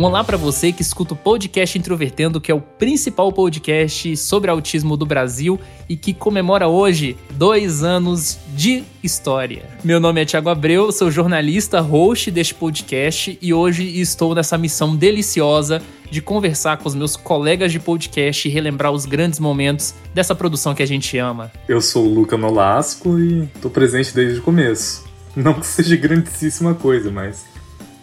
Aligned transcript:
Um 0.00 0.04
olá 0.04 0.24
para 0.24 0.38
você 0.38 0.72
que 0.72 0.80
escuta 0.80 1.12
o 1.12 1.16
podcast 1.16 1.76
Introvertendo, 1.76 2.40
que 2.40 2.50
é 2.50 2.54
o 2.54 2.60
principal 2.62 3.30
podcast 3.30 4.16
sobre 4.16 4.50
autismo 4.50 4.96
do 4.96 5.04
Brasil 5.04 5.60
e 5.90 5.94
que 5.94 6.14
comemora 6.14 6.66
hoje 6.68 7.18
dois 7.32 7.84
anos 7.84 8.38
de 8.56 8.82
história. 9.02 9.68
Meu 9.84 10.00
nome 10.00 10.22
é 10.22 10.24
Thiago 10.24 10.48
Abreu, 10.48 10.90
sou 10.90 11.10
jornalista, 11.10 11.82
host 11.82 12.30
deste 12.30 12.54
podcast 12.54 13.38
e 13.42 13.52
hoje 13.52 14.00
estou 14.00 14.34
nessa 14.34 14.56
missão 14.56 14.96
deliciosa 14.96 15.82
de 16.10 16.22
conversar 16.22 16.78
com 16.78 16.88
os 16.88 16.94
meus 16.94 17.14
colegas 17.14 17.70
de 17.70 17.78
podcast 17.78 18.48
e 18.48 18.50
relembrar 18.50 18.92
os 18.92 19.04
grandes 19.04 19.38
momentos 19.38 19.92
dessa 20.14 20.34
produção 20.34 20.74
que 20.74 20.82
a 20.82 20.86
gente 20.86 21.18
ama. 21.18 21.52
Eu 21.68 21.82
sou 21.82 22.06
o 22.06 22.14
Luca 22.14 22.38
Nolasco 22.38 23.18
e 23.18 23.46
tô 23.60 23.68
presente 23.68 24.14
desde 24.14 24.38
o 24.38 24.42
começo. 24.42 25.04
Não 25.36 25.52
que 25.52 25.66
seja 25.66 25.94
grandíssima 25.94 26.74
coisa, 26.74 27.10
mas 27.10 27.49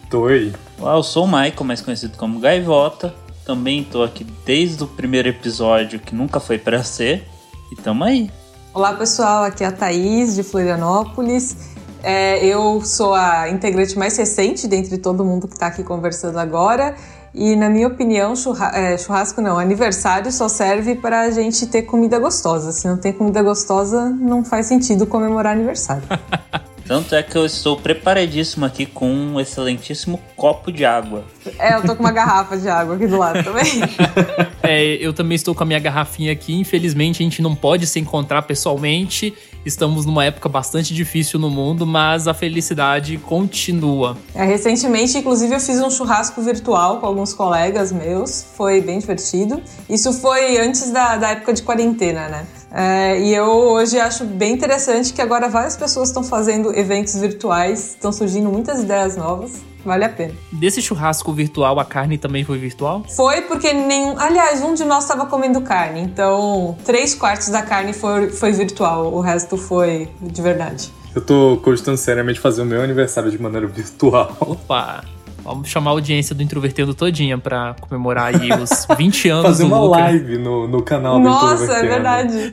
tô 0.08 0.26
aí. 0.26 0.54
Olá, 0.78 0.94
eu 0.94 1.02
sou 1.02 1.24
o 1.24 1.26
Michael, 1.26 1.64
mais 1.64 1.80
conhecido 1.80 2.16
como 2.16 2.40
Gaivota. 2.40 3.14
Também 3.44 3.84
tô 3.84 4.02
aqui 4.02 4.24
desde 4.44 4.82
o 4.82 4.86
primeiro 4.86 5.28
episódio 5.28 5.98
que 6.00 6.14
nunca 6.14 6.40
foi 6.40 6.58
para 6.58 6.82
ser. 6.82 7.26
E 7.70 7.76
tamo 7.76 8.04
aí. 8.04 8.30
Olá 8.72 8.94
pessoal, 8.94 9.44
aqui 9.44 9.64
é 9.64 9.66
a 9.66 9.72
Thaís 9.72 10.34
de 10.34 10.42
Florianópolis. 10.42 11.56
É, 12.02 12.44
eu 12.44 12.80
sou 12.84 13.14
a 13.14 13.50
integrante 13.50 13.98
mais 13.98 14.16
recente 14.16 14.66
dentre 14.66 14.96
todo 14.98 15.24
mundo 15.24 15.46
que 15.46 15.54
está 15.54 15.66
aqui 15.66 15.82
conversando 15.82 16.38
agora. 16.38 16.94
E 17.34 17.54
na 17.54 17.68
minha 17.68 17.88
opinião, 17.88 18.34
churra 18.34 18.70
é, 18.74 18.96
churrasco 18.96 19.42
não, 19.42 19.58
aniversário 19.58 20.32
só 20.32 20.48
serve 20.48 20.94
para 20.94 21.22
a 21.22 21.30
gente 21.30 21.66
ter 21.66 21.82
comida 21.82 22.18
gostosa. 22.18 22.72
Se 22.72 22.88
não 22.88 22.96
tem 22.96 23.12
comida 23.12 23.42
gostosa, 23.42 24.08
não 24.08 24.42
faz 24.42 24.66
sentido 24.66 25.06
comemorar 25.06 25.52
aniversário. 25.52 26.04
Tanto 26.88 27.14
é 27.14 27.22
que 27.22 27.36
eu 27.36 27.44
estou 27.44 27.76
preparadíssimo 27.76 28.64
aqui 28.64 28.86
com 28.86 29.12
um 29.12 29.38
excelentíssimo 29.38 30.18
copo 30.34 30.72
de 30.72 30.86
água. 30.86 31.22
É, 31.58 31.74
eu 31.74 31.82
tô 31.82 31.94
com 31.94 32.02
uma 32.02 32.10
garrafa 32.10 32.56
de 32.56 32.66
água 32.66 32.94
aqui 32.94 33.06
do 33.06 33.18
lado 33.18 33.44
também. 33.44 33.66
é, 34.62 34.94
eu 34.94 35.12
também 35.12 35.36
estou 35.36 35.54
com 35.54 35.62
a 35.62 35.66
minha 35.66 35.78
garrafinha 35.78 36.32
aqui. 36.32 36.54
Infelizmente, 36.54 37.22
a 37.22 37.24
gente 37.24 37.42
não 37.42 37.54
pode 37.54 37.86
se 37.86 38.00
encontrar 38.00 38.40
pessoalmente. 38.40 39.34
Estamos 39.66 40.06
numa 40.06 40.24
época 40.24 40.48
bastante 40.48 40.94
difícil 40.94 41.38
no 41.38 41.50
mundo, 41.50 41.86
mas 41.86 42.26
a 42.26 42.32
felicidade 42.32 43.18
continua. 43.18 44.16
É, 44.34 44.46
recentemente, 44.46 45.18
inclusive, 45.18 45.54
eu 45.54 45.60
fiz 45.60 45.78
um 45.82 45.90
churrasco 45.90 46.40
virtual 46.40 47.00
com 47.00 47.06
alguns 47.06 47.34
colegas 47.34 47.92
meus. 47.92 48.46
Foi 48.56 48.80
bem 48.80 48.98
divertido. 48.98 49.62
Isso 49.90 50.10
foi 50.14 50.56
antes 50.56 50.90
da, 50.90 51.18
da 51.18 51.32
época 51.32 51.52
de 51.52 51.62
quarentena, 51.62 52.28
né? 52.28 52.46
É, 52.70 53.18
e 53.20 53.34
eu 53.34 53.46
hoje 53.46 53.98
acho 53.98 54.24
bem 54.24 54.52
interessante 54.52 55.12
que 55.12 55.22
agora 55.22 55.48
várias 55.48 55.76
pessoas 55.76 56.08
estão 56.08 56.22
fazendo 56.22 56.76
eventos 56.76 57.14
virtuais, 57.16 57.90
estão 57.90 58.12
surgindo 58.12 58.50
muitas 58.50 58.80
ideias 58.82 59.16
novas. 59.16 59.62
Vale 59.84 60.04
a 60.04 60.08
pena. 60.08 60.34
Desse 60.52 60.82
churrasco 60.82 61.32
virtual, 61.32 61.78
a 61.78 61.84
carne 61.84 62.18
também 62.18 62.44
foi 62.44 62.58
virtual? 62.58 63.04
Foi 63.08 63.42
porque 63.42 63.72
nenhum. 63.72 64.18
Aliás, 64.18 64.60
um 64.60 64.74
de 64.74 64.84
nós 64.84 65.04
estava 65.04 65.24
comendo 65.26 65.60
carne, 65.62 66.00
então 66.00 66.76
três 66.84 67.14
quartos 67.14 67.48
da 67.48 67.62
carne 67.62 67.92
foi, 67.92 68.28
foi 68.28 68.52
virtual, 68.52 69.14
o 69.14 69.20
resto 69.20 69.56
foi 69.56 70.08
de 70.20 70.42
verdade. 70.42 70.92
Eu 71.14 71.24
tô 71.24 71.58
cogitando 71.62 71.96
seriamente 71.96 72.38
fazer 72.38 72.62
o 72.62 72.66
meu 72.66 72.82
aniversário 72.82 73.30
de 73.30 73.40
maneira 73.40 73.66
virtual. 73.66 74.36
Opa! 74.40 75.04
Vamos 75.48 75.68
chamar 75.68 75.90
a 75.90 75.94
audiência 75.94 76.34
do 76.34 76.42
Introvertendo 76.42 76.94
todinha 76.94 77.38
pra 77.38 77.74
comemorar 77.80 78.34
aí 78.34 78.50
os 78.52 78.86
20 78.96 79.28
anos 79.28 79.42
Fazer 79.44 79.64
uma 79.64 79.80
Luca. 79.80 79.98
live 79.98 80.38
no, 80.38 80.68
no 80.68 80.82
canal 80.82 81.18
Nossa, 81.18 81.56
do 81.56 81.62
Introvertendo. 81.64 81.86
é 81.86 81.94
verdade. 81.94 82.52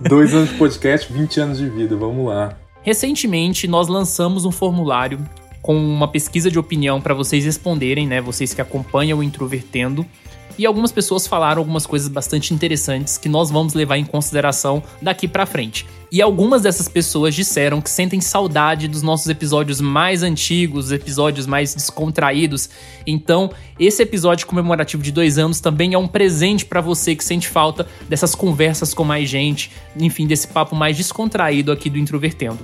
Dois 0.08 0.34
anos 0.34 0.50
de 0.50 0.54
podcast, 0.56 1.12
20 1.12 1.40
anos 1.40 1.58
de 1.58 1.68
vida, 1.68 1.96
vamos 1.96 2.26
lá. 2.26 2.54
Recentemente, 2.82 3.66
nós 3.68 3.88
lançamos 3.88 4.44
um 4.44 4.50
formulário 4.50 5.18
com 5.62 5.76
uma 5.76 6.08
pesquisa 6.08 6.50
de 6.50 6.58
opinião 6.58 7.00
para 7.00 7.12
vocês 7.12 7.44
responderem, 7.44 8.06
né? 8.06 8.20
Vocês 8.20 8.54
que 8.54 8.60
acompanham 8.62 9.18
o 9.18 9.22
Introvertendo. 9.22 10.06
E 10.60 10.66
algumas 10.66 10.92
pessoas 10.92 11.26
falaram 11.26 11.62
algumas 11.62 11.86
coisas 11.86 12.06
bastante 12.06 12.52
interessantes 12.52 13.16
que 13.16 13.30
nós 13.30 13.50
vamos 13.50 13.72
levar 13.72 13.96
em 13.96 14.04
consideração 14.04 14.82
daqui 15.00 15.26
para 15.26 15.46
frente. 15.46 15.86
E 16.12 16.20
algumas 16.20 16.60
dessas 16.60 16.86
pessoas 16.86 17.34
disseram 17.34 17.80
que 17.80 17.88
sentem 17.88 18.20
saudade 18.20 18.86
dos 18.86 19.00
nossos 19.00 19.26
episódios 19.28 19.80
mais 19.80 20.22
antigos, 20.22 20.86
os 20.86 20.92
episódios 20.92 21.46
mais 21.46 21.74
descontraídos. 21.74 22.68
Então, 23.06 23.50
esse 23.78 24.02
episódio 24.02 24.46
comemorativo 24.46 25.02
de 25.02 25.10
dois 25.10 25.38
anos 25.38 25.60
também 25.60 25.94
é 25.94 25.98
um 25.98 26.06
presente 26.06 26.66
para 26.66 26.82
você 26.82 27.16
que 27.16 27.24
sente 27.24 27.48
falta 27.48 27.86
dessas 28.06 28.34
conversas 28.34 28.92
com 28.92 29.02
mais 29.02 29.30
gente, 29.30 29.72
enfim, 29.98 30.26
desse 30.26 30.46
papo 30.46 30.76
mais 30.76 30.94
descontraído 30.94 31.72
aqui 31.72 31.88
do 31.88 31.96
Introvertendo. 31.96 32.58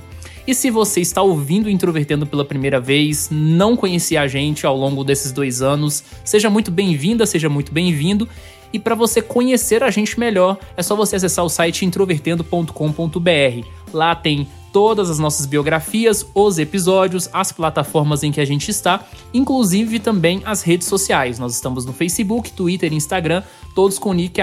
E 0.46 0.54
se 0.54 0.70
você 0.70 1.00
está 1.00 1.22
ouvindo 1.22 1.68
Introvertendo 1.68 2.24
pela 2.24 2.44
primeira 2.44 2.78
vez, 2.78 3.28
não 3.32 3.76
conhecia 3.76 4.20
a 4.20 4.28
gente 4.28 4.64
ao 4.64 4.76
longo 4.76 5.02
desses 5.02 5.32
dois 5.32 5.60
anos, 5.60 6.04
seja 6.24 6.48
muito 6.48 6.70
bem-vinda, 6.70 7.26
seja 7.26 7.48
muito 7.48 7.72
bem-vindo. 7.72 8.28
E 8.72 8.78
para 8.78 8.94
você 8.94 9.20
conhecer 9.20 9.82
a 9.82 9.90
gente 9.90 10.18
melhor, 10.20 10.56
é 10.76 10.82
só 10.82 10.94
você 10.94 11.16
acessar 11.16 11.44
o 11.44 11.48
site 11.48 11.84
introvertendo.com.br. 11.84 13.66
Lá 13.92 14.14
tem 14.14 14.46
todas 14.72 15.10
as 15.10 15.18
nossas 15.18 15.46
biografias, 15.46 16.24
os 16.34 16.58
episódios, 16.58 17.28
as 17.32 17.50
plataformas 17.50 18.22
em 18.22 18.30
que 18.30 18.40
a 18.40 18.44
gente 18.44 18.70
está, 18.70 19.04
inclusive 19.32 19.98
também 19.98 20.42
as 20.44 20.62
redes 20.62 20.86
sociais. 20.86 21.38
Nós 21.38 21.54
estamos 21.54 21.84
no 21.84 21.92
Facebook, 21.92 22.52
Twitter 22.52 22.92
e 22.92 22.96
Instagram, 22.96 23.42
todos 23.74 23.98
com 23.98 24.10
o 24.10 24.12
nick 24.12 24.40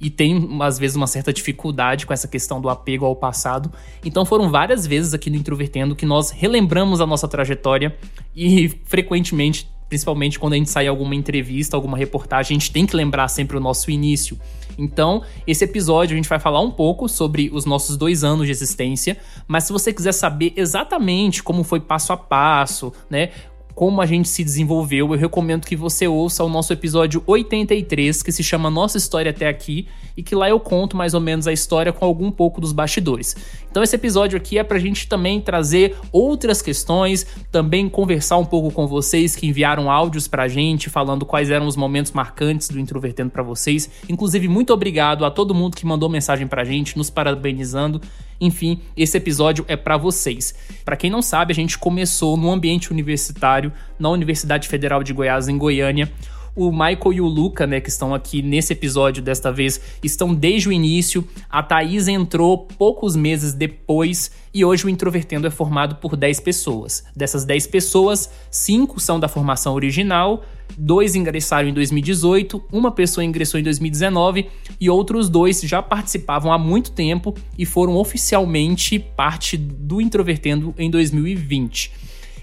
e 0.00 0.08
tem 0.08 0.48
às 0.62 0.78
vezes 0.78 0.96
uma 0.96 1.06
certa 1.06 1.32
dificuldade 1.32 2.06
com 2.06 2.12
essa 2.12 2.26
questão 2.26 2.60
do 2.60 2.68
apego 2.68 3.04
ao 3.04 3.14
passado. 3.14 3.70
Então 4.04 4.24
foram 4.24 4.50
várias 4.50 4.86
vezes 4.86 5.12
aqui 5.12 5.28
no 5.28 5.36
Introvertendo 5.36 5.94
que 5.94 6.06
nós 6.06 6.30
relembramos 6.30 7.00
a 7.00 7.06
nossa 7.06 7.28
trajetória 7.28 7.96
e 8.34 8.68
frequentemente, 8.84 9.68
principalmente 9.88 10.38
quando 10.38 10.54
a 10.54 10.56
gente 10.56 10.70
sai 10.70 10.86
alguma 10.86 11.14
entrevista, 11.14 11.76
alguma 11.76 11.98
reportagem, 11.98 12.56
a 12.56 12.58
gente 12.58 12.72
tem 12.72 12.86
que 12.86 12.96
lembrar 12.96 13.28
sempre 13.28 13.56
o 13.56 13.60
nosso 13.60 13.90
início. 13.90 14.38
Então, 14.78 15.22
esse 15.46 15.64
episódio 15.64 16.14
a 16.14 16.16
gente 16.16 16.28
vai 16.28 16.38
falar 16.38 16.60
um 16.60 16.70
pouco 16.70 17.06
sobre 17.06 17.50
os 17.52 17.66
nossos 17.66 17.98
dois 17.98 18.24
anos 18.24 18.46
de 18.46 18.52
existência, 18.52 19.18
mas 19.46 19.64
se 19.64 19.72
você 19.72 19.92
quiser 19.92 20.12
saber 20.12 20.54
exatamente 20.56 21.42
como 21.42 21.62
foi 21.62 21.80
passo 21.80 22.12
a 22.14 22.16
passo, 22.16 22.92
né, 23.10 23.30
como 23.74 24.00
a 24.00 24.06
gente 24.06 24.28
se 24.28 24.44
desenvolveu, 24.44 25.12
eu 25.12 25.18
recomendo 25.18 25.66
que 25.66 25.76
você 25.76 26.06
ouça 26.06 26.44
o 26.44 26.48
nosso 26.48 26.72
episódio 26.72 27.22
83, 27.26 28.22
que 28.22 28.32
se 28.32 28.42
chama 28.42 28.70
Nossa 28.70 28.98
História 28.98 29.30
Até 29.30 29.48
Aqui, 29.48 29.86
e 30.16 30.22
que 30.22 30.34
lá 30.34 30.48
eu 30.48 30.60
conto 30.60 30.96
mais 30.96 31.14
ou 31.14 31.20
menos 31.20 31.46
a 31.46 31.52
história 31.52 31.92
com 31.92 32.04
algum 32.04 32.30
pouco 32.30 32.60
dos 32.60 32.72
bastidores. 32.72 33.36
Então 33.70 33.82
esse 33.82 33.94
episódio 33.94 34.36
aqui 34.36 34.58
é 34.58 34.64
pra 34.64 34.78
gente 34.78 35.06
também 35.06 35.40
trazer 35.40 35.96
outras 36.10 36.60
questões, 36.60 37.26
também 37.52 37.88
conversar 37.88 38.36
um 38.36 38.44
pouco 38.44 38.70
com 38.70 38.86
vocês 38.86 39.36
que 39.36 39.46
enviaram 39.46 39.90
áudios 39.90 40.26
pra 40.26 40.48
gente, 40.48 40.90
falando 40.90 41.24
quais 41.24 41.50
eram 41.50 41.66
os 41.66 41.76
momentos 41.76 42.12
marcantes 42.12 42.68
do 42.68 42.80
Introvertendo 42.80 43.30
para 43.30 43.42
vocês. 43.42 43.88
Inclusive, 44.08 44.48
muito 44.48 44.72
obrigado 44.72 45.24
a 45.24 45.30
todo 45.30 45.54
mundo 45.54 45.76
que 45.76 45.86
mandou 45.86 46.08
mensagem 46.08 46.46
pra 46.46 46.64
gente, 46.64 46.98
nos 46.98 47.10
parabenizando. 47.10 48.00
Enfim, 48.40 48.80
esse 48.96 49.16
episódio 49.16 49.64
é 49.68 49.76
para 49.76 49.96
vocês. 49.96 50.54
Para 50.84 50.96
quem 50.96 51.10
não 51.10 51.20
sabe, 51.20 51.52
a 51.52 51.54
gente 51.54 51.78
começou 51.78 52.36
no 52.36 52.50
ambiente 52.50 52.90
universitário, 52.90 53.72
na 53.98 54.08
Universidade 54.08 54.66
Federal 54.66 55.02
de 55.02 55.12
Goiás, 55.12 55.46
em 55.46 55.58
Goiânia. 55.58 56.10
O 56.54 56.70
Michael 56.70 57.12
e 57.12 57.20
o 57.20 57.26
Luca, 57.26 57.66
né, 57.66 57.80
que 57.80 57.88
estão 57.88 58.14
aqui 58.14 58.42
nesse 58.42 58.72
episódio 58.72 59.22
desta 59.22 59.52
vez, 59.52 59.80
estão 60.02 60.34
desde 60.34 60.68
o 60.68 60.72
início. 60.72 61.26
A 61.48 61.62
Thaís 61.62 62.08
entrou 62.08 62.58
poucos 62.58 63.14
meses 63.14 63.52
depois 63.52 64.30
e 64.52 64.64
hoje 64.64 64.84
o 64.84 64.88
Introvertendo 64.88 65.46
é 65.46 65.50
formado 65.50 65.96
por 65.96 66.16
10 66.16 66.40
pessoas. 66.40 67.04
Dessas 67.14 67.44
10 67.44 67.66
pessoas, 67.68 68.30
5 68.50 68.98
são 69.00 69.20
da 69.20 69.28
formação 69.28 69.74
original, 69.74 70.42
dois 70.76 71.14
ingressaram 71.14 71.68
em 71.68 71.74
2018, 71.74 72.64
uma 72.72 72.90
pessoa 72.90 73.24
ingressou 73.24 73.60
em 73.60 73.62
2019 73.62 74.48
e 74.80 74.90
outros 74.90 75.28
dois 75.28 75.60
já 75.60 75.82
participavam 75.82 76.52
há 76.52 76.58
muito 76.58 76.92
tempo 76.92 77.34
e 77.56 77.64
foram 77.64 77.96
oficialmente 77.96 78.98
parte 78.98 79.56
do 79.56 80.00
Introvertendo 80.00 80.74
em 80.78 80.90
2020. 80.90 81.92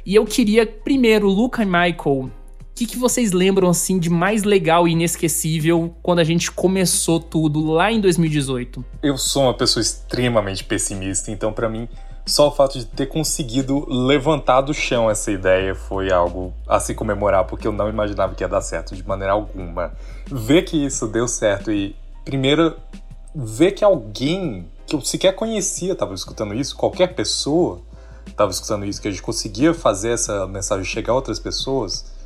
E 0.06 0.16
eu 0.16 0.24
queria 0.26 0.66
primeiro, 0.66 1.28
Luca 1.28 1.64
e 1.64 1.66
Michael, 1.66 2.32
que, 2.78 2.86
que 2.86 2.98
vocês 2.98 3.32
lembram 3.32 3.70
assim 3.70 3.98
de 3.98 4.08
mais 4.08 4.44
legal 4.44 4.88
e 4.88 4.92
inesquecível 4.92 5.96
quando 6.04 6.20
a 6.20 6.24
gente 6.24 6.52
começou 6.52 7.20
tudo 7.20 7.66
lá 7.66 7.92
em 7.92 8.00
2018? 8.00 8.86
Eu 9.02 9.18
sou 9.18 9.44
uma 9.44 9.54
pessoa 9.56 9.82
extremamente 9.82 10.64
pessimista, 10.64 11.32
então 11.32 11.52
para 11.52 11.68
mim 11.68 11.90
só 12.24 12.50
o 12.50 12.52
fato 12.52 12.78
de 12.78 12.86
ter 12.86 13.08
conseguido 13.08 13.84
levantar 13.90 14.62
do 14.62 14.76
chão 14.76 15.10
essa 15.10 15.32
ideia 15.32 15.74
foi 15.74 16.12
algo 16.12 16.54
a 16.68 16.80
se 16.80 16.94
comemorar, 16.94 17.46
porque 17.46 17.68
eu 17.68 17.72
não 17.72 17.90
imaginava 17.90 18.36
que 18.36 18.44
ia 18.44 18.48
dar 18.48 18.62
certo 18.62 18.96
de 18.96 19.08
maneira 19.08 19.34
alguma. 19.34 19.94
Ver 20.28 20.64
que 20.64 20.86
isso 20.86 21.08
deu 21.08 21.28
certo 21.28 21.72
e, 21.72 21.96
primeiro, 22.26 22.76
ver 23.34 23.72
que 23.72 23.84
alguém 23.84 24.68
que 24.86 24.96
eu 24.96 25.02
sequer 25.02 25.34
conhecia 25.34 25.94
estava 25.94 26.14
escutando 26.14 26.54
isso, 26.54 26.76
qualquer 26.76 27.16
pessoa 27.16 27.82
estava 28.28 28.52
escutando 28.52 28.86
isso, 28.86 29.02
que 29.02 29.08
a 29.08 29.12
gente 29.12 29.24
conseguia 29.24 29.74
fazer 29.74 30.12
essa 30.12 30.46
mensagem 30.46 30.86
chegar 30.86 31.14
a 31.14 31.16
outras 31.16 31.40
pessoas, 31.40 32.17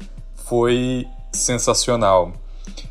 foi 0.51 1.07
sensacional. 1.31 2.33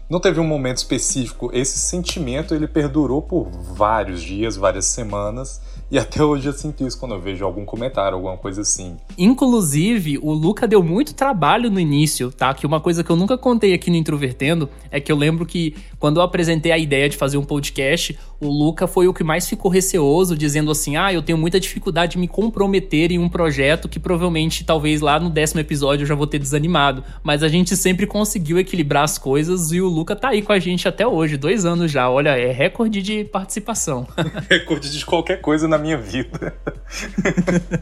Não 0.08 0.18
teve 0.18 0.40
um 0.40 0.46
momento 0.46 0.78
específico, 0.78 1.50
esse 1.52 1.76
sentimento 1.76 2.54
ele 2.54 2.66
perdurou 2.66 3.20
por 3.20 3.50
vários 3.50 4.22
dias, 4.22 4.56
várias 4.56 4.86
semanas, 4.86 5.60
e 5.90 5.98
até 5.98 6.24
hoje 6.24 6.48
eu 6.48 6.54
sinto 6.54 6.86
isso 6.86 6.98
quando 6.98 7.16
eu 7.16 7.20
vejo 7.20 7.44
algum 7.44 7.66
comentário, 7.66 8.14
alguma 8.14 8.38
coisa 8.38 8.62
assim. 8.62 8.96
Inclusive, 9.18 10.18
o 10.22 10.32
Luca 10.32 10.66
deu 10.66 10.82
muito 10.82 11.12
trabalho 11.12 11.70
no 11.70 11.78
início, 11.78 12.32
tá? 12.32 12.54
Que 12.54 12.64
uma 12.64 12.80
coisa 12.80 13.04
que 13.04 13.10
eu 13.10 13.16
nunca 13.16 13.36
contei 13.36 13.74
aqui 13.74 13.90
no 13.90 13.96
Introvertendo 13.96 14.68
é 14.90 14.98
que 14.98 15.12
eu 15.12 15.16
lembro 15.16 15.44
que 15.44 15.76
quando 15.98 16.18
eu 16.18 16.22
apresentei 16.22 16.72
a 16.72 16.78
ideia 16.78 17.10
de 17.10 17.16
fazer 17.18 17.36
um 17.36 17.44
podcast, 17.44 18.18
o 18.40 18.48
Luca 18.48 18.86
foi 18.86 19.06
o 19.06 19.12
que 19.12 19.22
mais 19.22 19.46
ficou 19.46 19.70
receoso, 19.70 20.36
dizendo 20.36 20.70
assim: 20.70 20.96
ah, 20.96 21.12
eu 21.12 21.22
tenho 21.22 21.36
muita 21.36 21.60
dificuldade 21.60 22.12
de 22.12 22.18
me 22.18 22.26
comprometer 22.26 23.12
em 23.12 23.18
um 23.18 23.28
projeto 23.28 23.88
que 23.88 24.00
provavelmente, 24.00 24.64
talvez 24.64 25.00
lá 25.00 25.20
no 25.20 25.28
décimo 25.28 25.60
episódio 25.60 26.04
eu 26.04 26.06
já 26.06 26.14
vou 26.14 26.26
ter 26.26 26.38
desanimado. 26.38 27.04
Mas 27.22 27.42
a 27.42 27.48
gente 27.48 27.76
sempre 27.76 28.06
conseguiu 28.06 28.58
equilibrar 28.58 29.04
as 29.04 29.18
coisas 29.18 29.70
e 29.72 29.80
o 29.80 29.88
Luca 29.88 30.16
tá 30.16 30.30
aí 30.30 30.40
com 30.40 30.52
a 30.52 30.58
gente 30.58 30.88
até 30.88 31.06
hoje, 31.06 31.36
dois 31.36 31.66
anos 31.66 31.92
já. 31.92 32.08
Olha, 32.08 32.30
é 32.30 32.50
recorde 32.50 33.02
de 33.02 33.24
participação. 33.24 34.06
recorde 34.48 34.90
de 34.90 35.04
qualquer 35.04 35.40
coisa 35.40 35.68
na 35.68 35.76
minha 35.76 35.98
vida. 35.98 36.54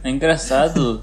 é 0.03 0.11
engraçado 0.11 1.03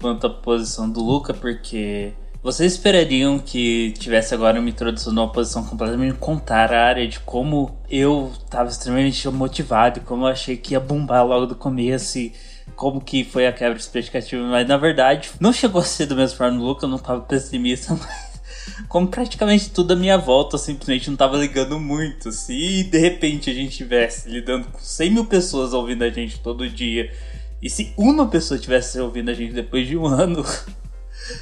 quanto 0.00 0.26
à 0.26 0.30
posição 0.30 0.90
do 0.90 1.00
Luca, 1.00 1.32
porque 1.32 2.12
vocês 2.46 2.74
esperariam 2.74 3.40
que 3.40 3.92
tivesse 3.98 4.32
agora 4.32 4.60
uma 4.60 4.68
introdução 4.68 5.12
numa 5.12 5.32
posição 5.32 5.64
completamente 5.64 6.16
contrária 6.16 7.08
de 7.08 7.18
como 7.18 7.76
eu 7.90 8.32
estava 8.38 8.70
extremamente 8.70 9.28
motivado 9.30 10.00
como 10.02 10.22
eu 10.22 10.28
achei 10.28 10.56
que 10.56 10.74
ia 10.74 10.78
bombar 10.78 11.26
logo 11.26 11.46
do 11.46 11.56
começo 11.56 12.20
e 12.20 12.32
como 12.76 13.00
que 13.00 13.24
foi 13.24 13.48
a 13.48 13.52
quebra 13.52 13.74
de 13.74 13.80
expectativa, 13.80 14.44
mas 14.44 14.64
na 14.68 14.76
verdade 14.76 15.28
não 15.40 15.52
chegou 15.52 15.80
a 15.80 15.84
ser 15.84 16.06
do 16.06 16.14
mesmo 16.14 16.38
forma 16.38 16.56
Luca, 16.62 16.84
eu 16.84 16.88
não 16.88 16.98
estava 16.98 17.20
pessimista, 17.22 17.94
mas 17.98 18.40
como 18.88 19.08
praticamente 19.08 19.68
tudo 19.70 19.94
à 19.94 19.96
minha 19.96 20.16
volta 20.16 20.56
simplesmente 20.56 21.10
não 21.10 21.16
tava 21.16 21.36
ligando 21.36 21.80
muito. 21.80 22.30
Se 22.30 22.84
de 22.84 22.98
repente 22.98 23.50
a 23.50 23.54
gente 23.54 23.70
estivesse 23.70 24.30
lidando 24.30 24.68
com 24.68 24.78
100 24.78 25.10
mil 25.10 25.24
pessoas 25.24 25.72
ouvindo 25.72 26.04
a 26.04 26.10
gente 26.10 26.38
todo 26.38 26.70
dia, 26.70 27.12
e 27.60 27.68
se 27.68 27.92
uma 27.96 28.28
pessoa 28.28 28.60
tivesse 28.60 29.00
ouvindo 29.00 29.32
a 29.32 29.34
gente 29.34 29.52
depois 29.52 29.88
de 29.88 29.96
um 29.96 30.06
ano, 30.06 30.44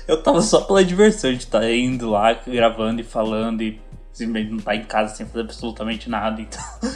eu 0.07 0.23
tava 0.23 0.41
só 0.43 0.61
pela 0.61 0.85
diversão 0.85 1.33
de 1.33 1.39
estar 1.39 1.61
tá 1.61 1.73
indo 1.73 2.11
lá, 2.11 2.33
gravando 2.33 3.01
e 3.01 3.05
falando 3.05 3.63
e 3.63 3.81
simplesmente 4.13 4.51
não 4.51 4.59
estar 4.59 4.71
tá 4.71 4.77
em 4.77 4.85
casa 4.85 5.15
sem 5.15 5.27
fazer 5.27 5.41
absolutamente 5.41 6.09
nada. 6.09 6.41
Então, 6.41 6.63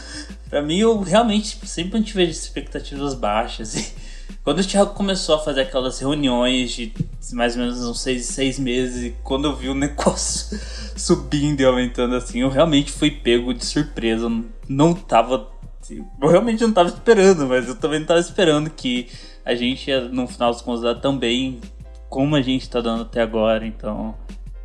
pra 0.49 0.63
mim, 0.63 0.79
eu 0.79 1.01
realmente 1.01 1.59
sempre 1.67 2.03
tive 2.03 2.25
expectativas 2.25 3.15
baixas. 3.15 3.75
E 3.75 3.95
quando 4.45 4.61
o 4.61 4.65
Thiago 4.65 4.95
começou 4.95 5.35
a 5.35 5.39
fazer 5.41 5.63
aquelas 5.63 5.99
reuniões 5.99 6.71
de 6.71 6.93
mais 7.33 7.57
ou 7.57 7.63
menos 7.63 7.85
uns 7.85 8.01
seis, 8.01 8.27
seis 8.27 8.59
meses, 8.59 9.05
e 9.05 9.17
quando 9.23 9.47
eu 9.47 9.57
vi 9.57 9.69
o 9.69 9.75
negócio 9.75 10.59
subindo 10.97 11.61
e 11.61 11.65
aumentando 11.65 12.15
assim, 12.15 12.41
eu 12.41 12.49
realmente 12.49 12.93
fui 12.93 13.11
pego 13.11 13.53
de 13.53 13.65
surpresa. 13.65 14.25
Eu 14.25 14.45
não 14.69 14.95
tava. 14.95 15.51
Eu 15.91 16.29
realmente 16.29 16.63
não 16.63 16.73
tava 16.73 16.89
esperando, 16.89 17.47
mas 17.47 17.67
eu 17.67 17.75
também 17.75 18.01
não 18.01 18.07
tava 18.07 18.21
esperando 18.21 18.71
que 18.71 19.09
a 19.45 19.55
gente 19.55 19.89
ia, 19.89 20.03
no 20.03 20.27
final 20.27 20.53
dos 20.53 20.61
contos, 20.61 20.83
dar 20.83 20.95
tão 20.97 21.17
bem 21.17 21.61
como 22.09 22.37
a 22.37 22.43
gente 22.43 22.69
tá 22.69 22.81
dando 22.81 23.03
até 23.03 23.21
agora. 23.21 23.67
Então, 23.67 24.15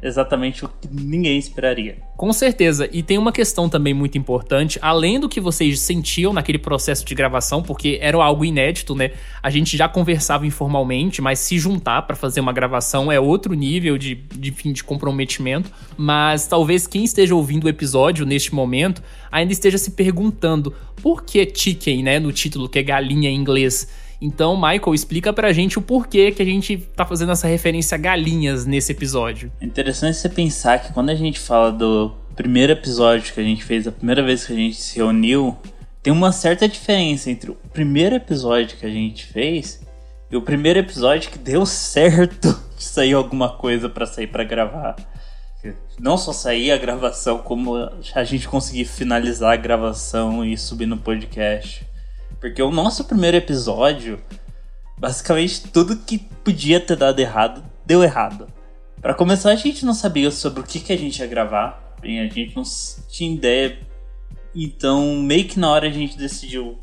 exatamente 0.04 0.66
o 0.66 0.68
que 0.68 0.88
ninguém 0.92 1.38
esperaria. 1.38 1.98
Com 2.18 2.32
certeza. 2.34 2.90
E 2.92 3.02
tem 3.02 3.18
uma 3.18 3.32
questão 3.32 3.70
também 3.70 3.94
muito 3.94 4.18
importante, 4.18 4.78
além 4.82 5.20
do 5.20 5.30
que 5.30 5.40
vocês 5.40 5.80
sentiam 5.80 6.34
naquele 6.34 6.58
processo 6.58 7.06
de 7.06 7.16
gravação, 7.16 7.64
porque 7.64 7.98
era 8.02 8.22
algo 8.22 8.44
inédito, 8.44 8.94
né? 8.94 9.12
A 9.42 9.50
gente 9.50 9.78
já 9.78 9.88
conversava 9.88 10.46
informalmente, 10.46 11.22
mas 11.22 11.40
se 11.40 11.58
juntar 11.58 12.02
para 12.02 12.16
fazer 12.16 12.42
uma 12.42 12.52
gravação 12.52 13.10
é 13.12 13.20
outro 13.20 13.54
nível 13.54 13.98
de, 13.98 14.16
de 14.16 14.52
fim 14.52 14.74
de 14.74 14.84
comprometimento. 14.84 15.72
Mas 15.98 16.46
talvez 16.46 16.86
quem 16.86 17.06
esteja 17.06 17.34
ouvindo 17.34 17.64
o 17.64 17.70
episódio 17.70 18.26
neste 18.26 18.54
momento 18.54 19.02
ainda 19.32 19.54
esteja 19.54 19.78
se 19.78 19.92
perguntando 19.92 20.74
por 21.02 21.24
que 21.24 21.50
chicken, 21.54 22.04
né, 22.04 22.20
no 22.20 22.32
título, 22.32 22.68
que 22.68 22.80
é 22.80 22.84
galinha 22.84 23.30
em 23.30 23.36
inglês. 23.36 23.88
Então, 24.26 24.56
Michael, 24.56 24.94
explica 24.94 25.34
pra 25.34 25.52
gente 25.52 25.78
o 25.78 25.82
porquê 25.82 26.32
que 26.32 26.42
a 26.42 26.46
gente 26.46 26.78
tá 26.78 27.06
fazendo 27.06 27.34
essa 27.34 27.46
referência 27.46 27.96
a 27.96 27.98
galinhas 27.98 28.66
nesse 28.66 28.94
episódio. 28.94 29.52
É 29.60 29.66
interessante 29.66 30.16
você 30.16 30.30
pensar 30.30 30.80
que 30.80 30.94
quando 30.94 31.10
a 31.10 31.16
gente 31.16 31.38
fala 31.38 31.74
do 31.74 32.14
primeiro 32.34 32.72
episódio 32.72 33.34
que 33.34 33.42
a 33.42 33.44
gente 33.44 33.66
fez, 33.66 33.86
a 33.86 33.92
primeira 33.92 34.24
vez 34.24 34.46
que 34.48 34.54
a 34.54 34.56
gente 34.56 34.78
se 34.78 34.96
reuniu, 34.96 35.58
tem 36.02 36.14
uma 36.14 36.32
certa 36.32 36.70
diferença 36.70 37.30
entre 37.30 37.52
o 37.52 37.56
primeiro 37.74 38.16
episódio 38.16 38.78
que 38.78 38.86
a 38.86 38.90
gente 38.90 39.26
fez 39.26 39.82
e 40.32 40.38
o 40.38 40.42
primeiro 40.42 40.80
episódio 40.80 41.30
que 41.30 41.38
deu 41.38 41.66
certo 41.68 42.58
de 42.78 42.84
sair 42.86 43.12
alguma 43.12 43.50
coisa 43.50 43.90
para 43.90 44.06
sair 44.06 44.28
para 44.28 44.46
gravar. 44.46 44.96
Não 46.00 46.18
só 46.18 46.32
sair 46.32 46.72
a 46.72 46.78
gravação, 46.78 47.40
como 47.40 47.76
a 47.76 48.24
gente 48.24 48.48
conseguir 48.48 48.86
finalizar 48.86 49.52
a 49.52 49.58
gravação 49.58 50.46
e 50.46 50.58
subir 50.58 50.86
no 50.86 50.98
podcast. 50.98 51.86
Porque 52.44 52.62
o 52.62 52.72
nosso 52.72 53.06
primeiro 53.06 53.38
episódio, 53.38 54.20
basicamente 54.98 55.62
tudo 55.62 55.96
que 55.96 56.18
podia 56.18 56.78
ter 56.78 56.98
dado 56.98 57.18
errado, 57.18 57.64
deu 57.86 58.04
errado. 58.04 58.48
Para 59.02 59.14
começar, 59.14 59.52
a 59.52 59.56
gente 59.56 59.86
não 59.86 59.94
sabia 59.94 60.30
sobre 60.30 60.60
o 60.60 60.64
que, 60.64 60.82
que 60.82 60.92
a 60.92 60.98
gente 60.98 61.20
ia 61.20 61.26
gravar, 61.26 61.96
bem, 62.02 62.20
a 62.20 62.28
gente 62.28 62.54
não 62.54 62.64
tinha 63.10 63.34
ideia. 63.34 63.80
Então, 64.54 65.16
meio 65.22 65.48
que 65.48 65.58
na 65.58 65.72
hora 65.72 65.88
a 65.88 65.90
gente 65.90 66.18
decidiu. 66.18 66.78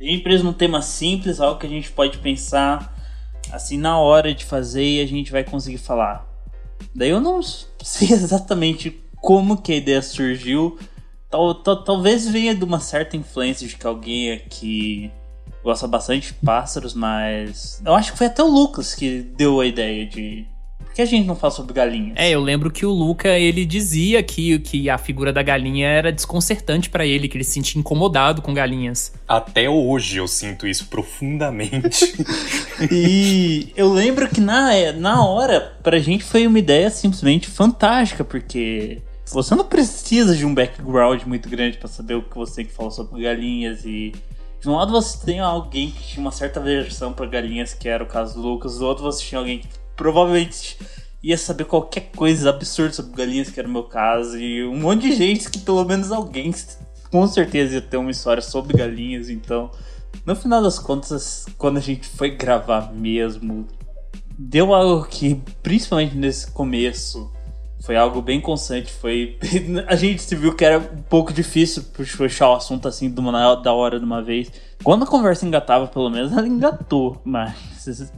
A 0.00 0.04
gente 0.04 0.22
preso 0.22 0.44
num 0.44 0.52
tema 0.52 0.80
simples, 0.80 1.40
algo 1.40 1.58
que 1.58 1.66
a 1.66 1.70
gente 1.70 1.90
pode 1.90 2.18
pensar 2.18 2.94
assim 3.50 3.76
na 3.76 3.98
hora 3.98 4.32
de 4.32 4.44
fazer 4.44 4.84
e 4.84 5.00
a 5.00 5.06
gente 5.06 5.32
vai 5.32 5.42
conseguir 5.42 5.78
falar. 5.78 6.24
Daí 6.94 7.10
eu 7.10 7.20
não 7.20 7.42
sei 7.82 8.12
exatamente 8.12 9.02
como 9.16 9.60
que 9.60 9.72
a 9.72 9.76
ideia 9.76 10.00
surgiu, 10.02 10.78
Tal, 11.34 11.52
tal, 11.52 11.82
talvez 11.82 12.28
venha 12.28 12.54
de 12.54 12.62
uma 12.62 12.78
certa 12.78 13.16
influência 13.16 13.66
de 13.66 13.74
que 13.74 13.84
alguém 13.84 14.30
aqui 14.30 15.10
gosta 15.64 15.84
bastante 15.88 16.28
de 16.28 16.34
pássaros, 16.34 16.94
mas 16.94 17.82
eu 17.84 17.92
acho 17.92 18.12
que 18.12 18.18
foi 18.18 18.28
até 18.28 18.40
o 18.40 18.46
Lucas 18.46 18.94
que 18.94 19.18
deu 19.36 19.60
a 19.60 19.66
ideia 19.66 20.06
de 20.06 20.46
por 20.78 20.94
que 20.94 21.02
a 21.02 21.04
gente 21.04 21.26
não 21.26 21.34
fala 21.34 21.50
sobre 21.52 21.74
galinhas? 21.74 22.12
É, 22.14 22.30
eu 22.30 22.40
lembro 22.40 22.70
que 22.70 22.86
o 22.86 22.90
Luca, 22.92 23.36
ele 23.36 23.66
dizia 23.66 24.22
que, 24.22 24.60
que 24.60 24.88
a 24.88 24.96
figura 24.96 25.32
da 25.32 25.42
galinha 25.42 25.88
era 25.88 26.12
desconcertante 26.12 26.88
para 26.88 27.04
ele, 27.04 27.26
que 27.26 27.36
ele 27.36 27.42
se 27.42 27.54
sentia 27.54 27.80
incomodado 27.80 28.40
com 28.40 28.54
galinhas. 28.54 29.12
Até 29.26 29.68
hoje 29.68 30.18
eu 30.18 30.28
sinto 30.28 30.68
isso 30.68 30.86
profundamente. 30.86 32.14
e 32.92 33.72
eu 33.74 33.92
lembro 33.92 34.28
que 34.28 34.40
na, 34.40 34.92
na 34.92 35.26
hora, 35.26 35.76
pra 35.82 35.98
gente 35.98 36.22
foi 36.22 36.46
uma 36.46 36.60
ideia 36.60 36.88
simplesmente 36.90 37.48
fantástica, 37.48 38.22
porque 38.22 39.02
você 39.32 39.54
não 39.54 39.64
precisa 39.64 40.36
de 40.36 40.44
um 40.44 40.54
background 40.54 41.22
muito 41.24 41.48
grande 41.48 41.78
para 41.78 41.88
saber 41.88 42.14
o 42.14 42.22
que 42.22 42.36
você 42.36 42.64
que 42.64 42.72
falar 42.72 42.90
sobre 42.90 43.22
galinhas 43.22 43.84
e 43.84 44.12
de 44.60 44.68
um 44.68 44.76
lado 44.76 44.92
você 44.92 45.24
tem 45.24 45.40
alguém 45.40 45.90
que 45.90 46.02
tinha 46.02 46.20
uma 46.20 46.32
certa 46.32 46.60
versão 46.60 47.12
para 47.12 47.26
galinhas, 47.26 47.74
que 47.74 47.88
era 47.88 48.02
o 48.02 48.06
caso 48.06 48.34
do 48.34 48.40
Lucas, 48.40 48.78
do 48.78 48.86
outro 48.86 49.04
você 49.04 49.22
tinha 49.22 49.38
alguém 49.38 49.58
que 49.58 49.68
provavelmente 49.96 50.78
ia 51.22 51.38
saber 51.38 51.64
qualquer 51.64 52.10
coisa 52.14 52.50
absurda 52.50 52.92
sobre 52.92 53.16
galinhas, 53.16 53.50
que 53.50 53.58
era 53.58 53.68
o 53.68 53.72
meu 53.72 53.84
caso, 53.84 54.38
e 54.38 54.64
um 54.64 54.78
monte 54.78 55.08
de 55.08 55.16
gente 55.16 55.50
que 55.50 55.58
pelo 55.58 55.84
menos 55.84 56.12
alguém 56.12 56.54
com 57.10 57.26
certeza 57.26 57.74
ia 57.74 57.80
ter 57.80 57.96
uma 57.96 58.10
história 58.10 58.42
sobre 58.42 58.76
galinhas, 58.76 59.28
então. 59.30 59.70
No 60.24 60.36
final 60.36 60.62
das 60.62 60.78
contas, 60.78 61.46
quando 61.58 61.78
a 61.78 61.80
gente 61.80 62.08
foi 62.08 62.30
gravar 62.30 62.92
mesmo, 62.92 63.66
deu 64.38 64.74
algo 64.74 65.06
que, 65.06 65.40
principalmente 65.62 66.16
nesse 66.16 66.50
começo, 66.50 67.30
foi 67.84 67.96
algo 67.96 68.22
bem 68.22 68.40
constante. 68.40 68.90
Foi. 68.90 69.36
A 69.86 69.94
gente 69.94 70.22
se 70.22 70.34
viu 70.34 70.54
que 70.54 70.64
era 70.64 70.78
um 70.78 71.02
pouco 71.02 71.32
difícil 71.32 71.84
puxar 71.92 72.48
o 72.48 72.54
assunto 72.54 72.88
assim 72.88 73.10
de 73.10 73.20
uma, 73.20 73.54
da 73.56 73.72
hora 73.72 73.98
de 73.98 74.04
uma 74.04 74.22
vez. 74.22 74.50
Quando 74.82 75.04
a 75.04 75.06
conversa 75.06 75.46
engatava, 75.46 75.86
pelo 75.86 76.10
menos, 76.10 76.32
ela 76.32 76.46
engatou. 76.46 77.20
Mas 77.24 77.54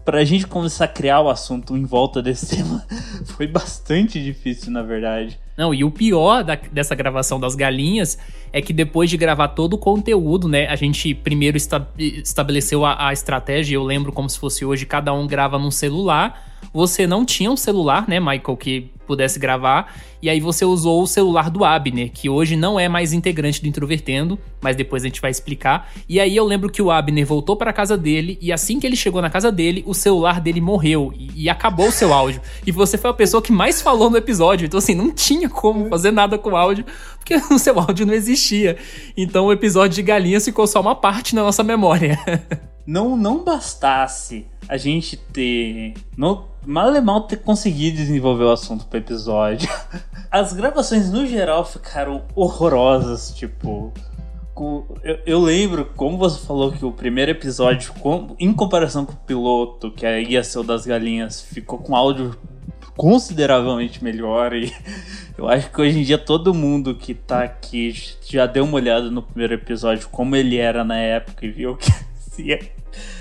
pra 0.04 0.25
gente 0.25 0.46
começar 0.46 0.85
a 0.85 0.88
criar 0.88 1.20
o 1.20 1.28
assunto 1.28 1.76
em 1.76 1.85
volta 1.85 2.23
desse 2.23 2.46
tema, 2.56 2.85
foi 3.25 3.49
bastante 3.49 4.23
difícil, 4.23 4.70
na 4.70 4.82
verdade. 4.82 5.38
Não, 5.56 5.75
e 5.75 5.82
o 5.82 5.90
pior 5.90 6.44
da, 6.44 6.54
dessa 6.54 6.94
gravação 6.94 7.40
das 7.40 7.56
galinhas 7.56 8.18
é 8.52 8.62
que 8.62 8.73
depois 8.73 9.11
de 9.11 9.16
gravar 9.16 9.49
todo 9.49 9.75
o 9.75 9.78
conteúdo, 9.78 10.49
né? 10.49 10.68
A 10.68 10.76
gente 10.76 11.12
primeiro 11.12 11.56
esta, 11.56 11.88
estabeleceu 11.99 12.85
a, 12.85 13.08
a 13.08 13.12
estratégia, 13.12 13.75
eu 13.75 13.82
lembro 13.82 14.12
como 14.12 14.30
se 14.30 14.38
fosse 14.38 14.64
hoje, 14.64 14.87
cada 14.87 15.12
um 15.12 15.26
grava 15.26 15.58
num 15.58 15.73
celular. 15.73 16.55
Você 16.73 17.06
não 17.06 17.25
tinha 17.25 17.50
um 17.50 17.56
celular, 17.56 18.08
né, 18.08 18.20
Michael, 18.20 18.56
que 18.56 18.90
pudesse 19.06 19.38
gravar. 19.38 19.94
E 20.20 20.28
aí 20.28 20.40
você 20.40 20.64
usou 20.64 21.02
o 21.02 21.06
celular 21.06 21.50
do 21.50 21.64
Abner, 21.64 22.11
que 22.11 22.28
hoje 22.28 22.56
não 22.56 22.80
é 22.80 22.88
mais 22.88 23.12
integrante 23.12 23.62
do 23.62 23.68
Introvertendo, 23.68 24.38
mas 24.61 24.75
depois 24.75 25.04
a 25.04 25.06
gente 25.06 25.20
vai 25.20 25.30
explicar. 25.30 25.92
E 26.08 26.18
aí 26.18 26.35
eu 26.35 26.44
lembro 26.44 26.70
que 26.70 26.82
o 26.82 26.90
Abner 26.90 27.25
voltou 27.25 27.54
para 27.56 27.73
casa 27.73 27.96
dele 27.96 28.37
e 28.40 28.52
assim 28.52 28.80
que 28.80 28.87
ele 28.87 28.96
chegou 28.96 29.23
na 29.23 29.30
casa 29.30 29.52
dele, 29.52 29.85
o 29.87 29.94
celular 29.94 30.40
dele 30.40 30.61
morreu 30.61 31.12
e, 31.16 31.44
e 31.44 31.49
acabou 31.49 31.88
o 31.88 31.92
seu 31.92 32.12
áudio. 32.12 32.40
E 32.66 32.73
você 32.73 32.99
foi 32.99 33.11
a 33.11 33.14
pessoa 33.14 33.42
que 33.42 33.52
mais 33.52 33.80
falou 33.80 34.11
no 34.11 34.16
episódio, 34.16 34.66
então 34.66 34.78
assim, 34.78 34.94
não 34.94 35.12
tinha 35.12 35.49
como 35.49 35.88
fazer 35.88 36.11
nada 36.11 36.37
com 36.37 36.50
o 36.50 36.56
áudio, 36.56 36.85
porque 37.18 37.37
o 37.52 37.58
seu 37.58 37.78
áudio 37.78 38.06
não 38.06 38.14
existia. 38.14 38.76
Então 39.16 39.46
o 39.46 39.52
episódio 39.52 39.94
de 39.94 40.02
galinhas 40.02 40.44
ficou 40.44 40.66
só 40.66 40.80
uma 40.80 40.94
parte 40.94 41.35
na 41.35 41.42
nossa 41.42 41.62
memória. 41.62 42.18
não 42.87 43.16
não 43.16 43.42
bastasse 43.42 44.46
a 44.68 44.76
gente 44.76 45.16
ter 45.16 45.94
não 46.16 46.44
mal 46.66 46.94
e 46.94 47.00
mal 47.00 47.23
ter 47.23 47.37
conseguido 47.37 47.96
desenvolver 47.96 48.44
o 48.44 48.50
assunto 48.50 48.85
pro 48.87 48.99
episódio. 48.99 49.68
As 50.30 50.52
gravações 50.52 51.11
no 51.11 51.26
geral 51.26 51.64
ficaram 51.64 52.25
horrorosas, 52.35 53.32
tipo. 53.35 53.92
Eu, 55.04 55.18
eu, 55.26 55.40
lembro 55.40 55.85
como 55.96 56.16
você 56.16 56.44
falou 56.46 56.73
que 56.73 56.82
o 56.82 56.90
primeiro 56.90 57.30
episódio, 57.30 57.92
em 58.38 58.52
comparação 58.54 59.04
com 59.04 59.12
o 59.12 59.16
piloto, 59.16 59.90
que 59.90 60.06
ia 60.06 60.42
ser 60.42 60.61
o 60.61 60.62
das 60.62 60.87
galinhas, 60.87 61.42
ficou 61.42 61.78
com 61.78 61.94
áudio 61.94 62.35
consideravelmente 62.96 64.02
melhor. 64.02 64.54
E 64.54 64.73
eu 65.37 65.46
acho 65.46 65.70
que 65.70 65.80
hoje 65.80 65.99
em 65.99 66.02
dia 66.02 66.16
todo 66.16 66.54
mundo 66.54 66.94
que 66.94 67.12
tá 67.12 67.44
aqui 67.44 67.94
já 68.26 68.46
deu 68.46 68.64
uma 68.64 68.76
olhada 68.76 69.11
no 69.11 69.23
primeiro 69.23 69.52
episódio, 69.52 70.08
como 70.08 70.35
ele 70.35 70.56
era 70.56 70.82
na 70.82 70.96
época, 70.96 71.44
e 71.44 71.50
viu 71.50 71.76
que 71.76 71.92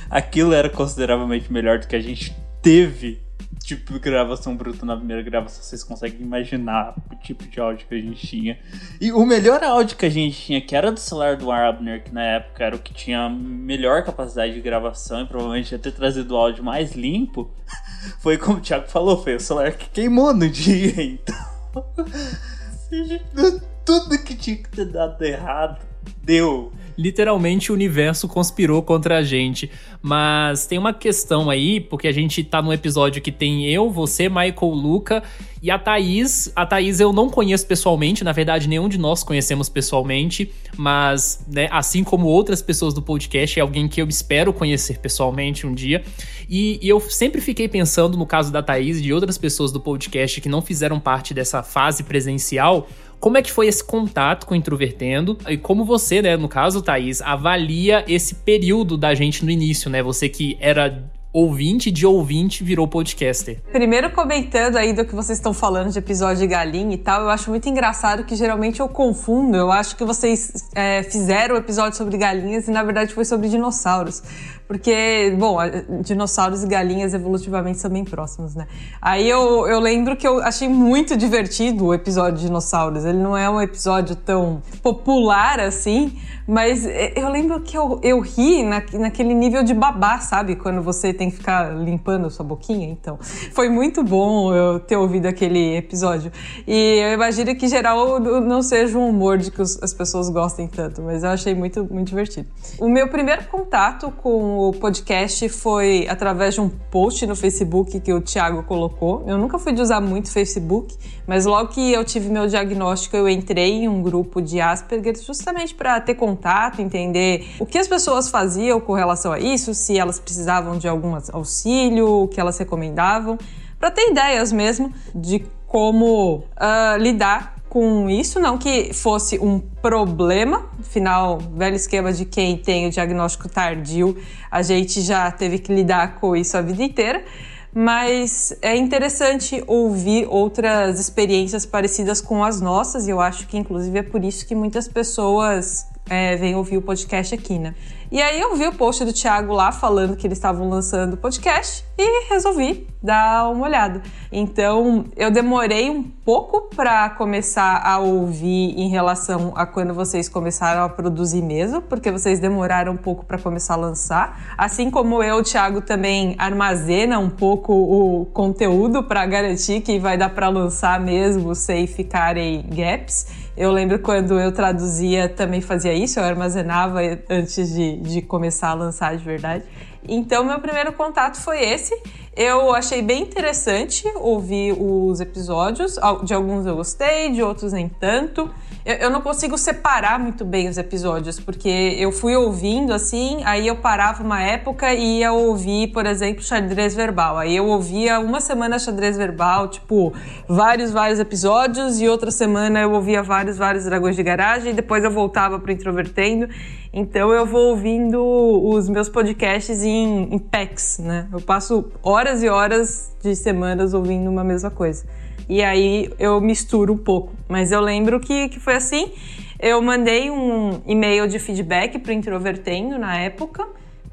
aquilo 0.09 0.53
era 0.53 0.69
consideravelmente 0.69 1.51
melhor 1.51 1.79
do 1.79 1.87
que 1.87 1.97
a 1.97 2.01
gente 2.01 2.33
teve 2.61 3.24
tipo 3.65 3.93
de 3.93 3.99
gravação 3.99 4.55
bruta 4.55 4.85
na 4.85 4.95
primeira 4.95 5.23
gravação, 5.23 5.63
vocês 5.63 5.83
conseguem 5.83 6.21
imaginar 6.21 6.95
o 7.11 7.15
tipo 7.15 7.47
de 7.47 7.59
áudio 7.59 7.87
que 7.87 7.95
a 7.95 7.99
gente 7.99 8.27
tinha. 8.27 8.59
E 9.01 9.11
o 9.11 9.25
melhor 9.25 9.63
áudio 9.63 9.97
que 9.97 10.05
a 10.05 10.09
gente 10.09 10.39
tinha, 10.39 10.61
que 10.61 10.75
era 10.75 10.91
do 10.91 10.99
celular 10.99 11.35
do 11.35 11.51
Abner, 11.51 12.03
que 12.03 12.13
na 12.13 12.21
época 12.21 12.63
era 12.63 12.75
o 12.75 12.79
que 12.79 12.93
tinha 12.93 13.27
melhor 13.27 14.03
capacidade 14.03 14.53
de 14.53 14.61
gravação 14.61 15.21
e 15.21 15.25
provavelmente 15.25 15.71
ia 15.71 15.79
ter 15.79 15.91
trazido 15.91 16.35
o 16.35 16.37
áudio 16.37 16.63
mais 16.63 16.93
limpo, 16.93 17.49
foi 18.21 18.37
como 18.37 18.57
o 18.57 18.61
Thiago 18.61 18.87
falou, 18.87 19.23
foi 19.23 19.35
o 19.35 19.39
celular 19.39 19.71
que 19.71 19.89
queimou 19.89 20.33
no 20.33 20.47
dia, 20.47 21.01
então. 21.01 21.35
Tudo 23.83 24.23
que 24.23 24.35
tinha 24.35 24.57
que 24.57 24.69
ter 24.69 24.85
dado 24.85 25.21
errado, 25.23 25.79
deu 26.23 26.71
literalmente 26.97 27.71
o 27.71 27.75
universo 27.75 28.27
conspirou 28.27 28.81
contra 28.81 29.17
a 29.17 29.23
gente. 29.23 29.69
Mas 30.01 30.65
tem 30.65 30.77
uma 30.77 30.93
questão 30.93 31.49
aí, 31.49 31.79
porque 31.79 32.07
a 32.07 32.11
gente 32.11 32.43
tá 32.43 32.61
num 32.61 32.71
episódio 32.71 33.21
que 33.21 33.31
tem 33.31 33.67
eu, 33.67 33.89
você, 33.89 34.29
Michael, 34.29 34.71
Luca 34.71 35.23
e 35.61 35.71
a 35.71 35.79
Thaís. 35.79 36.51
A 36.55 36.65
Thaís 36.65 36.99
eu 36.99 37.11
não 37.11 37.29
conheço 37.29 37.65
pessoalmente, 37.65 38.23
na 38.23 38.31
verdade, 38.31 38.69
nenhum 38.69 38.87
de 38.87 38.99
nós 38.99 39.23
conhecemos 39.23 39.67
pessoalmente, 39.67 40.51
mas, 40.77 41.43
né, 41.47 41.67
assim 41.71 42.03
como 42.03 42.27
outras 42.27 42.61
pessoas 42.61 42.93
do 42.93 43.01
podcast, 43.01 43.59
é 43.59 43.61
alguém 43.61 43.87
que 43.87 43.99
eu 44.01 44.07
espero 44.07 44.53
conhecer 44.53 44.99
pessoalmente 44.99 45.65
um 45.65 45.73
dia. 45.73 46.03
E, 46.47 46.79
e 46.81 46.87
eu 46.87 46.99
sempre 46.99 47.41
fiquei 47.41 47.67
pensando 47.67 48.15
no 48.15 48.27
caso 48.27 48.51
da 48.51 48.61
Thaís 48.61 48.99
e 48.99 49.01
de 49.01 49.11
outras 49.11 49.37
pessoas 49.37 49.71
do 49.71 49.79
podcast 49.79 50.39
que 50.39 50.47
não 50.47 50.61
fizeram 50.61 50.99
parte 50.99 51.33
dessa 51.33 51.63
fase 51.63 52.03
presencial 52.03 52.87
como 53.19 53.37
é 53.37 53.41
que 53.41 53.51
foi 53.51 53.67
esse 53.67 53.83
contato 53.83 54.45
com 54.45 54.53
o 54.53 54.57
Introvertendo? 54.57 55.37
E 55.47 55.57
como 55.57 55.83
você, 55.85 56.21
né, 56.21 56.37
no 56.37 56.47
caso, 56.47 56.81
Thaís, 56.81 57.21
avalia 57.21 58.03
esse 58.07 58.35
período 58.35 58.97
da 58.97 59.13
gente 59.15 59.43
no 59.43 59.51
início, 59.51 59.89
né? 59.89 60.03
Você 60.03 60.29
que 60.29 60.57
era 60.59 61.03
ouvinte 61.35 61.91
de 61.91 62.05
ouvinte 62.05 62.63
virou 62.63 62.87
podcaster. 62.87 63.59
Primeiro 63.69 64.09
comentando 64.11 64.77
aí 64.77 64.93
do 64.93 65.03
que 65.03 65.13
vocês 65.13 65.37
estão 65.37 65.53
falando 65.53 65.91
de 65.91 65.99
episódio 65.99 66.37
de 66.37 66.47
galinha 66.47 66.95
e 66.95 66.97
tal, 66.97 67.23
eu 67.23 67.29
acho 67.29 67.49
muito 67.49 67.67
engraçado 67.67 68.23
que 68.23 68.37
geralmente 68.37 68.79
eu 68.79 68.87
confundo. 68.87 69.57
Eu 69.57 69.69
acho 69.69 69.97
que 69.97 70.05
vocês 70.05 70.69
é, 70.73 71.03
fizeram 71.03 71.55
o 71.55 71.57
episódio 71.57 71.97
sobre 71.97 72.17
galinhas 72.17 72.69
e 72.69 72.71
na 72.71 72.81
verdade 72.83 73.13
foi 73.13 73.25
sobre 73.25 73.49
dinossauros. 73.49 74.23
Porque, 74.67 75.35
bom, 75.37 75.57
dinossauros 76.01 76.63
e 76.63 76.67
galinhas 76.67 77.13
evolutivamente 77.13 77.77
são 77.79 77.91
bem 77.91 78.03
próximos, 78.03 78.55
né? 78.55 78.65
Aí 78.99 79.29
eu, 79.29 79.67
eu 79.67 79.79
lembro 79.79 80.15
que 80.15 80.27
eu 80.27 80.41
achei 80.41 80.67
muito 80.67 81.15
divertido 81.15 81.85
o 81.85 81.93
episódio 81.93 82.39
de 82.39 82.45
dinossauros. 82.45 83.05
Ele 83.05 83.19
não 83.19 83.37
é 83.37 83.47
um 83.47 83.61
episódio 83.61 84.15
tão 84.15 84.63
popular 84.81 85.59
assim, 85.59 86.17
mas 86.47 86.85
eu 87.15 87.29
lembro 87.29 87.59
que 87.61 87.77
eu, 87.77 87.99
eu 88.01 88.19
ri 88.19 88.63
na, 88.63 88.81
naquele 88.93 89.33
nível 89.35 89.63
de 89.63 89.73
babá, 89.73 90.19
sabe? 90.19 90.55
Quando 90.55 90.81
você 90.81 91.13
tem 91.13 91.29
que 91.29 91.37
ficar 91.37 91.75
limpando 91.75 92.29
sua 92.31 92.45
boquinha. 92.45 92.87
Então, 92.89 93.19
foi 93.53 93.69
muito 93.69 94.03
bom 94.03 94.53
eu 94.53 94.79
ter 94.79 94.97
ouvido 94.97 95.27
aquele 95.27 95.77
episódio. 95.77 96.31
E 96.67 96.99
eu 97.03 97.13
imagino 97.13 97.55
que, 97.55 97.65
em 97.65 97.69
geral, 97.69 98.19
não 98.19 98.63
seja 98.63 98.97
um 98.97 99.09
humor 99.09 99.37
de 99.37 99.51
que 99.51 99.61
as 99.61 99.93
pessoas 99.93 100.29
gostem 100.29 100.67
tanto, 100.67 101.01
mas 101.01 101.23
eu 101.23 101.29
achei 101.29 101.53
muito, 101.53 101.85
muito 101.91 102.07
divertido. 102.07 102.47
O 102.79 102.89
meu 102.89 103.07
primeiro 103.09 103.43
contato 103.45 104.11
com 104.11 104.54
o 104.57 104.71
podcast 104.73 105.47
foi 105.49 106.07
através 106.07 106.53
de 106.53 106.61
um 106.61 106.69
post 106.69 107.25
no 107.25 107.35
Facebook 107.35 107.99
que 107.99 108.13
o 108.13 108.21
Thiago 108.21 108.63
colocou. 108.63 109.23
Eu 109.27 109.37
nunca 109.37 109.59
fui 109.59 109.73
de 109.73 109.81
usar 109.81 110.01
muito 110.01 110.31
Facebook, 110.31 110.95
mas 111.27 111.45
logo 111.45 111.69
que 111.69 111.91
eu 111.91 112.03
tive 112.03 112.29
meu 112.29 112.47
diagnóstico, 112.47 113.15
eu 113.15 113.27
entrei 113.29 113.83
em 113.83 113.87
um 113.87 114.01
grupo 114.01 114.41
de 114.41 114.61
Asperger 114.61 115.15
justamente 115.21 115.73
para 115.73 115.99
ter 116.01 116.15
contato, 116.15 116.81
entender 116.81 117.47
o 117.59 117.65
que 117.65 117.77
as 117.77 117.87
pessoas 117.87 118.29
faziam 118.29 118.79
com 118.79 118.93
relação 118.93 119.31
a 119.31 119.39
isso, 119.39 119.73
se 119.73 119.97
elas 119.97 120.19
precisavam 120.19 120.77
de 120.77 120.87
algum 120.87 121.17
auxílio, 121.31 122.23
o 122.23 122.27
que 122.27 122.39
elas 122.39 122.57
recomendavam, 122.57 123.37
para 123.79 123.91
ter 123.91 124.09
ideias 124.09 124.51
mesmo 124.51 124.91
de 125.13 125.45
como 125.67 126.37
uh, 126.37 126.97
lidar 126.97 127.54
com 127.75 128.09
isso, 128.09 128.39
não 128.39 128.57
que 128.57 128.93
fosse 128.93 129.37
um 129.37 129.59
problema, 129.59 130.65
afinal, 130.79 131.39
velho 131.39 131.75
esquema 131.75 132.13
de 132.13 132.23
quem 132.23 132.55
tem 132.55 132.87
o 132.87 132.89
diagnóstico 132.89 133.49
tardio, 133.49 134.15
a 134.49 134.61
gente 134.61 135.01
já 135.01 135.29
teve 135.29 135.59
que 135.59 135.75
lidar 135.75 136.15
com 136.15 136.37
isso 136.37 136.55
a 136.55 136.61
vida 136.61 136.81
inteira, 136.81 137.25
mas 137.73 138.57
é 138.61 138.77
interessante 138.77 139.61
ouvir 139.67 140.25
outras 140.29 141.01
experiências 141.01 141.65
parecidas 141.65 142.21
com 142.21 142.45
as 142.45 142.61
nossas, 142.61 143.07
e 143.07 143.09
eu 143.09 143.19
acho 143.19 143.45
que 143.45 143.57
inclusive 143.57 143.99
é 143.99 144.03
por 144.03 144.23
isso 144.23 144.47
que 144.47 144.55
muitas 144.55 144.87
pessoas 144.87 145.85
é, 146.09 146.35
vêm 146.35 146.55
ouvir 146.55 146.77
o 146.77 146.81
podcast 146.81 147.33
aqui, 147.33 147.57
né? 147.57 147.73
E 148.11 148.21
aí 148.21 148.39
eu 148.39 148.55
vi 148.55 148.67
o 148.67 148.73
post 148.73 149.03
do 149.03 149.11
Thiago 149.11 149.51
lá 149.51 149.71
falando 149.71 150.15
que 150.15 150.27
eles 150.27 150.37
estavam 150.37 150.69
lançando 150.69 151.15
o 151.15 151.17
podcast 151.17 151.83
e 151.97 152.29
resolvi 152.29 152.87
dar 153.01 153.49
uma 153.49 153.65
olhada. 153.65 154.01
Então 154.31 155.05
eu 155.15 155.31
demorei 155.31 155.89
um 155.89 156.03
pouco 156.03 156.69
para 156.75 157.09
começar 157.09 157.81
a 157.83 157.97
ouvir 157.97 158.79
em 158.79 158.89
relação 158.89 159.53
a 159.55 159.65
quando 159.65 159.93
vocês 159.93 160.29
começaram 160.29 160.83
a 160.83 160.89
produzir 160.89 161.41
mesmo, 161.41 161.81
porque 161.81 162.11
vocês 162.11 162.39
demoraram 162.39 162.93
um 162.93 162.97
pouco 162.97 163.25
para 163.25 163.39
começar 163.39 163.73
a 163.73 163.77
lançar. 163.77 164.55
Assim 164.55 164.91
como 164.91 165.23
eu, 165.23 165.37
o 165.37 165.43
Thiago 165.43 165.81
também 165.81 166.35
armazena 166.37 167.17
um 167.17 167.29
pouco 167.29 167.73
o 167.73 168.25
conteúdo 168.27 169.03
para 169.03 169.25
garantir 169.25 169.81
que 169.81 169.97
vai 169.99 170.17
dar 170.17 170.29
para 170.29 170.47
lançar 170.49 170.99
mesmo 170.99 171.55
sem 171.55 171.87
ficarem 171.87 172.63
gaps. 172.69 173.44
Eu 173.57 173.71
lembro 173.71 173.99
quando 173.99 174.39
eu 174.39 174.51
traduzia 174.51 175.29
também 175.29 175.61
fazia 175.61 175.93
isso, 175.93 176.19
eu 176.19 176.23
armazenava 176.23 176.99
antes 177.29 177.73
de, 177.73 177.97
de 177.97 178.21
começar 178.21 178.69
a 178.69 178.73
lançar 178.73 179.15
de 179.15 179.23
verdade. 179.23 179.63
Então, 180.07 180.43
meu 180.43 180.59
primeiro 180.59 180.93
contato 180.93 181.37
foi 181.37 181.63
esse. 181.63 181.95
Eu 182.35 182.75
achei 182.75 183.01
bem 183.01 183.23
interessante 183.23 184.03
ouvir 184.17 184.75
os 184.77 185.19
episódios. 185.19 185.97
De 186.23 186.33
alguns 186.33 186.65
eu 186.65 186.75
gostei, 186.75 187.31
de 187.31 187.41
outros 187.41 187.71
nem 187.71 187.87
tanto. 187.87 188.53
Eu, 188.85 188.95
eu, 188.95 189.09
não 189.09 189.19
consigo 189.19 189.57
separar 189.57 190.19
muito 190.19 190.45
bem 190.45 190.69
os 190.69 190.77
episódios, 190.77 191.39
porque 191.39 191.95
eu 191.97 192.11
fui 192.11 192.35
ouvindo 192.35 192.93
assim, 192.93 193.41
aí 193.43 193.65
eu 193.65 193.77
parava 193.77 194.23
uma 194.23 194.39
época 194.39 194.93
e 194.93 195.19
ia 195.19 195.33
ouvir, 195.33 195.87
por 195.87 196.05
exemplo, 196.05 196.43
xadrez 196.43 196.93
verbal. 196.93 197.37
Aí 197.37 197.55
eu 197.55 197.65
ouvia 197.65 198.19
uma 198.19 198.39
semana 198.39 198.77
xadrez 198.77 199.17
verbal, 199.17 199.69
tipo, 199.69 200.13
vários, 200.47 200.91
vários 200.91 201.19
episódios, 201.19 201.99
e 201.99 202.07
outra 202.07 202.29
semana 202.29 202.79
eu 202.79 202.91
ouvia 202.91 203.23
vários, 203.23 203.57
vários 203.57 203.85
dragões 203.85 204.15
de 204.15 204.21
garagem, 204.21 204.71
e 204.71 204.75
depois 204.75 205.03
eu 205.03 205.09
voltava 205.09 205.59
pro 205.59 205.71
Introvertendo. 205.71 206.47
Então 206.93 207.31
eu 207.31 207.45
vou 207.45 207.71
ouvindo 207.71 208.23
os 208.23 208.87
meus 208.87 209.09
podcasts 209.09 209.81
em, 209.81 210.31
em 210.31 210.37
packs, 210.37 210.99
né? 210.99 211.27
Eu 211.33 211.41
passo 211.41 211.91
horas 212.03 212.43
e 212.43 212.49
horas 212.49 213.15
de 213.21 213.35
semanas 213.35 213.95
ouvindo 213.95 214.29
uma 214.29 214.43
mesma 214.43 214.69
coisa. 214.69 215.05
E 215.47 215.63
aí 215.63 216.11
eu 216.19 216.39
misturo 216.41 216.93
um 216.93 216.97
pouco. 216.97 217.33
Mas 217.47 217.71
eu 217.71 217.81
lembro 217.81 218.19
que, 218.19 218.49
que 218.49 218.59
foi 218.59 218.75
assim. 218.75 219.11
Eu 219.59 219.81
mandei 219.81 220.29
um 220.29 220.81
e-mail 220.85 221.27
de 221.27 221.39
feedback 221.39 221.99
para 221.99 222.11
o 222.11 222.13
Introvertendo 222.13 222.97
na 222.97 223.17
época. 223.17 223.67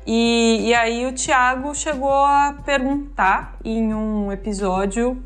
E, 0.07 0.69
e 0.69 0.75
aí 0.75 1.07
o 1.07 1.13
Thiago 1.13 1.75
chegou 1.75 2.13
a 2.13 2.57
perguntar 2.65 3.57
em 3.65 3.95
um 3.95 4.33
episódio 4.33 5.17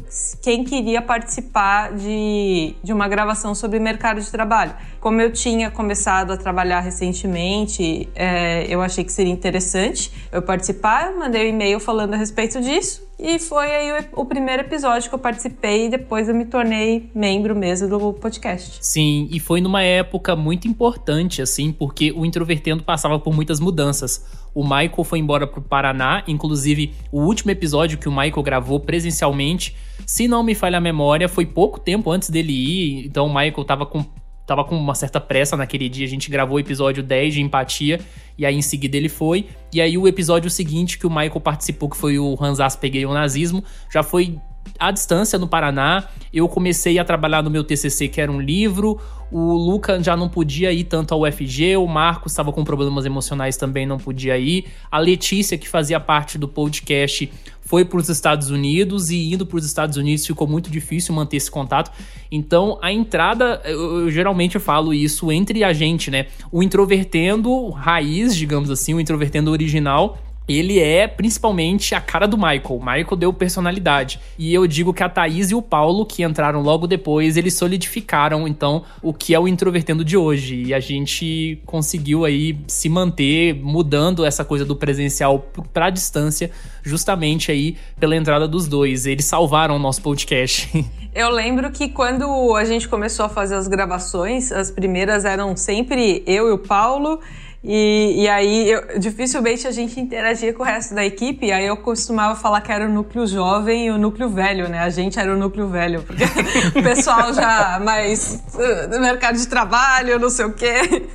quem 0.42 0.64
queria 0.64 1.00
participar 1.00 1.94
de, 1.94 2.74
de 2.82 2.92
uma 2.92 3.08
gravação 3.08 3.54
sobre 3.54 3.78
mercado 3.78 4.20
de 4.20 4.30
trabalho. 4.30 4.74
Como 5.06 5.20
eu 5.20 5.32
tinha 5.32 5.70
começado 5.70 6.32
a 6.32 6.36
trabalhar 6.36 6.80
recentemente, 6.80 8.08
é, 8.12 8.66
eu 8.68 8.82
achei 8.82 9.04
que 9.04 9.12
seria 9.12 9.32
interessante 9.32 10.10
eu 10.32 10.42
participar, 10.42 11.14
mandei 11.14 11.46
um 11.46 11.54
e-mail 11.54 11.78
falando 11.78 12.14
a 12.14 12.16
respeito 12.16 12.60
disso. 12.60 13.06
E 13.16 13.38
foi 13.38 13.70
aí 13.70 14.04
o, 14.12 14.22
o, 14.22 14.24
primeiro 14.24 14.62
episódio 14.62 15.08
que 15.08 15.14
eu 15.14 15.18
participei 15.20 15.86
e 15.86 15.88
depois 15.90 16.28
eu 16.28 16.34
me 16.34 16.44
tornei 16.44 17.08
membro 17.14 17.54
mesmo 17.54 17.88
do 17.88 18.14
podcast. 18.14 18.78
Sim, 18.84 19.28
e 19.30 19.38
foi 19.38 19.60
numa 19.60 19.80
época 19.80 20.34
muito 20.34 20.66
importante, 20.66 21.40
assim, 21.40 21.70
porque 21.70 22.10
o 22.10 22.26
Introvertendo 22.26 22.82
passava 22.82 23.16
por 23.16 23.32
muitas 23.32 23.60
mudanças. 23.60 24.26
O 24.52 24.64
Michael 24.64 25.04
foi 25.04 25.20
embora 25.20 25.46
pro 25.46 25.62
Paraná, 25.62 26.24
inclusive 26.26 26.92
o 27.12 27.20
último 27.20 27.52
episódio 27.52 27.96
que 27.96 28.08
o 28.08 28.12
Michael 28.12 28.42
gravou 28.42 28.80
presencialmente, 28.80 29.76
se 30.04 30.26
não 30.26 30.42
me 30.42 30.56
falha 30.56 30.78
a 30.78 30.80
memória, 30.80 31.28
foi 31.28 31.46
pouco 31.46 31.78
tempo 31.78 32.10
antes 32.10 32.28
dele 32.28 32.52
ir, 32.52 33.06
então 33.06 33.26
o 33.26 33.28
Michael 33.28 33.64
tava 33.64 33.86
com 33.86 34.04
tava 34.46 34.64
com 34.64 34.76
uma 34.76 34.94
certa 34.94 35.20
pressa 35.20 35.56
naquele 35.56 35.88
dia, 35.88 36.06
a 36.06 36.08
gente 36.08 36.30
gravou 36.30 36.56
o 36.56 36.60
episódio 36.60 37.02
10 37.02 37.34
de 37.34 37.42
empatia, 37.42 38.00
e 38.38 38.46
aí 38.46 38.54
em 38.54 38.62
seguida 38.62 38.96
ele 38.96 39.08
foi. 39.08 39.48
E 39.72 39.80
aí 39.80 39.98
o 39.98 40.06
episódio 40.06 40.48
seguinte 40.48 40.98
que 40.98 41.06
o 41.06 41.10
Michael 41.10 41.40
participou, 41.40 41.90
que 41.90 41.96
foi 41.96 42.18
o 42.18 42.36
Hansas 42.40 42.76
Peguei 42.76 43.04
o 43.04 43.12
Nazismo, 43.12 43.64
já 43.92 44.02
foi 44.02 44.38
à 44.78 44.90
distância 44.90 45.38
no 45.38 45.48
Paraná. 45.48 46.04
Eu 46.32 46.48
comecei 46.48 46.98
a 46.98 47.04
trabalhar 47.04 47.42
no 47.42 47.50
meu 47.50 47.64
TCC, 47.64 48.08
que 48.08 48.20
era 48.20 48.30
um 48.30 48.40
livro. 48.40 48.98
O 49.30 49.54
Luca 49.54 50.00
já 50.02 50.16
não 50.16 50.28
podia 50.28 50.72
ir 50.72 50.84
tanto 50.84 51.12
ao 51.12 51.22
UFG, 51.22 51.76
o 51.76 51.86
Marcos 51.86 52.30
estava 52.30 52.52
com 52.52 52.62
problemas 52.62 53.04
emocionais 53.04 53.56
também, 53.56 53.84
não 53.84 53.98
podia 53.98 54.38
ir. 54.38 54.66
A 54.90 54.98
Letícia, 54.98 55.58
que 55.58 55.68
fazia 55.68 55.98
parte 55.98 56.38
do 56.38 56.46
podcast, 56.46 57.28
foi 57.66 57.84
para 57.84 57.98
os 57.98 58.08
Estados 58.08 58.50
Unidos 58.50 59.10
e 59.10 59.32
indo 59.32 59.44
para 59.44 59.58
os 59.58 59.66
Estados 59.66 59.96
Unidos 59.96 60.24
ficou 60.24 60.46
muito 60.46 60.70
difícil 60.70 61.12
manter 61.12 61.36
esse 61.36 61.50
contato. 61.50 61.90
Então, 62.30 62.78
a 62.80 62.92
entrada, 62.92 63.60
eu, 63.64 64.02
eu, 64.02 64.10
geralmente 64.10 64.58
falo 64.60 64.94
isso 64.94 65.32
entre 65.32 65.64
a 65.64 65.72
gente, 65.72 66.08
né? 66.08 66.26
O 66.52 66.62
introvertendo 66.62 67.68
raiz, 67.70 68.36
digamos 68.36 68.70
assim, 68.70 68.94
o 68.94 69.00
introvertendo 69.00 69.50
original 69.50 70.16
ele 70.48 70.78
é 70.78 71.08
principalmente 71.08 71.94
a 71.94 72.00
cara 72.00 72.26
do 72.26 72.36
Michael. 72.36 72.62
O 72.70 72.78
Michael 72.78 73.16
deu 73.16 73.32
personalidade. 73.32 74.20
E 74.38 74.54
eu 74.54 74.66
digo 74.66 74.94
que 74.94 75.02
a 75.02 75.08
Thaís 75.08 75.50
e 75.50 75.54
o 75.54 75.62
Paulo, 75.62 76.06
que 76.06 76.22
entraram 76.22 76.62
logo 76.62 76.86
depois, 76.86 77.36
eles 77.36 77.54
solidificaram, 77.54 78.46
então, 78.46 78.84
o 79.02 79.12
que 79.12 79.34
é 79.34 79.40
o 79.40 79.48
Introvertendo 79.48 80.04
de 80.04 80.16
hoje. 80.16 80.64
E 80.66 80.74
a 80.74 80.80
gente 80.80 81.60
conseguiu 81.66 82.24
aí 82.24 82.58
se 82.68 82.88
manter 82.88 83.54
mudando 83.54 84.24
essa 84.24 84.44
coisa 84.44 84.64
do 84.64 84.76
presencial 84.76 85.50
pra 85.72 85.90
distância, 85.90 86.50
justamente 86.82 87.50
aí 87.50 87.76
pela 87.98 88.16
entrada 88.16 88.46
dos 88.46 88.68
dois. 88.68 89.06
Eles 89.06 89.24
salvaram 89.24 89.76
o 89.76 89.78
nosso 89.78 90.02
podcast. 90.02 90.70
Eu 91.16 91.30
lembro 91.30 91.70
que 91.70 91.88
quando 91.88 92.54
a 92.54 92.64
gente 92.64 92.86
começou 92.86 93.24
a 93.24 93.28
fazer 93.30 93.54
as 93.54 93.66
gravações, 93.66 94.52
as 94.52 94.70
primeiras 94.70 95.24
eram 95.24 95.56
sempre 95.56 96.22
eu 96.26 96.48
e 96.48 96.52
o 96.52 96.58
Paulo. 96.58 97.20
E, 97.68 98.22
e 98.22 98.28
aí, 98.28 98.70
eu, 98.70 98.96
dificilmente 98.96 99.66
a 99.66 99.72
gente 99.72 99.98
interagia 99.98 100.52
com 100.52 100.62
o 100.62 100.64
resto 100.64 100.94
da 100.94 101.04
equipe. 101.04 101.50
Aí 101.50 101.66
eu 101.66 101.76
costumava 101.76 102.36
falar 102.36 102.60
que 102.60 102.70
era 102.70 102.86
o 102.86 102.88
núcleo 102.88 103.26
jovem 103.26 103.86
e 103.86 103.90
o 103.90 103.98
núcleo 103.98 104.28
velho, 104.28 104.68
né? 104.68 104.78
A 104.78 104.88
gente 104.88 105.18
era 105.18 105.34
o 105.34 105.36
núcleo 105.36 105.66
velho, 105.66 106.00
porque 106.02 106.22
o 106.78 106.82
pessoal 106.82 107.34
já 107.34 107.80
mais 107.82 108.40
uh, 108.54 108.88
do 108.88 109.00
mercado 109.00 109.36
de 109.36 109.48
trabalho, 109.48 110.16
não 110.20 110.30
sei 110.30 110.44
o 110.44 110.52
quê. 110.52 111.08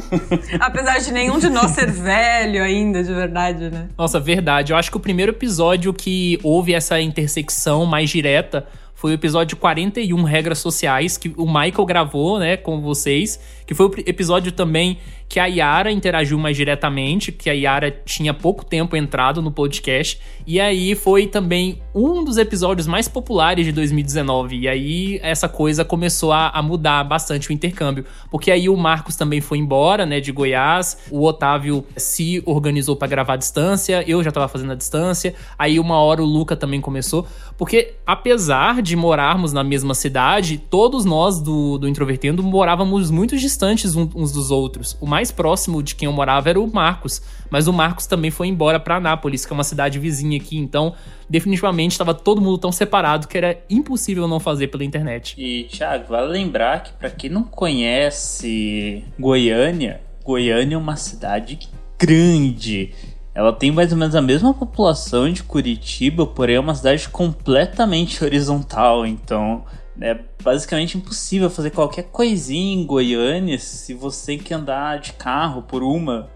Apesar 0.58 0.98
de 0.98 1.12
nenhum 1.12 1.38
de 1.38 1.50
nós 1.50 1.72
ser 1.72 1.90
velho 1.90 2.62
ainda, 2.62 3.04
de 3.04 3.12
verdade, 3.12 3.68
né? 3.68 3.88
Nossa, 3.98 4.18
verdade. 4.18 4.72
Eu 4.72 4.78
acho 4.78 4.90
que 4.90 4.96
o 4.96 5.00
primeiro 5.00 5.32
episódio 5.32 5.92
que 5.92 6.38
houve 6.42 6.72
essa 6.72 6.98
intersecção 6.98 7.84
mais 7.84 8.08
direta 8.08 8.66
foi 8.94 9.12
o 9.12 9.14
episódio 9.14 9.56
41, 9.56 10.24
Regras 10.24 10.58
Sociais, 10.58 11.16
que 11.16 11.32
o 11.36 11.46
Michael 11.46 11.84
gravou, 11.86 12.40
né, 12.40 12.56
com 12.56 12.80
vocês, 12.80 13.38
que 13.64 13.72
foi 13.72 13.86
o 13.86 13.92
episódio 14.04 14.50
também 14.50 14.98
que 15.28 15.38
a 15.38 15.46
Yara 15.46 15.92
interagiu 15.92 16.38
mais 16.38 16.56
diretamente, 16.56 17.30
que 17.30 17.50
a 17.50 17.52
Yara 17.52 17.90
tinha 17.90 18.32
pouco 18.32 18.64
tempo 18.64 18.96
entrado 18.96 19.42
no 19.42 19.50
podcast, 19.50 20.18
e 20.46 20.58
aí 20.58 20.94
foi 20.94 21.26
também 21.26 21.82
um 21.94 22.24
dos 22.24 22.38
episódios 22.38 22.86
mais 22.86 23.06
populares 23.06 23.66
de 23.66 23.72
2019, 23.72 24.60
e 24.60 24.68
aí 24.68 25.20
essa 25.22 25.48
coisa 25.48 25.84
começou 25.84 26.32
a, 26.32 26.48
a 26.48 26.62
mudar 26.62 27.04
bastante 27.04 27.50
o 27.50 27.52
intercâmbio, 27.52 28.06
porque 28.30 28.50
aí 28.50 28.68
o 28.68 28.76
Marcos 28.76 29.16
também 29.16 29.40
foi 29.40 29.58
embora, 29.58 30.06
né, 30.06 30.18
de 30.18 30.32
Goiás, 30.32 30.98
o 31.10 31.24
Otávio 31.24 31.84
se 31.96 32.42
organizou 32.46 32.96
para 32.96 33.08
gravar 33.08 33.34
à 33.34 33.36
distância, 33.36 34.02
eu 34.08 34.22
já 34.24 34.32
tava 34.32 34.48
fazendo 34.48 34.72
a 34.72 34.76
distância, 34.76 35.34
aí 35.58 35.78
uma 35.78 35.98
hora 35.98 36.22
o 36.22 36.26
Luca 36.26 36.56
também 36.56 36.80
começou, 36.80 37.26
porque 37.58 37.94
apesar 38.06 38.80
de 38.80 38.96
morarmos 38.96 39.52
na 39.52 39.62
mesma 39.62 39.92
cidade, 39.94 40.56
todos 40.56 41.04
nós 41.04 41.40
do, 41.40 41.76
do 41.76 41.88
Introvertendo 41.88 42.42
morávamos 42.42 43.10
muito 43.10 43.36
distantes 43.36 43.94
uns 43.94 44.32
dos 44.32 44.50
outros. 44.50 44.96
O 45.00 45.06
mais 45.18 45.32
próximo 45.32 45.82
de 45.82 45.96
quem 45.96 46.06
eu 46.06 46.12
morava 46.12 46.48
era 46.48 46.60
o 46.60 46.72
Marcos, 46.72 47.20
mas 47.50 47.66
o 47.66 47.72
Marcos 47.72 48.06
também 48.06 48.30
foi 48.30 48.46
embora 48.46 48.78
para 48.78 48.96
Anápolis, 48.96 49.44
que 49.44 49.52
é 49.52 49.54
uma 49.54 49.64
cidade 49.64 49.98
vizinha 49.98 50.38
aqui, 50.38 50.56
então 50.56 50.94
definitivamente 51.28 51.90
estava 51.90 52.14
todo 52.14 52.40
mundo 52.40 52.56
tão 52.56 52.70
separado 52.70 53.26
que 53.26 53.36
era 53.36 53.58
impossível 53.68 54.28
não 54.28 54.38
fazer 54.38 54.68
pela 54.68 54.84
internet. 54.84 55.34
E 55.36 55.64
Thiago, 55.64 56.04
vale 56.08 56.28
lembrar 56.28 56.84
que 56.84 56.92
para 56.92 57.10
quem 57.10 57.28
não 57.28 57.42
conhece 57.42 59.04
Goiânia, 59.18 60.00
Goiânia 60.24 60.76
é 60.76 60.78
uma 60.78 60.94
cidade 60.94 61.58
grande. 61.98 62.92
Ela 63.34 63.52
tem 63.52 63.72
mais 63.72 63.90
ou 63.90 63.98
menos 63.98 64.14
a 64.14 64.22
mesma 64.22 64.54
população 64.54 65.32
de 65.32 65.42
Curitiba, 65.42 66.26
porém 66.26 66.56
é 66.56 66.60
uma 66.60 66.76
cidade 66.76 67.08
completamente 67.08 68.22
horizontal, 68.22 69.04
então 69.04 69.64
é 70.00 70.18
basicamente 70.42 70.96
impossível 70.96 71.50
fazer 71.50 71.70
qualquer 71.70 72.04
coisinha 72.04 72.74
em 72.74 72.86
Goiânia 72.86 73.58
se 73.58 73.94
você 73.94 74.26
tem 74.26 74.38
que 74.38 74.54
andar 74.54 74.98
de 75.00 75.12
carro 75.12 75.62
por 75.62 75.82
uma, 75.82 76.30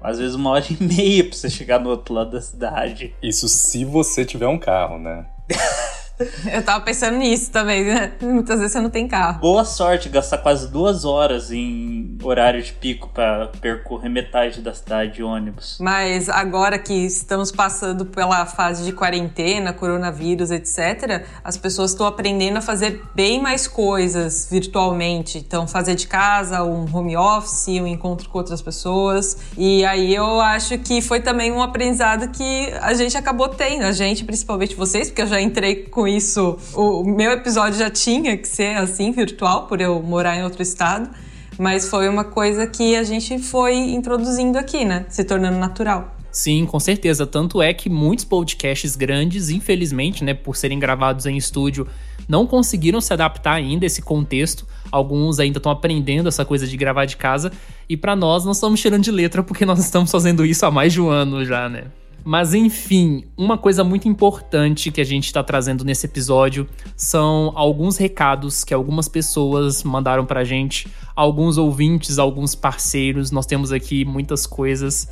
às 0.00 0.18
vezes 0.18 0.34
uma 0.34 0.50
hora 0.50 0.64
e 0.68 0.82
meia 0.82 1.24
pra 1.24 1.36
você 1.36 1.50
chegar 1.50 1.78
no 1.78 1.90
outro 1.90 2.14
lado 2.14 2.30
da 2.30 2.40
cidade. 2.40 3.14
Isso 3.22 3.48
se 3.48 3.84
você 3.84 4.24
tiver 4.24 4.48
um 4.48 4.58
carro, 4.58 4.98
né? 4.98 5.26
Eu 6.50 6.62
tava 6.62 6.84
pensando 6.84 7.16
nisso 7.16 7.50
também, 7.50 7.84
né? 7.84 8.12
Muitas 8.20 8.58
vezes 8.58 8.72
você 8.72 8.80
não 8.80 8.90
tem 8.90 9.08
carro. 9.08 9.40
Boa 9.40 9.64
sorte 9.64 10.08
gastar 10.08 10.38
quase 10.38 10.70
duas 10.70 11.04
horas 11.04 11.50
em 11.50 12.16
horário 12.22 12.62
de 12.62 12.72
pico 12.72 13.08
para 13.08 13.48
percorrer 13.60 14.08
metade 14.08 14.60
da 14.60 14.74
cidade 14.74 15.12
de 15.12 15.22
ônibus. 15.22 15.78
Mas 15.80 16.28
agora 16.28 16.78
que 16.78 16.94
estamos 16.94 17.50
passando 17.50 18.06
pela 18.06 18.46
fase 18.46 18.84
de 18.84 18.92
quarentena, 18.92 19.72
coronavírus, 19.72 20.50
etc., 20.50 21.24
as 21.42 21.56
pessoas 21.56 21.92
estão 21.92 22.06
aprendendo 22.06 22.58
a 22.58 22.60
fazer 22.60 23.02
bem 23.14 23.40
mais 23.40 23.66
coisas 23.66 24.48
virtualmente. 24.50 25.38
Então, 25.38 25.66
fazer 25.66 25.94
de 25.94 26.06
casa, 26.06 26.62
um 26.62 26.86
home 26.94 27.16
office, 27.16 27.68
um 27.68 27.86
encontro 27.86 28.28
com 28.28 28.38
outras 28.38 28.62
pessoas. 28.62 29.36
E 29.56 29.84
aí 29.84 30.14
eu 30.14 30.40
acho 30.40 30.78
que 30.78 31.00
foi 31.00 31.20
também 31.20 31.52
um 31.52 31.62
aprendizado 31.62 32.28
que 32.28 32.72
a 32.80 32.94
gente 32.94 33.16
acabou 33.16 33.48
tendo. 33.48 33.84
A 33.84 33.92
gente, 33.92 34.24
principalmente 34.24 34.74
vocês, 34.74 35.08
porque 35.08 35.22
eu 35.22 35.26
já 35.26 35.40
entrei 35.40 35.84
com 35.84 36.06
isso. 36.16 36.58
O 36.74 37.04
meu 37.04 37.32
episódio 37.32 37.78
já 37.78 37.90
tinha 37.90 38.36
que 38.36 38.46
ser 38.48 38.76
assim, 38.76 39.10
virtual, 39.12 39.66
por 39.66 39.80
eu 39.80 40.02
morar 40.02 40.36
em 40.36 40.44
outro 40.44 40.62
estado. 40.62 41.10
Mas 41.58 41.88
foi 41.88 42.08
uma 42.08 42.24
coisa 42.24 42.66
que 42.66 42.96
a 42.96 43.02
gente 43.02 43.38
foi 43.38 43.74
introduzindo 43.74 44.58
aqui, 44.58 44.84
né? 44.84 45.04
Se 45.08 45.22
tornando 45.22 45.58
natural. 45.58 46.16
Sim, 46.30 46.64
com 46.64 46.80
certeza. 46.80 47.26
Tanto 47.26 47.60
é 47.60 47.74
que 47.74 47.90
muitos 47.90 48.24
podcasts 48.24 48.96
grandes, 48.96 49.50
infelizmente, 49.50 50.24
né, 50.24 50.32
por 50.32 50.56
serem 50.56 50.78
gravados 50.78 51.26
em 51.26 51.36
estúdio, 51.36 51.86
não 52.26 52.46
conseguiram 52.46 53.02
se 53.02 53.12
adaptar 53.12 53.52
ainda 53.52 53.84
a 53.84 53.88
esse 53.88 54.00
contexto. 54.00 54.66
Alguns 54.90 55.38
ainda 55.38 55.58
estão 55.58 55.70
aprendendo 55.70 56.28
essa 56.28 56.44
coisa 56.44 56.66
de 56.66 56.76
gravar 56.76 57.04
de 57.04 57.18
casa. 57.18 57.52
E 57.86 57.96
para 57.96 58.16
nós, 58.16 58.46
nós 58.46 58.56
estamos 58.56 58.80
tirando 58.80 59.02
de 59.02 59.10
letra 59.10 59.42
porque 59.42 59.66
nós 59.66 59.78
estamos 59.78 60.10
fazendo 60.10 60.44
isso 60.44 60.64
há 60.64 60.70
mais 60.70 60.92
de 60.92 61.02
um 61.02 61.10
ano 61.10 61.44
já, 61.44 61.68
né? 61.68 61.84
Mas 62.24 62.54
enfim, 62.54 63.24
uma 63.36 63.58
coisa 63.58 63.82
muito 63.82 64.08
importante 64.08 64.90
que 64.90 65.00
a 65.00 65.04
gente 65.04 65.26
está 65.26 65.42
trazendo 65.42 65.84
nesse 65.84 66.06
episódio 66.06 66.68
são 66.96 67.52
alguns 67.54 67.96
recados 67.96 68.64
que 68.64 68.72
algumas 68.72 69.08
pessoas 69.08 69.82
mandaram 69.82 70.24
pra 70.24 70.44
gente, 70.44 70.88
alguns 71.16 71.58
ouvintes, 71.58 72.18
alguns 72.18 72.54
parceiros. 72.54 73.30
Nós 73.30 73.46
temos 73.46 73.72
aqui 73.72 74.04
muitas 74.04 74.46
coisas. 74.46 75.08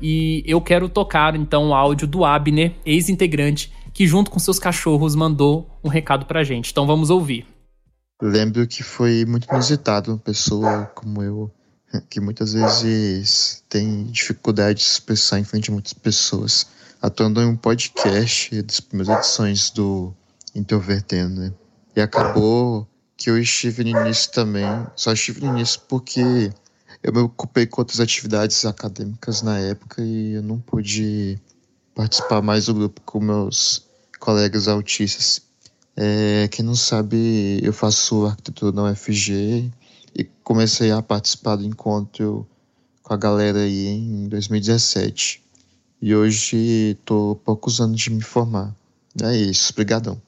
E 0.00 0.42
eu 0.46 0.60
quero 0.60 0.88
tocar 0.88 1.34
então 1.34 1.68
o 1.68 1.74
áudio 1.74 2.06
do 2.06 2.24
Abner, 2.24 2.74
ex-integrante, 2.84 3.72
que 3.92 4.06
junto 4.06 4.30
com 4.30 4.38
seus 4.38 4.58
cachorros 4.58 5.14
mandou 5.14 5.70
um 5.82 5.88
recado 5.88 6.26
pra 6.26 6.44
gente. 6.44 6.70
Então 6.70 6.86
vamos 6.86 7.10
ouvir. 7.10 7.46
Lembro 8.20 8.66
que 8.66 8.82
foi 8.82 9.24
muito 9.26 9.46
inusitado 9.50 10.10
uma 10.10 10.18
pessoa 10.18 10.86
como 10.94 11.22
eu 11.22 11.50
que 12.08 12.20
muitas 12.20 12.52
vezes 12.52 13.62
tem 13.68 14.04
dificuldade 14.04 14.80
de 14.80 14.84
se 14.84 14.92
expressar 14.92 15.38
em 15.38 15.44
frente 15.44 15.70
a 15.70 15.72
muitas 15.72 15.92
pessoas, 15.92 16.66
atuando 17.00 17.40
em 17.40 17.46
um 17.46 17.56
podcast 17.56 18.62
das 18.62 18.80
primeiras 18.80 19.16
edições 19.18 19.70
do 19.70 20.12
Introvertendo, 20.54 21.40
né? 21.40 21.52
E 21.94 22.00
acabou 22.00 22.86
que 23.16 23.30
eu 23.30 23.38
estive 23.38 23.84
no 23.84 24.00
início 24.00 24.30
também, 24.32 24.66
só 24.94 25.12
estive 25.12 25.40
no 25.40 25.56
início 25.56 25.80
porque 25.88 26.52
eu 27.02 27.12
me 27.12 27.20
ocupei 27.20 27.66
com 27.66 27.80
outras 27.80 28.00
atividades 28.00 28.64
acadêmicas 28.64 29.42
na 29.42 29.58
época 29.58 30.02
e 30.02 30.34
eu 30.34 30.42
não 30.42 30.58
pude 30.58 31.38
participar 31.94 32.42
mais 32.42 32.66
do 32.66 32.74
grupo 32.74 33.00
com 33.02 33.20
meus 33.20 33.86
colegas 34.18 34.68
autistas. 34.68 35.40
É, 35.96 36.48
quem 36.50 36.64
não 36.64 36.74
sabe, 36.74 37.58
eu 37.62 37.72
faço 37.72 38.26
arquitetura 38.26 38.72
na 38.72 38.90
UFG 38.90 39.72
e 40.16 40.24
comecei 40.42 40.90
a 40.90 41.02
participar 41.02 41.56
do 41.56 41.64
encontro 41.64 42.46
com 43.02 43.12
a 43.12 43.16
galera 43.16 43.58
aí 43.60 43.86
em 43.86 44.28
2017. 44.28 45.42
E 46.00 46.14
hoje 46.14 46.96
tô 47.04 47.38
poucos 47.44 47.80
anos 47.80 48.00
de 48.00 48.10
me 48.10 48.22
formar. 48.22 48.74
É 49.22 49.36
isso, 49.36 49.74
brigadão. 49.74 50.20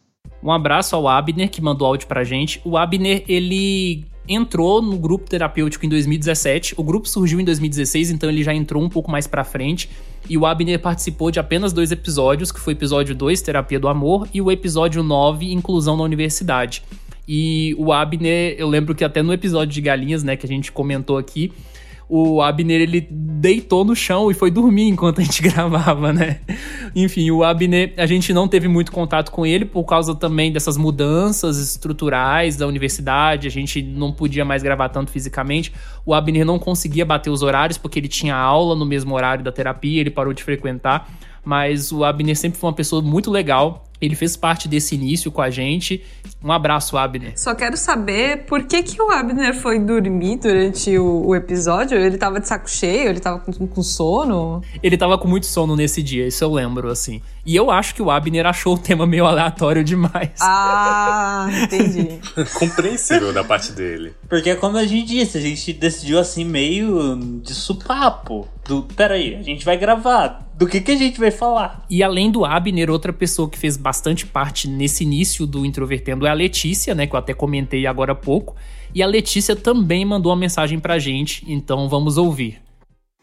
Um 0.42 0.52
abraço 0.52 0.94
ao 0.94 1.08
Abner 1.08 1.50
que 1.50 1.60
mandou 1.60 1.86
áudio 1.86 2.06
pra 2.06 2.24
gente. 2.24 2.60
O 2.64 2.76
Abner, 2.76 3.24
ele 3.28 4.04
entrou 4.28 4.82
no 4.82 4.96
grupo 4.98 5.28
terapêutico 5.28 5.84
em 5.86 5.88
2017. 5.88 6.74
O 6.76 6.82
grupo 6.82 7.08
surgiu 7.08 7.40
em 7.40 7.44
2016, 7.44 8.10
então 8.10 8.28
ele 8.28 8.42
já 8.42 8.54
entrou 8.54 8.82
um 8.82 8.88
pouco 8.88 9.10
mais 9.10 9.26
para 9.26 9.42
frente. 9.42 9.88
E 10.28 10.36
o 10.36 10.44
Abner 10.44 10.78
participou 10.78 11.30
de 11.30 11.40
apenas 11.40 11.72
dois 11.72 11.90
episódios, 11.90 12.52
que 12.52 12.60
foi 12.60 12.74
o 12.74 12.76
episódio 12.76 13.14
2, 13.14 13.40
Terapia 13.40 13.80
do 13.80 13.88
Amor, 13.88 14.28
e 14.32 14.40
o 14.40 14.50
episódio 14.50 15.02
9, 15.02 15.50
Inclusão 15.50 15.96
na 15.96 16.02
Universidade. 16.02 16.82
E 17.28 17.74
o 17.76 17.92
Abner, 17.92 18.54
eu 18.56 18.66
lembro 18.66 18.94
que 18.94 19.04
até 19.04 19.22
no 19.22 19.34
episódio 19.34 19.74
de 19.74 19.82
Galinhas, 19.82 20.24
né, 20.24 20.34
que 20.34 20.46
a 20.46 20.48
gente 20.48 20.72
comentou 20.72 21.18
aqui, 21.18 21.52
o 22.08 22.40
Abner 22.40 22.80
ele 22.80 23.06
deitou 23.10 23.84
no 23.84 23.94
chão 23.94 24.30
e 24.30 24.34
foi 24.34 24.50
dormir 24.50 24.88
enquanto 24.88 25.20
a 25.20 25.24
gente 25.24 25.42
gravava, 25.44 26.10
né? 26.10 26.40
Enfim, 26.96 27.30
o 27.30 27.44
Abner, 27.44 27.92
a 27.98 28.06
gente 28.06 28.32
não 28.32 28.48
teve 28.48 28.66
muito 28.66 28.90
contato 28.90 29.30
com 29.30 29.44
ele 29.44 29.66
por 29.66 29.84
causa 29.84 30.14
também 30.14 30.50
dessas 30.50 30.78
mudanças 30.78 31.58
estruturais 31.58 32.56
da 32.56 32.66
universidade, 32.66 33.46
a 33.46 33.50
gente 33.50 33.82
não 33.82 34.10
podia 34.10 34.42
mais 34.42 34.62
gravar 34.62 34.88
tanto 34.88 35.10
fisicamente. 35.10 35.70
O 36.06 36.14
Abner 36.14 36.46
não 36.46 36.58
conseguia 36.58 37.04
bater 37.04 37.28
os 37.28 37.42
horários 37.42 37.76
porque 37.76 37.98
ele 37.98 38.08
tinha 38.08 38.34
aula 38.34 38.74
no 38.74 38.86
mesmo 38.86 39.14
horário 39.14 39.44
da 39.44 39.52
terapia, 39.52 40.00
ele 40.00 40.10
parou 40.10 40.32
de 40.32 40.42
frequentar 40.42 41.12
mas 41.48 41.90
o 41.92 42.04
Abner 42.04 42.36
sempre 42.36 42.58
foi 42.58 42.68
uma 42.68 42.76
pessoa 42.76 43.00
muito 43.00 43.30
legal. 43.30 43.87
Ele 44.00 44.14
fez 44.14 44.36
parte 44.36 44.68
desse 44.68 44.94
início 44.94 45.30
com 45.30 45.42
a 45.42 45.50
gente. 45.50 46.02
Um 46.42 46.52
abraço, 46.52 46.96
Abner. 46.96 47.32
Só 47.36 47.54
quero 47.54 47.76
saber 47.76 48.44
por 48.44 48.62
que, 48.62 48.82
que 48.82 49.02
o 49.02 49.10
Abner 49.10 49.54
foi 49.54 49.80
dormir 49.80 50.36
durante 50.36 50.96
o, 50.96 51.26
o 51.26 51.34
episódio? 51.34 51.98
Ele 51.98 52.16
tava 52.16 52.38
de 52.38 52.46
saco 52.46 52.70
cheio? 52.70 53.08
Ele 53.08 53.18
tava 53.18 53.40
com, 53.40 53.66
com, 53.66 53.82
sono? 53.82 54.62
Ele 54.80 54.96
tava 54.96 55.18
com 55.18 55.26
muito 55.26 55.46
sono 55.46 55.74
nesse 55.74 56.02
dia, 56.02 56.26
isso 56.28 56.44
eu 56.44 56.52
lembro, 56.52 56.90
assim. 56.90 57.20
E 57.44 57.56
eu 57.56 57.70
acho 57.70 57.94
que 57.94 58.02
o 58.02 58.10
Abner 58.10 58.46
achou 58.46 58.74
o 58.74 58.78
tema 58.78 59.06
meio 59.06 59.26
aleatório 59.26 59.82
demais. 59.82 60.30
Ah, 60.40 61.48
entendi. 61.64 62.20
Compreensível 62.58 63.32
da 63.32 63.42
parte 63.42 63.72
dele. 63.72 64.14
Porque, 64.28 64.54
como 64.54 64.76
a 64.76 64.84
gente 64.84 65.08
disse, 65.08 65.38
a 65.38 65.40
gente 65.40 65.72
decidiu 65.72 66.18
assim, 66.18 66.44
meio 66.44 67.40
de 67.42 67.54
supapo. 67.54 68.46
Do, 68.66 68.82
peraí, 68.82 69.34
a 69.34 69.42
gente 69.42 69.64
vai 69.64 69.78
gravar 69.78 70.46
do 70.58 70.66
que, 70.66 70.80
que 70.80 70.90
a 70.90 70.96
gente 70.96 71.20
vai 71.20 71.30
falar. 71.30 71.86
E 71.88 72.02
além 72.02 72.30
do 72.30 72.44
Abner, 72.44 72.90
outra 72.90 73.12
pessoa 73.12 73.48
que 73.48 73.56
fez 73.56 73.76
bastante 73.88 74.26
parte 74.26 74.68
nesse 74.68 75.02
início 75.02 75.46
do 75.46 75.64
Introvertendo 75.64 76.26
é 76.26 76.30
a 76.30 76.34
Letícia, 76.34 76.94
né? 76.94 77.06
Que 77.06 77.14
eu 77.14 77.18
até 77.18 77.32
comentei 77.32 77.86
agora 77.86 78.12
há 78.12 78.14
pouco. 78.14 78.54
E 78.94 79.02
a 79.02 79.06
Letícia 79.06 79.56
também 79.56 80.04
mandou 80.04 80.30
uma 80.30 80.36
mensagem 80.36 80.78
pra 80.78 80.98
gente, 80.98 81.42
então 81.48 81.88
vamos 81.88 82.18
ouvir. 82.18 82.60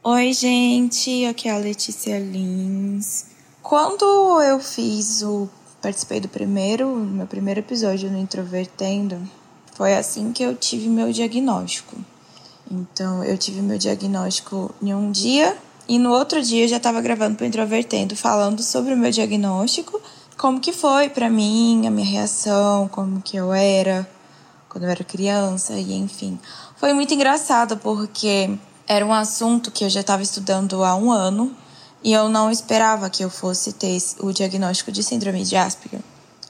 Oi, 0.04 0.34
gente, 0.34 1.24
aqui 1.26 1.48
é 1.48 1.52
a 1.52 1.58
Letícia 1.60 2.18
Lins. 2.18 3.28
Quando 3.62 4.06
eu 4.42 4.60
fiz 4.60 5.22
o. 5.22 5.48
participei 5.80 6.20
do 6.20 6.28
primeiro, 6.28 6.88
meu 6.96 7.28
primeiro 7.28 7.60
episódio 7.60 8.10
no 8.10 8.18
Introvertendo, 8.18 9.22
foi 9.76 9.94
assim 9.94 10.32
que 10.32 10.42
eu 10.42 10.56
tive 10.56 10.88
meu 10.90 11.12
diagnóstico. 11.12 11.96
Então, 12.72 13.24
eu 13.24 13.38
tive 13.38 13.62
meu 13.62 13.78
diagnóstico 13.78 14.74
em 14.82 14.96
um 14.96 15.12
dia 15.12 15.56
e 15.88 16.00
no 16.00 16.12
outro 16.12 16.42
dia 16.42 16.64
eu 16.64 16.68
já 16.68 16.78
estava 16.78 17.02
gravando 17.02 17.36
para 17.36 17.46
Introvertendo, 17.46 18.16
falando 18.16 18.64
sobre 18.64 18.96
o 18.96 18.98
meu 18.98 19.12
diagnóstico, 19.12 20.02
como 20.38 20.60
que 20.60 20.74
foi 20.74 21.10
para 21.10 21.30
mim, 21.30 21.88
a 21.88 21.92
minha 21.92 22.08
reação, 22.08 22.88
como 22.88 23.22
que 23.22 23.38
eu 23.38 23.54
era 23.54 24.08
quando 24.70 24.84
eu 24.84 24.90
era 24.90 25.04
criança 25.04 25.74
e 25.74 25.94
enfim. 25.94 26.38
Foi 26.76 26.94
muito 26.94 27.14
engraçado 27.14 27.78
porque 27.78 28.58
era 28.88 29.06
um 29.06 29.14
assunto 29.14 29.72
que 29.72 29.86
eu 29.86 29.90
já 29.90 30.02
estava 30.02 30.22
estudando 30.22 30.84
há 30.84 30.96
um 30.96 31.12
ano 31.12 31.56
e 32.04 32.12
eu 32.14 32.28
não 32.30 32.52
esperava 32.52 33.10
que 33.10 33.24
eu 33.24 33.30
fosse 33.30 33.74
ter 33.74 33.98
o 34.20 34.32
diagnóstico 34.32 34.92
de 34.92 35.02
síndrome 35.02 35.44
de 35.44 35.56
Asperger. 35.56 36.02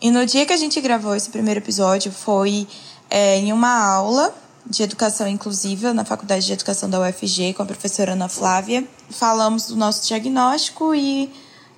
E 0.01 0.11
no 0.11 0.25
dia 0.25 0.45
que 0.45 0.51
a 0.51 0.57
gente 0.57 0.81
gravou 0.81 1.15
esse 1.15 1.29
primeiro 1.29 1.59
episódio 1.59 2.11
foi 2.11 2.67
é, 3.09 3.37
em 3.37 3.53
uma 3.53 3.93
aula 3.93 4.33
de 4.65 4.83
Educação 4.83 5.27
Inclusiva 5.27 5.93
na 5.93 6.03
Faculdade 6.03 6.45
de 6.45 6.51
Educação 6.51 6.89
da 6.89 6.99
UFG 6.99 7.53
com 7.53 7.63
a 7.63 7.65
professora 7.65 8.13
Ana 8.13 8.27
Flávia. 8.27 8.83
Falamos 9.09 9.67
do 9.67 9.75
nosso 9.75 10.05
diagnóstico 10.07 10.93
e, 10.93 11.31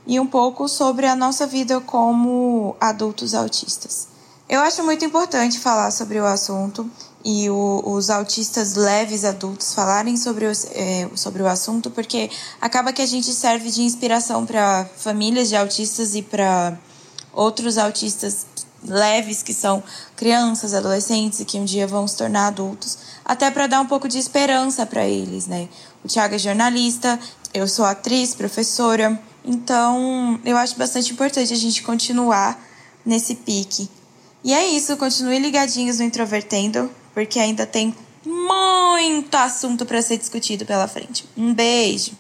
e 0.08 0.20
um 0.20 0.26
pouco 0.26 0.67
sobre 0.67 1.06
a 1.06 1.15
nossa 1.15 1.46
vida 1.46 1.82
como 1.82 2.76
adultos 2.80 3.34
autistas. 3.34 4.08
Eu 4.50 4.62
acho 4.62 4.82
muito 4.84 5.04
importante 5.04 5.60
falar 5.60 5.91
sobre 5.91 6.20
o 6.22 6.26
assunto 6.26 6.89
e 7.24 7.50
o, 7.50 7.84
os 7.86 8.10
autistas 8.10 8.76
leves 8.76 9.26
adultos 9.26 9.74
falarem 9.74 10.15
sobre 10.15 10.46
o, 10.46 10.52
é, 10.72 11.10
sobre 11.15 11.43
o 11.43 11.48
assunto, 11.48 11.91
porque 11.91 12.30
acaba 12.62 12.93
que 12.93 13.02
a 13.02 13.06
gente 13.06 13.34
serve 13.34 13.70
de 13.70 13.82
inspiração 13.82 14.46
para 14.46 14.89
famílias 14.96 15.50
de 15.50 15.58
autistas 15.58 16.15
e 16.15 16.22
para 16.22 16.80
outros 17.34 17.78
autistas 17.78 18.46
leves 18.84 19.43
que 19.43 19.54
são 19.54 19.84
crianças, 20.15 20.74
adolescentes 20.74 21.41
e 21.41 21.46
que 21.46 21.60
um 21.60 21.65
dia 21.65 21.86
vão 21.86 22.08
se 22.08 22.15
tornar 22.15 22.48
adultos, 22.48 22.98
até 23.26 23.52
para 23.52 23.67
dar 23.67 23.82
um 23.82 23.86
pouco 23.86 24.08
de 24.08 24.17
esperança 24.17 24.86
para 24.86 25.06
eles, 25.06 25.48
né? 25.48 25.67
O 26.06 26.08
Thiago 26.08 26.36
é 26.36 26.39
jornalista, 26.39 27.20
eu 27.54 27.67
sou 27.67 27.84
atriz, 27.84 28.34
professora, 28.34 29.20
então 29.48 30.40
eu 30.44 30.58
acho 30.58 30.78
bastante 30.78 31.14
importante 31.14 31.54
a 31.54 31.58
gente 31.58 31.82
continuar 31.82 32.62
nesse 33.06 33.36
pique. 33.36 33.90
E 34.44 34.54
é 34.54 34.68
isso, 34.68 34.96
continue 34.98 35.40
ligadinhos 35.40 36.00
no 36.00 36.06
Introvertendo, 36.06 36.92
porque 37.14 37.40
ainda 37.40 37.66
tem 37.66 37.96
muito 38.26 39.34
assunto 39.36 39.86
para 39.86 40.02
ser 40.02 40.18
discutido 40.18 40.66
pela 40.66 40.88
frente. 40.88 41.26
Um 41.36 41.54
beijo! 41.54 42.12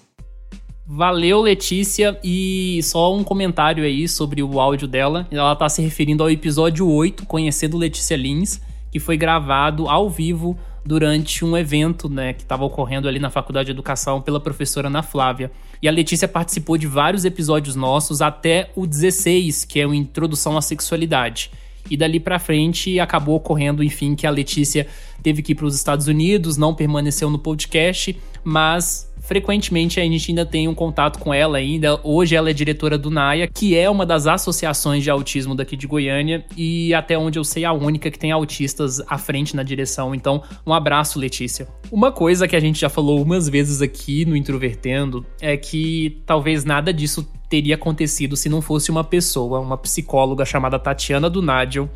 Valeu, 0.89 1.41
Letícia. 1.41 2.17
E 2.23 2.79
só 2.81 3.13
um 3.13 3.21
comentário 3.21 3.83
aí 3.83 4.07
sobre 4.07 4.41
o 4.41 4.57
áudio 4.57 4.87
dela. 4.87 5.27
Ela 5.29 5.53
tá 5.53 5.67
se 5.67 5.81
referindo 5.81 6.23
ao 6.23 6.31
episódio 6.31 6.89
8, 6.89 7.25
Conhecendo 7.25 7.77
Letícia 7.77 8.15
Lins, 8.15 8.61
que 8.89 8.99
foi 8.99 9.17
gravado 9.17 9.89
ao 9.89 10.09
vivo 10.09 10.57
durante 10.87 11.43
um 11.43 11.57
evento, 11.57 12.07
né, 12.07 12.31
que 12.31 12.43
estava 12.43 12.63
ocorrendo 12.63 13.09
ali 13.09 13.19
na 13.19 13.29
Faculdade 13.29 13.65
de 13.65 13.71
Educação 13.71 14.21
pela 14.21 14.39
professora 14.39 14.87
Ana 14.87 15.03
Flávia. 15.03 15.51
E 15.81 15.87
a 15.87 15.91
Letícia 15.91 16.27
participou 16.27 16.77
de 16.77 16.87
vários 16.87 17.25
episódios 17.25 17.75
nossos 17.75 18.21
até 18.21 18.71
o 18.73 18.87
16, 18.87 19.65
que 19.65 19.81
é 19.81 19.85
o 19.85 19.93
Introdução 19.93 20.57
à 20.57 20.61
Sexualidade. 20.61 21.51
E 21.89 21.97
dali 21.97 22.19
para 22.19 22.39
frente 22.39 22.99
acabou 22.99 23.35
ocorrendo, 23.35 23.83
enfim, 23.83 24.15
que 24.15 24.25
a 24.25 24.29
Letícia 24.29 24.87
teve 25.21 25.41
que 25.41 25.51
ir 25.51 25.55
para 25.55 25.65
os 25.65 25.75
Estados 25.75 26.07
Unidos, 26.07 26.55
não 26.55 26.73
permaneceu 26.73 27.29
no 27.29 27.37
podcast, 27.37 28.17
mas 28.43 29.11
frequentemente 29.27 29.99
a 29.99 30.03
gente 30.03 30.31
ainda 30.31 30.45
tem 30.45 30.69
um 30.69 30.73
contato 30.73 31.19
com 31.19 31.33
ela 31.33 31.57
ainda. 31.57 31.99
Hoje 32.01 32.33
ela 32.33 32.49
é 32.49 32.53
diretora 32.53 32.97
do 32.97 33.11
NAIA, 33.11 33.47
que 33.47 33.75
é 33.75 33.89
uma 33.89 34.05
das 34.05 34.25
associações 34.25 35.03
de 35.03 35.09
autismo 35.09 35.53
daqui 35.53 35.75
de 35.75 35.85
Goiânia 35.85 36.45
e 36.55 36.93
até 36.93 37.17
onde 37.17 37.37
eu 37.37 37.43
sei 37.43 37.65
a 37.65 37.73
única 37.73 38.09
que 38.09 38.17
tem 38.17 38.31
autistas 38.31 39.01
à 39.05 39.17
frente 39.17 39.53
na 39.53 39.63
direção. 39.63 40.15
Então, 40.15 40.41
um 40.65 40.73
abraço, 40.73 41.19
Letícia. 41.19 41.67
Uma 41.91 42.09
coisa 42.09 42.47
que 42.47 42.55
a 42.55 42.59
gente 42.59 42.79
já 42.79 42.87
falou 42.87 43.21
umas 43.21 43.49
vezes 43.49 43.81
aqui 43.81 44.23
no 44.23 44.35
Introvertendo 44.35 45.25
é 45.41 45.57
que 45.57 46.21
talvez 46.25 46.63
nada 46.63 46.93
disso 46.93 47.29
teria 47.49 47.75
acontecido 47.75 48.37
se 48.37 48.47
não 48.47 48.61
fosse 48.61 48.89
uma 48.89 49.03
pessoa, 49.03 49.59
uma 49.59 49.77
psicóloga 49.77 50.45
chamada 50.45 50.79
Tatiana 50.79 51.29
do 51.29 51.41
Nádio, 51.41 51.89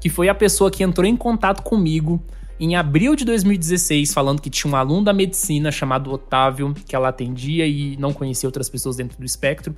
que 0.00 0.08
foi 0.08 0.28
a 0.28 0.34
pessoa 0.34 0.70
que 0.70 0.84
entrou 0.84 1.04
em 1.04 1.16
contato 1.16 1.62
comigo 1.62 2.22
em 2.58 2.74
abril 2.74 3.14
de 3.14 3.24
2016 3.24 4.12
falando 4.12 4.40
que 4.40 4.50
tinha 4.50 4.72
um 4.72 4.76
aluno 4.76 5.04
da 5.04 5.12
medicina 5.12 5.70
chamado 5.70 6.10
Otávio 6.10 6.74
que 6.86 6.96
ela 6.96 7.08
atendia 7.08 7.66
e 7.66 7.96
não 7.98 8.12
conhecia 8.12 8.48
outras 8.48 8.68
pessoas 8.68 8.96
dentro 8.96 9.18
do 9.18 9.24
espectro. 9.24 9.74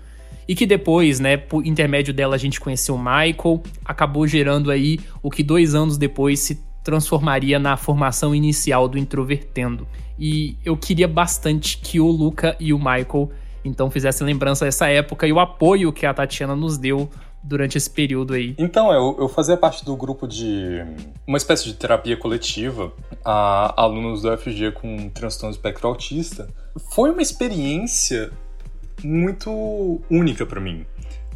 E 0.46 0.54
que 0.54 0.64
depois, 0.64 1.20
né, 1.20 1.36
por 1.36 1.66
intermédio 1.66 2.14
dela, 2.14 2.34
a 2.34 2.38
gente 2.38 2.58
conheceu 2.58 2.94
o 2.94 2.98
Michael, 2.98 3.62
acabou 3.84 4.26
gerando 4.26 4.70
aí 4.70 4.98
o 5.22 5.30
que 5.30 5.42
dois 5.42 5.74
anos 5.74 5.98
depois 5.98 6.40
se 6.40 6.62
transformaria 6.82 7.58
na 7.58 7.76
formação 7.76 8.34
inicial 8.34 8.88
do 8.88 8.96
Introvertendo. 8.96 9.86
E 10.18 10.56
eu 10.64 10.74
queria 10.74 11.06
bastante 11.06 11.76
que 11.76 12.00
o 12.00 12.06
Luca 12.10 12.56
e 12.58 12.72
o 12.72 12.78
Michael 12.78 13.30
então 13.64 13.90
fizessem 13.90 14.26
lembrança 14.26 14.64
dessa 14.64 14.88
época 14.88 15.26
e 15.26 15.32
o 15.32 15.40
apoio 15.40 15.92
que 15.92 16.06
a 16.06 16.14
Tatiana 16.14 16.54
nos 16.54 16.78
deu 16.78 17.08
durante 17.42 17.78
esse 17.78 17.88
período 17.88 18.34
aí. 18.34 18.54
Então, 18.58 18.92
eu, 18.92 19.16
eu 19.18 19.28
fazia 19.28 19.56
parte 19.56 19.84
do 19.84 19.96
grupo 19.96 20.26
de 20.26 20.84
uma 21.26 21.38
espécie 21.38 21.64
de 21.64 21.74
terapia 21.74 22.16
coletiva 22.16 22.92
a 23.24 23.80
alunos 23.80 24.22
do 24.22 24.36
FG 24.36 24.72
com 24.72 25.08
transtorno 25.10 25.54
espectro 25.54 25.88
autista. 25.88 26.48
Foi 26.92 27.10
uma 27.10 27.22
experiência 27.22 28.30
muito 29.02 30.00
única 30.10 30.44
para 30.44 30.60
mim, 30.60 30.84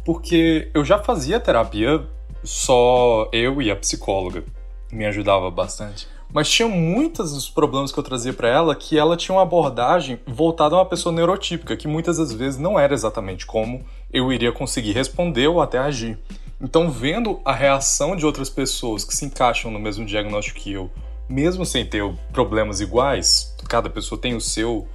porque 0.05 0.69
eu 0.73 0.83
já 0.83 0.99
fazia 0.99 1.39
terapia 1.39 2.05
só 2.43 3.29
eu 3.31 3.61
e 3.61 3.71
a 3.71 3.75
psicóloga 3.75 4.43
me 4.91 5.05
ajudava 5.05 5.49
bastante. 5.49 6.07
Mas 6.33 6.49
tinha 6.49 6.67
muitos 6.67 7.31
dos 7.31 7.47
problemas 7.47 7.91
que 7.91 7.99
eu 7.99 8.03
trazia 8.03 8.33
para 8.33 8.47
ela 8.47 8.75
que 8.75 8.97
ela 8.97 9.15
tinha 9.15 9.35
uma 9.35 9.43
abordagem 9.43 10.19
voltada 10.25 10.75
a 10.75 10.79
uma 10.79 10.85
pessoa 10.85 11.13
neurotípica, 11.13 11.77
que 11.77 11.87
muitas 11.87 12.17
das 12.17 12.33
vezes 12.33 12.59
não 12.59 12.79
era 12.79 12.93
exatamente 12.93 13.45
como 13.45 13.85
eu 14.11 14.33
iria 14.33 14.51
conseguir 14.51 14.93
responder 14.93 15.47
ou 15.47 15.61
até 15.61 15.77
agir. 15.77 16.17
Então, 16.59 16.89
vendo 16.89 17.39
a 17.45 17.53
reação 17.53 18.15
de 18.15 18.25
outras 18.25 18.49
pessoas 18.49 19.05
que 19.05 19.15
se 19.15 19.25
encaixam 19.25 19.69
no 19.69 19.79
mesmo 19.79 20.05
diagnóstico 20.05 20.59
que 20.59 20.71
eu, 20.71 20.89
mesmo 21.29 21.65
sem 21.65 21.85
ter 21.85 22.03
problemas 22.31 22.81
iguais, 22.81 23.55
cada 23.69 23.89
pessoa 23.89 24.19
tem 24.19 24.35
o 24.35 24.41
seu 24.41 24.87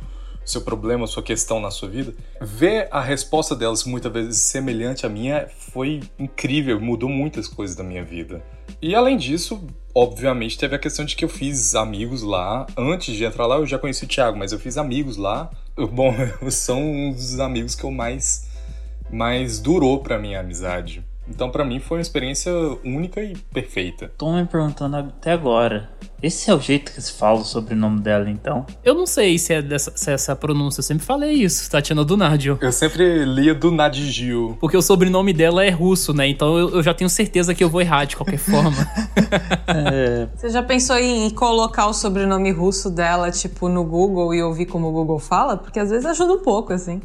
seu 0.44 0.62
problema, 0.62 1.06
sua 1.06 1.22
questão 1.22 1.60
na 1.60 1.70
sua 1.70 1.90
vida, 1.90 2.14
ver 2.40 2.88
a 2.90 3.02
resposta 3.02 3.54
delas 3.54 3.84
muitas 3.84 4.10
vezes 4.10 4.38
semelhante 4.38 5.04
à 5.04 5.08
minha 5.08 5.46
foi 5.72 6.00
incrível, 6.18 6.80
mudou 6.80 7.10
muitas 7.10 7.46
coisas 7.46 7.76
da 7.76 7.84
minha 7.84 8.02
vida. 8.02 8.42
E 8.80 8.94
além 8.94 9.18
disso, 9.18 9.62
obviamente 9.94 10.58
teve 10.58 10.76
a 10.76 10.78
questão 10.78 11.04
de 11.04 11.16
que 11.16 11.24
eu 11.24 11.28
fiz 11.28 11.74
amigos 11.74 12.22
lá. 12.22 12.66
Antes 12.76 13.14
de 13.14 13.24
entrar 13.24 13.46
lá, 13.46 13.56
eu 13.56 13.66
já 13.66 13.78
conheci 13.78 14.04
o 14.04 14.08
Thiago, 14.08 14.38
mas 14.38 14.52
eu 14.52 14.58
fiz 14.58 14.76
amigos 14.76 15.16
lá. 15.16 15.50
Bom, 15.76 16.14
são 16.50 17.10
dos 17.10 17.40
amigos 17.40 17.74
que 17.74 17.84
eu 17.84 17.90
mais 17.90 18.46
mais 19.10 19.58
durou 19.58 20.02
para 20.02 20.18
minha 20.18 20.40
amizade. 20.40 21.02
Então, 21.28 21.50
para 21.50 21.64
mim, 21.64 21.80
foi 21.80 21.98
uma 21.98 22.02
experiência 22.02 22.52
única 22.84 23.22
e 23.22 23.36
perfeita. 23.36 24.10
Tô 24.16 24.32
me 24.32 24.44
perguntando 24.46 24.96
até 24.96 25.32
agora. 25.32 25.90
Esse 26.20 26.50
é 26.50 26.54
o 26.54 26.60
jeito 26.60 26.92
que 26.92 27.00
se 27.00 27.12
fala 27.12 27.44
sobre 27.44 27.74
o 27.74 27.76
nome 27.76 28.00
dela, 28.00 28.28
então? 28.28 28.66
Eu 28.84 28.92
não 28.92 29.06
sei 29.06 29.38
se 29.38 29.54
é, 29.54 29.62
dessa, 29.62 29.92
se 29.94 30.10
é 30.10 30.14
essa 30.14 30.34
pronúncia. 30.34 30.80
Eu 30.80 30.84
sempre 30.84 31.04
falei 31.04 31.32
isso, 31.32 31.70
Tatiana 31.70 32.04
Dunadio. 32.04 32.58
Eu 32.60 32.72
sempre 32.72 33.24
lia 33.24 33.54
Dunadgil. 33.54 34.56
Porque 34.60 34.76
o 34.76 34.82
sobrenome 34.82 35.32
dela 35.32 35.64
é 35.64 35.70
russo, 35.70 36.12
né? 36.12 36.26
Então 36.26 36.58
eu, 36.58 36.70
eu 36.70 36.82
já 36.82 36.92
tenho 36.92 37.08
certeza 37.08 37.54
que 37.54 37.62
eu 37.62 37.70
vou 37.70 37.80
errar 37.80 38.04
de 38.04 38.16
qualquer 38.16 38.38
forma. 38.38 38.88
é... 39.68 40.26
Você 40.36 40.48
já 40.48 40.62
pensou 40.62 40.96
em 40.96 41.30
colocar 41.30 41.86
o 41.86 41.92
sobrenome 41.92 42.50
russo 42.50 42.90
dela, 42.90 43.30
tipo, 43.30 43.68
no 43.68 43.84
Google 43.84 44.34
e 44.34 44.42
ouvir 44.42 44.66
como 44.66 44.88
o 44.88 44.92
Google 44.92 45.20
fala? 45.20 45.56
Porque 45.56 45.78
às 45.78 45.90
vezes 45.90 46.04
ajuda 46.04 46.32
um 46.32 46.42
pouco, 46.42 46.72
assim. 46.72 47.00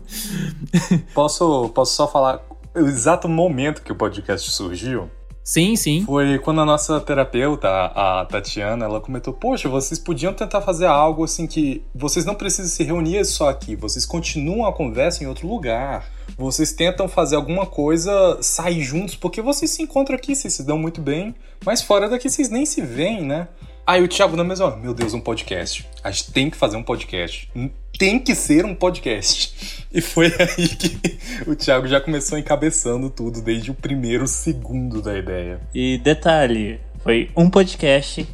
posso, 1.13 1.69
posso 1.69 1.95
só 1.95 2.07
falar 2.07 2.41
o 2.81 2.87
exato 2.87 3.27
momento 3.29 3.81
que 3.81 3.91
o 3.91 3.95
podcast 3.95 4.49
surgiu. 4.51 5.09
Sim, 5.43 5.75
sim. 5.75 6.05
Foi 6.05 6.39
quando 6.39 6.61
a 6.61 6.65
nossa 6.65 7.01
terapeuta, 7.01 7.67
a 7.67 8.25
Tatiana, 8.25 8.85
ela 8.85 9.01
comentou: 9.01 9.33
Poxa, 9.33 9.67
vocês 9.67 9.99
podiam 9.99 10.33
tentar 10.33 10.61
fazer 10.61 10.85
algo 10.85 11.25
assim 11.25 11.45
que 11.45 11.83
vocês 11.93 12.23
não 12.25 12.33
precisam 12.33 12.71
se 12.71 12.81
reunir 12.83 13.25
só 13.25 13.49
aqui, 13.49 13.75
vocês 13.75 14.05
continuam 14.05 14.65
a 14.65 14.71
conversa 14.71 15.23
em 15.23 15.27
outro 15.27 15.47
lugar. 15.47 16.05
Vocês 16.37 16.71
tentam 16.71 17.07
fazer 17.09 17.35
alguma 17.35 17.65
coisa, 17.65 18.39
sair 18.41 18.81
juntos, 18.81 19.15
porque 19.15 19.41
vocês 19.41 19.69
se 19.69 19.83
encontram 19.83 20.15
aqui, 20.15 20.33
vocês 20.33 20.53
se 20.53 20.63
dão 20.63 20.77
muito 20.77 21.01
bem, 21.01 21.35
mas 21.65 21.81
fora 21.81 22.07
daqui 22.07 22.29
vocês 22.29 22.49
nem 22.49 22.65
se 22.65 22.81
veem, 22.81 23.23
né? 23.23 23.49
Aí 23.85 24.01
o 24.01 24.07
Thiago 24.07 24.37
na 24.37 24.45
mesma 24.45 24.75
meu 24.77 24.93
Deus, 24.93 25.13
um 25.13 25.19
podcast. 25.19 25.85
A 26.01 26.09
gente 26.09 26.31
tem 26.31 26.49
que 26.49 26.55
fazer 26.55 26.77
um 26.77 26.83
podcast. 26.83 27.51
Tem 27.97 28.19
que 28.19 28.33
ser 28.33 28.65
um 28.65 28.73
podcast. 28.73 29.87
E 29.93 30.01
foi 30.01 30.27
aí 30.39 30.67
que 30.67 31.19
o 31.47 31.55
Thiago 31.55 31.87
já 31.87 32.01
começou 32.01 32.37
encabeçando 32.37 33.09
tudo 33.09 33.41
desde 33.41 33.69
o 33.71 33.73
primeiro 33.73 34.27
segundo 34.27 35.01
da 35.01 35.17
ideia. 35.17 35.61
E 35.73 35.97
detalhe, 35.99 36.79
foi 37.03 37.29
um 37.37 37.49
podcast 37.49 38.27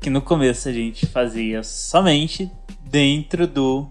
que 0.00 0.10
no 0.10 0.20
começo 0.20 0.68
a 0.68 0.72
gente 0.72 1.06
fazia 1.06 1.62
somente 1.62 2.50
dentro 2.82 3.46
do 3.46 3.86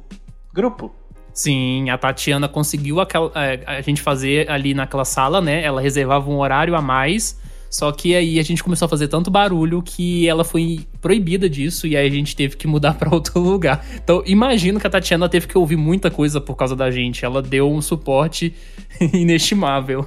grupo. 0.54 0.94
Sim, 1.34 1.90
a 1.90 1.98
Tatiana 1.98 2.48
conseguiu 2.48 3.00
aquela, 3.00 3.32
é, 3.36 3.64
a 3.66 3.82
gente 3.82 4.02
fazer 4.02 4.50
ali 4.50 4.74
naquela 4.74 5.06
sala, 5.06 5.40
né? 5.40 5.64
Ela 5.64 5.82
reservava 5.82 6.30
um 6.30 6.38
horário 6.38 6.76
a 6.76 6.82
mais 6.82 7.40
só 7.70 7.92
que 7.92 8.16
aí 8.16 8.40
a 8.40 8.44
gente 8.44 8.64
começou 8.64 8.86
a 8.86 8.90
fazer 8.90 9.08
tanto 9.08 9.30
barulho 9.30 9.82
que 9.82 10.28
ela 10.28 10.44
foi 10.44 10.88
proibida 11.00 11.50
disso 11.50 11.86
e 11.86 11.96
aí 11.96 12.08
a 12.08 12.12
gente 12.12 12.36
teve 12.36 12.58
que 12.58 12.68
mudar 12.68 12.96
para 13.00 13.14
outro 13.14 13.40
lugar. 13.40 13.86
Então, 13.96 14.24
imagino 14.26 14.80
que 14.80 14.88
a 14.88 14.90
Tatiana 14.90 15.30
teve 15.30 15.48
que 15.48 15.58
ouvir 15.58 15.76
muita 15.76 16.10
coisa 16.10 16.42
por 16.42 16.56
causa 16.56 16.76
da 16.76 16.90
gente. 16.90 17.24
Ela 17.24 17.42
deu 17.42 17.70
um 17.70 17.82
suporte 17.82 18.54
inestimável. 19.14 20.06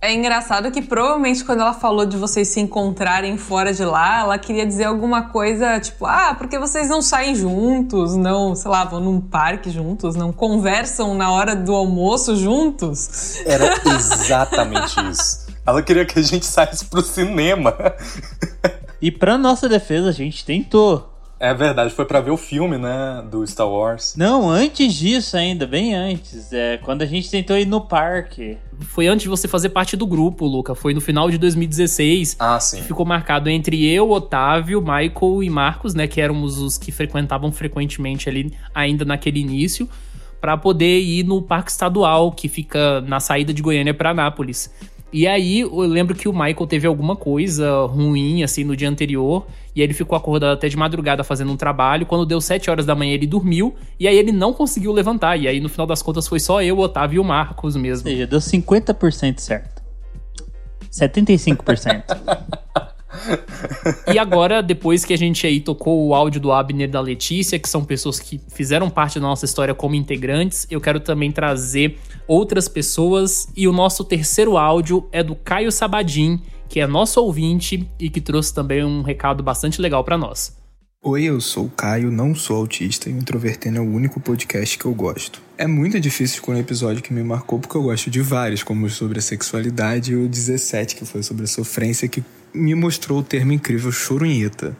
É 0.00 0.12
engraçado 0.12 0.70
que 0.70 0.82
provavelmente 0.82 1.42
quando 1.42 1.62
ela 1.62 1.72
falou 1.72 2.04
de 2.04 2.16
vocês 2.16 2.48
se 2.48 2.60
encontrarem 2.60 3.38
fora 3.38 3.72
de 3.72 3.84
lá, 3.84 4.20
ela 4.20 4.38
queria 4.38 4.66
dizer 4.66 4.84
alguma 4.84 5.30
coisa 5.30 5.80
tipo, 5.80 6.04
ah, 6.04 6.34
porque 6.36 6.58
vocês 6.58 6.88
não 6.88 7.00
saem 7.00 7.34
juntos, 7.34 8.14
não, 8.14 8.54
sei 8.54 8.70
lá, 8.70 8.84
vão 8.84 9.00
num 9.00 9.20
parque 9.20 9.70
juntos, 9.70 10.14
não 10.14 10.32
conversam 10.32 11.14
na 11.14 11.30
hora 11.32 11.56
do 11.56 11.74
almoço 11.74 12.36
juntos. 12.36 13.40
Era 13.46 13.74
exatamente 13.96 14.94
isso. 15.10 15.45
Ela 15.66 15.82
queria 15.82 16.04
que 16.04 16.18
a 16.18 16.22
gente 16.22 16.46
saísse 16.46 16.84
pro 16.86 17.02
cinema. 17.02 17.74
e 19.02 19.10
pra 19.10 19.36
nossa 19.36 19.68
defesa, 19.68 20.10
a 20.10 20.12
gente 20.12 20.44
tentou. 20.44 21.12
É 21.38 21.52
verdade, 21.52 21.92
foi 21.92 22.06
para 22.06 22.18
ver 22.20 22.30
o 22.30 22.36
filme, 22.36 22.78
né, 22.78 23.22
do 23.30 23.46
Star 23.46 23.68
Wars. 23.68 24.14
Não, 24.16 24.48
antes 24.48 24.94
disso 24.94 25.36
ainda, 25.36 25.66
bem 25.66 25.94
antes. 25.94 26.50
É 26.50 26.78
quando 26.78 27.02
a 27.02 27.06
gente 27.06 27.30
tentou 27.30 27.58
ir 27.58 27.66
no 27.66 27.78
parque. 27.78 28.56
Foi 28.80 29.06
antes 29.06 29.24
de 29.24 29.28
você 29.28 29.46
fazer 29.46 29.68
parte 29.68 29.98
do 29.98 30.06
grupo, 30.06 30.46
Luca. 30.46 30.74
Foi 30.74 30.94
no 30.94 31.00
final 31.00 31.30
de 31.30 31.36
2016. 31.36 32.36
Ah, 32.38 32.58
sim. 32.58 32.80
Ficou 32.82 33.04
marcado 33.04 33.50
entre 33.50 33.86
eu, 33.86 34.10
Otávio, 34.10 34.80
Michael 34.80 35.42
e 35.42 35.50
Marcos, 35.50 35.94
né, 35.94 36.06
que 36.06 36.22
éramos 36.22 36.56
os 36.56 36.78
que 36.78 36.90
frequentavam 36.90 37.52
frequentemente 37.52 38.30
ali 38.30 38.54
ainda 38.74 39.04
naquele 39.04 39.40
início, 39.40 39.86
para 40.40 40.56
poder 40.56 41.00
ir 41.00 41.22
no 41.22 41.42
Parque 41.42 41.70
Estadual, 41.70 42.32
que 42.32 42.48
fica 42.48 43.02
na 43.02 43.20
saída 43.20 43.52
de 43.52 43.60
Goiânia 43.60 43.92
para 43.92 44.10
Anápolis. 44.10 44.70
E 45.12 45.26
aí 45.26 45.60
eu 45.60 45.78
lembro 45.80 46.14
que 46.14 46.28
o 46.28 46.32
Michael 46.32 46.66
teve 46.66 46.86
alguma 46.86 47.16
coisa 47.16 47.86
ruim, 47.86 48.42
assim, 48.42 48.64
no 48.64 48.76
dia 48.76 48.88
anterior. 48.88 49.46
E 49.74 49.80
aí 49.80 49.86
ele 49.86 49.94
ficou 49.94 50.16
acordado 50.16 50.52
até 50.52 50.68
de 50.68 50.76
madrugada 50.76 51.22
fazendo 51.22 51.52
um 51.52 51.56
trabalho. 51.56 52.06
Quando 52.06 52.26
deu 52.26 52.40
7 52.40 52.70
horas 52.70 52.84
da 52.84 52.94
manhã, 52.94 53.14
ele 53.14 53.26
dormiu. 53.26 53.74
E 54.00 54.08
aí 54.08 54.16
ele 54.16 54.32
não 54.32 54.52
conseguiu 54.52 54.92
levantar. 54.92 55.36
E 55.36 55.46
aí, 55.46 55.60
no 55.60 55.68
final 55.68 55.86
das 55.86 56.02
contas, 56.02 56.26
foi 56.26 56.40
só 56.40 56.62
eu, 56.62 56.76
o 56.76 56.80
Otávio 56.80 57.16
e 57.16 57.18
o 57.20 57.24
Marcos 57.24 57.76
mesmo. 57.76 58.08
Ou 58.08 58.14
seja, 58.14 58.26
deu 58.26 58.40
50% 58.40 59.38
certo. 59.38 59.82
75%. 60.90 62.04
e 64.12 64.18
agora, 64.18 64.62
depois 64.62 65.04
que 65.04 65.12
a 65.12 65.18
gente 65.18 65.46
aí 65.46 65.60
tocou 65.60 66.06
o 66.06 66.14
áudio 66.14 66.40
do 66.40 66.52
Abner 66.52 66.90
da 66.90 67.00
Letícia, 67.00 67.58
que 67.58 67.68
são 67.68 67.84
pessoas 67.84 68.18
que 68.18 68.40
fizeram 68.48 68.90
parte 68.90 69.20
da 69.20 69.26
nossa 69.26 69.44
história 69.44 69.74
como 69.74 69.94
integrantes, 69.94 70.66
eu 70.70 70.80
quero 70.80 71.00
também 71.00 71.30
trazer 71.30 71.98
outras 72.26 72.68
pessoas. 72.68 73.48
E 73.56 73.66
o 73.68 73.72
nosso 73.72 74.04
terceiro 74.04 74.56
áudio 74.56 75.08
é 75.12 75.22
do 75.22 75.34
Caio 75.34 75.70
Sabadin, 75.70 76.40
que 76.68 76.80
é 76.80 76.86
nosso 76.86 77.20
ouvinte 77.20 77.88
e 77.98 78.10
que 78.10 78.20
trouxe 78.20 78.52
também 78.52 78.84
um 78.84 79.02
recado 79.02 79.42
bastante 79.42 79.80
legal 79.80 80.02
para 80.04 80.18
nós. 80.18 80.56
Oi, 81.08 81.22
eu 81.22 81.40
sou 81.40 81.66
o 81.66 81.70
Caio, 81.70 82.10
não 82.10 82.34
sou 82.34 82.56
autista 82.56 83.08
e 83.08 83.12
o 83.12 83.18
Introvertendo 83.18 83.78
é 83.78 83.80
o 83.80 83.84
único 83.84 84.18
podcast 84.18 84.76
que 84.76 84.86
eu 84.86 84.92
gosto. 84.92 85.40
É 85.56 85.64
muito 85.64 86.00
difícil 86.00 86.34
escolher 86.34 86.58
um 86.58 86.62
episódio 86.62 87.00
que 87.00 87.12
me 87.12 87.22
marcou 87.22 87.60
porque 87.60 87.76
eu 87.76 87.82
gosto 87.84 88.10
de 88.10 88.20
vários, 88.20 88.64
como 88.64 88.90
sobre 88.90 89.20
a 89.20 89.22
sexualidade 89.22 90.12
e 90.12 90.16
o 90.16 90.28
17, 90.28 90.96
que 90.96 91.04
foi 91.04 91.22
sobre 91.22 91.44
a 91.44 91.46
sofrência, 91.46 92.08
que 92.08 92.24
me 92.56 92.74
mostrou 92.74 93.20
o 93.20 93.22
termo 93.22 93.52
incrível 93.52 93.92
choronheta. 93.92 94.76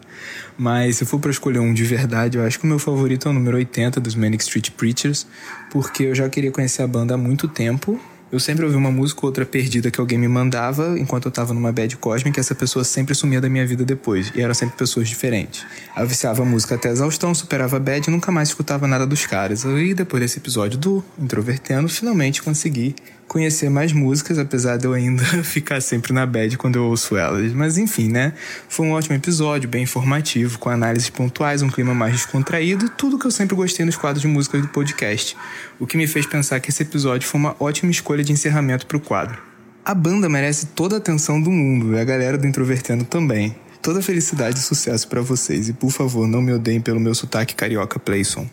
Mas 0.57 0.97
se 0.97 1.05
for 1.05 1.19
para 1.19 1.31
escolher 1.31 1.59
um 1.59 1.73
de 1.73 1.83
verdade, 1.83 2.37
eu 2.37 2.45
acho 2.45 2.59
que 2.59 2.65
o 2.65 2.67
meu 2.67 2.79
favorito 2.79 3.27
é 3.27 3.31
o 3.31 3.33
número 3.33 3.57
80 3.57 3.99
dos 3.99 4.15
Manic 4.15 4.43
Street 4.43 4.71
Preachers, 4.71 5.27
porque 5.71 6.03
eu 6.03 6.15
já 6.15 6.27
queria 6.27 6.51
conhecer 6.51 6.81
a 6.81 6.87
banda 6.87 7.13
há 7.13 7.17
muito 7.17 7.47
tempo 7.47 7.99
eu 8.29 8.41
sempre 8.41 8.65
ouvi 8.65 8.75
uma 8.75 8.91
música 8.91 9.21
ou 9.23 9.27
outra 9.27 9.45
perdida 9.45 9.89
que 9.89 10.01
alguém 10.01 10.17
me 10.17 10.27
mandava 10.27 10.99
enquanto 10.99 11.25
eu 11.25 11.31
tava 11.31 11.53
numa 11.53 11.71
bad 11.71 11.95
cósmica 11.95 12.39
e 12.39 12.41
essa 12.41 12.53
pessoa 12.53 12.83
sempre 12.83 13.15
sumia 13.15 13.39
da 13.39 13.49
minha 13.49 13.65
vida 13.65 13.85
depois. 13.85 14.33
E 14.35 14.41
eram 14.41 14.53
sempre 14.53 14.75
pessoas 14.75 15.07
diferentes. 15.07 15.65
Eu 15.95 16.05
viciava 16.05 16.41
a 16.41 16.45
música 16.45 16.75
até 16.75 16.89
exaustão, 16.89 17.33
superava 17.33 17.77
a 17.77 17.79
bad 17.79 18.05
e 18.05 18.11
nunca 18.11 18.29
mais 18.29 18.49
escutava 18.49 18.85
nada 18.85 19.07
dos 19.07 19.25
caras. 19.25 19.63
E 19.63 19.93
depois 19.93 20.21
desse 20.21 20.39
episódio 20.39 20.77
do 20.77 21.03
Introvertendo, 21.17 21.87
finalmente 21.87 22.43
consegui 22.43 22.95
conhecer 23.27 23.69
mais 23.69 23.91
músicas, 23.91 24.39
apesar 24.39 24.77
de 24.77 24.85
eu 24.85 24.93
ainda 24.93 25.23
ficar 25.43 25.81
sempre 25.81 26.13
na 26.13 26.25
bad 26.25 26.57
quando 26.57 26.77
eu 26.77 26.85
ouço 26.85 27.17
elas. 27.17 27.51
Mas 27.53 27.77
enfim, 27.77 28.07
né? 28.07 28.33
Foi 28.69 28.85
um 28.85 28.91
ótimo 28.91 29.15
episódio, 29.15 29.69
bem 29.69 29.83
informativo, 29.83 30.57
com 30.57 30.69
análises 30.69 31.09
pontuais, 31.09 31.61
um 31.61 31.69
clima 31.69 31.93
mais 31.93 32.13
descontraído, 32.13 32.89
tudo 32.89 33.19
que 33.19 33.27
eu 33.27 33.31
sempre 33.31 33.55
gostei 33.55 33.85
nos 33.85 33.97
quadros 33.97 34.21
de 34.21 34.27
música 34.27 34.57
do 34.59 34.67
podcast. 34.69 35.35
O 35.79 35.85
que 35.85 35.97
me 35.97 36.07
fez 36.07 36.25
pensar 36.25 36.59
que 36.59 36.69
esse 36.69 36.81
episódio 36.81 37.27
foi 37.27 37.39
uma 37.39 37.55
ótima 37.59 37.91
escolha 37.91 38.23
de 38.23 38.31
encerramento 38.31 38.85
para 38.85 38.97
o 38.97 39.01
quadro. 39.01 39.41
A 39.83 39.93
banda 39.93 40.27
merece 40.27 40.67
toda 40.67 40.95
a 40.95 40.97
atenção 40.97 41.41
do 41.41 41.51
mundo 41.51 41.93
e 41.93 41.99
a 41.99 42.03
galera 42.03 42.37
do 42.37 42.45
Introvertendo 42.45 43.05
também. 43.05 43.55
Toda 43.81 44.01
felicidade 44.01 44.59
e 44.59 44.61
sucesso 44.61 45.07
para 45.07 45.21
vocês 45.21 45.69
e 45.69 45.73
por 45.73 45.91
favor, 45.91 46.27
não 46.27 46.41
me 46.41 46.51
odeiem 46.51 46.81
pelo 46.81 46.99
meu 46.99 47.15
sotaque 47.15 47.55
carioca 47.55 47.97
Playson. 47.97 48.47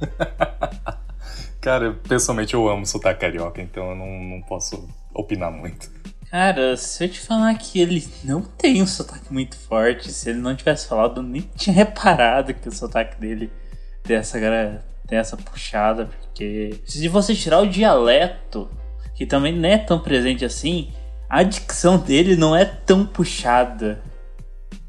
Cara, 1.68 1.92
pessoalmente 1.92 2.54
eu 2.54 2.66
amo 2.66 2.86
sotaque 2.86 3.20
carioca, 3.20 3.60
então 3.60 3.90
eu 3.90 3.94
não, 3.94 4.06
não 4.06 4.40
posso 4.40 4.88
opinar 5.12 5.52
muito. 5.52 5.90
Cara, 6.30 6.74
se 6.78 7.04
eu 7.04 7.10
te 7.10 7.20
falar 7.20 7.54
que 7.58 7.78
ele 7.78 8.08
não 8.24 8.40
tem 8.40 8.80
um 8.80 8.86
sotaque 8.86 9.30
muito 9.30 9.54
forte, 9.54 10.10
se 10.10 10.30
ele 10.30 10.38
não 10.38 10.56
tivesse 10.56 10.88
falado, 10.88 11.18
eu 11.18 11.22
nem 11.22 11.42
tinha 11.54 11.76
reparado 11.76 12.54
que 12.54 12.70
o 12.70 12.72
sotaque 12.72 13.20
dele 13.20 13.52
tem 14.02 14.16
essa, 14.16 14.40
tem 15.06 15.18
essa 15.18 15.36
puxada, 15.36 16.06
porque 16.06 16.80
se 16.86 17.06
você 17.06 17.34
tirar 17.34 17.60
o 17.60 17.68
dialeto, 17.68 18.70
que 19.14 19.26
também 19.26 19.54
não 19.54 19.68
é 19.68 19.76
tão 19.76 20.00
presente 20.00 20.46
assim, 20.46 20.90
a 21.28 21.42
dicção 21.42 21.98
dele 21.98 22.34
não 22.34 22.56
é 22.56 22.64
tão 22.64 23.04
puxada 23.04 24.00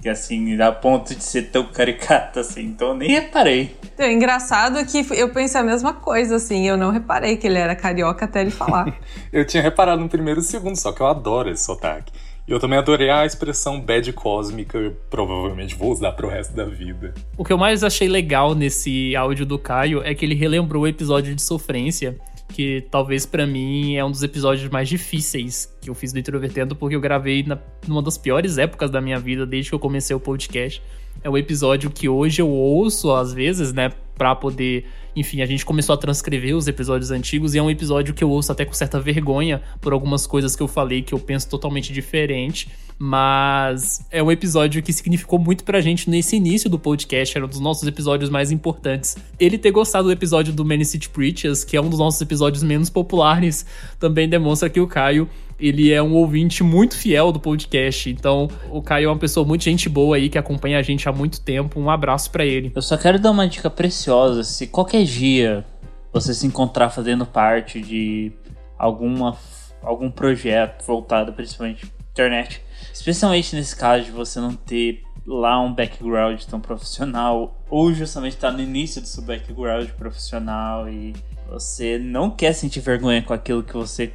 que 0.01 0.07
assim, 0.07 0.59
a 0.61 0.71
ponto 0.71 1.13
de 1.13 1.23
ser 1.23 1.43
tão 1.43 1.65
caricata 1.65 2.39
assim, 2.39 2.61
então 2.61 2.89
eu 2.89 2.95
nem 2.95 3.11
reparei. 3.11 3.75
O 3.97 4.03
engraçado 4.03 4.77
é 4.77 4.85
que 4.85 5.05
eu 5.11 5.29
pensei 5.29 5.59
a 5.59 5.63
mesma 5.63 5.93
coisa, 5.93 6.37
assim, 6.37 6.67
eu 6.67 6.77
não 6.77 6.89
reparei 6.89 7.35
que 7.35 7.45
ele 7.45 7.57
era 7.57 7.75
carioca 7.75 8.23
até 8.25 8.41
ele 8.41 8.51
falar. 8.51 8.97
eu 9.31 9.45
tinha 9.45 9.61
reparado 9.61 10.01
no 10.01 10.07
primeiro 10.07 10.41
segundo, 10.41 10.77
só 10.77 10.93
que 10.93 11.01
eu 11.01 11.07
adoro 11.07 11.49
esse 11.49 11.65
sotaque. 11.65 12.13
E 12.47 12.51
eu 12.51 12.59
também 12.59 12.79
adorei 12.79 13.09
a 13.09 13.25
expressão 13.25 13.79
bad 13.79 14.11
cósmica, 14.13 14.77
eu 14.77 14.95
provavelmente 15.09 15.75
vou 15.75 15.91
usar 15.91 16.13
pro 16.13 16.29
resto 16.29 16.55
da 16.55 16.65
vida. 16.65 17.13
O 17.37 17.43
que 17.43 17.53
eu 17.53 17.57
mais 17.57 17.83
achei 17.83 18.07
legal 18.07 18.55
nesse 18.55 19.15
áudio 19.15 19.45
do 19.45 19.59
Caio 19.59 20.01
é 20.03 20.15
que 20.15 20.25
ele 20.25 20.33
relembrou 20.33 20.83
o 20.83 20.87
episódio 20.87 21.35
de 21.35 21.41
Sofrência, 21.41 22.17
que 22.49 22.85
talvez 22.91 23.25
para 23.25 23.45
mim 23.47 23.95
é 23.95 24.03
um 24.03 24.11
dos 24.11 24.23
episódios 24.23 24.69
mais 24.69 24.89
difíceis 24.89 25.73
que 25.81 25.89
eu 25.89 25.95
fiz 25.95 26.11
do 26.11 26.19
Introvertendo, 26.19 26.75
porque 26.75 26.95
eu 26.95 27.01
gravei 27.01 27.43
na, 27.43 27.57
numa 27.87 28.01
das 28.01 28.17
piores 28.17 28.57
épocas 28.57 28.89
da 28.89 28.99
minha 28.99 29.19
vida, 29.19 29.45
desde 29.45 29.69
que 29.69 29.75
eu 29.75 29.79
comecei 29.79 30.15
o 30.15 30.19
podcast. 30.19 30.81
É 31.23 31.29
o 31.29 31.37
episódio 31.37 31.89
que 31.89 32.09
hoje 32.09 32.41
eu 32.41 32.49
ouço 32.49 33.13
às 33.13 33.33
vezes, 33.33 33.73
né, 33.73 33.91
para 34.15 34.35
poder 34.35 34.85
enfim, 35.15 35.41
a 35.41 35.45
gente 35.45 35.65
começou 35.65 35.93
a 35.93 35.97
transcrever 35.97 36.55
os 36.55 36.67
episódios 36.67 37.11
antigos 37.11 37.55
e 37.55 37.57
é 37.57 37.61
um 37.61 37.69
episódio 37.69 38.13
que 38.13 38.23
eu 38.23 38.29
ouço 38.29 38.51
até 38.51 38.63
com 38.63 38.73
certa 38.73 38.99
vergonha 38.99 39.61
por 39.81 39.91
algumas 39.91 40.25
coisas 40.27 40.55
que 40.55 40.63
eu 40.63 40.67
falei 40.67 41.01
que 41.01 41.13
eu 41.13 41.19
penso 41.19 41.49
totalmente 41.49 41.91
diferente. 41.91 42.69
Mas 43.01 44.05
é 44.11 44.21
um 44.21 44.29
episódio 44.29 44.83
que 44.83 44.91
significou 44.91 45.39
muito 45.39 45.63
pra 45.63 45.79
gente 45.79 46.09
nesse 46.09 46.35
início 46.35 46.69
do 46.69 46.77
podcast, 46.77 47.37
era 47.37 47.45
um 47.45 47.49
dos 47.49 47.61
nossos 47.61 47.87
episódios 47.87 48.29
mais 48.29 48.51
importantes. 48.51 49.15
Ele 49.39 49.57
ter 49.57 49.71
gostado 49.71 50.09
do 50.09 50.11
episódio 50.11 50.51
do 50.51 50.65
Many 50.65 50.83
City 50.83 51.07
Preachers, 51.07 51.63
que 51.63 51.77
é 51.77 51.81
um 51.81 51.89
dos 51.89 51.99
nossos 51.99 52.19
episódios 52.19 52.61
menos 52.61 52.89
populares, 52.89 53.65
também 53.97 54.27
demonstra 54.27 54.69
que 54.69 54.81
o 54.81 54.87
Caio 54.87 55.29
ele 55.57 55.91
é 55.91 56.01
um 56.01 56.13
ouvinte 56.13 56.63
muito 56.63 56.95
fiel 56.95 57.31
do 57.31 57.39
podcast. 57.39 58.09
Então, 58.09 58.49
o 58.69 58.81
Caio 58.81 59.05
é 59.05 59.11
uma 59.11 59.17
pessoa 59.17 59.45
muito 59.45 59.63
gente 59.63 59.89
boa 59.89 60.15
aí 60.15 60.29
que 60.29 60.37
acompanha 60.37 60.79
a 60.79 60.81
gente 60.81 61.07
há 61.07 61.11
muito 61.11 61.41
tempo. 61.41 61.79
Um 61.79 61.89
abraço 61.89 62.31
para 62.31 62.45
ele. 62.45 62.71
Eu 62.75 62.81
só 62.81 62.97
quero 62.97 63.19
dar 63.19 63.31
uma 63.31 63.47
dica 63.47 63.69
preciosa. 63.69 64.43
Se 64.43 64.67
qualquer 64.67 65.03
dia 65.03 65.65
você 66.11 66.33
se 66.33 66.47
encontrar 66.47 66.89
fazendo 66.89 67.25
parte 67.25 67.81
de 67.81 68.31
alguma 68.77 69.37
algum 69.81 70.09
projeto 70.11 70.85
voltado 70.85 71.31
principalmente 71.31 71.85
internet, 72.11 72.61
especialmente 72.93 73.55
nesse 73.55 73.75
caso 73.75 74.05
de 74.05 74.11
você 74.11 74.39
não 74.39 74.55
ter 74.55 75.03
lá 75.25 75.61
um 75.61 75.73
background 75.73 76.41
tão 76.43 76.59
profissional 76.59 77.63
ou 77.69 77.93
justamente 77.93 78.35
estar 78.35 78.51
tá 78.51 78.57
no 78.57 78.63
início 78.63 79.01
do 79.01 79.07
seu 79.07 79.23
background 79.23 79.89
profissional 79.91 80.89
e 80.89 81.13
você 81.49 81.97
não 81.97 82.29
quer 82.29 82.53
sentir 82.53 82.79
vergonha 82.79 83.21
com 83.21 83.33
aquilo 83.33 83.63
que 83.63 83.73
você 83.73 84.13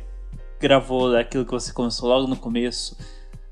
gravou 0.60 1.12
daquilo 1.12 1.44
que 1.44 1.52
você 1.52 1.72
começou 1.72 2.08
logo 2.08 2.26
no 2.26 2.36
começo, 2.36 2.96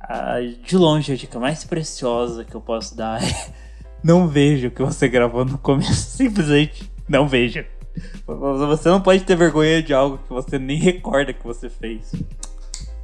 ah, 0.00 0.40
de 0.40 0.76
longe 0.76 1.12
a 1.12 1.16
dica 1.16 1.38
mais 1.38 1.64
preciosa 1.64 2.44
que 2.44 2.54
eu 2.54 2.61
posso 2.61 2.96
dar 2.96 3.22
é 3.22 3.52
não 4.02 4.26
veja 4.26 4.68
o 4.68 4.70
que 4.70 4.82
você 4.82 5.08
gravou 5.08 5.44
no 5.44 5.58
começo. 5.58 5.94
Simplesmente 6.16 6.90
não 7.08 7.26
veja. 7.28 7.66
Você 8.26 8.88
não 8.88 9.00
pode 9.00 9.24
ter 9.24 9.37
vergonha 9.37 9.82
de 9.82 9.92
algo 9.92 10.18
que 10.18 10.32
você 10.32 10.58
nem 10.58 10.78
recorda 10.78 11.32
que 11.32 11.44
você 11.44 11.68
fez. 11.68 12.11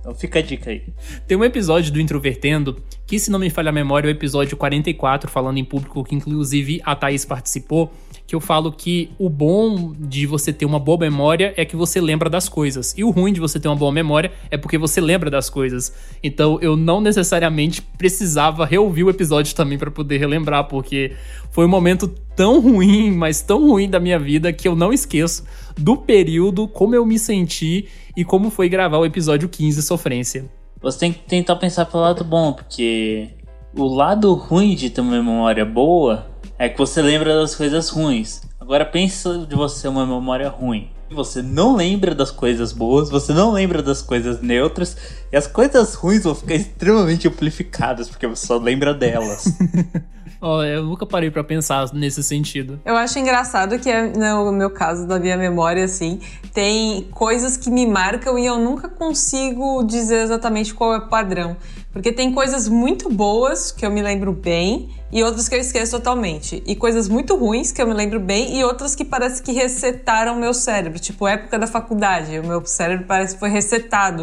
Então 0.08 0.18
fica 0.18 0.38
a 0.38 0.42
dica 0.42 0.70
aí. 0.70 0.82
Tem 1.26 1.36
um 1.36 1.44
episódio 1.44 1.92
do 1.92 2.00
Introvertendo, 2.00 2.78
que 3.06 3.18
se 3.18 3.30
não 3.30 3.38
me 3.38 3.50
falha 3.50 3.68
a 3.68 3.72
memória, 3.72 4.08
é 4.08 4.10
o 4.10 4.10
episódio 4.10 4.56
44, 4.56 5.30
falando 5.30 5.58
em 5.58 5.64
público, 5.64 6.02
que 6.02 6.14
inclusive 6.14 6.80
a 6.82 6.96
Thaís 6.96 7.26
participou, 7.26 7.92
que 8.26 8.34
eu 8.34 8.40
falo 8.40 8.72
que 8.72 9.10
o 9.18 9.28
bom 9.28 9.92
de 9.98 10.26
você 10.26 10.50
ter 10.50 10.64
uma 10.64 10.78
boa 10.78 10.98
memória 10.98 11.52
é 11.58 11.64
que 11.64 11.76
você 11.76 12.00
lembra 12.00 12.30
das 12.30 12.48
coisas. 12.48 12.94
E 12.96 13.04
o 13.04 13.10
ruim 13.10 13.34
de 13.34 13.40
você 13.40 13.60
ter 13.60 13.68
uma 13.68 13.76
boa 13.76 13.92
memória 13.92 14.32
é 14.50 14.56
porque 14.56 14.78
você 14.78 14.98
lembra 14.98 15.30
das 15.30 15.50
coisas. 15.50 15.92
Então 16.22 16.58
eu 16.62 16.74
não 16.74 17.02
necessariamente 17.02 17.82
precisava 17.82 18.64
reouvir 18.64 19.04
o 19.04 19.10
episódio 19.10 19.54
também 19.54 19.76
para 19.76 19.90
poder 19.90 20.16
relembrar, 20.16 20.64
porque 20.68 21.12
foi 21.50 21.66
um 21.66 21.68
momento 21.68 22.10
tão 22.38 22.60
ruim, 22.60 23.10
mas 23.10 23.42
tão 23.42 23.68
ruim 23.68 23.90
da 23.90 23.98
minha 23.98 24.16
vida 24.16 24.52
que 24.52 24.68
eu 24.68 24.76
não 24.76 24.92
esqueço 24.92 25.44
do 25.76 25.96
período, 25.96 26.68
como 26.68 26.94
eu 26.94 27.04
me 27.04 27.18
senti 27.18 27.88
e 28.16 28.24
como 28.24 28.48
foi 28.48 28.68
gravar 28.68 28.98
o 28.98 29.04
episódio 29.04 29.48
15 29.48 29.82
Sofrência. 29.82 30.44
Você 30.80 31.00
tem 31.00 31.12
que 31.12 31.18
tentar 31.18 31.56
pensar 31.56 31.86
pelo 31.86 32.04
lado 32.04 32.22
bom, 32.22 32.52
porque 32.52 33.30
o 33.76 33.92
lado 33.92 34.32
ruim 34.34 34.76
de 34.76 34.88
ter 34.88 35.00
uma 35.00 35.10
memória 35.10 35.64
boa 35.64 36.28
é 36.56 36.68
que 36.68 36.78
você 36.78 37.02
lembra 37.02 37.34
das 37.34 37.56
coisas 37.56 37.88
ruins. 37.88 38.42
Agora 38.60 38.84
pensa 38.84 39.44
de 39.44 39.56
você 39.56 39.88
uma 39.88 40.06
memória 40.06 40.48
ruim. 40.48 40.90
Você 41.10 41.42
não 41.42 41.74
lembra 41.74 42.14
das 42.14 42.30
coisas 42.30 42.72
boas, 42.72 43.10
você 43.10 43.32
não 43.32 43.50
lembra 43.50 43.82
das 43.82 44.00
coisas 44.00 44.40
neutras, 44.40 44.96
e 45.32 45.36
as 45.36 45.48
coisas 45.48 45.94
ruins 45.94 46.22
vão 46.22 46.36
ficar 46.36 46.54
extremamente 46.54 47.26
amplificadas, 47.26 48.08
porque 48.08 48.28
você 48.28 48.46
só 48.46 48.58
lembra 48.58 48.94
delas. 48.94 49.44
Oh, 50.40 50.62
eu 50.62 50.84
nunca 50.84 51.04
parei 51.04 51.30
para 51.30 51.42
pensar 51.42 51.92
nesse 51.92 52.22
sentido. 52.22 52.80
Eu 52.84 52.96
acho 52.96 53.18
engraçado 53.18 53.76
que, 53.78 53.92
no 53.92 54.52
meu 54.52 54.70
caso, 54.70 55.06
da 55.06 55.18
minha 55.18 55.36
memória, 55.36 55.84
assim, 55.84 56.20
tem 56.54 57.02
coisas 57.10 57.56
que 57.56 57.70
me 57.70 57.86
marcam 57.86 58.38
e 58.38 58.46
eu 58.46 58.56
nunca 58.58 58.88
consigo 58.88 59.82
dizer 59.82 60.22
exatamente 60.22 60.72
qual 60.72 60.94
é 60.94 60.98
o 60.98 61.08
padrão. 61.08 61.56
Porque 61.92 62.12
tem 62.12 62.32
coisas 62.32 62.68
muito 62.68 63.10
boas 63.10 63.72
que 63.72 63.84
eu 63.84 63.90
me 63.90 64.00
lembro 64.00 64.32
bem 64.32 64.90
e 65.10 65.22
outras 65.24 65.48
que 65.48 65.56
eu 65.56 65.58
esqueço 65.58 65.96
totalmente. 65.96 66.62
E 66.64 66.76
coisas 66.76 67.08
muito 67.08 67.34
ruins 67.34 67.72
que 67.72 67.82
eu 67.82 67.86
me 67.88 67.94
lembro 67.94 68.20
bem 68.20 68.56
e 68.56 68.62
outras 68.62 68.94
que 68.94 69.04
parece 69.04 69.42
que 69.42 69.50
resetaram 69.50 70.36
meu 70.36 70.54
cérebro. 70.54 71.00
Tipo, 71.00 71.26
época 71.26 71.58
da 71.58 71.66
faculdade, 71.66 72.38
o 72.38 72.46
meu 72.46 72.64
cérebro 72.64 73.06
parece 73.08 73.34
que 73.34 73.40
foi 73.40 73.48
resetado 73.48 74.22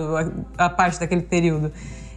a, 0.57 0.65
a 0.65 0.69
parte 0.69 0.99
daquele 0.99 1.23
período. 1.23 1.73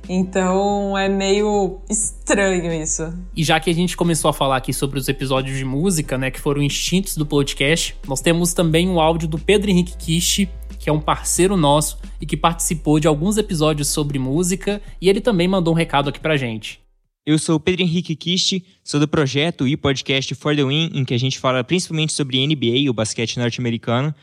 Então 0.08 0.96
é 0.96 1.08
meio 1.08 1.80
estranho 1.90 2.72
isso. 2.72 3.12
E 3.36 3.44
já 3.44 3.60
que 3.60 3.68
a 3.68 3.74
gente 3.74 3.96
começou 3.96 4.30
a 4.30 4.32
falar 4.32 4.56
aqui 4.56 4.72
sobre 4.72 4.98
os 4.98 5.08
episódios 5.08 5.58
de 5.58 5.64
música, 5.64 6.16
né, 6.16 6.30
que 6.30 6.40
foram 6.40 6.62
instintos 6.62 7.16
do 7.16 7.26
podcast, 7.26 7.94
nós 8.06 8.20
temos 8.20 8.54
também 8.54 8.88
um 8.88 8.98
áudio 8.98 9.28
do 9.28 9.38
Pedro 9.38 9.70
Henrique 9.70 9.96
Kishi, 9.96 10.48
que 10.78 10.88
é 10.88 10.92
um 10.92 11.00
parceiro 11.00 11.56
nosso 11.56 11.98
e 12.20 12.24
que 12.24 12.36
participou 12.36 12.98
de 12.98 13.06
alguns 13.06 13.36
episódios 13.36 13.88
sobre 13.88 14.18
música, 14.18 14.80
e 15.00 15.08
ele 15.08 15.20
também 15.20 15.46
mandou 15.46 15.74
um 15.74 15.76
recado 15.76 16.08
aqui 16.08 16.20
pra 16.20 16.36
gente. 16.36 16.80
Eu 17.26 17.38
sou 17.38 17.56
o 17.56 17.60
Pedro 17.60 17.82
Henrique 17.82 18.16
Kishi, 18.16 18.64
sou 18.82 18.98
do 18.98 19.06
projeto 19.06 19.68
e 19.68 19.76
podcast 19.76 20.34
For 20.34 20.56
the 20.56 20.64
Win, 20.64 20.92
em 20.94 21.04
que 21.04 21.12
a 21.12 21.18
gente 21.18 21.38
fala 21.38 21.62
principalmente 21.62 22.14
sobre 22.14 22.46
NBA, 22.46 22.90
o 22.90 22.94
basquete 22.94 23.36
norte-americano. 23.36 24.14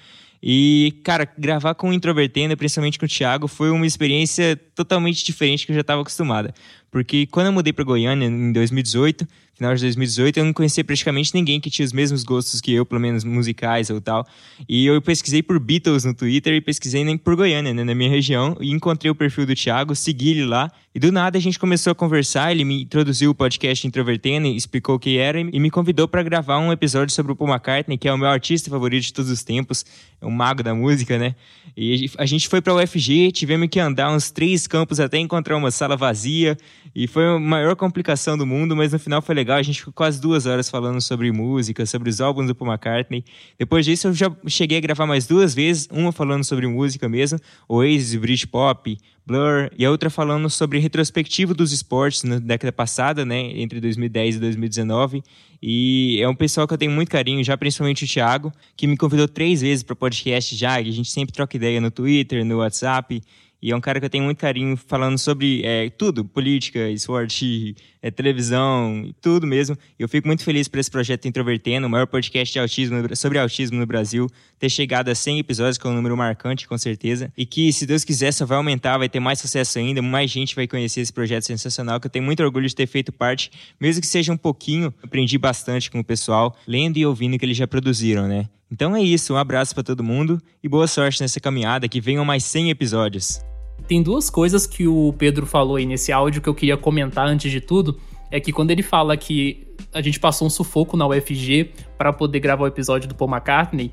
E, 0.42 1.00
cara, 1.04 1.28
gravar 1.38 1.74
com 1.76 1.90
o 1.90 1.94
Introvertendo, 1.94 2.56
principalmente 2.56 3.00
com 3.00 3.06
o 3.06 3.10
Thiago, 3.10 3.48
foi 3.48 3.72
uma 3.72 3.86
experiência 3.86 4.56
totalmente 4.76 5.24
diferente 5.24 5.66
que 5.66 5.72
eu 5.72 5.76
já 5.76 5.82
estava 5.82 6.02
acostumada. 6.02 6.54
Porque 6.96 7.26
quando 7.26 7.48
eu 7.48 7.52
mudei 7.52 7.74
para 7.74 7.84
Goiânia 7.84 8.26
em 8.26 8.54
2018, 8.54 9.28
final 9.54 9.76
de 9.76 9.82
2018, 9.82 10.38
eu 10.38 10.46
não 10.46 10.54
conhecia 10.54 10.82
praticamente 10.82 11.34
ninguém 11.34 11.60
que 11.60 11.70
tinha 11.70 11.86
os 11.86 11.92
mesmos 11.92 12.24
gostos 12.24 12.62
que 12.62 12.72
eu, 12.74 12.86
pelo 12.86 13.02
menos 13.02 13.26
musicais 13.26 13.90
ou 13.90 14.00
tal. 14.00 14.26
E 14.68 14.86
eu 14.86 15.02
pesquisei 15.02 15.44
por 15.44 15.60
Beatles 15.60 16.06
no 16.06 16.14
Twitter 16.14 16.54
e 16.54 16.62
pesquisei 16.62 17.04
nem 17.04 17.18
por 17.18 17.36
Goiânia, 17.36 17.74
né, 17.74 17.84
na 17.84 17.94
minha 17.94 18.10
região, 18.10 18.56
e 18.62 18.72
encontrei 18.72 19.12
o 19.12 19.16
perfil 19.16 19.46
do 19.46 19.54
Thiago, 19.54 19.94
segui 19.94 20.32
ele 20.32 20.46
lá, 20.46 20.72
e 20.94 21.00
do 21.00 21.12
nada 21.12 21.38
a 21.38 21.42
gente 21.42 21.60
começou 21.60 21.92
a 21.92 21.96
conversar, 21.96 22.54
ele 22.54 22.64
me 22.64 22.84
introduziu 22.84 23.32
o 23.32 23.36
podcast 23.36 23.86
Introvertendo, 23.86 24.48
explicou 24.48 24.96
o 24.96 25.00
que 25.00 25.18
era 25.18 25.38
e 25.40 25.60
me 25.60 25.70
convidou 25.70 26.08
para 26.08 26.24
gravar 26.24 26.58
um 26.60 26.72
episódio 26.72 27.14
sobre 27.14 27.34
o 27.34 27.36
Paul 27.36 27.50
McCartney, 27.50 27.98
que 27.98 28.08
é 28.08 28.14
o 28.14 28.18
meu 28.18 28.30
artista 28.30 28.70
favorito 28.70 29.04
de 29.04 29.14
todos 29.14 29.30
os 29.30 29.44
tempos, 29.44 29.86
é 30.22 30.26
um 30.26 30.32
mago 30.32 30.64
da 30.64 30.74
música, 30.74 31.20
né? 31.20 31.36
E 31.76 32.10
a 32.18 32.26
gente 32.26 32.48
foi 32.48 32.62
para 32.62 32.74
o 32.74 32.82
UFG, 32.82 33.34
tivemos 33.34 33.68
que 33.70 33.80
andar 33.80 34.10
uns 34.10 34.32
três 34.32 34.66
campos 34.68 35.02
até 35.02 35.18
encontrar 35.18 35.58
uma 35.58 35.70
sala 35.70 35.98
vazia, 35.98 36.58
E 36.94 37.08
foi 37.08 37.26
a 37.26 37.40
maior 37.40 37.76
complicação 37.76 38.38
do 38.38 38.46
mundo, 38.46 38.76
mas 38.76 38.92
no 38.92 39.00
final 39.00 39.22
foi 39.22 39.34
legal. 39.36 39.58
A 39.58 39.64
gente 39.64 39.80
ficou 39.80 39.94
quase 39.94 40.20
duas 40.20 40.46
horas 40.46 40.70
falando 40.70 41.02
sobre 41.02 41.32
música, 41.32 41.86
sobre 41.86 42.10
os 42.10 42.20
álbuns 42.22 42.48
do 42.48 42.56
Paul 42.56 42.72
McCartney. 42.72 43.24
Depois 43.58 43.86
disso, 43.86 44.08
eu 44.08 44.14
já 44.14 44.32
cheguei 44.48 44.78
a 44.78 44.82
gravar 44.82 45.06
mais 45.06 45.26
duas 45.26 45.56
vezes, 45.56 45.88
uma 45.92 46.12
falando 46.12 46.44
sobre 46.44 46.68
música 46.68 47.08
mesmo, 47.08 47.40
Oasis, 47.68 48.16
Britpop, 48.16 48.98
Blur, 49.26 49.72
e 49.76 49.84
a 49.84 49.90
outra 49.90 50.10
falando 50.10 50.48
sobre 50.52 50.78
retrospectivo 50.78 51.56
dos 51.56 51.72
esportes 51.72 52.24
na 52.24 52.38
década 52.38 52.72
passada, 52.72 53.26
né, 53.26 53.60
entre 53.60 53.82
2010 53.82 54.36
e 54.36 54.40
2019. 54.40 55.24
E 55.62 56.20
é 56.22 56.30
um 56.30 56.36
pessoal 56.36 56.68
que 56.68 56.76
eu 56.76 56.78
tenho 56.78 56.92
muito 56.92 57.10
carinho, 57.10 57.44
já 57.44 57.58
principalmente 57.58 58.06
o 58.06 58.08
Thiago, 58.08 58.52
que 58.78 58.86
me 58.86 58.96
convidou 58.96 59.28
três 59.28 59.62
vezes 59.62 59.84
para 59.84 59.96
podcast 59.96 60.56
já, 60.56 60.80
e 60.80 60.90
a 60.90 60.92
gente 60.92 61.10
sempre 61.10 61.34
troca 61.34 61.58
ideia 61.58 61.82
no 61.82 61.90
Twitter, 61.90 62.46
no 62.46 62.58
WhatsApp. 62.58 63.20
E 63.62 63.72
é 63.72 63.76
um 63.76 63.82
cara 63.82 64.00
que 64.00 64.06
eu 64.06 64.10
tenho 64.10 64.24
muito 64.24 64.38
carinho 64.38 64.78
falando 64.78 65.18
sobre 65.18 65.62
é, 65.64 65.90
tudo, 65.90 66.24
política, 66.26 66.90
esporte, 66.90 67.76
é, 68.06 68.12
televisão, 68.12 69.12
tudo 69.20 69.48
mesmo. 69.48 69.76
Eu 69.98 70.08
fico 70.08 70.28
muito 70.28 70.44
feliz 70.44 70.68
por 70.68 70.80
esse 70.80 70.92
projeto 70.92 71.28
Introvertendo, 71.28 71.88
o 71.88 71.90
maior 71.90 72.06
podcast 72.06 72.54
de 72.54 72.60
autismo, 72.60 73.16
sobre 73.16 73.40
autismo 73.40 73.80
no 73.80 73.86
Brasil, 73.88 74.30
ter 74.60 74.70
chegado 74.70 75.10
a 75.10 75.16
100 75.16 75.40
episódios, 75.40 75.80
que 75.80 75.88
é 75.88 75.90
um 75.90 75.94
número 75.94 76.16
marcante, 76.16 76.68
com 76.68 76.78
certeza. 76.78 77.34
E 77.36 77.48
que, 77.48 77.74
se 77.74 77.84
Deus 77.88 78.04
quiser, 78.04 78.32
só 78.32 78.46
vai 78.46 78.58
aumentar, 78.58 79.00
vai 79.00 79.10
ter 79.10 79.20
mais 79.20 79.40
sucesso 79.40 79.80
ainda, 79.80 80.04
mais 80.04 80.30
gente 80.30 80.56
vai 80.56 80.68
conhecer 80.68 81.02
esse 81.02 81.12
projeto 81.12 81.46
sensacional, 81.46 82.00
que 82.00 82.06
eu 82.06 82.12
tenho 82.12 82.24
muito 82.24 82.44
orgulho 82.44 82.68
de 82.68 82.76
ter 82.76 82.86
feito 82.86 83.12
parte, 83.12 83.50
mesmo 83.82 84.02
que 84.02 84.08
seja 84.08 84.32
um 84.32 84.38
pouquinho, 84.38 84.94
aprendi 85.02 85.40
bastante 85.40 85.90
com 85.90 86.00
o 86.00 86.04
pessoal, 86.04 86.56
lendo 86.68 86.98
e 86.98 87.06
ouvindo 87.08 87.34
o 87.34 87.40
que 87.40 87.46
eles 87.46 87.58
já 87.58 87.66
produziram, 87.66 88.28
né? 88.28 88.48
Então 88.70 88.96
é 88.96 89.02
isso, 89.02 89.34
um 89.34 89.38
abraço 89.38 89.74
para 89.74 89.84
todo 89.84 90.04
mundo 90.04 90.40
e 90.64 90.70
boa 90.70 90.86
sorte 90.86 91.22
nessa 91.22 91.40
caminhada, 91.40 91.88
que 91.88 92.00
venham 92.00 92.24
mais 92.24 92.44
100 92.44 92.70
episódios. 92.70 93.40
Tem 93.88 94.02
duas 94.02 94.30
coisas 94.30 94.66
que 94.66 94.88
o 94.88 95.14
Pedro 95.18 95.46
falou 95.46 95.76
aí 95.76 95.86
nesse 95.86 96.12
áudio 96.12 96.42
que 96.42 96.50
eu 96.50 96.56
queria 96.56 96.78
comentar 96.78 97.28
antes 97.28 97.52
de 97.52 97.62
tudo. 97.62 98.00
É 98.32 98.40
que 98.40 98.52
quando 98.52 98.72
ele 98.72 98.82
fala 98.82 99.16
que 99.16 99.68
a 99.94 100.02
gente 100.02 100.20
passou 100.20 100.48
um 100.48 100.50
sufoco 100.50 100.98
na 100.98 101.08
UFG 101.08 101.72
para 101.98 102.12
poder 102.12 102.40
gravar 102.40 102.64
o 102.64 102.68
episódio 102.68 103.08
do 103.08 103.16
Paul 103.16 103.30
McCartney, 103.30 103.92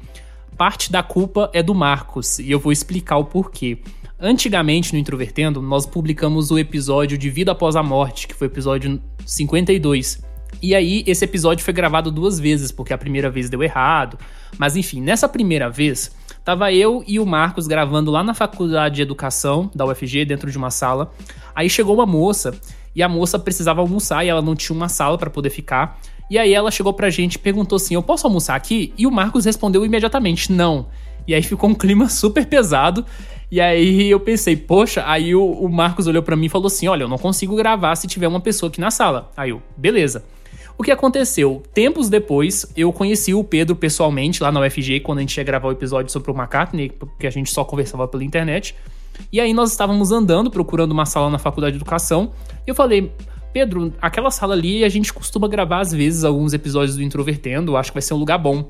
parte 0.57 0.91
da 0.91 1.03
culpa 1.03 1.51
é 1.53 1.63
do 1.63 1.75
Marcos, 1.75 2.39
e 2.39 2.51
eu 2.51 2.59
vou 2.59 2.73
explicar 2.73 3.19
o 3.19 3.25
porquê. 3.25 3.79
Antigamente, 4.19 4.93
no 4.93 4.99
Introvertendo, 4.99 5.61
nós 5.61 5.85
publicamos 5.85 6.51
o 6.51 6.59
episódio 6.59 7.19
de 7.19 7.29
Vida 7.29 7.53
Após 7.53 7.75
a 7.75 7.83
Morte, 7.83 8.29
que 8.29 8.35
foi 8.35 8.47
o 8.47 8.51
episódio 8.51 9.03
52. 9.27 10.23
E 10.63 10.75
aí, 10.75 11.03
esse 11.07 11.25
episódio 11.25 11.65
foi 11.65 11.75
gravado 11.75 12.11
duas 12.11 12.39
vezes, 12.39 12.71
porque 12.71 12.93
a 12.93 12.99
primeira 12.99 13.29
vez 13.29 13.51
deu 13.51 13.63
errado. 13.63 14.17
Mas 14.57 14.77
enfim, 14.77 15.01
nessa 15.01 15.29
primeira 15.29 15.69
vez, 15.69 16.13
Tava 16.45 16.73
eu 16.73 17.05
e 17.07 17.21
o 17.21 17.27
Marcos 17.27 17.67
gravando 17.67 18.11
lá 18.11 18.25
na 18.25 18.35
faculdade 18.35 18.97
de 18.97 19.03
educação 19.03 19.71
da 19.75 19.87
UFG, 19.87 20.25
dentro 20.25 20.51
de 20.51 20.59
uma 20.59 20.71
sala. 20.71 21.13
Aí 21.55 21.71
chegou 21.71 21.95
uma 21.95 22.07
moça 22.07 22.55
e 22.95 23.03
a 23.03 23.09
moça 23.09 23.39
precisava 23.39 23.81
almoçar 23.81 24.25
e 24.25 24.29
ela 24.29 24.43
não 24.43 24.57
tinha 24.57 24.75
uma 24.77 24.89
sala 24.89 25.17
para 25.17 25.31
poder 25.31 25.51
ficar. 25.51 26.01
E 26.29 26.39
aí 26.39 26.53
ela 26.53 26.71
chegou 26.71 26.93
pra 26.93 27.11
gente 27.11 27.35
e 27.35 27.39
perguntou 27.39 27.77
assim: 27.77 27.95
Eu 27.95 28.03
posso 28.03 28.27
almoçar 28.27 28.57
aqui? 28.57 28.93
E 28.99 29.07
o 29.07 29.11
Marcos 29.11 29.45
respondeu 29.45 29.85
imediatamente: 29.85 30.51
Não. 30.51 30.87
E 31.29 31.35
aí 31.35 31.43
ficou 31.43 31.71
um 31.71 31.75
clima 31.75 32.09
super 32.11 32.47
pesado. 32.47 33.05
E 33.51 33.61
aí 33.61 34.11
eu 34.11 34.19
pensei, 34.19 34.57
poxa, 34.57 35.05
aí 35.07 35.35
o, 35.35 35.45
o 35.45 35.69
Marcos 35.69 36.07
olhou 36.07 36.23
para 36.23 36.35
mim 36.35 36.47
e 36.47 36.49
falou 36.49 36.67
assim: 36.67 36.89
Olha, 36.89 37.05
eu 37.05 37.09
não 37.09 37.19
consigo 37.19 37.55
gravar 37.55 37.95
se 37.97 38.09
tiver 38.09 38.27
uma 38.27 38.41
pessoa 38.41 38.69
aqui 38.69 38.81
na 38.81 38.91
sala. 38.91 39.31
Aí 39.37 39.51
eu, 39.51 39.63
beleza. 39.77 40.25
O 40.77 40.83
que 40.83 40.91
aconteceu? 40.91 41.63
Tempos 41.73 42.09
depois, 42.09 42.67
eu 42.77 42.93
conheci 42.93 43.35
o 43.35 43.45
Pedro 43.45 43.77
pessoalmente 43.77 44.43
lá 44.43 44.51
na 44.51 44.61
UFG, 44.61 45.01
quando 45.01 45.19
a 45.19 45.21
gente 45.21 45.37
ia 45.37 45.45
gravar 45.45 45.69
o 45.69 45.73
episódio 45.73 46.11
sobre 46.11 46.31
o 46.31 46.35
McCartney, 46.35 46.91
porque 46.91 47.27
a 47.27 47.31
gente 47.31 47.51
só 47.51 47.65
conversava 47.65 48.09
pela 48.09 48.25
internet. 48.25 48.75
E 49.31 49.41
aí 49.41 49.53
nós 49.53 49.71
estávamos 49.71 50.11
andando, 50.11 50.51
procurando 50.51 50.93
uma 50.93 51.07
sala 51.07 51.31
na 51.31 51.39
faculdade 51.39 51.73
de 51.73 51.79
educação, 51.79 52.33
e 52.67 52.71
eu 52.71 52.75
falei, 52.75 53.13
Pedro, 53.53 53.93
aquela 54.01 54.31
sala 54.31 54.55
ali 54.55 54.83
a 54.83 54.89
gente 54.89 55.13
costuma 55.13 55.47
gravar 55.47 55.81
às 55.81 55.93
vezes 55.93 56.25
alguns 56.25 56.55
episódios 56.55 56.97
do 56.97 57.03
Introvertendo, 57.03 57.77
acho 57.77 57.91
que 57.91 57.97
vai 57.97 58.03
ser 58.03 58.15
um 58.15 58.19
lugar 58.19 58.39
bom. 58.39 58.69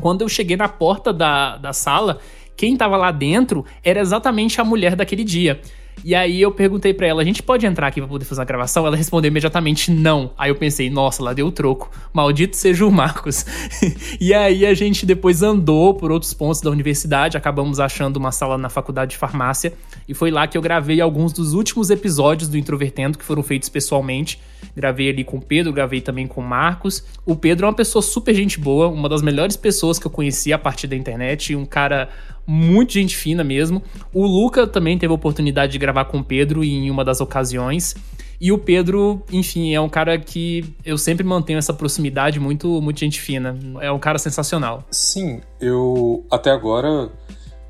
Quando 0.00 0.22
eu 0.22 0.28
cheguei 0.28 0.56
na 0.56 0.68
porta 0.68 1.12
da, 1.12 1.56
da 1.56 1.72
sala, 1.72 2.20
quem 2.56 2.74
estava 2.74 2.96
lá 2.96 3.10
dentro 3.10 3.64
era 3.82 4.00
exatamente 4.00 4.60
a 4.60 4.64
mulher 4.64 4.94
daquele 4.94 5.24
dia. 5.24 5.60
E 6.04 6.14
aí 6.14 6.40
eu 6.40 6.50
perguntei 6.52 6.94
para 6.94 7.06
ela, 7.06 7.22
a 7.22 7.24
gente 7.24 7.42
pode 7.42 7.66
entrar 7.66 7.86
aqui 7.86 8.00
pra 8.00 8.08
poder 8.08 8.24
fazer 8.24 8.42
a 8.42 8.44
gravação? 8.44 8.86
Ela 8.86 8.96
respondeu 8.96 9.28
imediatamente 9.28 9.90
não. 9.90 10.30
Aí 10.36 10.50
eu 10.50 10.56
pensei, 10.56 10.88
nossa, 10.90 11.22
lá 11.22 11.32
deu 11.32 11.46
o 11.46 11.52
troco. 11.52 11.90
Maldito 12.12 12.56
seja 12.56 12.86
o 12.86 12.90
Marcos. 12.90 13.44
e 14.20 14.32
aí 14.32 14.64
a 14.66 14.74
gente 14.74 15.04
depois 15.04 15.42
andou 15.42 15.94
por 15.94 16.10
outros 16.10 16.32
pontos 16.32 16.60
da 16.60 16.70
universidade, 16.70 17.36
acabamos 17.36 17.80
achando 17.80 18.16
uma 18.16 18.32
sala 18.32 18.56
na 18.56 18.68
faculdade 18.68 19.12
de 19.12 19.16
farmácia. 19.16 19.72
E 20.10 20.14
foi 20.14 20.28
lá 20.32 20.44
que 20.48 20.58
eu 20.58 20.60
gravei 20.60 21.00
alguns 21.00 21.32
dos 21.32 21.54
últimos 21.54 21.88
episódios 21.88 22.48
do 22.48 22.58
Introvertendo, 22.58 23.16
que 23.16 23.24
foram 23.24 23.44
feitos 23.44 23.68
pessoalmente. 23.68 24.40
Gravei 24.74 25.08
ali 25.08 25.22
com 25.22 25.36
o 25.36 25.40
Pedro, 25.40 25.72
gravei 25.72 26.00
também 26.00 26.26
com 26.26 26.40
o 26.40 26.44
Marcos. 26.44 27.04
O 27.24 27.36
Pedro 27.36 27.64
é 27.64 27.68
uma 27.68 27.76
pessoa 27.76 28.02
super 28.02 28.34
gente 28.34 28.58
boa, 28.58 28.88
uma 28.88 29.08
das 29.08 29.22
melhores 29.22 29.56
pessoas 29.56 30.00
que 30.00 30.06
eu 30.08 30.10
conheci 30.10 30.52
a 30.52 30.58
partir 30.58 30.88
da 30.88 30.96
internet, 30.96 31.54
um 31.54 31.64
cara 31.64 32.08
muito 32.44 32.94
gente 32.94 33.16
fina 33.16 33.44
mesmo. 33.44 33.80
O 34.12 34.26
Luca 34.26 34.66
também 34.66 34.98
teve 34.98 35.12
a 35.12 35.14
oportunidade 35.14 35.70
de 35.70 35.78
gravar 35.78 36.06
com 36.06 36.18
o 36.18 36.24
Pedro 36.24 36.64
em 36.64 36.90
uma 36.90 37.04
das 37.04 37.20
ocasiões. 37.20 37.94
E 38.40 38.50
o 38.50 38.58
Pedro, 38.58 39.22
enfim, 39.30 39.72
é 39.72 39.80
um 39.80 39.88
cara 39.88 40.18
que 40.18 40.74
eu 40.84 40.98
sempre 40.98 41.22
mantenho 41.22 41.60
essa 41.60 41.72
proximidade, 41.72 42.40
muito, 42.40 42.82
muito 42.82 42.98
gente 42.98 43.20
fina. 43.20 43.56
É 43.80 43.92
um 43.92 43.98
cara 44.00 44.18
sensacional. 44.18 44.82
Sim, 44.90 45.40
eu 45.60 46.24
até 46.28 46.50
agora 46.50 47.12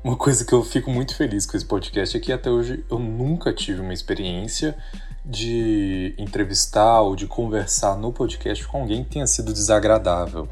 uma 0.03 0.15
coisa 0.15 0.43
que 0.43 0.53
eu 0.53 0.63
fico 0.63 0.89
muito 0.89 1.15
feliz 1.15 1.45
com 1.45 1.55
esse 1.55 1.65
podcast 1.65 2.17
é 2.17 2.19
que 2.19 2.33
até 2.33 2.49
hoje 2.49 2.83
eu 2.89 2.97
nunca 2.97 3.53
tive 3.53 3.81
uma 3.81 3.93
experiência 3.93 4.75
de 5.23 6.15
entrevistar 6.17 7.01
ou 7.01 7.15
de 7.15 7.27
conversar 7.27 7.95
no 7.97 8.11
podcast 8.11 8.67
com 8.67 8.81
alguém 8.81 9.03
que 9.03 9.11
tenha 9.11 9.27
sido 9.27 9.53
desagradável. 9.53 10.47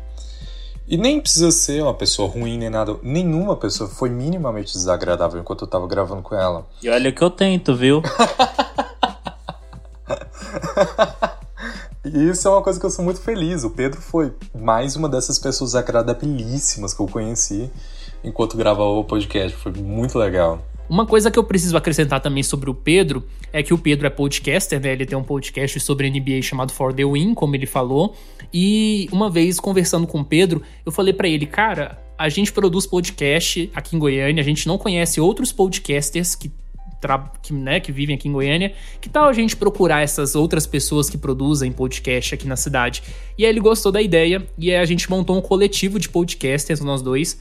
E 0.87 0.97
nem 0.97 1.19
precisa 1.19 1.51
ser 1.51 1.81
uma 1.81 1.93
pessoa 1.93 2.29
ruim 2.29 2.57
nem 2.57 2.69
nada. 2.69 2.95
Nenhuma 3.01 3.55
pessoa 3.55 3.89
foi 3.89 4.09
minimamente 4.09 4.73
desagradável 4.73 5.39
enquanto 5.39 5.61
eu 5.61 5.67
tava 5.67 5.87
gravando 5.87 6.21
com 6.21 6.35
ela. 6.35 6.67
E 6.81 6.89
olha 6.89 7.11
que 7.11 7.23
eu 7.23 7.29
tento, 7.29 7.75
viu? 7.75 8.01
e 12.05 12.29
isso 12.29 12.47
é 12.47 12.51
uma 12.51 12.61
coisa 12.61 12.79
que 12.79 12.85
eu 12.85 12.91
sou 12.91 13.03
muito 13.03 13.21
feliz. 13.21 13.63
O 13.63 13.71
Pedro 13.71 14.01
foi 14.01 14.33
mais 14.53 14.95
uma 14.95 15.09
dessas 15.09 15.39
pessoas 15.39 15.75
agradabilíssimas 15.75 16.93
que 16.93 17.01
eu 17.01 17.07
conheci 17.07 17.71
enquanto 18.23 18.57
gravava 18.57 18.89
o 18.89 19.03
podcast. 19.03 19.55
Foi 19.57 19.71
muito 19.71 20.17
legal. 20.17 20.63
Uma 20.89 21.05
coisa 21.05 21.29
que 21.29 21.37
eu 21.37 21.43
preciso 21.43 21.77
acrescentar 21.77 22.19
também 22.19 22.41
sobre 22.41 22.67
o 22.67 22.73
Pedro 22.73 23.23
é 23.53 23.61
que 23.61 23.73
o 23.73 23.77
Pedro 23.77 24.07
é 24.07 24.09
podcaster, 24.09 24.81
né? 24.81 24.91
Ele 24.93 25.05
tem 25.05 25.15
um 25.15 25.23
podcast 25.23 25.79
sobre 25.79 26.09
NBA 26.09 26.41
chamado 26.41 26.73
For 26.73 26.91
the 26.91 27.05
Win, 27.05 27.35
como 27.35 27.55
ele 27.55 27.67
falou. 27.67 28.15
E 28.51 29.07
uma 29.11 29.29
vez 29.29 29.59
conversando 29.59 30.07
com 30.07 30.21
o 30.21 30.25
Pedro, 30.25 30.63
eu 30.83 30.91
falei 30.91 31.13
para 31.13 31.27
ele, 31.27 31.45
cara, 31.45 32.01
a 32.17 32.27
gente 32.27 32.51
produz 32.51 32.87
podcast 32.87 33.69
aqui 33.75 33.95
em 33.95 33.99
Goiânia, 33.99 34.41
a 34.41 34.45
gente 34.45 34.67
não 34.67 34.79
conhece 34.79 35.21
outros 35.21 35.51
podcasters 35.51 36.35
que 36.35 36.51
que, 37.41 37.53
né, 37.53 37.79
que 37.79 37.93
vivem 37.93 38.15
aqui 38.15 38.27
em 38.27 38.31
Goiânia, 38.33 38.73
que 38.99 39.07
tal 39.07 39.29
a 39.29 39.31
gente 39.31 39.55
procurar 39.55 40.01
essas 40.01 40.35
outras 40.35 40.67
pessoas 40.67 41.09
que 41.09 41.17
produzem 41.17 41.71
podcast 41.71 42.35
aqui 42.35 42.45
na 42.45 42.57
cidade? 42.57 43.01
E 43.37 43.45
aí 43.45 43.49
ele 43.49 43.61
gostou 43.61 43.89
da 43.89 44.01
ideia 44.01 44.45
e 44.57 44.69
aí 44.69 44.77
a 44.77 44.83
gente 44.83 45.09
montou 45.09 45.37
um 45.37 45.41
coletivo 45.41 45.97
de 45.97 46.09
podcasters, 46.09 46.81
nós 46.81 47.01
dois, 47.01 47.39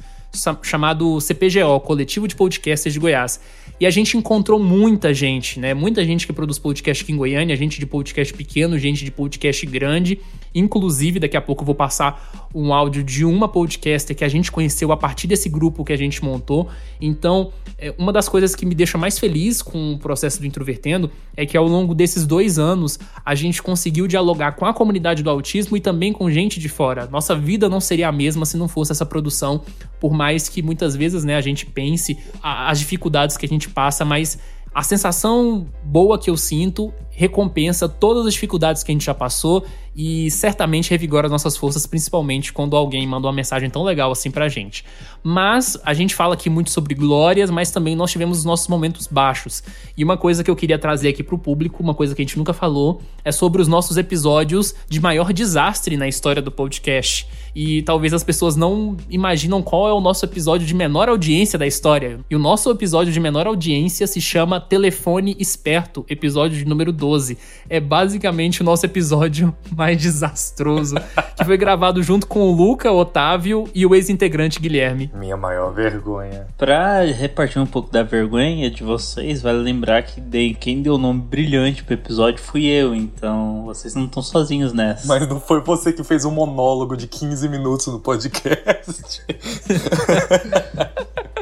chamado 0.63 1.21
CPGO, 1.21 1.81
Coletivo 1.81 2.29
de 2.29 2.37
Podcasters 2.37 2.93
de 2.93 3.01
Goiás. 3.01 3.41
E 3.81 3.87
a 3.87 3.91
gente 3.91 4.17
encontrou 4.17 4.59
muita 4.59 5.15
gente, 5.15 5.61
né? 5.61 5.73
Muita 5.73 6.05
gente 6.05 6.27
que 6.27 6.33
produz 6.33 6.59
podcast 6.59 7.05
aqui 7.05 7.13
em 7.13 7.17
Goiânia, 7.17 7.55
gente 7.57 7.79
de 7.79 7.87
podcast 7.87 8.35
pequeno, 8.35 8.77
gente 8.79 9.05
de 9.05 9.11
podcast 9.11 9.65
grande. 9.67 10.21
Inclusive, 10.55 11.21
daqui 11.21 11.37
a 11.37 11.41
pouco 11.41 11.63
eu 11.63 11.67
vou 11.67 11.75
passar 11.75 12.49
um 12.55 12.73
áudio 12.73 13.05
de 13.05 13.25
uma 13.25 13.47
podcaster 13.47 14.17
que 14.17 14.25
a 14.25 14.29
gente 14.29 14.51
conheceu 14.51 14.91
a 14.91 14.97
partir 14.97 15.27
desse 15.27 15.49
grupo 15.49 15.85
que 15.85 15.93
a 15.93 15.97
gente 15.97 16.25
montou. 16.25 16.69
Então, 17.01 17.53
é, 17.79 17.95
uma 17.97 18.13
das 18.13 18.29
coisas 18.29 18.57
que 18.57 18.67
me 18.67 18.75
deixa 18.75 18.99
mais 18.99 19.19
feliz 19.19 19.63
com 19.63 19.93
o 19.93 19.99
processo 19.99 20.41
do 20.41 20.47
Introvertendo 20.47 21.11
é 21.37 21.47
que 21.47 21.57
ao 21.57 21.69
longo 21.69 21.95
desses 21.95 22.27
dois 22.27 22.59
anos 22.59 22.99
a 23.25 23.35
gente 23.37 23.63
conseguiu 23.63 24.09
dialogar 24.09 24.53
com 24.53 24.67
a 24.67 24.75
comunidade 24.75 25.23
do 25.23 25.31
autismo 25.31 25.77
e 25.77 25.81
também 25.81 26.13
com 26.13 26.29
gente 26.29 26.59
de 26.59 26.69
fora. 26.69 27.07
Nossa 27.07 27.37
vida 27.37 27.69
não 27.69 27.81
seria 27.81 28.09
a 28.09 28.13
mesma 28.13 28.45
se 28.45 28.57
não 28.57 28.67
fosse 28.67 28.91
essa 28.91 29.07
produção, 29.07 29.63
por 30.01 30.13
mais 30.19 30.49
que 30.49 30.61
muitas 30.61 30.97
vezes 30.97 31.23
né, 31.23 31.37
a 31.37 31.41
gente 31.41 31.65
pense 31.65 32.19
as 32.43 32.81
dificuldades 32.81 33.37
que 33.37 33.47
a 33.47 33.49
gente 33.49 33.71
passa, 33.71 34.05
mas 34.05 34.39
a 34.75 34.83
sensação 34.83 35.67
boa 35.85 36.19
que 36.19 36.29
eu 36.29 36.37
sinto 36.37 36.93
recompensa 37.19 37.89
todas 37.89 38.25
as 38.27 38.33
dificuldades 38.33 38.85
que 38.85 38.93
a 38.93 38.95
gente 38.95 39.05
já 39.05 39.13
passou 39.13 39.67
e 39.95 40.31
certamente 40.31 40.91
revigora 40.91 41.29
nossas 41.29 41.57
forças, 41.57 41.85
principalmente 41.85 42.53
quando 42.53 42.77
alguém 42.77 43.05
manda 43.05 43.27
uma 43.27 43.33
mensagem 43.33 43.69
tão 43.69 43.83
legal 43.83 44.13
assim 44.13 44.31
pra 44.31 44.49
gente. 44.49 44.85
Mas 45.21 45.77
a 45.85 45.93
gente 45.93 46.15
fala 46.15 46.35
aqui 46.35 46.49
muito 46.49 46.71
sobre 46.71 46.95
glórias, 46.95 47.51
mas 47.51 47.73
também 47.73 47.97
nós 47.97 48.13
tivemos 48.13 48.39
os 48.39 48.45
nossos 48.45 48.69
momentos 48.69 49.09
baixos. 49.09 49.65
E 49.97 50.05
uma 50.05 50.17
coisa 50.17 50.45
que 50.45 50.51
eu 50.51 50.55
queria 50.55 50.79
trazer 50.79 51.09
aqui 51.09 51.25
pro 51.25 51.37
público, 51.37 51.83
uma 51.83 51.95
coisa 51.95 52.15
que 52.15 52.23
a 52.23 52.25
gente 52.25 52.39
nunca 52.39 52.53
falou, 52.53 53.03
é 53.25 53.33
sobre 53.33 53.61
os 53.61 53.67
nossos 53.67 53.97
episódios 53.97 54.73
de 54.89 55.01
maior 55.01 55.33
desastre 55.33 55.97
na 55.97 56.07
história 56.07 56.41
do 56.41 56.53
podcast. 56.53 57.27
E 57.53 57.83
talvez 57.83 58.13
as 58.13 58.23
pessoas 58.23 58.55
não 58.55 58.97
imaginam 59.11 59.61
qual 59.61 59.89
é 59.89 59.93
o 59.93 60.01
nosso 60.01 60.25
episódio 60.25 60.65
de 60.65 60.75
menor 60.75 61.09
audiência 61.09 61.59
da 61.59 61.67
história. 61.67 62.21
E 62.31 62.37
o 62.37 62.39
nosso 62.39 62.71
episódio 62.71 63.13
de 63.13 63.19
menor 63.19 63.49
audiência 63.49 64.07
se 64.07 64.21
chama 64.21 64.61
Telefone 64.61 65.35
Esperto, 65.41 66.07
episódio 66.09 66.57
de 66.57 66.65
número 66.65 66.93
2 66.93 67.08
12. 67.09 67.39
É 67.71 67.81
basicamente 67.81 68.61
o 68.61 68.65
nosso 68.65 68.85
episódio 68.85 69.55
mais 69.75 69.97
desastroso, 69.97 70.97
que 71.37 71.45
foi 71.45 71.57
gravado 71.57 72.03
junto 72.03 72.27
com 72.27 72.41
o 72.41 72.55
Luca, 72.55 72.93
o 72.93 72.99
Otávio 72.99 73.67
e 73.75 73.87
o 73.87 73.95
ex-integrante 73.95 74.61
Guilherme. 74.61 75.11
Minha 75.15 75.37
maior 75.37 75.73
vergonha. 75.73 76.47
Pra 76.59 77.05
repartir 77.05 77.63
um 77.63 77.67
pouco 77.67 77.91
da 77.91 78.03
vergonha 78.03 78.71
de 78.71 78.85
vocês, 78.85 79.41
vale 79.41 79.59
lembrar 79.59 80.03
que 80.03 80.21
dei, 80.21 80.53
quem 80.53 80.83
deu 80.83 80.97
o 80.97 80.99
nome 80.99 81.23
brilhante 81.23 81.83
pro 81.83 81.95
episódio 81.95 82.43
fui 82.43 82.67
eu, 82.67 82.95
então 82.95 83.65
vocês 83.65 83.95
não 83.95 84.05
estão 84.05 84.23
sozinhos 84.23 84.75
nessa. 84.75 85.09
Mas 85.09 85.27
não 85.27 85.41
foi 85.41 85.63
você 85.63 85.93
que 85.93 86.05
fez 86.05 86.27
um 86.27 86.31
monólogo 86.31 86.97
de 86.97 87.07
15 87.07 87.49
minutos 87.49 87.87
no 87.87 88.01
podcast. 88.01 89.23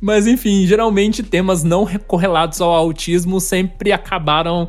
Mas 0.00 0.26
enfim, 0.26 0.66
geralmente 0.66 1.22
temas 1.22 1.62
não 1.62 1.86
correlatos 2.06 2.60
ao 2.60 2.70
autismo 2.70 3.40
sempre 3.40 3.92
acabaram 3.92 4.68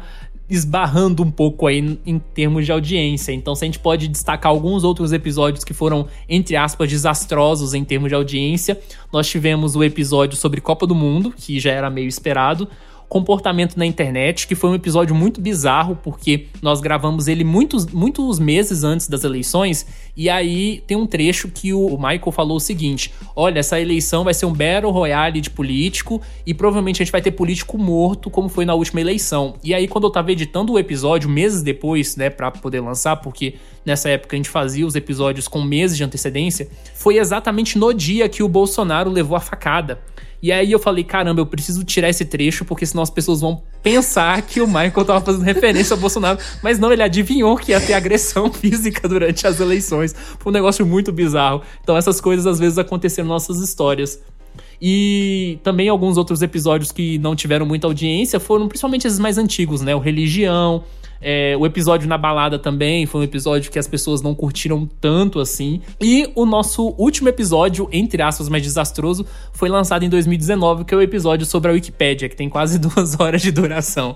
esbarrando 0.50 1.24
um 1.24 1.30
pouco 1.30 1.68
aí 1.68 2.00
em 2.06 2.20
termos 2.20 2.66
de 2.66 2.72
audiência. 2.72 3.34
Então, 3.34 3.54
se 3.54 3.66
a 3.66 3.68
gente 3.68 3.80
pode 3.80 4.08
destacar 4.08 4.50
alguns 4.50 4.84
outros 4.84 5.12
episódios 5.12 5.64
que 5.64 5.74
foram, 5.74 6.08
entre 6.30 6.56
aspas, 6.56 6.90
desastrosos 6.90 7.74
em 7.74 7.84
termos 7.84 8.10
de 8.10 8.16
audiência, 8.16 8.80
nós 9.12 9.28
tivemos 9.28 9.76
o 9.76 9.84
episódio 9.84 10.38
sobre 10.38 10.62
Copa 10.62 10.88
do 10.88 10.96
Mundo, 10.96 11.34
que 11.36 11.60
já 11.60 11.72
era 11.72 11.90
meio 11.90 12.08
esperado 12.08 12.68
comportamento 13.10 13.78
na 13.78 13.86
internet, 13.86 14.48
que 14.48 14.56
foi 14.56 14.70
um 14.70 14.76
episódio 14.76 15.16
muito 15.16 15.40
bizarro, 15.40 15.98
porque 16.04 16.48
nós 16.62 16.82
gravamos 16.82 17.28
ele 17.28 17.44
muitos, 17.44 17.86
muitos 17.86 18.38
meses 18.38 18.84
antes 18.84 19.08
das 19.08 19.24
eleições, 19.24 19.86
e 20.16 20.30
aí 20.30 20.84
tem 20.86 20.98
um 20.98 21.08
trecho 21.08 21.48
que 21.48 21.74
o 21.74 21.98
Michael 21.98 22.32
falou 22.32 22.58
o 22.58 22.60
seguinte: 22.60 23.14
olha, 23.36 23.60
essa 23.60 23.80
eleição 23.80 24.24
vai 24.24 24.34
ser 24.34 24.46
um 24.46 24.54
Battle 24.54 24.92
Royale 24.92 25.40
de 25.40 25.50
político, 25.50 26.22
e 26.46 26.54
provavelmente 26.54 27.02
a 27.02 27.06
gente 27.06 27.12
vai 27.12 27.22
ter 27.22 27.32
político 27.32 27.78
morto, 27.78 28.30
como 28.30 28.50
foi 28.50 28.66
na 28.66 28.74
última 28.74 29.00
eleição. 29.00 29.56
E 29.64 29.74
aí, 29.74 29.88
quando 29.88 30.06
eu 30.06 30.12
tava 30.12 30.32
editando 30.32 30.74
o 30.74 30.80
episódio, 30.80 31.30
meses 31.30 31.62
depois, 31.62 32.16
né, 32.18 32.30
pra 32.30 32.52
poder 32.52 32.82
lançar, 32.82 33.16
porque 33.18 33.56
nessa 33.86 34.10
época 34.10 34.36
a 34.36 34.38
gente 34.38 34.50
fazia 34.50 34.86
os 34.86 34.96
episódios 34.96 35.48
com 35.48 35.62
meses 35.62 35.96
de 35.96 36.04
antecedência, 36.04 36.68
foi 36.94 37.18
exatamente 37.18 37.78
no 37.78 37.94
dia 37.94 38.28
que 38.28 38.44
o 38.44 38.50
Bolsonaro 38.50 39.10
levou 39.10 39.38
a 39.38 39.40
facada. 39.40 40.02
E 40.42 40.52
aí 40.52 40.72
eu 40.72 40.80
falei, 40.80 41.04
caramba, 41.04 41.42
eu 41.42 41.46
preciso 41.46 41.84
tirar 41.84 42.10
esse 42.10 42.24
trecho, 42.24 42.64
porque 42.64 42.86
senão 42.86 43.02
as 43.02 43.10
pessoas 43.10 43.42
vão 43.42 43.64
pensar 43.82 44.42
que 44.44 44.62
o 44.62 44.68
Michael 44.68 45.06
tava 45.06 45.22
fazendo 45.22 45.44
referência 45.44 45.94
ao 45.94 46.00
Bolsonaro. 46.00 46.38
Mas 46.62 46.78
não, 46.78 46.92
ele 46.92 47.02
adivinhou 47.02 47.58
que 47.58 47.72
ia 47.72 47.82
ter 47.82 47.94
agressão 47.94 48.52
física 48.54 49.08
durante 49.08 49.48
as 49.48 49.60
eleições. 49.60 50.14
Foi 50.40 50.52
um 50.52 50.54
negócio 50.54 50.86
muito 50.86 51.12
bizarro. 51.12 51.62
Então 51.82 51.98
essas 51.98 52.22
coisas 52.22 52.46
às 52.46 52.60
vezes 52.60 52.78
aconteceram 52.78 53.28
nas 53.28 53.48
nossas 53.48 53.64
histórias. 53.68 54.22
E 54.82 55.60
também 55.64 55.90
alguns 55.90 56.18
outros 56.18 56.42
episódios 56.42 56.92
que 56.92 57.18
não 57.18 57.36
tiveram 57.36 57.66
muita 57.66 57.88
audiência 57.88 58.40
foram 58.40 58.68
principalmente 58.68 59.08
esses 59.08 59.20
mais 59.20 59.38
antigos, 59.38 59.82
né? 59.82 59.96
O 59.96 60.00
Religião, 60.00 60.84
é, 61.22 61.56
o 61.58 61.66
episódio 61.66 62.08
na 62.08 62.18
balada 62.18 62.60
também 62.60 63.06
foi 63.06 63.22
um 63.22 63.24
episódio 63.24 63.72
que 63.72 63.80
as 63.80 63.88
pessoas 63.88 64.22
não 64.22 64.36
curtiram 64.36 64.88
tanto 65.00 65.40
assim. 65.40 65.82
E 66.02 66.30
o 66.36 66.46
nosso 66.46 66.94
último 66.98 67.30
episódio, 67.30 67.88
entre 67.92 68.22
aspas, 68.22 68.50
mais 68.50 68.64
desastroso, 68.64 69.26
foi 69.52 69.70
lançado 69.70 70.04
em 70.04 70.10
2019, 70.10 70.86
que 70.86 70.94
é 70.94 70.98
o 70.98 71.02
episódio 71.02 71.46
sobre 71.46 71.72
a 71.72 71.74
Wikipédia, 71.74 72.30
que 72.30 72.36
tem 72.36 72.50
quase 72.50 72.78
duas 72.80 73.20
horas 73.20 73.42
de 73.42 73.52
duração. 73.52 74.16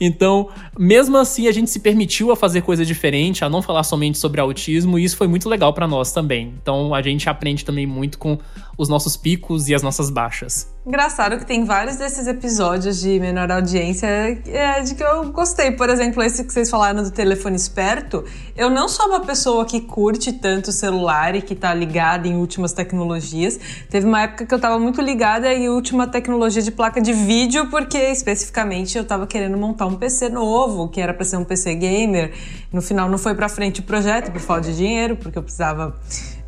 Então, 0.00 0.48
mesmo 0.78 1.16
assim, 1.16 1.48
a 1.48 1.52
gente 1.52 1.70
se 1.70 1.80
permitiu 1.80 2.30
a 2.30 2.36
fazer 2.36 2.62
coisa 2.62 2.84
diferente, 2.84 3.44
a 3.44 3.48
não 3.48 3.62
falar 3.62 3.82
somente 3.82 4.18
sobre 4.18 4.40
autismo, 4.40 4.98
e 4.98 5.04
isso 5.04 5.16
foi 5.16 5.28
muito 5.28 5.48
legal 5.48 5.72
para 5.72 5.86
nós 5.86 6.12
também. 6.12 6.54
Então, 6.62 6.94
a 6.94 7.02
gente 7.02 7.28
aprende 7.28 7.64
também 7.64 7.86
muito 7.86 8.18
com 8.18 8.38
os 8.76 8.88
nossos 8.88 9.16
picos 9.16 9.68
e 9.68 9.74
as 9.74 9.82
nossas 9.82 10.10
baixas. 10.10 10.72
Engraçado 10.84 11.38
que 11.38 11.46
tem 11.46 11.64
vários 11.64 11.94
desses 11.94 12.26
episódios 12.26 13.00
de 13.00 13.20
menor 13.20 13.52
audiência 13.52 14.06
é, 14.06 14.80
de 14.80 14.96
que 14.96 15.04
eu 15.04 15.30
gostei. 15.30 15.70
Por 15.70 15.88
exemplo, 15.88 16.20
esse 16.20 16.42
que 16.42 16.52
vocês 16.52 16.68
falaram 16.68 17.04
do 17.04 17.10
telefone 17.12 17.54
esperto. 17.54 18.24
Eu 18.56 18.68
não 18.68 18.88
sou 18.88 19.06
uma 19.06 19.20
pessoa 19.20 19.64
que 19.64 19.80
curte 19.80 20.32
tanto 20.32 20.72
celular 20.72 21.36
e 21.36 21.42
que 21.42 21.54
tá 21.54 21.72
ligada 21.72 22.26
em 22.26 22.34
últimas 22.34 22.72
tecnologias. 22.72 23.60
Teve 23.88 24.08
uma 24.08 24.22
época 24.22 24.44
que 24.44 24.52
eu 24.52 24.58
tava 24.58 24.76
muito 24.76 25.00
ligada 25.00 25.54
em 25.54 25.68
última 25.68 26.08
tecnologia 26.08 26.60
de 26.60 26.72
placa 26.72 27.00
de 27.00 27.12
vídeo, 27.12 27.70
porque 27.70 27.98
especificamente 27.98 28.98
eu 28.98 29.04
tava 29.04 29.24
querendo 29.24 29.56
montar 29.56 29.86
um 29.86 29.94
PC 29.94 30.30
novo, 30.30 30.88
que 30.88 31.00
era 31.00 31.14
para 31.14 31.24
ser 31.24 31.36
um 31.36 31.44
PC 31.44 31.76
gamer. 31.76 32.32
No 32.72 32.82
final 32.82 33.08
não 33.08 33.18
foi 33.18 33.36
para 33.36 33.48
frente 33.48 33.78
o 33.78 33.82
projeto 33.84 34.32
por 34.32 34.40
falta 34.40 34.62
de 34.62 34.76
dinheiro, 34.76 35.16
porque 35.16 35.38
eu 35.38 35.44
precisava 35.44 35.94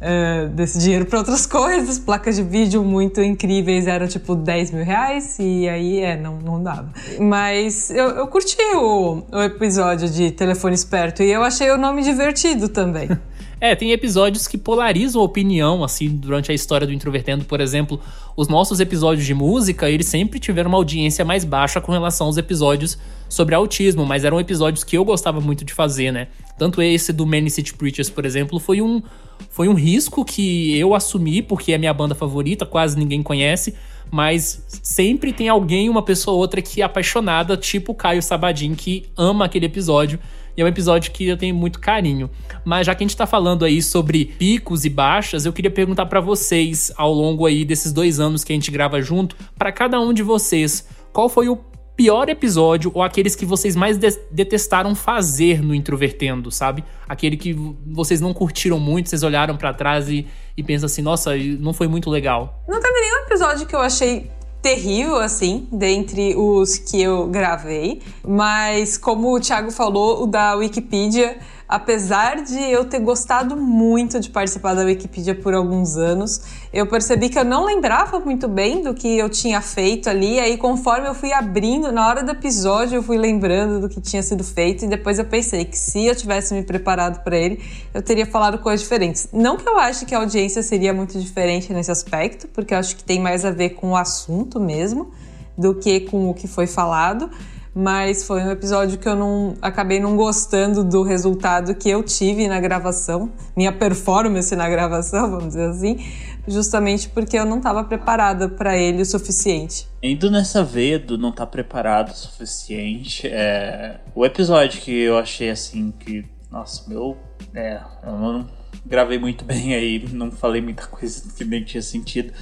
uh, 0.05 0.49
desse 0.51 0.79
dinheiro 0.79 1.07
para 1.07 1.19
outras 1.19 1.47
coisas. 1.47 1.99
Placas 1.99 2.37
de 2.37 2.43
vídeo 2.43 2.85
muito 2.85 3.23
incríveis 3.23 3.87
eram 3.87 4.07
tipo 4.07 4.35
10 4.35 4.71
mil 4.73 4.85
reais 4.85 5.37
e 5.39 5.69
aí 5.69 6.01
é, 6.01 6.17
não, 6.17 6.39
não 6.39 6.63
dava. 6.63 6.93
Mas 7.19 7.91
eu, 7.91 8.11
eu 8.11 8.27
curti 8.27 8.57
o, 8.75 9.23
o 9.33 9.43
episódio 9.43 10.09
de 10.09 10.31
telefone 10.31 10.75
esperto 10.75 11.23
e 11.23 11.31
eu 11.31 11.43
achei 11.43 11.71
o 11.71 11.79
nome 11.79 12.03
divertido 12.03 12.69
também. 12.69 13.09
É, 13.65 13.75
tem 13.75 13.93
episódios 13.93 14.47
que 14.47 14.59
polarizam 14.59 15.23
a 15.23 15.25
opinião, 15.25 15.83
assim, 15.83 16.07
durante 16.11 16.53
a 16.53 16.55
história 16.55 16.87
do 16.87 16.93
Introvertendo. 16.93 17.47
Por 17.47 17.63
exemplo, 17.63 17.99
os 18.37 18.47
nossos 18.47 18.79
episódios 18.79 19.25
de 19.25 19.33
música, 19.33 19.89
eles 19.89 20.05
sempre 20.05 20.39
tiveram 20.39 20.69
uma 20.69 20.77
audiência 20.77 21.25
mais 21.25 21.47
baixa 21.47 21.81
com 21.81 21.91
relação 21.91 22.27
aos 22.27 22.37
episódios 22.37 22.99
sobre 23.27 23.55
autismo, 23.55 24.05
mas 24.05 24.23
eram 24.23 24.39
episódios 24.39 24.85
que 24.85 24.99
eu 24.99 25.03
gostava 25.03 25.41
muito 25.41 25.65
de 25.65 25.73
fazer, 25.73 26.13
né? 26.13 26.29
Tanto 26.59 26.83
esse 26.83 27.11
do 27.11 27.25
Many 27.25 27.49
City 27.49 27.73
Preachers, 27.73 28.11
por 28.11 28.27
exemplo, 28.27 28.61
foi 28.61 28.83
um, 28.83 29.03
foi 29.49 29.67
um 29.67 29.73
risco 29.73 30.27
que 30.27 30.79
eu 30.79 30.95
assumi, 30.95 31.41
porque 31.41 31.73
é 31.73 31.79
minha 31.79 31.95
banda 31.95 32.15
favorita, 32.15 32.67
quase 32.67 32.99
ninguém 32.99 33.23
conhece, 33.23 33.75
mas 34.15 34.65
sempre 34.81 35.33
tem 35.33 35.49
alguém, 35.49 35.91
uma 35.91 36.01
pessoa 36.01 36.37
ou 36.37 36.41
outra 36.41 36.63
que 36.63 36.81
é 36.81 36.85
apaixonada, 36.85 37.57
tipo 37.57 37.91
o 37.91 37.95
Caio 37.97 38.23
Sabadin, 38.23 38.77
que 38.77 39.07
ama 39.17 39.47
aquele 39.47 39.67
episódio 39.67 40.21
e 40.57 40.63
é 40.63 40.65
um 40.65 40.69
episódio 40.69 41.11
que 41.11 41.27
eu 41.27 41.37
tenho 41.37 41.53
muito 41.53 41.81
carinho. 41.81 42.31
Mas 42.65 42.87
já 42.87 42.95
que 42.95 43.03
a 43.03 43.07
gente 43.09 43.17
tá 43.17 43.27
falando 43.27 43.65
aí 43.65 43.83
sobre 43.83 44.27
picos 44.27 44.85
e 44.85 44.89
baixas, 44.89 45.45
eu 45.45 45.53
queria 45.53 45.69
perguntar 45.69 46.07
para 46.07 46.21
vocês, 46.21 46.93
ao 46.97 47.13
longo 47.13 47.45
aí 47.45 47.65
desses 47.65 47.93
dois 47.93 48.21
anos 48.21 48.45
que 48.45 48.53
a 48.53 48.55
gente 48.55 48.71
grava 48.71 49.03
junto, 49.03 49.35
para 49.59 49.73
cada 49.73 50.01
um 50.01 50.13
de 50.13 50.23
vocês, 50.23 50.87
qual 51.13 51.29
foi 51.29 51.49
o 51.49 51.59
pior 51.97 52.29
episódio 52.29 52.91
ou 52.95 53.03
aqueles 53.03 53.37
que 53.37 53.47
vocês 53.47 53.77
mais 53.77 53.97
de 53.97 54.11
detestaram 54.31 54.95
fazer 54.95 55.63
no 55.63 55.75
Introvertendo, 55.75 56.51
sabe? 56.51 56.85
Aquele 57.09 57.37
que 57.37 57.53
vocês 57.87 58.21
não 58.21 58.35
curtiram 58.35 58.81
muito, 58.81 59.09
vocês 59.09 59.23
olharam 59.23 59.57
para 59.57 59.73
trás 59.73 60.09
e, 60.09 60.27
e 60.57 60.63
pensam 60.63 60.87
assim, 60.87 61.03
nossa, 61.03 61.37
não 61.37 61.73
foi 61.73 61.87
muito 61.87 62.11
legal. 62.11 62.63
Não 62.69 62.81
teve 62.81 63.01
nenhum 63.01 63.27
episódio 63.27 63.67
que 63.67 63.75
eu 63.75 63.81
achei 63.81 64.31
terrível, 64.61 65.17
assim, 65.17 65.69
dentre 65.71 66.35
os 66.35 66.79
que 66.79 67.01
eu 67.01 67.27
gravei. 67.27 68.01
Mas, 68.27 68.97
como 68.97 69.35
o 69.35 69.39
Thiago 69.39 69.71
falou, 69.71 70.23
o 70.23 70.27
da 70.27 70.55
Wikipedia 70.55 71.37
apesar 71.69 72.43
de 72.43 72.59
eu 72.59 72.85
ter 72.85 73.01
gostado 73.01 73.57
muito 73.57 74.21
de 74.21 74.29
participar 74.29 74.75
da 74.75 74.85
Wikipedia 74.85 75.35
por 75.35 75.55
alguns 75.55 75.97
anos, 75.97 76.41
eu 76.73 76.87
percebi 76.87 77.29
que 77.29 77.39
eu 77.39 77.45
não 77.45 77.65
lembrava 77.65 78.21
muito 78.21 78.47
bem 78.47 78.83
do 78.83 78.95
que 78.95 79.19
eu 79.19 79.29
tinha 79.31 79.61
feito 79.61 80.09
ali. 80.09 80.39
Aí, 80.39 80.57
conforme 80.57 81.09
eu 81.09 81.15
fui 81.15 81.33
abrindo, 81.33 81.91
na 81.91 82.07
hora 82.07 82.23
do 82.23 82.33
episódio, 82.33 82.97
eu 82.97 83.03
fui 83.03 83.17
lembrando 83.17 83.81
do 83.81 83.89
que 83.89 84.01
tinha 84.01 84.23
sido 84.23 84.45
feito. 84.45 84.85
E 84.85 84.89
depois 84.89 85.19
eu 85.19 85.25
pensei 85.25 85.65
que 85.65 85.79
se 85.79 86.07
eu 86.07 86.15
tivesse 86.15 86.53
me 86.53 86.63
preparado 86.63 87.23
para 87.25 87.37
ele, 87.37 87.63
eu 87.93 88.03
teria 88.03 88.27
falado 88.27 88.59
coisas 88.59 88.83
diferentes. 88.83 89.29
Não 89.33 89.57
que 89.57 89.69
eu 89.69 89.79
ache 89.79 90.05
que 90.05 90.15
a 90.15 90.19
audiência 90.19 90.63
seria 90.63 90.93
muito 90.93 91.19
diferente 91.19 91.73
nesse 91.73 91.91
aspecto, 91.91 92.47
porque 92.49 92.75
eu 92.75 92.79
acho 92.79 92.97
que 92.97 93.05
tem 93.05 93.21
mais 93.21 93.45
a 93.45 93.51
ver 93.51 93.71
com 93.71 93.91
o 93.91 93.97
assunto 93.97 94.61
mesmo 94.61 95.13
do 95.57 95.75
que 95.75 96.01
com 96.01 96.29
o 96.29 96.35
que 96.35 96.49
foi 96.49 96.67
falado 96.67 97.31
mas 97.75 98.25
foi 98.25 98.41
um 98.43 98.51
episódio 98.51 98.99
que 98.99 99.09
eu 99.09 99.17
não 99.17 99.57
acabei 99.61 99.99
não 99.99 100.17
gostando 100.17 100.85
do 100.85 101.03
resultado 101.03 101.75
que 101.75 101.91
eu 101.91 102.03
tive 102.03 102.47
na 102.47 102.61
gravação, 102.61 103.33
minha 103.57 103.73
performance 103.73 104.55
na 104.55 104.69
gravação, 104.69 105.31
vamos 105.31 105.49
dizer 105.49 105.71
assim, 105.71 105.99
justamente 106.47 107.09
porque 107.09 107.37
eu 107.37 107.45
não 107.45 107.57
estava 107.59 107.83
preparada 107.83 108.49
para 108.49 108.77
ele 108.77 109.03
o 109.03 109.07
suficiente. 109.07 109.89
Indo 110.01 110.31
nessa 110.31 110.63
veia 110.63 110.99
do 110.99 111.19
não 111.19 111.31
estar 111.31 111.47
tá 111.47 111.51
preparado 111.51 112.11
o 112.11 112.17
suficiente, 112.17 113.27
é... 113.27 114.01
o 114.15 114.25
episódio 114.25 114.81
que 114.81 114.93
eu 114.93 115.19
achei 115.19 115.51
assim 115.51 115.93
que, 115.99 116.25
nossa, 116.51 116.89
meu, 116.89 117.17
é, 117.53 117.81
eu 118.05 118.13
não 118.13 118.47
gravei 118.87 119.19
muito 119.19 119.45
bem 119.47 119.75
aí, 119.75 120.09
não 120.13 120.31
falei 120.31 120.61
muita 120.61 120.87
coisa 120.87 121.25
que 121.37 121.45
nem 121.45 121.65
tinha 121.65 121.83
sentido. 121.83 122.33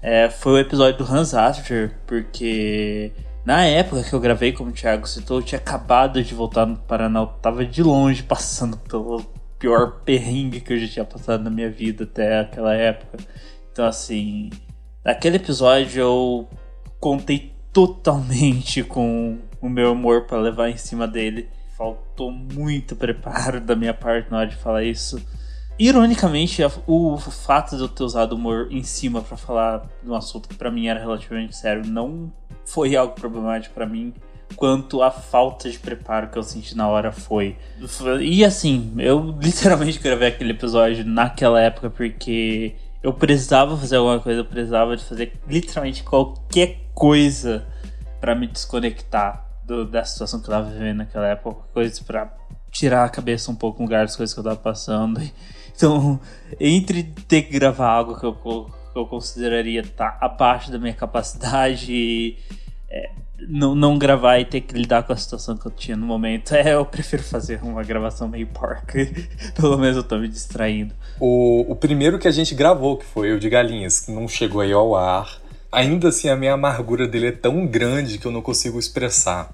É, 0.00 0.30
foi 0.30 0.52
o 0.52 0.58
episódio 0.58 1.04
do 1.04 1.12
Hans 1.12 1.34
Asper, 1.34 1.92
porque 2.06 3.10
na 3.46 3.64
época 3.64 4.02
que 4.02 4.12
eu 4.12 4.18
gravei, 4.18 4.52
como 4.52 4.70
o 4.70 4.72
Thiago 4.72 5.06
citou, 5.06 5.38
eu 5.38 5.42
tinha 5.44 5.60
acabado 5.60 6.20
de 6.20 6.34
voltar 6.34 6.66
no 6.66 6.76
Paraná. 6.76 7.20
Eu 7.20 7.28
tava 7.28 7.64
de 7.64 7.80
longe 7.80 8.24
passando 8.24 8.76
pelo 8.76 9.24
pior 9.56 10.00
perrengue 10.04 10.60
que 10.60 10.72
eu 10.72 10.78
já 10.78 10.88
tinha 10.88 11.04
passado 11.04 11.44
na 11.44 11.50
minha 11.50 11.70
vida 11.70 12.02
até 12.02 12.40
aquela 12.40 12.74
época. 12.74 13.18
Então, 13.70 13.86
assim, 13.86 14.50
naquele 15.04 15.36
episódio 15.36 16.00
eu 16.00 16.48
contei 16.98 17.54
totalmente 17.72 18.82
com 18.84 19.38
o 19.60 19.68
meu 19.68 19.92
amor 19.92 20.26
para 20.26 20.38
levar 20.38 20.68
em 20.68 20.76
cima 20.76 21.06
dele. 21.06 21.48
Faltou 21.78 22.32
muito 22.32 22.96
preparo 22.96 23.60
da 23.60 23.76
minha 23.76 23.94
parte 23.94 24.28
na 24.28 24.38
hora 24.38 24.48
de 24.48 24.56
falar 24.56 24.82
isso. 24.82 25.24
Ironicamente, 25.78 26.62
o 26.84 27.16
fato 27.16 27.76
de 27.76 27.82
eu 27.82 27.88
ter 27.88 28.02
usado 28.02 28.34
humor 28.34 28.66
em 28.72 28.82
cima 28.82 29.22
para 29.22 29.36
falar 29.36 29.88
de 30.02 30.10
um 30.10 30.16
assunto 30.16 30.48
que 30.48 30.56
para 30.56 30.68
mim 30.68 30.88
era 30.88 30.98
relativamente 30.98 31.54
sério 31.54 31.86
não 31.86 32.32
foi 32.66 32.94
algo 32.96 33.14
problemático 33.14 33.74
para 33.74 33.86
mim. 33.86 34.12
quanto 34.54 35.02
a 35.02 35.10
falta 35.10 35.68
de 35.68 35.78
preparo 35.78 36.28
que 36.28 36.38
eu 36.38 36.42
senti 36.42 36.76
na 36.76 36.88
hora 36.88 37.10
foi. 37.10 37.56
E 38.20 38.44
assim, 38.44 38.94
eu 38.98 39.36
literalmente 39.42 39.98
gravei 39.98 40.28
aquele 40.28 40.52
episódio 40.52 41.04
naquela 41.04 41.60
época 41.60 41.90
porque 41.90 42.76
eu 43.02 43.12
precisava 43.12 43.76
fazer 43.76 43.96
alguma 43.96 44.20
coisa, 44.20 44.40
eu 44.40 44.44
precisava 44.44 44.96
de 44.96 45.04
fazer 45.04 45.32
literalmente 45.48 46.02
qualquer 46.02 46.80
coisa 46.94 47.66
para 48.20 48.34
me 48.34 48.46
desconectar 48.46 49.46
do, 49.64 49.84
da 49.84 50.04
situação 50.04 50.40
que 50.40 50.46
eu 50.48 50.54
tava 50.54 50.70
vivendo 50.70 50.98
naquela 50.98 51.28
época, 51.28 51.62
coisa 51.72 52.04
para 52.04 52.32
tirar 52.70 53.04
a 53.04 53.08
cabeça 53.08 53.50
um 53.50 53.54
pouco 53.54 53.78
no 53.78 53.84
lugar 53.84 54.04
das 54.04 54.16
coisas 54.16 54.32
que 54.32 54.40
eu 54.40 54.44
tava 54.44 54.56
passando. 54.56 55.20
Então, 55.76 56.18
entre 56.58 57.02
ter 57.02 57.42
que 57.42 57.52
gravar 57.52 57.90
algo 57.90 58.18
que 58.18 58.24
eu, 58.24 58.70
que 58.96 59.00
eu 59.00 59.06
consideraria 59.06 59.82
estar 59.82 60.12
tá 60.12 60.24
abaixo 60.24 60.72
da 60.72 60.78
minha 60.78 60.94
capacidade 60.94 61.92
e 61.92 62.38
é, 62.88 63.10
não, 63.46 63.74
não 63.74 63.98
gravar 63.98 64.38
e 64.38 64.46
ter 64.46 64.62
que 64.62 64.74
lidar 64.74 65.02
com 65.02 65.12
a 65.12 65.16
situação 65.16 65.54
que 65.54 65.66
eu 65.66 65.70
tinha 65.70 65.94
no 65.94 66.06
momento, 66.06 66.54
é, 66.54 66.72
eu 66.72 66.84
prefiro 66.86 67.22
fazer 67.22 67.62
uma 67.62 67.84
gravação 67.84 68.26
meio 68.26 68.46
porca. 68.46 68.94
Pelo 69.54 69.76
menos 69.76 69.98
eu 69.98 70.02
tô 70.02 70.16
me 70.16 70.28
distraindo. 70.28 70.94
O, 71.20 71.70
o 71.70 71.76
primeiro 71.76 72.18
que 72.18 72.26
a 72.26 72.30
gente 72.30 72.54
gravou, 72.54 72.96
que 72.96 73.04
foi 73.04 73.32
o 73.32 73.38
de 73.38 73.50
Galinhas, 73.50 74.00
que 74.00 74.10
não 74.10 74.26
chegou 74.26 74.62
aí 74.62 74.72
ao 74.72 74.96
ar, 74.96 75.42
ainda 75.70 76.08
assim 76.08 76.30
a 76.30 76.36
minha 76.36 76.54
amargura 76.54 77.06
dele 77.06 77.26
é 77.26 77.32
tão 77.32 77.66
grande 77.66 78.16
que 78.16 78.26
eu 78.26 78.32
não 78.32 78.40
consigo 78.40 78.78
expressar. 78.78 79.52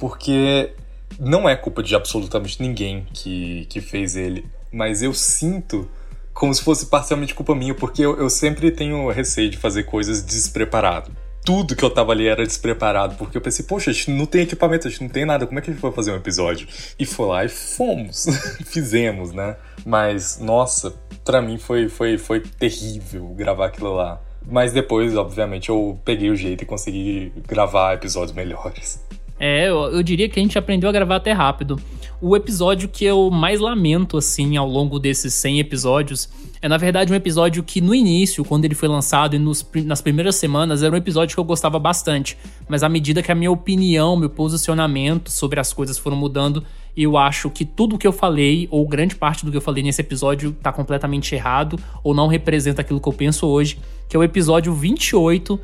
Porque 0.00 0.72
não 1.20 1.48
é 1.48 1.54
culpa 1.54 1.80
de 1.80 1.94
absolutamente 1.94 2.60
ninguém 2.60 3.06
que, 3.12 3.66
que 3.66 3.80
fez 3.80 4.16
ele, 4.16 4.44
mas 4.72 5.00
eu 5.00 5.14
sinto 5.14 5.88
como 6.32 6.54
se 6.54 6.62
fosse 6.62 6.86
parcialmente 6.86 7.34
culpa 7.34 7.54
minha, 7.54 7.74
porque 7.74 8.02
eu, 8.02 8.16
eu 8.16 8.30
sempre 8.30 8.70
tenho 8.70 9.10
receio 9.10 9.50
de 9.50 9.56
fazer 9.56 9.84
coisas 9.84 10.22
despreparado. 10.22 11.10
Tudo 11.44 11.74
que 11.74 11.82
eu 11.82 11.90
tava 11.90 12.12
ali 12.12 12.28
era 12.28 12.44
despreparado, 12.44 13.16
porque 13.16 13.36
eu 13.36 13.40
pensei, 13.40 13.64
poxa, 13.64 13.90
a 13.90 13.94
gente 13.94 14.10
não 14.10 14.26
tem 14.26 14.42
equipamento, 14.42 14.86
a 14.86 14.90
gente 14.90 15.00
não 15.02 15.08
tem 15.08 15.24
nada, 15.24 15.46
como 15.46 15.58
é 15.58 15.62
que 15.62 15.70
a 15.70 15.72
gente 15.72 15.82
vai 15.82 15.92
fazer 15.92 16.12
um 16.12 16.16
episódio? 16.16 16.68
E 16.98 17.06
foi 17.06 17.26
lá 17.26 17.44
e 17.44 17.48
fomos, 17.48 18.26
fizemos, 18.66 19.32
né? 19.32 19.56
Mas, 19.84 20.38
nossa, 20.38 20.94
para 21.24 21.40
mim 21.40 21.58
foi, 21.58 21.88
foi, 21.88 22.18
foi 22.18 22.40
terrível 22.40 23.26
gravar 23.28 23.66
aquilo 23.66 23.94
lá. 23.94 24.20
Mas 24.46 24.72
depois, 24.72 25.16
obviamente, 25.16 25.68
eu 25.68 25.98
peguei 26.04 26.30
o 26.30 26.36
jeito 26.36 26.62
e 26.62 26.66
consegui 26.66 27.32
gravar 27.46 27.94
episódios 27.94 28.32
melhores. 28.34 29.04
É, 29.42 29.70
eu, 29.70 29.84
eu, 29.84 30.02
diria 30.02 30.28
que 30.28 30.38
a 30.38 30.42
gente 30.42 30.58
aprendeu 30.58 30.86
a 30.90 30.92
gravar 30.92 31.16
até 31.16 31.32
rápido. 31.32 31.80
O 32.20 32.36
episódio 32.36 32.90
que 32.90 33.06
eu 33.06 33.30
mais 33.30 33.58
lamento, 33.58 34.18
assim, 34.18 34.58
ao 34.58 34.68
longo 34.68 34.98
desses 34.98 35.32
100 35.32 35.60
episódios, 35.60 36.28
é 36.60 36.68
na 36.68 36.76
verdade 36.76 37.10
um 37.10 37.16
episódio 37.16 37.62
que 37.62 37.80
no 37.80 37.94
início, 37.94 38.44
quando 38.44 38.66
ele 38.66 38.74
foi 38.74 38.86
lançado 38.86 39.34
e 39.34 39.38
nos, 39.38 39.66
nas 39.86 40.02
primeiras 40.02 40.36
semanas, 40.36 40.82
era 40.82 40.94
um 40.94 40.98
episódio 40.98 41.34
que 41.34 41.40
eu 41.40 41.44
gostava 41.44 41.78
bastante. 41.78 42.36
Mas 42.68 42.82
à 42.82 42.88
medida 42.90 43.22
que 43.22 43.32
a 43.32 43.34
minha 43.34 43.50
opinião, 43.50 44.14
meu 44.14 44.28
posicionamento 44.28 45.30
sobre 45.30 45.58
as 45.58 45.72
coisas 45.72 45.96
foram 45.96 46.18
mudando, 46.18 46.62
eu 46.94 47.16
acho 47.16 47.48
que 47.48 47.64
tudo 47.64 47.96
que 47.96 48.06
eu 48.06 48.12
falei, 48.12 48.68
ou 48.70 48.86
grande 48.86 49.14
parte 49.14 49.46
do 49.46 49.50
que 49.50 49.56
eu 49.56 49.62
falei 49.62 49.82
nesse 49.82 50.02
episódio, 50.02 50.52
tá 50.52 50.70
completamente 50.70 51.34
errado, 51.34 51.78
ou 52.04 52.12
não 52.12 52.26
representa 52.26 52.82
aquilo 52.82 53.00
que 53.00 53.08
eu 53.08 53.12
penso 53.14 53.46
hoje, 53.46 53.78
que 54.06 54.14
é 54.14 54.18
o 54.18 54.22
episódio 54.22 54.74
28 54.74 55.58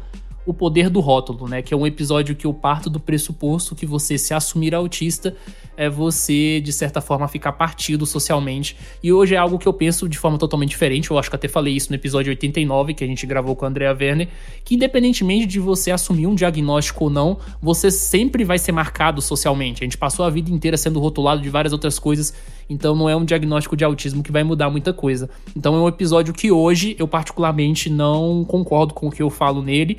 o 0.47 0.55
poder 0.55 0.89
do 0.89 1.01
rótulo, 1.01 1.49
né? 1.49 1.61
Que 1.61 1.75
é 1.75 1.77
um 1.77 1.87
episódio 1.87 2.37
que 2.37 2.47
eu 2.47 2.55
parto 2.55 2.89
do 2.89 3.01
pressuposto 3.01 3.75
que 3.75 3.85
você 3.85 4.17
se 4.17 4.33
assumir 4.33 4.75
autista 4.75 5.37
é 5.77 5.91
você, 5.91 6.61
de 6.61 6.73
certa 6.73 7.01
forma, 7.01 7.29
ficar 7.29 7.53
partido 7.53 8.07
socialmente. 8.07 8.77
E 9.03 9.13
hoje 9.13 9.35
é 9.35 9.39
algo 9.39 9.59
que 9.59 9.69
eu 9.69 9.73
penso 9.73 10.09
de 10.09 10.17
forma 10.17 10.39
totalmente 10.39 10.71
diferente. 10.71 11.11
Eu 11.11 11.19
acho 11.19 11.29
que 11.29 11.37
até 11.37 11.49
falei 11.49 11.75
isso 11.75 11.91
no 11.91 11.97
episódio 11.97 12.31
89, 12.31 12.95
que 12.95 13.05
a 13.05 13.07
gente 13.07 13.27
gravou 13.27 13.55
com 13.55 13.67
a 13.67 13.69
Andrea 13.69 13.95
Werner, 13.99 14.29
que 14.65 14.75
independentemente 14.75 15.47
de 15.47 15.61
você 15.61 15.91
assumir 15.91 16.27
um 16.27 16.35
diagnóstico 16.35 17.05
ou 17.05 17.11
não, 17.11 17.39
você 17.61 17.91
sempre 17.91 18.43
vai 18.43 18.59
ser 18.59 18.73
marcado 18.73 19.21
socialmente. 19.21 19.83
A 19.83 19.85
gente 19.85 19.99
passou 19.99 20.25
a 20.25 20.31
vida 20.31 20.51
inteira 20.51 20.77
sendo 20.77 20.99
rotulado 20.99 21.43
de 21.43 21.51
várias 21.51 21.73
outras 21.73 21.99
coisas, 21.99 22.33
então 22.71 22.97
não 22.97 23.09
é 23.09 23.15
um 23.15 23.25
diagnóstico 23.25 23.77
de 23.77 23.85
autismo 23.85 24.23
que 24.23 24.33
vai 24.33 24.43
mudar 24.43 24.71
muita 24.71 24.93
coisa. 24.93 25.29
Então 25.55 25.75
é 25.75 25.79
um 25.79 25.89
episódio 25.89 26.33
que 26.33 26.51
hoje 26.51 26.97
eu 26.99 27.07
particularmente 27.07 27.91
não 27.91 28.45
concordo 28.45 28.95
com 28.95 29.09
o 29.09 29.11
que 29.11 29.23
eu 29.23 29.29
falo 29.29 29.61
nele 29.61 29.99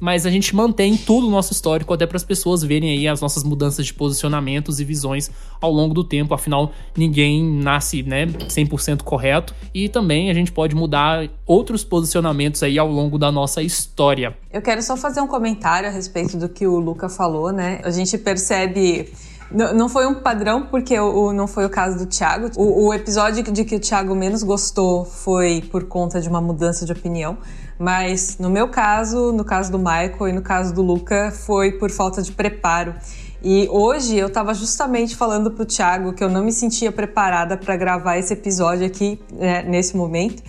mas 0.00 0.26
a 0.26 0.30
gente 0.30 0.54
mantém 0.54 0.96
tudo 0.96 1.26
o 1.26 1.30
nosso 1.30 1.52
histórico 1.52 1.92
até 1.92 2.06
para 2.06 2.16
as 2.16 2.24
pessoas 2.24 2.62
verem 2.62 2.90
aí 2.90 3.08
as 3.08 3.20
nossas 3.20 3.42
mudanças 3.42 3.86
de 3.86 3.94
posicionamentos 3.94 4.80
e 4.80 4.84
visões 4.84 5.30
ao 5.60 5.72
longo 5.72 5.94
do 5.94 6.04
tempo. 6.04 6.34
Afinal, 6.34 6.72
ninguém 6.96 7.42
nasce, 7.44 8.02
né, 8.02 8.26
100% 8.26 9.02
correto 9.02 9.54
e 9.74 9.88
também 9.88 10.30
a 10.30 10.34
gente 10.34 10.52
pode 10.52 10.74
mudar 10.74 11.28
outros 11.46 11.84
posicionamentos 11.84 12.62
aí 12.62 12.78
ao 12.78 12.90
longo 12.90 13.18
da 13.18 13.30
nossa 13.30 13.62
história. 13.62 14.36
Eu 14.52 14.62
quero 14.62 14.82
só 14.82 14.96
fazer 14.96 15.20
um 15.20 15.26
comentário 15.26 15.88
a 15.88 15.92
respeito 15.92 16.36
do 16.36 16.48
que 16.48 16.66
o 16.66 16.78
Luca 16.78 17.08
falou, 17.08 17.52
né? 17.52 17.80
A 17.84 17.90
gente 17.90 18.16
percebe 18.18 19.10
não 19.50 19.88
foi 19.88 20.06
um 20.06 20.14
padrão, 20.14 20.66
porque 20.66 20.98
o, 20.98 21.32
não 21.32 21.46
foi 21.46 21.64
o 21.64 21.70
caso 21.70 21.98
do 21.98 22.06
Thiago. 22.06 22.50
O, 22.56 22.88
o 22.88 22.94
episódio 22.94 23.42
de 23.42 23.64
que 23.64 23.76
o 23.76 23.80
Thiago 23.80 24.14
menos 24.14 24.42
gostou 24.42 25.04
foi 25.04 25.62
por 25.70 25.84
conta 25.84 26.20
de 26.20 26.28
uma 26.28 26.40
mudança 26.40 26.84
de 26.84 26.92
opinião. 26.92 27.38
Mas 27.78 28.38
no 28.38 28.48
meu 28.48 28.68
caso, 28.68 29.32
no 29.32 29.44
caso 29.44 29.70
do 29.70 29.78
Michael 29.78 30.28
e 30.28 30.32
no 30.32 30.42
caso 30.42 30.74
do 30.74 30.82
Luca, 30.82 31.30
foi 31.30 31.72
por 31.72 31.90
falta 31.90 32.22
de 32.22 32.32
preparo. 32.32 32.94
E 33.42 33.68
hoje 33.70 34.16
eu 34.16 34.28
estava 34.28 34.54
justamente 34.54 35.14
falando 35.14 35.50
pro 35.50 35.64
Thiago 35.64 36.12
que 36.12 36.24
eu 36.24 36.28
não 36.28 36.42
me 36.42 36.52
sentia 36.52 36.90
preparada 36.90 37.56
para 37.56 37.76
gravar 37.76 38.16
esse 38.16 38.32
episódio 38.32 38.86
aqui 38.86 39.20
né, 39.32 39.62
nesse 39.62 39.96
momento. 39.96 40.42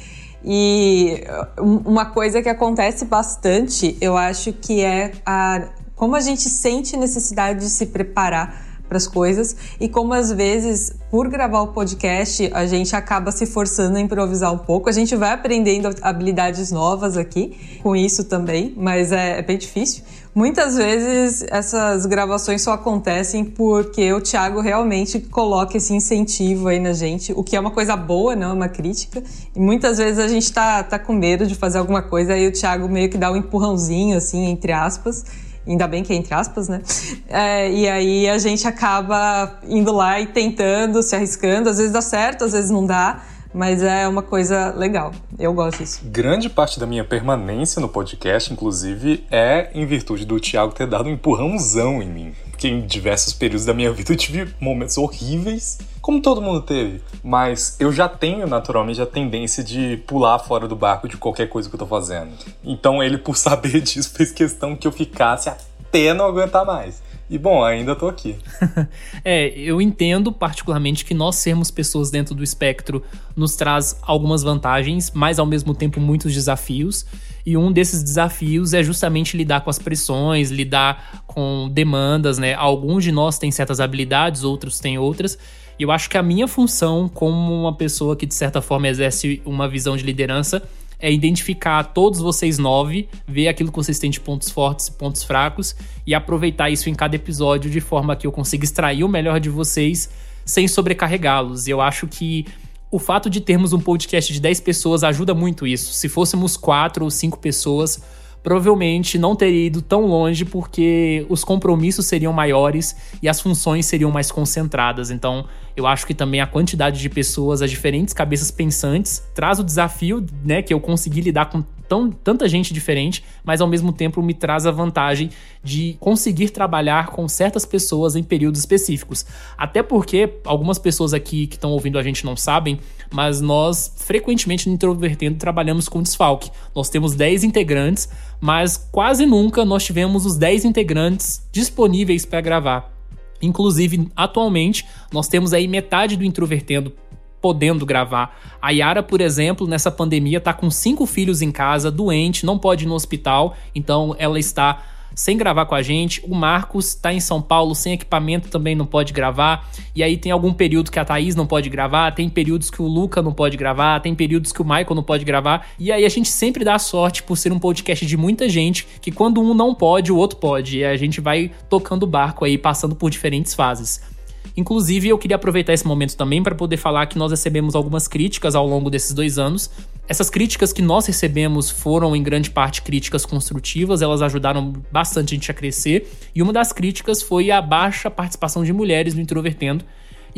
E 0.43 1.23
uma 1.59 2.05
coisa 2.05 2.41
que 2.41 2.47
acontece 2.47 3.05
bastante, 3.05 3.97
eu 3.99 4.15
acho 4.15 4.53
que 4.53 4.81
é 4.81 5.11
a, 5.25 5.67
como 5.95 6.15
a 6.15 6.21
gente 6.21 6.47
sente 6.49 6.95
necessidade 6.95 7.59
de 7.59 7.69
se 7.69 7.87
preparar 7.87 8.66
para 8.87 8.97
as 8.97 9.07
coisas. 9.07 9.55
E 9.79 9.87
como 9.87 10.13
às 10.13 10.31
vezes 10.31 10.93
por 11.09 11.29
gravar 11.29 11.61
o 11.61 11.67
podcast 11.67 12.49
a 12.53 12.65
gente 12.65 12.95
acaba 12.95 13.31
se 13.31 13.45
forçando 13.45 13.97
a 13.97 14.01
improvisar 14.01 14.53
um 14.53 14.57
pouco. 14.57 14.89
A 14.89 14.91
gente 14.91 15.15
vai 15.15 15.31
aprendendo 15.31 15.89
habilidades 16.01 16.71
novas 16.71 17.17
aqui 17.17 17.79
com 17.83 17.95
isso 17.95 18.23
também 18.23 18.73
mas 18.75 19.11
é, 19.11 19.39
é 19.39 19.41
bem 19.41 19.57
difícil. 19.57 20.03
Muitas 20.33 20.75
vezes 20.75 21.43
essas 21.49 22.05
gravações 22.05 22.61
só 22.61 22.73
acontecem 22.73 23.43
porque 23.43 24.13
o 24.13 24.21
Thiago 24.21 24.61
realmente 24.61 25.19
coloca 25.19 25.77
esse 25.77 25.93
incentivo 25.95 26.67
aí 26.67 26.79
na 26.79 26.93
gente 26.93 27.33
o 27.33 27.43
que 27.43 27.55
é 27.55 27.59
uma 27.59 27.71
coisa 27.71 27.95
boa 27.95 28.35
não 28.35 28.51
é 28.51 28.53
uma 28.53 28.69
crítica. 28.69 29.23
E 29.55 29.59
muitas 29.59 29.97
vezes 29.97 30.19
a 30.19 30.27
gente 30.27 30.51
tá, 30.53 30.83
tá 30.83 30.99
com 30.99 31.13
medo 31.13 31.47
de 31.47 31.55
fazer 31.55 31.79
alguma 31.79 32.01
coisa 32.03 32.33
aí 32.33 32.47
o 32.47 32.51
Thiago 32.51 32.87
meio 32.87 33.09
que 33.09 33.17
dá 33.17 33.31
um 33.31 33.35
empurrãozinho 33.35 34.15
assim 34.15 34.45
entre 34.45 34.71
aspas 34.71 35.25
Ainda 35.67 35.87
bem 35.87 36.03
que 36.03 36.13
é 36.13 36.15
entre 36.15 36.33
aspas, 36.33 36.69
né? 36.69 36.81
É, 37.27 37.69
e 37.69 37.87
aí 37.87 38.29
a 38.29 38.37
gente 38.37 38.65
acaba 38.67 39.59
indo 39.67 39.91
lá 39.91 40.19
e 40.19 40.27
tentando, 40.27 41.03
se 41.03 41.15
arriscando. 41.15 41.69
Às 41.69 41.77
vezes 41.77 41.91
dá 41.91 42.01
certo, 42.01 42.45
às 42.45 42.53
vezes 42.53 42.71
não 42.71 42.85
dá. 42.85 43.21
Mas 43.53 43.81
é 43.81 44.07
uma 44.07 44.21
coisa 44.21 44.73
legal. 44.75 45.11
Eu 45.39 45.53
gosto 45.53 45.79
disso. 45.79 46.01
Grande 46.05 46.49
parte 46.49 46.79
da 46.79 46.85
minha 46.85 47.03
permanência 47.03 47.81
no 47.81 47.89
podcast, 47.89 48.51
inclusive, 48.53 49.25
é 49.31 49.71
em 49.73 49.85
virtude 49.85 50.25
do 50.25 50.39
Thiago 50.39 50.73
ter 50.73 50.85
dado 50.85 51.09
um 51.09 51.13
empurrãozão 51.13 52.01
em 52.01 52.09
mim. 52.09 52.33
Porque 52.57 52.69
em 52.69 52.87
diversos 52.87 53.33
períodos 53.33 53.67
da 53.67 53.73
minha 53.73 53.91
vida 53.91 54.11
eu 54.11 54.17
tive 54.17 54.51
momentos 54.59 54.97
horríveis, 54.97 55.77
como 56.01 56.19
todo 56.19 56.41
mundo 56.41 56.63
teve. 56.63 57.01
Mas 57.23 57.77
eu 57.79 57.93
já 57.93 58.09
tenho, 58.09 58.47
naturalmente, 58.47 58.99
a 58.99 59.05
tendência 59.05 59.63
de 59.63 59.97
pular 60.07 60.39
fora 60.39 60.67
do 60.67 60.75
barco 60.75 61.07
de 61.07 61.17
qualquer 61.17 61.47
coisa 61.49 61.69
que 61.69 61.75
eu 61.75 61.79
tô 61.79 61.85
fazendo. 61.85 62.31
Então 62.63 63.03
ele, 63.03 63.19
por 63.19 63.37
saber 63.37 63.79
disso, 63.79 64.09
fez 64.09 64.31
questão 64.31 64.75
que 64.75 64.87
eu 64.87 64.91
ficasse 64.91 65.49
até 65.49 66.15
não 66.15 66.25
aguentar 66.25 66.65
mais. 66.65 66.99
E 67.29 67.37
bom, 67.37 67.63
ainda 67.63 67.95
tô 67.95 68.07
aqui. 68.07 68.35
é, 69.23 69.49
eu 69.49 69.79
entendo 69.79 70.31
particularmente 70.31 71.05
que 71.05 71.13
nós 71.13 71.35
sermos 71.35 71.69
pessoas 71.69 72.09
dentro 72.09 72.33
do 72.33 72.43
espectro 72.43 73.03
nos 73.35 73.55
traz 73.55 73.99
algumas 74.01 74.41
vantagens, 74.41 75.11
mas 75.13 75.37
ao 75.37 75.45
mesmo 75.45 75.75
tempo 75.75 76.01
muitos 76.01 76.33
desafios. 76.33 77.05
E 77.47 77.55
um 77.55 77.71
desses 77.71 78.03
desafios 78.03 78.73
é 78.73 78.83
justamente 78.83 79.37
lidar 79.37 79.61
com 79.61 79.69
as 79.69 79.79
pressões, 79.79 80.51
lidar 80.51 81.23
com 81.25 81.69
demandas, 81.71 82.37
né? 82.37 82.53
Alguns 82.53 83.05
de 83.05 83.11
nós 83.13 83.39
têm 83.39 83.49
certas 83.51 83.79
habilidades, 83.79 84.43
outros 84.43 84.81
têm 84.81 84.97
outras. 84.97 85.37
E 85.79 85.83
eu 85.83 85.89
acho 85.89 86.09
que 86.09 86.17
a 86.17 86.21
minha 86.21 86.45
função 86.45 87.07
como 87.07 87.53
uma 87.53 87.73
pessoa 87.73 88.17
que 88.17 88.25
de 88.25 88.35
certa 88.35 88.61
forma 88.61 88.89
exerce 88.89 89.41
uma 89.45 89.65
visão 89.65 89.95
de 89.95 90.03
liderança 90.03 90.61
é 90.99 91.09
identificar 91.09 91.85
todos 91.85 92.19
vocês 92.19 92.57
nove, 92.57 93.07
ver 93.25 93.47
aquilo 93.47 93.71
que 93.71 93.77
vocês 93.77 93.97
têm 93.97 94.11
de 94.11 94.19
pontos 94.19 94.49
fortes 94.49 94.87
e 94.87 94.91
pontos 94.91 95.23
fracos 95.23 95.73
e 96.05 96.13
aproveitar 96.13 96.69
isso 96.69 96.89
em 96.89 96.93
cada 96.93 97.15
episódio 97.15 97.71
de 97.71 97.79
forma 97.79 98.13
que 98.17 98.27
eu 98.27 98.31
consiga 98.33 98.65
extrair 98.65 99.05
o 99.05 99.07
melhor 99.07 99.39
de 99.39 99.49
vocês 99.49 100.09
sem 100.43 100.67
sobrecarregá-los. 100.67 101.65
E 101.67 101.71
eu 101.71 101.79
acho 101.79 102.07
que 102.07 102.45
o 102.89 102.99
fato 102.99 103.29
de 103.29 103.41
termos 103.41 103.73
um 103.73 103.79
podcast 103.79 104.31
de 104.31 104.39
10 104.39 104.61
pessoas 104.61 105.03
ajuda 105.03 105.33
muito 105.33 105.67
isso. 105.67 105.93
Se 105.93 106.07
fôssemos 106.07 106.55
quatro 106.55 107.03
ou 107.03 107.11
cinco 107.11 107.37
pessoas, 107.37 108.01
provavelmente 108.41 109.17
não 109.17 109.35
teria 109.35 109.67
ido 109.67 109.81
tão 109.81 110.05
longe 110.05 110.45
porque 110.45 111.25
os 111.27 111.43
compromissos 111.43 112.05
seriam 112.05 112.31
maiores 112.31 112.95
e 113.21 113.27
as 113.27 113.41
funções 113.41 113.85
seriam 113.85 114.09
mais 114.09 114.31
concentradas. 114.31 115.11
Então, 115.11 115.45
eu 115.75 115.85
acho 115.85 116.07
que 116.07 116.13
também 116.13 116.39
a 116.39 116.47
quantidade 116.47 116.99
de 116.99 117.09
pessoas, 117.09 117.61
as 117.61 117.69
diferentes 117.69 118.13
cabeças 118.13 118.49
pensantes, 118.49 119.21
traz 119.35 119.59
o 119.59 119.63
desafio, 119.63 120.25
né, 120.45 120.61
que 120.61 120.73
eu 120.73 120.79
consegui 120.79 121.19
lidar 121.19 121.47
com 121.47 121.61
tão, 121.87 122.11
tanta 122.11 122.47
gente 122.47 122.73
diferente, 122.73 123.23
mas 123.43 123.61
ao 123.61 123.67
mesmo 123.67 123.91
tempo 123.91 124.21
me 124.21 124.33
traz 124.33 124.65
a 124.65 124.71
vantagem 124.71 125.29
de 125.63 125.97
conseguir 125.99 126.49
trabalhar 126.49 127.07
com 127.07 127.27
certas 127.27 127.65
pessoas 127.65 128.15
em 128.15 128.23
períodos 128.23 128.59
específicos. 128.59 129.25
Até 129.57 129.81
porque 129.81 130.33
algumas 130.45 130.77
pessoas 130.77 131.13
aqui 131.13 131.47
que 131.47 131.55
estão 131.55 131.71
ouvindo 131.71 131.97
a 131.97 132.03
gente 132.03 132.25
não 132.25 132.35
sabem, 132.35 132.79
mas 133.11 133.41
nós 133.41 133.93
frequentemente 133.97 134.67
no 134.67 134.75
Introvertendo 134.75 135.37
trabalhamos 135.37 135.89
com 135.89 136.01
desfalque. 136.01 136.51
Nós 136.75 136.89
temos 136.89 137.15
10 137.15 137.43
integrantes, 137.43 138.09
mas 138.39 138.77
quase 138.91 139.25
nunca 139.25 139.65
nós 139.65 139.83
tivemos 139.83 140.25
os 140.25 140.37
10 140.37 140.65
integrantes 140.65 141.47
disponíveis 141.51 142.25
para 142.25 142.41
gravar. 142.41 142.93
Inclusive, 143.41 144.09
atualmente, 144.15 144.85
nós 145.11 145.27
temos 145.27 145.53
aí 145.53 145.67
metade 145.67 146.17
do 146.17 146.23
Introvertendo 146.23 146.93
podendo 147.41 147.85
gravar. 147.85 148.37
A 148.61 148.71
Yara, 148.71 149.03
por 149.03 149.21
exemplo, 149.21 149.67
nessa 149.67 149.91
pandemia, 149.91 150.39
tá 150.39 150.53
com 150.53 150.69
cinco 150.69 151.05
filhos 151.05 151.41
em 151.41 151.51
casa, 151.51 151.91
doente, 151.91 152.45
não 152.45 152.57
pode 152.57 152.85
ir 152.85 152.87
no 152.87 152.95
hospital, 152.95 153.55
então 153.73 154.15
ela 154.17 154.39
está 154.39 154.83
sem 155.17 155.35
gravar 155.35 155.65
com 155.65 155.73
a 155.73 155.81
gente. 155.81 156.23
O 156.23 156.35
Marcos 156.35 156.93
tá 156.93 157.11
em 157.11 157.19
São 157.19 157.41
Paulo 157.41 157.73
sem 157.73 157.93
equipamento, 157.93 158.49
também 158.49 158.75
não 158.75 158.85
pode 158.85 159.11
gravar. 159.11 159.67
E 159.95 160.03
aí 160.03 160.15
tem 160.15 160.31
algum 160.31 160.53
período 160.53 160.91
que 160.91 160.99
a 160.99 161.03
Thaís 161.03 161.35
não 161.35 161.47
pode 161.47 161.69
gravar, 161.69 162.11
tem 162.11 162.29
períodos 162.29 162.69
que 162.69 162.81
o 162.81 162.85
Luca 162.85 163.19
não 163.19 163.33
pode 163.33 163.57
gravar, 163.57 163.99
tem 163.99 164.13
períodos 164.13 164.51
que 164.51 164.61
o 164.61 164.65
Michael 164.65 164.93
não 164.95 165.01
pode 165.01 165.25
gravar. 165.25 165.67
E 165.79 165.91
aí 165.91 166.05
a 166.05 166.09
gente 166.09 166.29
sempre 166.29 166.63
dá 166.63 166.77
sorte 166.77 167.23
por 167.23 167.35
ser 167.35 167.51
um 167.51 167.57
podcast 167.57 168.05
de 168.05 168.15
muita 168.15 168.47
gente, 168.47 168.87
que 169.01 169.11
quando 169.11 169.41
um 169.41 169.55
não 169.55 169.73
pode, 169.73 170.11
o 170.11 170.17
outro 170.17 170.37
pode. 170.37 170.77
E 170.77 170.85
a 170.85 170.95
gente 170.95 171.19
vai 171.19 171.51
tocando 171.67 172.03
o 172.03 172.07
barco 172.07 172.45
aí, 172.45 172.55
passando 172.55 172.95
por 172.95 173.09
diferentes 173.09 173.55
fases. 173.55 174.16
Inclusive, 174.57 175.09
eu 175.09 175.19
queria 175.19 175.35
aproveitar 175.35 175.71
esse 175.71 175.85
momento 175.85 176.17
também 176.17 176.41
para 176.41 176.55
poder 176.55 176.77
falar 176.77 177.05
que 177.05 177.15
nós 177.15 177.29
recebemos 177.29 177.75
algumas 177.75 178.07
críticas 178.07 178.55
ao 178.55 178.67
longo 178.67 178.89
desses 178.89 179.13
dois 179.13 179.37
anos. 179.37 179.69
Essas 180.07 180.31
críticas 180.31 180.73
que 180.73 180.81
nós 180.81 181.05
recebemos 181.05 181.69
foram, 181.69 182.15
em 182.15 182.23
grande 182.23 182.49
parte, 182.49 182.81
críticas 182.81 183.23
construtivas, 183.23 184.01
elas 184.01 184.19
ajudaram 184.19 184.73
bastante 184.91 185.35
a 185.35 185.37
gente 185.37 185.51
a 185.51 185.53
crescer. 185.53 186.11
E 186.33 186.41
uma 186.41 186.51
das 186.51 186.73
críticas 186.73 187.21
foi 187.21 187.51
a 187.51 187.61
baixa 187.61 188.09
participação 188.09 188.63
de 188.63 188.73
mulheres 188.73 189.13
no 189.13 189.21
Introvertendo. 189.21 189.85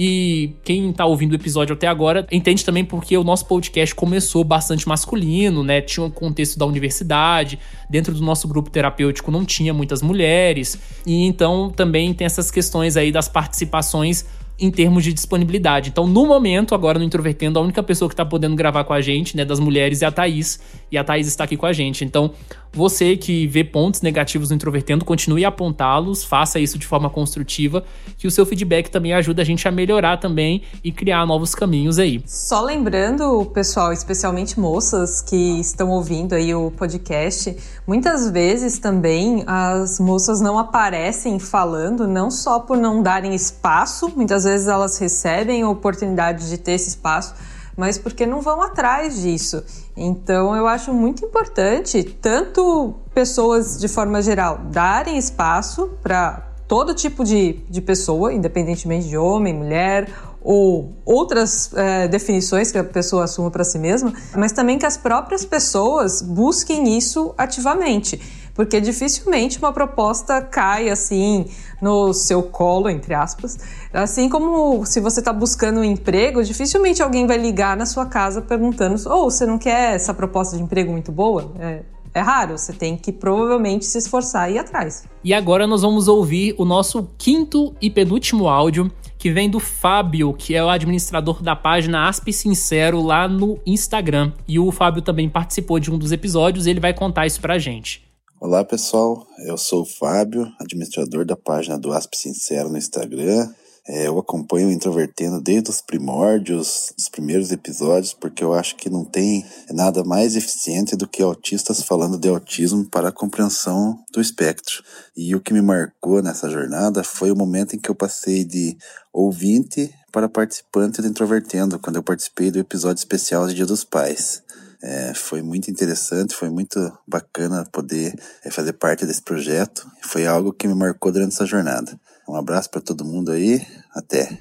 E 0.02 0.56
quem 0.64 0.94
tá 0.94 1.06
ouvindo 1.06 1.34
o 1.34 1.36
episódio 1.36 1.74
até 1.74 1.86
agora 1.86 2.26
entende 2.32 2.64
também 2.64 2.86
porque 2.86 3.18
o 3.18 3.24
nosso 3.26 3.46
podcast 3.46 3.94
começou 3.94 4.46
bastante 4.46 4.88
masculino, 4.88 5.62
né? 5.62 5.82
Tinha 5.82 6.06
um 6.06 6.10
contexto 6.10 6.58
da 6.58 6.66
universidade, 6.66 7.60
dentro 7.90 8.14
do 8.14 8.22
nosso 8.22 8.48
grupo 8.48 8.70
terapêutico 8.70 9.30
não 9.30 9.44
tinha 9.44 9.74
muitas 9.74 10.02
mulheres, 10.02 10.80
e 11.06 11.26
então 11.26 11.70
também 11.70 12.14
tem 12.14 12.24
essas 12.24 12.50
questões 12.50 12.96
aí 12.96 13.12
das 13.12 13.28
participações 13.28 14.26
em 14.60 14.70
termos 14.70 15.04
de 15.04 15.14
disponibilidade. 15.14 15.90
Então, 15.90 16.06
no 16.06 16.26
momento, 16.26 16.76
agora 16.76 17.00
no 17.00 17.06
Introvertendo, 17.06 17.58
a 17.58 17.62
única 17.62 17.82
pessoa 17.82 18.10
que 18.10 18.16
tá 18.16 18.26
podendo 18.26 18.56
gravar 18.56 18.84
com 18.84 18.94
a 18.94 19.02
gente, 19.02 19.38
né, 19.38 19.46
das 19.46 19.60
mulheres, 19.60 20.02
é 20.02 20.06
a 20.06 20.12
Thaís. 20.12 20.60
E 20.92 20.98
a 20.98 21.04
Thaís 21.04 21.28
está 21.28 21.44
aqui 21.46 21.56
com 21.56 21.66
a 21.66 21.74
gente. 21.74 22.04
Então, 22.04 22.32
você 22.72 23.18
que 23.18 23.48
vê 23.48 23.64
pontos 23.64 24.02
negativos 24.02 24.50
no 24.50 24.56
Introvertendo, 24.56 25.04
continue 25.04 25.44
a 25.44 25.48
apontá-los, 25.48 26.24
faça 26.24 26.60
isso 26.60 26.78
de 26.78 26.86
forma 26.86 27.10
construtiva, 27.10 27.84
que 28.18 28.28
o 28.28 28.32
seu 28.32 28.46
feedback 28.46 28.90
também 28.90 29.14
ajuda 29.14 29.42
a 29.42 29.46
gente 29.46 29.68
a 29.68 29.72
melhorar 29.72 30.18
também 30.18 30.62
e 30.84 30.92
criar 30.92 31.26
novos 31.26 31.56
caminhos 31.56 31.98
aí. 31.98 32.22
Só 32.28 32.62
lembrando, 32.62 33.44
pessoal, 33.54 33.92
especialmente 33.92 34.60
moças 34.60 35.22
que 35.22 35.60
estão 35.60 35.90
ouvindo 35.90 36.34
aí 36.34 36.54
o 36.54 36.70
podcast, 36.70 37.56
muitas 37.88 38.30
vezes 38.30 38.78
também 38.78 39.44
as 39.48 40.00
moças 40.00 40.40
não 40.40 40.60
aparecem 40.60 41.40
falando, 41.40 42.08
não 42.08 42.30
só 42.30 42.60
por 42.60 42.78
não 42.78 43.02
darem 43.02 43.34
espaço, 43.34 44.12
muitas 44.16 44.44
vezes 44.44 44.49
elas 44.68 44.98
recebem 44.98 45.62
a 45.62 45.70
oportunidade 45.70 46.50
de 46.50 46.58
ter 46.58 46.74
esse 46.74 46.90
espaço, 46.90 47.34
mas 47.76 47.98
porque 47.98 48.26
não 48.26 48.42
vão 48.42 48.62
atrás 48.62 49.22
disso. 49.22 49.64
Então 49.96 50.56
eu 50.56 50.68
acho 50.68 50.94
muito 50.94 51.26
importante, 51.26 52.04
tanto 52.04 52.96
pessoas 53.14 53.80
de 53.80 53.88
forma 53.88 54.22
geral 54.22 54.60
darem 54.72 55.18
espaço 55.18 55.90
para 56.02 56.46
todo 56.68 56.94
tipo 56.94 57.24
de, 57.24 57.54
de 57.70 57.82
pessoa, 57.82 58.32
independentemente 58.32 59.08
de 59.08 59.18
homem, 59.18 59.54
mulher 59.54 60.08
ou 60.42 60.94
outras 61.04 61.74
é, 61.74 62.08
definições 62.08 62.72
que 62.72 62.78
a 62.78 62.84
pessoa 62.84 63.26
assuma 63.26 63.52
para 63.52 63.64
si 63.64 63.78
mesma, 63.78 64.14
mas 64.36 64.52
também 64.52 64.78
que 64.78 64.86
as 64.86 64.96
próprias 64.96 65.44
pessoas 65.44 66.22
busquem 66.22 66.98
isso 66.98 67.34
ativamente, 67.38 68.22
porque 68.60 68.82
dificilmente 68.82 69.58
uma 69.58 69.72
proposta 69.72 70.42
cai 70.42 70.90
assim 70.90 71.46
no 71.82 72.14
seu 72.14 72.44
colo, 72.44 72.90
entre 72.90 73.14
aspas. 73.14 73.58
Assim 73.94 74.28
como 74.28 74.86
se 74.86 75.00
você 75.00 75.22
está 75.22 75.32
buscando 75.32 75.80
um 75.80 75.84
emprego, 75.86 76.44
dificilmente 76.44 77.02
alguém 77.02 77.26
vai 77.26 77.38
ligar 77.38 77.78
na 77.78 77.86
sua 77.86 78.06
casa 78.06 78.42
perguntando: 78.42 79.02
ou 79.10 79.28
oh, 79.28 79.32
você 79.32 79.46
não 79.46 79.58
quer 79.58 79.96
essa 79.96 80.14
proposta 80.14 80.58
de 80.58 80.64
emprego 80.64 80.92
muito 80.92 81.10
boa? 81.10 81.54
É, 81.58 81.84
é 82.14 82.20
raro, 82.20 82.58
você 82.58 82.74
tem 82.74 82.98
que 82.98 83.14
provavelmente 83.14 83.86
se 83.86 83.98
esforçar 83.98 84.52
e 84.52 84.56
ir 84.56 84.60
atrás. 84.60 85.06
E 85.24 85.34
agora 85.34 85.66
nós 85.66 85.82
vamos 85.82 86.10
ouvir 86.10 86.54
o 86.58 86.66
nosso 86.66 87.08
quinto 87.18 87.74
e 87.82 87.90
penúltimo 87.90 88.50
áudio, 88.50 88.92
que 89.18 89.32
vem 89.32 89.50
do 89.50 89.62
Fábio, 89.62 90.34
que 90.34 90.54
é 90.54 90.62
o 90.62 90.68
administrador 90.68 91.42
da 91.42 91.56
página 91.56 92.10
Asp 92.10 92.28
Sincero 92.34 93.02
lá 93.02 93.26
no 93.26 93.58
Instagram. 93.66 94.34
E 94.46 94.60
o 94.60 94.70
Fábio 94.70 95.02
também 95.02 95.30
participou 95.30 95.80
de 95.80 95.90
um 95.90 95.98
dos 95.98 96.12
episódios 96.12 96.68
e 96.68 96.72
ele 96.72 96.82
vai 96.82 96.94
contar 96.94 97.26
isso 97.26 97.40
pra 97.40 97.58
gente. 97.58 98.09
Olá 98.42 98.64
pessoal, 98.64 99.28
eu 99.40 99.58
sou 99.58 99.82
o 99.82 99.86
Fábio, 99.86 100.50
administrador 100.62 101.26
da 101.26 101.36
página 101.36 101.78
do 101.78 101.92
Asp 101.92 102.16
Sincero 102.16 102.70
no 102.70 102.78
Instagram. 102.78 103.54
É, 103.86 104.08
eu 104.08 104.18
acompanho 104.18 104.70
o 104.70 104.72
Introvertendo 104.72 105.42
desde 105.42 105.70
os 105.70 105.82
primórdios, 105.82 106.94
os 106.98 107.10
primeiros 107.10 107.52
episódios, 107.52 108.14
porque 108.14 108.42
eu 108.42 108.54
acho 108.54 108.78
que 108.78 108.90
não 108.90 109.04
tem 109.04 109.46
nada 109.72 110.06
mais 110.06 110.38
eficiente 110.38 110.96
do 110.96 111.06
que 111.06 111.22
autistas 111.22 111.84
falando 111.84 112.18
de 112.18 112.30
autismo 112.30 112.86
para 112.86 113.10
a 113.10 113.12
compreensão 113.12 114.02
do 114.10 114.22
espectro. 114.22 114.86
E 115.18 115.36
o 115.36 115.42
que 115.42 115.52
me 115.52 115.62
marcou 115.62 116.24
nessa 116.24 116.50
jornada 116.50 117.04
foi 117.04 117.32
o 117.32 117.36
momento 117.36 117.76
em 117.76 117.80
que 117.80 117.90
eu 117.90 117.96
passei 117.96 118.46
de 118.46 118.78
ouvinte 119.12 119.94
para 120.14 120.30
participante 120.30 121.02
do 121.02 121.08
Introvertendo, 121.10 121.78
quando 121.78 121.98
eu 121.98 122.04
participei 122.04 122.52
do 122.52 122.60
episódio 122.60 123.02
especial 123.02 123.48
de 123.50 123.54
Dia 123.54 123.66
dos 123.66 123.84
Pais. 123.84 124.42
É, 124.82 125.14
foi 125.14 125.42
muito 125.42 125.70
interessante, 125.70 126.34
foi 126.34 126.50
muito 126.50 126.80
bacana 127.08 127.66
poder 127.72 128.14
é, 128.44 128.50
fazer 128.50 128.74
parte 128.74 129.06
desse 129.06 129.22
projeto. 129.22 129.86
Foi 130.02 130.26
algo 130.26 130.54
que 130.54 130.68
me 130.68 130.76
marcou 130.76 131.12
durante 131.12 131.34
essa 131.34 131.46
jornada. 131.46 132.00
Um 132.28 132.36
abraço 132.36 132.70
para 132.70 132.82
todo 132.82 133.04
mundo 133.04 133.32
aí, 133.32 133.66
até. 133.94 134.40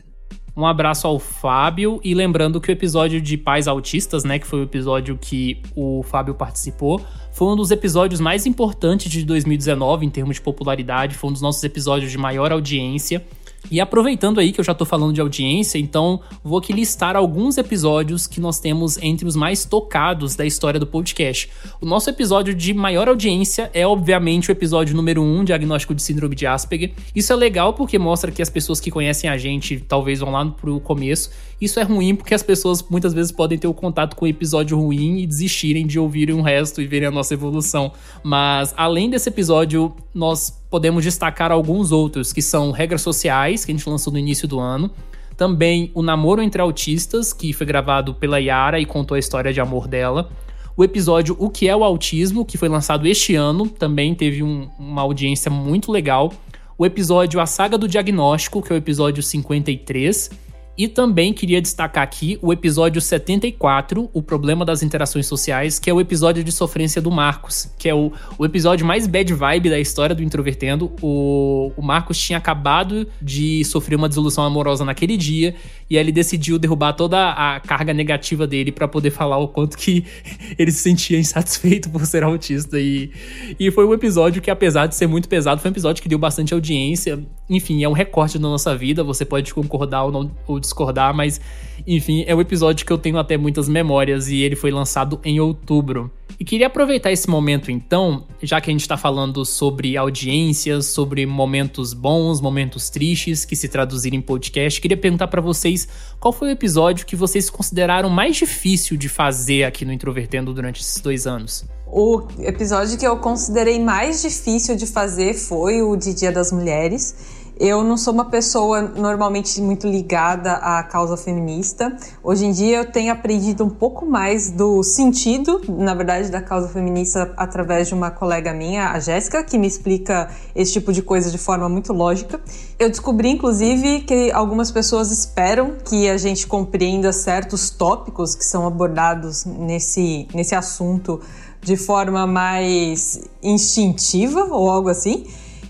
Um 0.59 0.67
abraço 0.67 1.07
ao 1.07 1.21
Fábio 1.21 2.01
e 2.03 2.15
lembrando 2.15 2.61
que 2.61 2.69
o 2.69 2.73
episódio 2.73 3.21
de 3.21 3.37
Pais 3.37 3.69
Autistas, 3.69 4.25
né, 4.25 4.41
que 4.41 4.47
foi 4.47 4.59
o 4.59 4.65
episódio 4.65 5.17
que 5.17 5.63
o 5.77 6.03
Fábio 6.03 6.35
participou, 6.35 7.01
foi 7.31 7.47
um 7.47 7.55
dos 7.55 7.71
episódios 7.71 8.21
mais 8.21 8.45
importantes 8.45 9.09
de 9.09 9.25
2019 9.25 10.05
em 10.05 10.11
termos 10.11 10.35
de 10.35 10.43
popularidade, 10.43 11.15
foi 11.15 11.31
um 11.31 11.33
dos 11.33 11.43
nossos 11.43 11.63
episódios 11.63 12.11
de 12.11 12.19
maior 12.19 12.51
audiência. 12.51 13.25
E 13.71 13.81
aproveitando 13.81 14.41
aí 14.41 14.53
que 14.53 14.61
eu 14.61 14.65
já 14.65 14.75
tô 14.75 14.85
falando 14.85 15.13
de 15.13 15.21
audiência, 15.21 15.79
então 15.79 16.21
vou 16.43 16.59
aqui 16.59 16.73
listar 16.73 17.17
alguns 17.17 17.59
episódios 17.59 18.27
que 18.27 18.41
nós 18.41 18.59
temos 18.59 18.97
entre 19.03 19.27
os 19.27 19.37
mais 19.37 19.65
tocados 19.65 20.35
da 20.35 20.47
história 20.47 20.81
do 20.81 20.87
podcast. 20.87 21.51
O 21.81 21.87
nosso 21.87 22.09
episódio 22.09 22.55
de 22.55 22.73
maior 22.73 23.09
audiência 23.09 23.71
é, 23.75 23.87
obviamente, 23.87 24.51
o 24.51 24.53
episódio 24.53 24.97
número 24.97 25.23
1, 25.23 25.45
Diagnóstico 25.45 25.95
de 25.95 26.03
Síndrome 26.03 26.35
de 26.35 26.47
Asperger. 26.47 26.93
Isso 27.15 27.33
é 27.33 27.37
legal 27.37 27.75
porque 27.75 27.99
mostra 27.99 28.31
que 28.31 28.43
as 28.43 28.51
pessoas 28.51 28.81
que 28.81 28.91
conhecem 28.91 29.29
a 29.29 29.37
gente 29.37 29.81
talvez 29.81 30.21
vão 30.21 30.31
lá 30.31 30.45
pro 30.47 30.81
começo. 30.81 31.31
Isso 31.61 31.81
é 31.81 31.83
ruim 31.83 32.15
porque 32.15 32.35
as 32.35 32.43
pessoas 32.43 32.85
muitas 32.89 33.13
vezes 33.13 33.33
podem 33.33 33.59
ter 33.59 33.67
o 33.67 33.75
contato 33.75 34.15
com 34.15 34.25
o 34.25 34.29
episódio 34.29 34.79
ruim 34.79 35.19
e 35.19 35.27
desistirem 35.27 35.87
de 35.87 35.99
ouvirem 35.99 36.35
o 36.37 36.43
resto 36.43 36.81
e 36.81 36.87
verem 36.87 37.09
a 37.09 37.11
nossa 37.11 37.35
evolução. 37.35 37.93
Mas 38.23 38.73
além 38.77 39.11
desse 39.11 39.29
episódio, 39.29 39.93
nós 40.15 40.51
podemos 40.71 41.03
destacar 41.03 41.51
alguns 41.51 41.91
outros, 41.91 42.33
que 42.33 42.41
são 42.41 42.71
Regras 42.71 43.03
Sociais, 43.03 43.65
que 43.65 43.73
a 43.73 43.75
gente 43.75 43.89
lançou 43.89 44.13
no 44.13 44.19
início 44.19 44.47
do 44.47 44.61
ano. 44.61 44.91
Também 45.37 45.91
o 45.95 46.03
Namoro 46.03 46.43
entre 46.43 46.63
Autistas, 46.63 47.33
que 47.33 47.53
foi 47.53 47.67
gravado 47.67 48.15
pela 48.15 48.39
Yara 48.39 48.79
e 48.79 48.87
contou 48.87 49.17
a 49.17 49.19
história 49.19 49.53
de 49.53 49.61
amor 49.61 49.89
dela. 49.89 50.31
O 50.77 50.85
episódio 50.85 51.35
O 51.41 51.51
que 51.51 51.69
é 51.69 51.75
o 51.75 51.83
Autismo, 51.83 52.45
que 52.45 52.57
foi 52.57 52.69
lançado 52.69 53.05
este 53.05 53.35
ano, 53.35 53.69
também 53.69 54.15
teve 54.15 54.45
um, 54.45 54.69
uma 54.79 55.03
audiência 55.03 55.51
muito 55.51 55.91
legal. 55.91 56.33
O 56.77 56.87
episódio 56.87 57.41
A 57.41 57.47
Saga 57.47 57.77
do 57.77 57.89
Diagnóstico, 57.89 58.63
que 58.63 58.73
é 58.73 58.77
o 58.77 58.79
episódio 58.79 59.21
53 59.21 60.31
e 60.79 60.87
também 60.87 61.33
queria 61.33 61.61
destacar 61.61 62.05
aqui 62.05 62.39
o 62.41 62.53
episódio 62.53 63.03
74, 63.03 64.09
O 64.13 64.23
Problema 64.23 64.65
das 64.65 64.81
Interações 64.81 65.27
Sociais, 65.27 65.77
que 65.77 65.91
é 65.91 65.93
o 65.93 66.01
episódio 66.01 66.45
de 66.45 66.53
sofrência 66.53 67.03
do 67.03 67.11
Marcos, 67.11 67.69
que 67.77 67.89
é 67.89 67.95
o, 67.95 68.13
o 68.39 68.45
episódio 68.45 68.87
mais 68.87 69.05
bad 69.09 69.35
vibe 69.35 69.71
da 69.71 69.81
história 69.81 70.15
do 70.15 70.23
Introvertendo. 70.23 70.93
O, 71.03 71.73
o 71.77 71.83
Marcos 71.83 72.17
tinha 72.17 72.39
acabado 72.39 73.09
de 73.21 73.65
sofrer 73.65 73.97
uma 73.97 74.09
desilusão 74.09 74.45
amorosa 74.45 74.85
naquele 74.85 75.17
dia, 75.17 75.57
e 75.91 75.97
aí 75.97 76.05
ele 76.05 76.13
decidiu 76.13 76.61
derrubar 76.61 76.93
toda 76.93 77.33
a 77.33 77.59
carga 77.59 77.93
negativa 77.93 78.47
dele 78.47 78.71
para 78.71 78.87
poder 78.87 79.11
falar 79.11 79.39
o 79.39 79.49
quanto 79.49 79.77
que 79.77 80.05
ele 80.57 80.71
se 80.71 80.79
sentia 80.79 81.19
insatisfeito 81.19 81.91
por 81.91 82.07
ser 82.07 82.23
autista. 82.23 82.79
E, 82.79 83.11
e 83.59 83.69
foi 83.73 83.85
um 83.85 83.93
episódio 83.93 84.41
que, 84.41 84.51
apesar 84.51 84.87
de 84.87 84.95
ser 84.95 85.09
muito 85.09 85.29
pesado, 85.29 85.61
foi 85.61 85.73
um 85.73 85.75
episódio 85.75 86.01
que 86.01 86.09
deu 86.09 86.21
bastante 86.21 86.55
audiência. 86.55 87.19
Enfim, 87.51 87.83
é 87.83 87.89
um 87.89 87.93
recorte 87.93 88.39
da 88.39 88.47
nossa 88.47 88.77
vida, 88.77 89.03
você 89.03 89.25
pode 89.25 89.53
concordar 89.53 90.05
ou, 90.05 90.13
não, 90.13 90.31
ou 90.47 90.61
discordar, 90.69 91.15
mas 91.15 91.41
enfim, 91.87 92.25
é 92.27 92.35
um 92.35 92.41
episódio 92.41 92.85
que 92.85 92.93
eu 92.93 92.99
tenho 92.99 93.19
até 93.19 93.37
muitas 93.37 93.69
memórias 93.69 94.29
e 94.29 94.43
ele 94.43 94.57
foi 94.57 94.71
lançado 94.71 95.21
em 95.25 95.41
outubro. 95.41 96.11
E 96.41 96.45
queria 96.45 96.69
aproveitar 96.69 97.11
esse 97.11 97.29
momento 97.29 97.69
então, 97.69 98.25
já 98.41 98.61
que 98.61 98.71
a 98.71 98.73
gente 98.73 98.83
está 98.83 98.97
falando 98.97 99.45
sobre 99.45 99.97
audiências, 99.97 100.87
sobre 100.87 101.27
momentos 101.27 101.93
bons, 101.93 102.41
momentos 102.41 102.89
tristes 102.91 103.45
que 103.45 103.57
se 103.57 103.69
traduzirem 103.69 104.21
em 104.21 104.23
podcast, 104.23 104.81
queria 104.81 104.97
perguntar 104.97 105.27
para 105.27 105.41
vocês 105.41 105.89
qual 106.21 106.33
foi 106.33 106.49
o 106.49 106.51
episódio 106.53 107.05
que 107.05 107.17
vocês 107.17 107.51
consideraram 107.51 108.09
mais 108.09 108.37
difícil 108.37 108.97
de 108.97 109.09
fazer 109.09 109.65
aqui 109.65 109.85
no 109.85 109.93
Introvertendo 109.93 110.55
durante 110.55 110.81
esses 110.81 111.01
dois 111.01 111.27
anos. 111.27 111.65
O 111.91 112.23
episódio 112.41 112.99
que 112.99 113.07
eu 113.07 113.17
considerei 113.17 113.81
mais 113.81 114.23
difícil 114.23 114.77
de 114.77 114.87
fazer 114.87 115.35
foi 115.35 115.83
o 115.83 115.97
de 115.97 116.13
Dia 116.13 116.31
das 116.31 116.53
Mulheres. 116.53 117.38
Eu 117.61 117.83
não 117.83 117.97
sou 117.97 118.15
uma 118.15 118.27
pessoa 118.27 118.83
normalmente 118.83 119.61
muito 119.61 119.89
ligada 119.89 120.53
à 120.53 120.81
causa 120.85 121.17
feminista. 121.17 121.97
Hoje 122.23 122.47
em 122.47 122.53
dia 122.53 122.77
eu 122.77 122.85
tenho 122.85 123.13
aprendido 123.13 123.65
um 123.65 123.69
pouco 123.69 124.07
mais 124.07 124.49
do 124.49 124.85
sentido, 124.85 125.61
na 125.69 125.93
verdade, 125.93 126.31
da 126.31 126.41
causa 126.41 126.69
feminista 126.69 127.35
através 127.37 127.89
de 127.89 127.95
uma 127.95 128.13
colega 128.13 128.53
minha, 128.53 128.91
a 128.91 129.01
Jéssica, 129.01 129.43
que 129.43 129.59
me 129.59 129.67
explica 129.67 130.31
esse 130.55 130.73
tipo 130.75 130.93
de 130.93 131.03
coisa 131.03 131.33
de 131.33 131.39
forma 131.39 131.69
muito 131.69 131.93
lógica. 131.93 132.41
Eu 132.79 132.89
descobri, 132.89 133.31
inclusive, 133.31 134.03
que 134.03 134.31
algumas 134.31 134.71
pessoas 134.71 135.11
esperam 135.11 135.79
que 135.85 136.09
a 136.09 136.17
gente 136.17 136.47
compreenda 136.47 137.13
certos 137.13 137.71
tópicos 137.71 138.37
que 138.37 138.45
são 138.45 138.69
abordados 138.69 139.45
nesse, 139.45 140.29
nesse 140.33 140.55
assunto 140.55 141.21
de 141.61 141.77
forma 141.77 142.25
mais 142.25 143.21
instintiva 143.43 144.45
ou 144.45 144.71
algo 144.71 144.89
assim. 144.89 145.27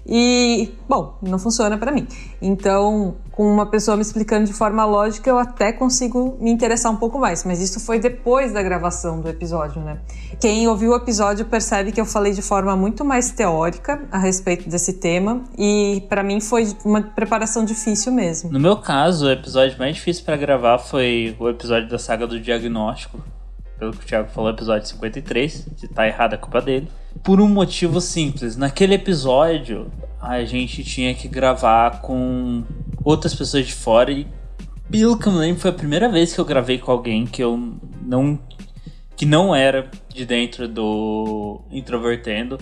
E, 0.09 0.73
bom, 0.89 1.19
não 1.21 1.39
funciona 1.39 1.77
para 1.77 1.93
mim. 1.93 2.07
Então, 2.41 3.17
com 3.31 3.45
uma 3.45 3.67
pessoa 3.67 3.95
me 3.95 4.03
explicando 4.03 4.47
de 4.47 4.55
forma 4.55 4.85
lógica, 4.87 5.29
eu 5.29 5.39
até 5.39 5.71
consigo 5.71 6.39
me 6.41 6.51
interessar 6.51 6.91
um 6.91 6.97
pouco 6.97 7.19
mais, 7.19 7.45
mas 7.45 7.61
isso 7.61 7.79
foi 7.79 7.99
depois 7.99 8.53
da 8.53 8.63
gravação 8.63 9.21
do 9.21 9.29
episódio, 9.29 9.83
né? 9.83 10.01
Quem 10.41 10.67
ouviu 10.67 10.93
o 10.93 10.97
episódio 10.97 11.45
percebe 11.45 11.93
que 11.93 12.01
eu 12.01 12.07
falei 12.07 12.33
de 12.33 12.41
forma 12.41 12.75
muito 12.75 13.05
mais 13.05 13.31
teórica 13.31 14.03
a 14.11 14.19
respeito 14.19 14.69
desse 14.69 14.95
tema 14.95 15.45
e 15.59 16.03
para 16.09 16.23
mim 16.23 16.41
foi 16.41 16.75
uma 16.85 17.03
preparação 17.03 17.65
difícil 17.65 18.11
mesmo. 18.11 18.51
No 18.51 18.59
meu 18.59 18.79
caso, 18.79 19.27
o 19.27 19.31
episódio 19.31 19.79
mais 19.79 19.97
difícil 19.97 20.25
para 20.25 20.37
gravar 20.37 20.79
foi 20.79 21.37
o 21.39 21.49
episódio 21.51 21.89
da 21.89 21.99
saga 21.99 22.27
do 22.27 22.41
diagnóstico. 22.41 23.21
Pelo 23.79 23.93
que 23.93 24.05
o 24.05 24.07
Thiago 24.07 24.29
falou, 24.31 24.51
episódio 24.51 24.89
53, 24.89 25.69
se 25.77 25.89
tá 25.89 26.07
errado 26.07 26.35
a 26.35 26.39
culpa 26.39 26.61
dele 26.61 26.89
por 27.23 27.41
um 27.41 27.49
motivo 27.49 28.01
simples. 28.01 28.57
Naquele 28.57 28.95
episódio, 28.95 29.91
a 30.21 30.45
gente 30.45 30.83
tinha 30.85 31.15
que 31.15 31.29
gravar 31.29 32.01
com 32.01 32.65
outras 33.05 33.35
pessoas 33.35 33.67
de 33.67 33.75
fora 33.75 34.11
e 34.11 34.27
pelo 34.91 35.19
que 35.19 35.27
eu 35.27 35.33
me 35.33 35.39
lembro, 35.39 35.61
foi 35.61 35.71
a 35.71 35.75
primeira 35.75 36.09
vez 36.09 36.33
que 36.33 36.41
eu 36.41 36.45
gravei 36.45 36.79
com 36.79 36.91
alguém 36.91 37.27
que 37.27 37.43
eu 37.43 37.57
não 38.03 38.39
que 39.17 39.27
não 39.27 39.55
era 39.55 39.91
de 40.15 40.25
dentro 40.25 40.69
do 40.69 41.61
introvertendo 41.71 42.57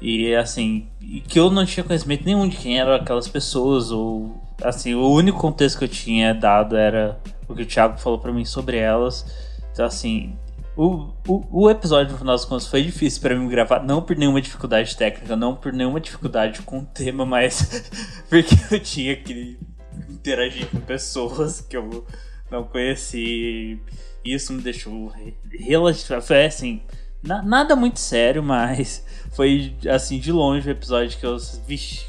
e 0.00 0.34
assim, 0.34 0.88
que 1.28 1.38
eu 1.38 1.50
não 1.50 1.64
tinha 1.64 1.84
conhecimento 1.84 2.24
nenhum 2.24 2.48
de 2.48 2.56
quem 2.56 2.80
eram 2.80 2.94
aquelas 2.94 3.28
pessoas 3.28 3.90
ou 3.90 4.34
assim, 4.62 4.94
o 4.94 5.08
único 5.10 5.38
contexto 5.38 5.78
que 5.78 5.84
eu 5.84 5.88
tinha 5.88 6.34
dado 6.34 6.76
era 6.76 7.20
o 7.46 7.54
que 7.54 7.62
o 7.62 7.66
Thiago 7.66 7.98
falou 7.98 8.18
para 8.18 8.32
mim 8.32 8.44
sobre 8.44 8.78
elas. 8.78 9.24
Então 9.72 9.84
assim, 9.84 10.36
o, 10.76 11.12
o, 11.28 11.62
o, 11.64 11.70
episódio, 11.70 12.12
no 12.12 12.18
final 12.18 12.36
das 12.36 12.66
foi 12.66 12.82
difícil 12.82 13.20
para 13.20 13.36
mim 13.36 13.48
gravar, 13.48 13.82
não 13.82 14.02
por 14.02 14.16
nenhuma 14.16 14.40
dificuldade 14.40 14.96
técnica, 14.96 15.36
não 15.36 15.54
por 15.54 15.72
nenhuma 15.72 16.00
dificuldade 16.00 16.62
com 16.62 16.80
o 16.80 16.84
tema, 16.84 17.24
mas 17.24 17.90
porque 18.28 18.54
eu 18.74 18.80
tinha 18.80 19.14
que 19.14 19.56
interagir 20.10 20.68
com 20.68 20.80
pessoas 20.80 21.60
que 21.60 21.76
eu 21.76 22.04
não 22.50 22.64
conheci. 22.64 23.80
Isso 24.24 24.52
me 24.52 24.62
deixou 24.62 25.12
relativamente. 25.52 26.26
Foi 26.26 26.44
assim, 26.44 26.82
na, 27.22 27.42
nada 27.42 27.76
muito 27.76 28.00
sério, 28.00 28.42
mas 28.42 29.04
foi 29.32 29.76
assim, 29.88 30.18
de 30.18 30.32
longe 30.32 30.68
o 30.68 30.72
episódio 30.72 31.16
que 31.18 31.26
eu. 31.26 31.36
Vixe, 31.66 32.04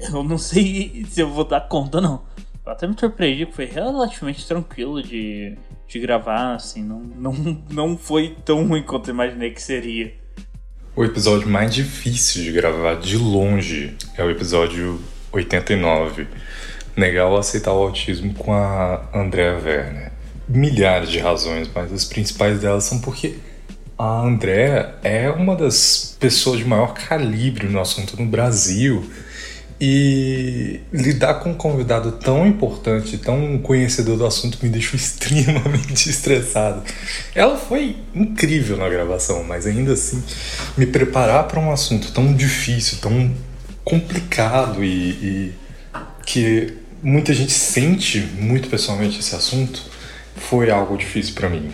eu 0.00 0.24
não 0.24 0.38
sei 0.38 1.04
se 1.08 1.20
eu 1.20 1.30
vou 1.30 1.44
dar 1.44 1.60
conta, 1.68 2.00
não. 2.00 2.24
Eu 2.64 2.72
até 2.72 2.86
me 2.86 2.98
surpreendi, 2.98 3.46
foi 3.46 3.66
relativamente 3.66 4.44
tranquilo 4.44 5.00
de 5.00 5.56
de 5.88 6.00
gravar, 6.00 6.54
assim, 6.54 6.82
não, 6.82 7.00
não, 7.00 7.62
não 7.70 7.98
foi 7.98 8.36
tão 8.44 8.66
ruim 8.66 8.82
quanto 8.82 9.08
eu 9.08 9.14
imaginei 9.14 9.50
que 9.50 9.62
seria. 9.62 10.12
O 10.94 11.04
episódio 11.04 11.48
mais 11.48 11.74
difícil 11.74 12.42
de 12.42 12.52
gravar 12.52 12.94
de 12.94 13.16
longe 13.16 13.94
é 14.16 14.24
o 14.24 14.30
episódio 14.30 15.00
89. 15.30 16.26
Negar 16.96 17.26
ou 17.26 17.36
aceitar 17.36 17.72
o 17.72 17.82
autismo 17.82 18.32
com 18.34 18.52
a 18.52 19.06
Andrea 19.14 19.60
Werner. 19.62 20.12
Milhares 20.48 21.10
de 21.10 21.18
razões, 21.18 21.68
mas 21.74 21.92
as 21.92 22.04
principais 22.04 22.60
delas 22.60 22.84
são 22.84 23.00
porque 23.00 23.36
a 23.98 24.22
Andrea 24.22 24.94
é 25.02 25.30
uma 25.30 25.56
das 25.56 26.16
pessoas 26.18 26.58
de 26.58 26.64
maior 26.64 26.94
calibre 26.94 27.66
no 27.66 27.80
assunto 27.80 28.16
no 28.16 28.26
Brasil 28.26 29.10
e 29.80 30.80
lidar 30.92 31.34
com 31.34 31.50
um 31.50 31.54
convidado 31.54 32.12
tão 32.12 32.46
importante, 32.46 33.18
tão 33.18 33.58
conhecedor 33.58 34.16
do 34.16 34.24
assunto, 34.24 34.58
me 34.62 34.68
deixou 34.68 34.96
extremamente 34.96 36.08
estressado. 36.08 36.82
Ela 37.34 37.56
foi 37.56 37.96
incrível 38.14 38.76
na 38.76 38.88
gravação, 38.88 39.44
mas 39.44 39.66
ainda 39.66 39.92
assim, 39.92 40.22
me 40.76 40.86
preparar 40.86 41.46
para 41.46 41.60
um 41.60 41.70
assunto 41.70 42.10
tão 42.12 42.34
difícil, 42.34 42.98
tão 42.98 43.34
complicado 43.84 44.82
e, 44.82 45.10
e 45.10 45.52
que 46.24 46.74
muita 47.02 47.32
gente 47.34 47.52
sente 47.52 48.20
muito 48.20 48.68
pessoalmente 48.68 49.20
esse 49.20 49.34
assunto, 49.34 49.82
foi 50.34 50.70
algo 50.70 50.96
difícil 50.96 51.34
para 51.34 51.48
mim. 51.48 51.70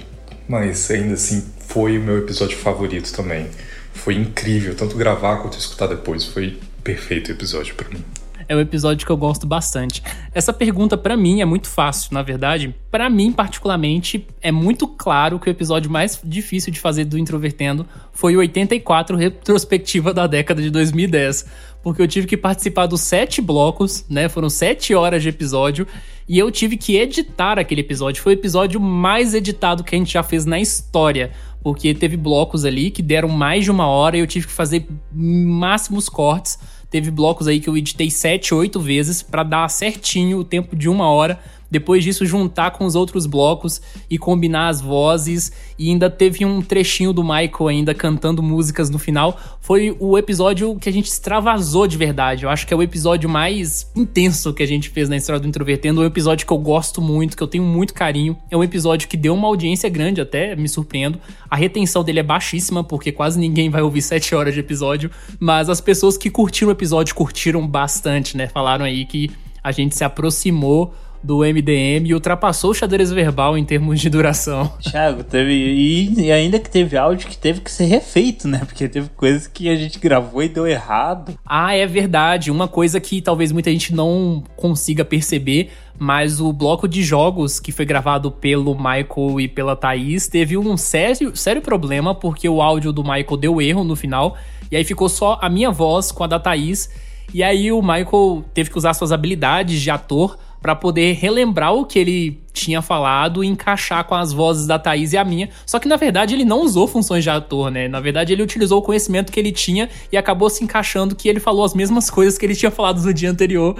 Mas 0.48 0.90
ainda 0.90 1.14
assim, 1.14 1.44
foi 1.68 1.98
o 1.98 2.02
meu 2.02 2.18
episódio 2.18 2.58
favorito 2.58 3.12
também. 3.12 3.46
Foi 3.94 4.14
incrível, 4.14 4.74
tanto 4.74 4.96
gravar 4.96 5.38
quanto 5.38 5.58
escutar 5.58 5.86
depois. 5.86 6.24
Foi 6.24 6.58
perfeito 6.82 7.30
episódio 7.30 7.74
para 7.74 7.88
mim. 7.88 8.04
É 8.48 8.56
um 8.56 8.60
episódio 8.60 9.06
que 9.06 9.12
eu 9.12 9.16
gosto 9.16 9.46
bastante. 9.46 10.02
Essa 10.34 10.52
pergunta 10.52 10.96
para 10.96 11.16
mim 11.16 11.40
é 11.40 11.44
muito 11.44 11.68
fácil, 11.68 12.12
na 12.12 12.22
verdade. 12.22 12.74
Para 12.90 13.08
mim, 13.08 13.32
particularmente, 13.32 14.26
é 14.40 14.50
muito 14.50 14.86
claro 14.86 15.38
que 15.38 15.48
o 15.48 15.50
episódio 15.50 15.90
mais 15.90 16.20
difícil 16.22 16.72
de 16.72 16.80
fazer 16.80 17.04
do 17.04 17.16
Introvertendo 17.16 17.86
foi 18.12 18.36
o 18.36 18.40
84 18.40 19.16
retrospectiva 19.16 20.12
da 20.12 20.26
década 20.26 20.60
de 20.60 20.70
2010, 20.70 21.46
porque 21.82 22.02
eu 22.02 22.08
tive 22.08 22.26
que 22.26 22.36
participar 22.36 22.86
dos 22.86 23.00
sete 23.00 23.40
blocos, 23.40 24.04
né? 24.08 24.28
Foram 24.28 24.50
sete 24.50 24.94
horas 24.94 25.22
de 25.22 25.28
episódio 25.28 25.86
e 26.28 26.38
eu 26.38 26.50
tive 26.50 26.76
que 26.76 26.96
editar 26.96 27.58
aquele 27.58 27.80
episódio. 27.80 28.22
Foi 28.22 28.34
o 28.34 28.38
episódio 28.38 28.80
mais 28.80 29.34
editado 29.34 29.84
que 29.84 29.94
a 29.94 29.98
gente 29.98 30.12
já 30.12 30.22
fez 30.22 30.44
na 30.44 30.60
história 30.60 31.30
porque 31.62 31.94
teve 31.94 32.16
blocos 32.16 32.64
ali 32.64 32.90
que 32.90 33.02
deram 33.02 33.28
mais 33.28 33.64
de 33.64 33.70
uma 33.70 33.86
hora 33.86 34.16
e 34.16 34.20
eu 34.20 34.26
tive 34.26 34.46
que 34.46 34.52
fazer 34.52 34.86
máximos 35.12 36.08
cortes. 36.08 36.58
Teve 36.90 37.10
blocos 37.10 37.46
aí 37.48 37.60
que 37.60 37.68
eu 37.68 37.76
editei 37.76 38.10
7, 38.10 38.52
8 38.52 38.80
vezes 38.80 39.22
para 39.22 39.42
dar 39.42 39.68
certinho 39.68 40.38
o 40.38 40.44
tempo 40.44 40.76
de 40.76 40.88
uma 40.88 41.08
hora 41.08 41.38
depois 41.72 42.04
disso, 42.04 42.26
juntar 42.26 42.72
com 42.72 42.84
os 42.84 42.94
outros 42.94 43.24
blocos 43.24 43.80
e 44.10 44.18
combinar 44.18 44.68
as 44.68 44.82
vozes. 44.82 45.50
E 45.78 45.88
ainda 45.88 46.10
teve 46.10 46.44
um 46.44 46.60
trechinho 46.60 47.14
do 47.14 47.24
Michael 47.24 47.68
ainda 47.68 47.94
cantando 47.94 48.42
músicas 48.42 48.90
no 48.90 48.98
final. 48.98 49.40
Foi 49.58 49.96
o 49.98 50.18
episódio 50.18 50.76
que 50.76 50.90
a 50.90 50.92
gente 50.92 51.06
extravasou 51.06 51.86
de 51.86 51.96
verdade. 51.96 52.44
Eu 52.44 52.50
acho 52.50 52.66
que 52.66 52.74
é 52.74 52.76
o 52.76 52.82
episódio 52.82 53.26
mais 53.26 53.90
intenso 53.96 54.52
que 54.52 54.62
a 54.62 54.66
gente 54.66 54.90
fez 54.90 55.08
na 55.08 55.16
história 55.16 55.40
do 55.40 55.48
Introvertendo. 55.48 56.02
É 56.02 56.04
um 56.04 56.08
episódio 56.08 56.46
que 56.46 56.52
eu 56.52 56.58
gosto 56.58 57.00
muito, 57.00 57.38
que 57.38 57.42
eu 57.42 57.48
tenho 57.48 57.64
muito 57.64 57.94
carinho. 57.94 58.36
É 58.50 58.56
um 58.56 58.62
episódio 58.62 59.08
que 59.08 59.16
deu 59.16 59.32
uma 59.32 59.48
audiência 59.48 59.88
grande, 59.88 60.20
até 60.20 60.54
me 60.54 60.68
surpreendo. 60.68 61.18
A 61.48 61.56
retenção 61.56 62.04
dele 62.04 62.20
é 62.20 62.22
baixíssima, 62.22 62.84
porque 62.84 63.10
quase 63.10 63.40
ninguém 63.40 63.70
vai 63.70 63.80
ouvir 63.80 64.02
7 64.02 64.34
horas 64.34 64.52
de 64.52 64.60
episódio. 64.60 65.10
Mas 65.40 65.70
as 65.70 65.80
pessoas 65.80 66.18
que 66.18 66.28
curtiram 66.28 66.68
o 66.68 66.72
episódio 66.72 67.14
curtiram 67.14 67.66
bastante, 67.66 68.36
né? 68.36 68.46
Falaram 68.46 68.84
aí 68.84 69.06
que 69.06 69.30
a 69.64 69.72
gente 69.72 69.96
se 69.96 70.04
aproximou 70.04 70.92
do 71.22 71.38
MDM 71.38 72.06
e 72.06 72.14
ultrapassou 72.14 72.70
o 72.70 72.74
xadrez 72.74 73.12
verbal 73.12 73.56
em 73.56 73.64
termos 73.64 74.00
de 74.00 74.10
duração. 74.10 74.72
Thiago, 74.82 75.22
teve. 75.22 75.52
E, 75.52 76.20
e, 76.20 76.32
ainda 76.32 76.58
que 76.58 76.68
teve 76.68 76.96
áudio 76.96 77.28
que 77.28 77.38
teve 77.38 77.60
que 77.60 77.70
ser 77.70 77.84
refeito, 77.84 78.48
né? 78.48 78.62
Porque 78.64 78.88
teve 78.88 79.08
coisas 79.10 79.46
que 79.46 79.68
a 79.68 79.76
gente 79.76 79.98
gravou 79.98 80.42
e 80.42 80.48
deu 80.48 80.66
errado. 80.66 81.34
Ah, 81.46 81.74
é 81.74 81.86
verdade. 81.86 82.50
Uma 82.50 82.66
coisa 82.66 83.00
que 83.00 83.20
talvez 83.22 83.52
muita 83.52 83.70
gente 83.70 83.94
não 83.94 84.42
consiga 84.56 85.04
perceber. 85.04 85.70
Mas 85.98 86.40
o 86.40 86.52
bloco 86.52 86.88
de 86.88 87.02
jogos 87.02 87.60
que 87.60 87.70
foi 87.70 87.84
gravado 87.84 88.30
pelo 88.32 88.74
Michael 88.74 89.40
e 89.40 89.46
pela 89.46 89.76
Thaís 89.76 90.26
teve 90.26 90.58
um 90.58 90.76
sério, 90.76 91.36
sério 91.36 91.62
problema, 91.62 92.12
porque 92.12 92.48
o 92.48 92.60
áudio 92.60 92.92
do 92.92 93.04
Michael 93.04 93.36
deu 93.36 93.62
erro 93.62 93.84
no 93.84 93.94
final. 93.94 94.36
E 94.70 94.76
aí 94.76 94.82
ficou 94.82 95.08
só 95.08 95.38
a 95.40 95.48
minha 95.48 95.70
voz 95.70 96.10
com 96.10 96.24
a 96.24 96.26
da 96.26 96.40
Thaís. 96.40 96.90
E 97.32 97.42
aí 97.42 97.70
o 97.70 97.80
Michael 97.80 98.44
teve 98.52 98.70
que 98.70 98.76
usar 98.76 98.94
suas 98.94 99.12
habilidades 99.12 99.80
de 99.80 99.90
ator 99.90 100.36
para 100.62 100.76
poder 100.76 101.14
relembrar 101.14 101.74
o 101.74 101.84
que 101.84 101.98
ele 101.98 102.40
tinha 102.52 102.80
falado 102.80 103.42
e 103.42 103.46
encaixar 103.48 104.04
com 104.04 104.14
as 104.14 104.32
vozes 104.32 104.66
da 104.66 104.78
Thaís 104.78 105.12
e 105.12 105.16
a 105.16 105.24
minha. 105.24 105.48
Só 105.66 105.78
que 105.78 105.88
na 105.88 105.96
verdade 105.96 106.34
ele 106.34 106.44
não 106.44 106.62
usou 106.62 106.86
funções 106.86 107.24
de 107.24 107.30
ator, 107.30 107.70
né? 107.70 107.88
Na 107.88 107.98
verdade 107.98 108.32
ele 108.32 108.42
utilizou 108.42 108.78
o 108.78 108.82
conhecimento 108.82 109.32
que 109.32 109.40
ele 109.40 109.50
tinha 109.50 109.88
e 110.12 110.16
acabou 110.16 110.48
se 110.48 110.62
encaixando 110.62 111.16
que 111.16 111.28
ele 111.28 111.40
falou 111.40 111.64
as 111.64 111.74
mesmas 111.74 112.08
coisas 112.08 112.38
que 112.38 112.46
ele 112.46 112.54
tinha 112.54 112.70
falado 112.70 113.02
no 113.02 113.12
dia 113.12 113.30
anterior. 113.30 113.76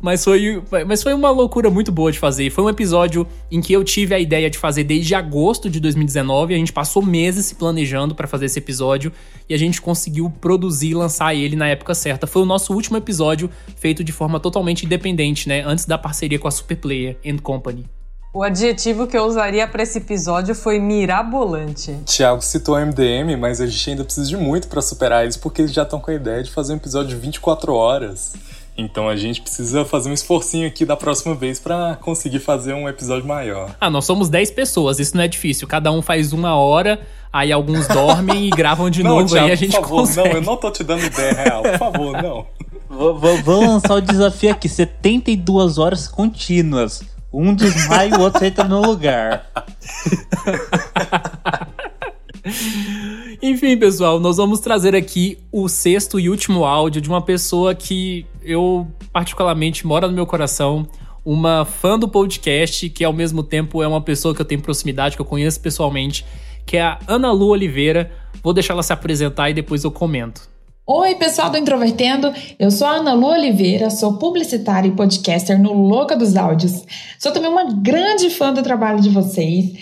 Mas 0.00 0.24
foi, 0.24 0.62
mas 0.86 1.02
foi 1.02 1.14
uma 1.14 1.30
loucura 1.30 1.70
muito 1.70 1.90
boa 1.90 2.12
de 2.12 2.18
fazer. 2.18 2.50
Foi 2.50 2.64
um 2.64 2.68
episódio 2.68 3.26
em 3.50 3.60
que 3.60 3.72
eu 3.72 3.82
tive 3.82 4.14
a 4.14 4.18
ideia 4.18 4.50
de 4.50 4.58
fazer 4.58 4.84
desde 4.84 5.14
agosto 5.14 5.70
de 5.70 5.80
2019. 5.80 6.54
A 6.54 6.58
gente 6.58 6.72
passou 6.72 7.02
meses 7.02 7.46
se 7.46 7.54
planejando 7.54 8.14
para 8.14 8.26
fazer 8.26 8.46
esse 8.46 8.58
episódio 8.58 9.12
e 9.48 9.54
a 9.54 9.58
gente 9.58 9.80
conseguiu 9.80 10.30
produzir 10.40 10.90
e 10.90 10.94
lançar 10.94 11.34
ele 11.34 11.56
na 11.56 11.68
época 11.68 11.94
certa. 11.94 12.26
Foi 12.26 12.42
o 12.42 12.46
nosso 12.46 12.72
último 12.72 12.96
episódio 12.96 13.50
feito 13.76 14.04
de 14.04 14.12
forma 14.12 14.38
totalmente 14.38 14.84
independente, 14.84 15.48
né? 15.48 15.62
Antes 15.64 15.86
da 15.86 15.98
parceria 15.98 16.38
com 16.38 16.48
a 16.48 16.50
Superplayer 16.50 17.16
and 17.26 17.38
Company. 17.38 17.86
O 18.36 18.42
adjetivo 18.42 19.06
que 19.06 19.16
eu 19.16 19.24
usaria 19.24 19.66
para 19.66 19.82
esse 19.82 19.96
episódio 19.96 20.54
foi 20.54 20.78
mirabolante. 20.78 21.96
Tiago 22.04 22.42
citou 22.42 22.78
MDM, 22.78 23.34
mas 23.34 23.62
a 23.62 23.66
gente 23.66 23.88
ainda 23.88 24.04
precisa 24.04 24.28
de 24.28 24.36
muito 24.36 24.68
para 24.68 24.82
superar 24.82 25.26
isso, 25.26 25.40
porque 25.40 25.62
eles 25.62 25.72
já 25.72 25.84
estão 25.84 25.98
com 25.98 26.10
a 26.10 26.14
ideia 26.14 26.42
de 26.42 26.50
fazer 26.50 26.74
um 26.74 26.76
episódio 26.76 27.08
de 27.08 27.16
24 27.16 27.72
horas. 27.72 28.34
Então 28.78 29.08
a 29.08 29.16
gente 29.16 29.40
precisa 29.40 29.84
fazer 29.84 30.10
um 30.10 30.12
esforcinho 30.12 30.66
aqui 30.66 30.84
da 30.84 30.96
próxima 30.96 31.34
vez 31.34 31.58
para 31.58 31.96
conseguir 31.96 32.40
fazer 32.40 32.74
um 32.74 32.86
episódio 32.86 33.26
maior. 33.26 33.74
Ah, 33.80 33.88
nós 33.88 34.04
somos 34.04 34.28
10 34.28 34.50
pessoas, 34.50 34.98
isso 34.98 35.16
não 35.16 35.24
é 35.24 35.28
difícil. 35.28 35.66
Cada 35.66 35.90
um 35.90 36.02
faz 36.02 36.34
uma 36.34 36.54
hora, 36.56 37.00
aí 37.32 37.50
alguns 37.50 37.88
dormem 37.88 38.46
e 38.46 38.50
gravam 38.50 38.90
de 38.90 39.02
não, 39.02 39.16
novo, 39.16 39.32
Thiago, 39.32 39.46
aí 39.46 39.52
a 39.52 39.56
gente 39.56 39.72
por 39.72 39.82
favor, 39.82 40.00
consegue. 40.00 40.28
não, 40.28 40.36
eu 40.36 40.42
não 40.42 40.56
tô 40.56 40.70
te 40.70 40.84
dando 40.84 41.04
ideia 41.04 41.32
real, 41.32 41.62
por 41.62 41.78
favor, 41.78 42.12
não. 42.22 42.46
Vou 42.88 43.60
lançar 43.60 43.94
o 43.94 44.00
desafio 44.00 44.50
aqui: 44.50 44.68
72 44.68 45.78
horas 45.78 46.06
contínuas. 46.06 47.02
Um 47.32 47.54
desmaia 47.54 48.10
e 48.10 48.14
o 48.14 48.20
outro 48.20 48.44
entra 48.44 48.64
no 48.64 48.80
lugar. 48.80 49.46
Enfim, 53.42 53.76
pessoal, 53.76 54.20
nós 54.20 54.36
vamos 54.36 54.60
trazer 54.60 54.94
aqui 54.94 55.38
o 55.50 55.68
sexto 55.68 56.20
e 56.20 56.30
último 56.30 56.64
áudio 56.64 57.00
de 57.00 57.08
uma 57.08 57.20
pessoa 57.20 57.74
que 57.74 58.24
eu 58.46 58.86
particularmente 59.12 59.86
mora 59.86 60.06
no 60.06 60.14
meu 60.14 60.26
coração, 60.26 60.86
uma 61.24 61.64
fã 61.64 61.98
do 61.98 62.08
podcast, 62.08 62.88
que 62.88 63.04
ao 63.04 63.12
mesmo 63.12 63.42
tempo 63.42 63.82
é 63.82 63.88
uma 63.88 64.00
pessoa 64.00 64.34
que 64.34 64.40
eu 64.40 64.44
tenho 64.44 64.62
proximidade, 64.62 65.16
que 65.16 65.20
eu 65.20 65.26
conheço 65.26 65.60
pessoalmente, 65.60 66.24
que 66.64 66.76
é 66.76 66.82
a 66.82 66.98
Ana 67.08 67.32
Lu 67.32 67.48
Oliveira. 67.48 68.12
Vou 68.42 68.52
deixar 68.52 68.74
ela 68.74 68.82
se 68.82 68.92
apresentar 68.92 69.50
e 69.50 69.54
depois 69.54 69.82
eu 69.82 69.90
comento. 69.90 70.48
Oi, 70.88 71.16
pessoal 71.16 71.50
do 71.50 71.58
Introvertendo. 71.58 72.32
Eu 72.60 72.70
sou 72.70 72.86
a 72.86 72.92
Ana 72.92 73.12
Lu 73.12 73.26
Oliveira, 73.26 73.90
sou 73.90 74.18
publicitária 74.18 74.86
e 74.86 74.92
podcaster 74.92 75.60
no 75.60 75.72
Louca 75.72 76.16
dos 76.16 76.36
Áudios. 76.36 76.84
Sou 77.18 77.32
também 77.32 77.50
uma 77.50 77.74
grande 77.74 78.30
fã 78.30 78.52
do 78.52 78.62
trabalho 78.62 79.00
de 79.00 79.08
vocês. 79.08 79.72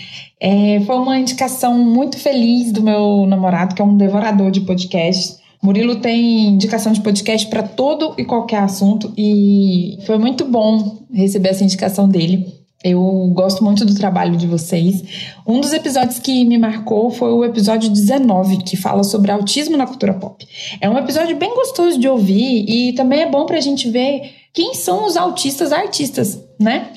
É, 0.40 0.80
foi 0.86 0.96
uma 0.96 1.18
indicação 1.18 1.78
muito 1.78 2.18
feliz 2.18 2.72
do 2.72 2.82
meu 2.82 3.26
namorado, 3.26 3.74
que 3.74 3.82
é 3.82 3.84
um 3.84 3.98
devorador 3.98 4.50
de 4.50 4.62
podcasts. 4.62 5.43
Murilo 5.64 5.96
tem 5.96 6.48
indicação 6.48 6.92
de 6.92 7.00
podcast 7.00 7.48
para 7.48 7.62
todo 7.62 8.14
e 8.18 8.24
qualquer 8.26 8.58
assunto 8.58 9.10
e 9.16 9.96
foi 10.04 10.18
muito 10.18 10.44
bom 10.44 10.98
receber 11.10 11.48
essa 11.48 11.64
indicação 11.64 12.06
dele. 12.06 12.52
Eu 12.84 13.00
gosto 13.32 13.64
muito 13.64 13.86
do 13.86 13.94
trabalho 13.94 14.36
de 14.36 14.46
vocês. 14.46 15.02
Um 15.46 15.62
dos 15.62 15.72
episódios 15.72 16.18
que 16.18 16.44
me 16.44 16.58
marcou 16.58 17.10
foi 17.10 17.32
o 17.32 17.42
episódio 17.42 17.88
19, 17.88 18.58
que 18.58 18.76
fala 18.76 19.02
sobre 19.02 19.32
autismo 19.32 19.74
na 19.74 19.86
cultura 19.86 20.12
pop. 20.12 20.46
É 20.82 20.90
um 20.90 20.98
episódio 20.98 21.34
bem 21.34 21.54
gostoso 21.54 21.98
de 21.98 22.06
ouvir 22.06 22.66
e 22.68 22.92
também 22.92 23.22
é 23.22 23.30
bom 23.30 23.46
pra 23.46 23.58
gente 23.58 23.88
ver 23.88 24.32
quem 24.52 24.74
são 24.74 25.06
os 25.06 25.16
autistas 25.16 25.72
artistas, 25.72 26.38
né? 26.60 26.90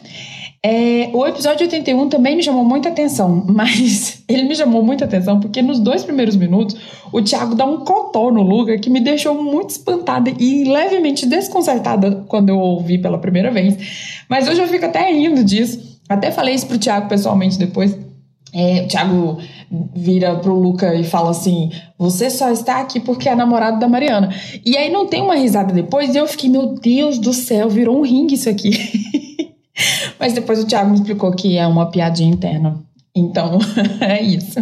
É, 0.70 1.10
o 1.14 1.26
episódio 1.26 1.66
81 1.66 2.10
também 2.10 2.36
me 2.36 2.44
chamou 2.44 2.66
muita 2.66 2.90
atenção, 2.90 3.42
mas 3.48 4.22
ele 4.28 4.44
me 4.44 4.54
chamou 4.54 4.84
muita 4.84 5.06
atenção 5.06 5.40
porque 5.40 5.62
nos 5.62 5.80
dois 5.80 6.04
primeiros 6.04 6.36
minutos 6.36 6.76
o 7.10 7.22
Thiago 7.22 7.56
dá 7.56 7.64
um 7.64 7.86
cotó 7.86 8.30
no 8.30 8.42
Luca 8.42 8.78
que 8.78 8.90
me 8.90 9.00
deixou 9.00 9.42
muito 9.42 9.70
espantada 9.70 10.30
e 10.38 10.66
levemente 10.66 11.26
desconcertada 11.26 12.26
quando 12.28 12.50
eu 12.50 12.60
ouvi 12.60 12.98
pela 12.98 13.18
primeira 13.18 13.50
vez. 13.50 13.78
Mas 14.28 14.50
hoje 14.50 14.60
eu 14.60 14.68
fico 14.68 14.86
até 14.86 15.10
rindo 15.10 15.42
disso. 15.42 15.98
Até 16.10 16.32
falei 16.32 16.54
isso 16.54 16.68
pro 16.68 16.78
Thiago 16.78 17.08
pessoalmente 17.08 17.58
depois. 17.58 17.98
É, 18.54 18.82
o 18.82 18.88
Thiago 18.90 19.38
vira 19.96 20.36
pro 20.36 20.54
Luca 20.54 20.94
e 20.96 21.06
fala 21.06 21.30
assim: 21.30 21.72
Você 21.98 22.30
só 22.30 22.52
está 22.52 22.82
aqui 22.82 23.00
porque 23.00 23.30
é 23.30 23.36
namorado 23.36 23.80
da 23.80 23.88
Mariana. 23.88 24.36
E 24.66 24.76
aí 24.76 24.92
não 24.92 25.08
tem 25.08 25.22
uma 25.22 25.36
risada 25.36 25.74
depois, 25.74 26.14
e 26.14 26.18
eu 26.18 26.28
fiquei, 26.28 26.50
meu 26.50 26.74
Deus 26.74 27.18
do 27.20 27.32
céu, 27.32 27.70
virou 27.70 27.98
um 28.00 28.02
ringue 28.02 28.36
isso 28.36 28.50
aqui. 28.50 28.72
Mas 30.20 30.34
depois 30.34 30.62
o 30.62 30.68
Thiago 30.68 30.90
me 30.90 30.96
explicou 30.96 31.32
que 31.32 31.58
é 31.58 31.66
uma 31.68 31.90
piadinha 31.90 32.32
interna. 32.32 32.84
Então, 33.18 33.58
é 34.00 34.22
isso. 34.22 34.60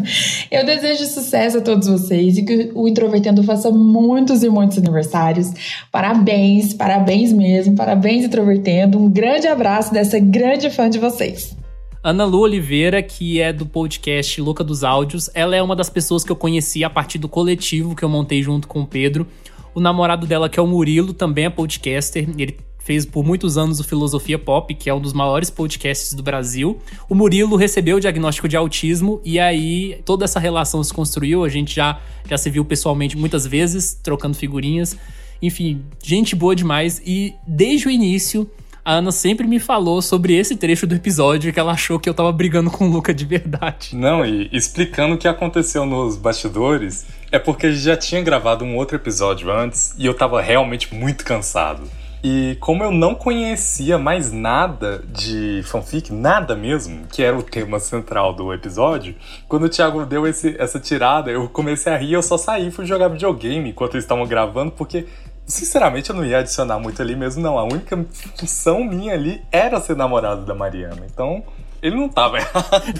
Eu 0.50 0.66
desejo 0.66 1.06
sucesso 1.06 1.58
a 1.58 1.62
todos 1.62 1.88
vocês 1.88 2.38
e 2.38 2.44
que 2.44 2.72
o 2.74 2.88
Introvertendo 2.88 3.44
faça 3.44 3.70
muitos 3.70 4.44
e 4.44 4.50
muitos 4.50 4.78
aniversários. 4.78 5.52
Parabéns, 5.92 6.74
parabéns 6.74 7.34
mesmo, 7.34 7.76
parabéns 7.76 8.24
Introvertendo. 8.24 8.98
Um 8.98 9.10
grande 9.10 9.48
abraço 9.48 9.94
dessa 9.94 10.18
grande 10.20 10.70
fã 10.70 10.90
de 10.90 11.00
vocês. 11.00 11.56
Ana 12.02 12.24
Lu 12.24 12.42
Oliveira, 12.42 13.02
que 13.02 13.42
é 13.42 13.52
do 13.52 13.66
podcast 13.66 14.40
Louca 14.40 14.64
dos 14.64 14.84
Áudios, 14.84 15.30
ela 15.34 15.56
é 15.56 15.62
uma 15.62 15.76
das 15.76 15.90
pessoas 15.90 16.24
que 16.24 16.32
eu 16.32 16.36
conheci 16.36 16.84
a 16.84 16.90
partir 16.90 17.18
do 17.18 17.28
coletivo 17.28 17.96
que 17.96 18.04
eu 18.04 18.10
montei 18.10 18.42
junto 18.42 18.68
com 18.68 18.82
o 18.82 18.88
Pedro. 18.88 19.28
O 19.74 19.82
namorado 19.82 20.26
dela, 20.26 20.48
que 20.48 20.60
é 20.60 20.64
o 20.64 20.68
Murilo, 20.68 21.14
também 21.14 21.46
é 21.46 21.50
podcaster. 21.50 22.30
Ele 22.38 22.58
fez 22.86 23.04
por 23.04 23.26
muitos 23.26 23.58
anos 23.58 23.80
o 23.80 23.84
Filosofia 23.84 24.38
Pop, 24.38 24.74
que 24.76 24.92
é 24.92 24.94
um 24.94 25.02
dos 25.02 25.12
maiores 25.12 25.50
podcasts 25.50 26.14
do 26.14 26.22
Brasil. 26.22 26.80
O 27.10 27.16
Murilo 27.16 27.56
recebeu 27.56 27.98
o 27.98 28.00
diagnóstico 28.00 28.48
de 28.48 28.56
autismo 28.56 29.20
e 29.26 29.40
aí 29.40 30.00
toda 30.06 30.24
essa 30.24 30.40
relação 30.40 30.84
se 30.84 30.94
construiu. 30.94 31.44
A 31.44 31.50
gente 31.50 31.74
já, 31.74 32.00
já 32.30 32.38
se 32.38 32.48
viu 32.48 32.64
pessoalmente 32.64 33.18
muitas 33.18 33.48
vezes, 33.48 33.96
trocando 33.96 34.38
figurinhas. 34.38 34.96
Enfim, 35.42 35.82
gente 36.04 36.36
boa 36.36 36.56
demais. 36.56 37.02
E 37.04 37.34
desde 37.48 37.88
o 37.88 37.90
início, 37.90 38.48
a 38.84 38.94
Ana 38.94 39.12
sempre 39.12 39.48
me 39.48 39.60
falou 39.60 40.00
sobre 40.00 40.36
esse 40.36 40.56
trecho 40.56 40.86
do 40.86 40.94
episódio 40.94 41.52
que 41.52 41.60
ela 41.60 41.72
achou 41.72 42.00
que 42.00 42.08
eu 42.08 42.14
tava 42.14 42.32
brigando 42.32 42.70
com 42.70 42.88
o 42.88 42.92
Luca 42.92 43.16
de 43.16 43.26
verdade. 43.26 43.96
Não, 43.96 44.24
e 44.24 44.48
explicando 44.54 45.16
o 45.16 45.18
que 45.18 45.28
aconteceu 45.28 45.88
nos 45.88 46.18
bastidores, 46.18 47.04
é 47.32 47.40
porque 47.40 47.74
já 47.74 47.98
tinha 47.98 48.22
gravado 48.22 48.64
um 48.64 48.76
outro 48.76 48.96
episódio 48.96 49.52
antes 49.52 49.96
e 49.98 50.06
eu 50.06 50.14
tava 50.14 50.40
realmente 50.40 50.94
muito 50.94 51.26
cansado. 51.26 51.82
E 52.28 52.56
como 52.60 52.84
eu 52.84 52.90
não 52.90 53.14
conhecia 53.14 54.00
mais 54.00 54.32
nada 54.32 55.04
de 55.08 55.62
fanfic, 55.64 56.12
nada 56.12 56.56
mesmo, 56.56 57.06
que 57.06 57.22
era 57.22 57.38
o 57.38 57.44
tema 57.44 57.80
central 57.80 58.34
do 58.34 58.52
episódio, 58.52 59.14
quando 59.48 59.66
o 59.66 59.70
Thiago 59.70 60.04
deu 60.08 60.26
esse, 60.26 60.56
essa 60.58 60.80
tirada, 60.80 61.30
eu 61.30 61.48
comecei 61.48 61.94
a 61.94 61.98
rir 61.98 62.14
eu 62.14 62.24
só 62.24 62.36
saí 62.36 62.70
e 62.70 62.72
fui 62.72 62.84
jogar 62.84 63.10
videogame 63.10 63.70
enquanto 63.70 63.94
eles 63.94 64.06
estavam 64.06 64.26
gravando, 64.26 64.72
porque 64.72 65.06
Sinceramente, 65.46 66.10
eu 66.10 66.16
não 66.16 66.26
ia 66.26 66.40
adicionar 66.40 66.80
muito 66.80 67.00
ali 67.00 67.16
mesmo, 67.16 67.40
não. 67.44 67.60
A 67.60 67.64
única 67.64 68.04
função 68.36 68.84
minha 68.84 69.14
ali 69.14 69.44
era 69.52 69.80
ser 69.80 69.96
namorado 69.96 70.44
da 70.44 70.56
Mariana. 70.56 71.06
Então, 71.06 71.44
ele 71.84 71.96
não 71.96 72.10
tava 72.10 72.40
errado. 72.42 73.00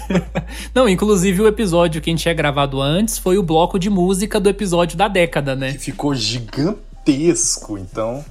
Não, 0.72 0.88
inclusive 0.88 1.42
o 1.42 1.48
episódio 1.48 2.00
que 2.00 2.08
a 2.08 2.12
gente 2.12 2.22
tinha 2.22 2.32
gravado 2.32 2.80
antes 2.80 3.18
foi 3.18 3.36
o 3.36 3.42
bloco 3.42 3.80
de 3.80 3.90
música 3.90 4.38
do 4.38 4.48
episódio 4.48 4.96
da 4.96 5.08
década, 5.08 5.56
né? 5.56 5.72
Que 5.72 5.78
ficou 5.78 6.14
gigantesco. 6.14 7.76
Então, 7.76 8.24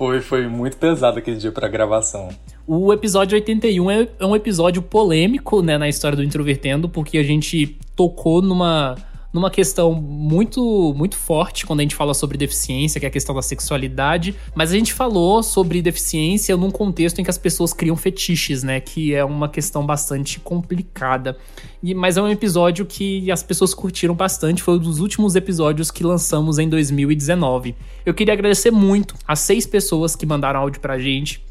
foi, 0.00 0.22
foi 0.22 0.48
muito 0.48 0.78
pesado 0.78 1.18
aquele 1.18 1.36
dia 1.36 1.52
pra 1.52 1.68
gravação. 1.68 2.30
O 2.66 2.90
episódio 2.90 3.36
81 3.36 3.90
é, 3.90 4.08
é 4.18 4.24
um 4.24 4.34
episódio 4.34 4.80
polêmico, 4.80 5.60
né, 5.60 5.76
na 5.76 5.90
história 5.90 6.16
do 6.16 6.24
Introvertendo, 6.24 6.88
porque 6.88 7.18
a 7.18 7.22
gente 7.22 7.76
tocou 7.94 8.40
numa 8.40 8.96
numa 9.32 9.50
questão 9.50 9.94
muito 9.94 10.94
muito 10.96 11.16
forte 11.16 11.64
quando 11.64 11.80
a 11.80 11.82
gente 11.82 11.94
fala 11.94 12.14
sobre 12.14 12.36
deficiência, 12.36 12.98
que 12.98 13.06
é 13.06 13.08
a 13.08 13.12
questão 13.12 13.34
da 13.34 13.42
sexualidade, 13.42 14.34
mas 14.54 14.72
a 14.72 14.74
gente 14.74 14.92
falou 14.92 15.42
sobre 15.42 15.80
deficiência 15.80 16.56
num 16.56 16.70
contexto 16.70 17.20
em 17.20 17.24
que 17.24 17.30
as 17.30 17.38
pessoas 17.38 17.72
criam 17.72 17.96
fetiches, 17.96 18.62
né, 18.62 18.80
que 18.80 19.14
é 19.14 19.24
uma 19.24 19.48
questão 19.48 19.84
bastante 19.84 20.40
complicada. 20.40 21.36
E, 21.82 21.94
mas 21.94 22.16
é 22.16 22.22
um 22.22 22.28
episódio 22.28 22.84
que 22.84 23.30
as 23.30 23.42
pessoas 23.42 23.72
curtiram 23.72 24.14
bastante, 24.14 24.62
foi 24.62 24.74
um 24.74 24.78
dos 24.78 25.00
últimos 25.00 25.36
episódios 25.36 25.90
que 25.90 26.04
lançamos 26.04 26.58
em 26.58 26.68
2019. 26.68 27.74
Eu 28.04 28.12
queria 28.12 28.34
agradecer 28.34 28.70
muito 28.70 29.14
as 29.26 29.40
seis 29.40 29.66
pessoas 29.66 30.14
que 30.16 30.26
mandaram 30.26 30.60
áudio 30.60 30.80
pra 30.80 30.98
gente, 30.98 31.42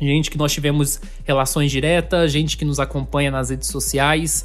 gente 0.00 0.30
que 0.30 0.38
nós 0.38 0.52
tivemos 0.52 1.00
relações 1.24 1.70
diretas, 1.70 2.32
gente 2.32 2.56
que 2.56 2.64
nos 2.64 2.78
acompanha 2.78 3.30
nas 3.30 3.50
redes 3.50 3.68
sociais. 3.68 4.44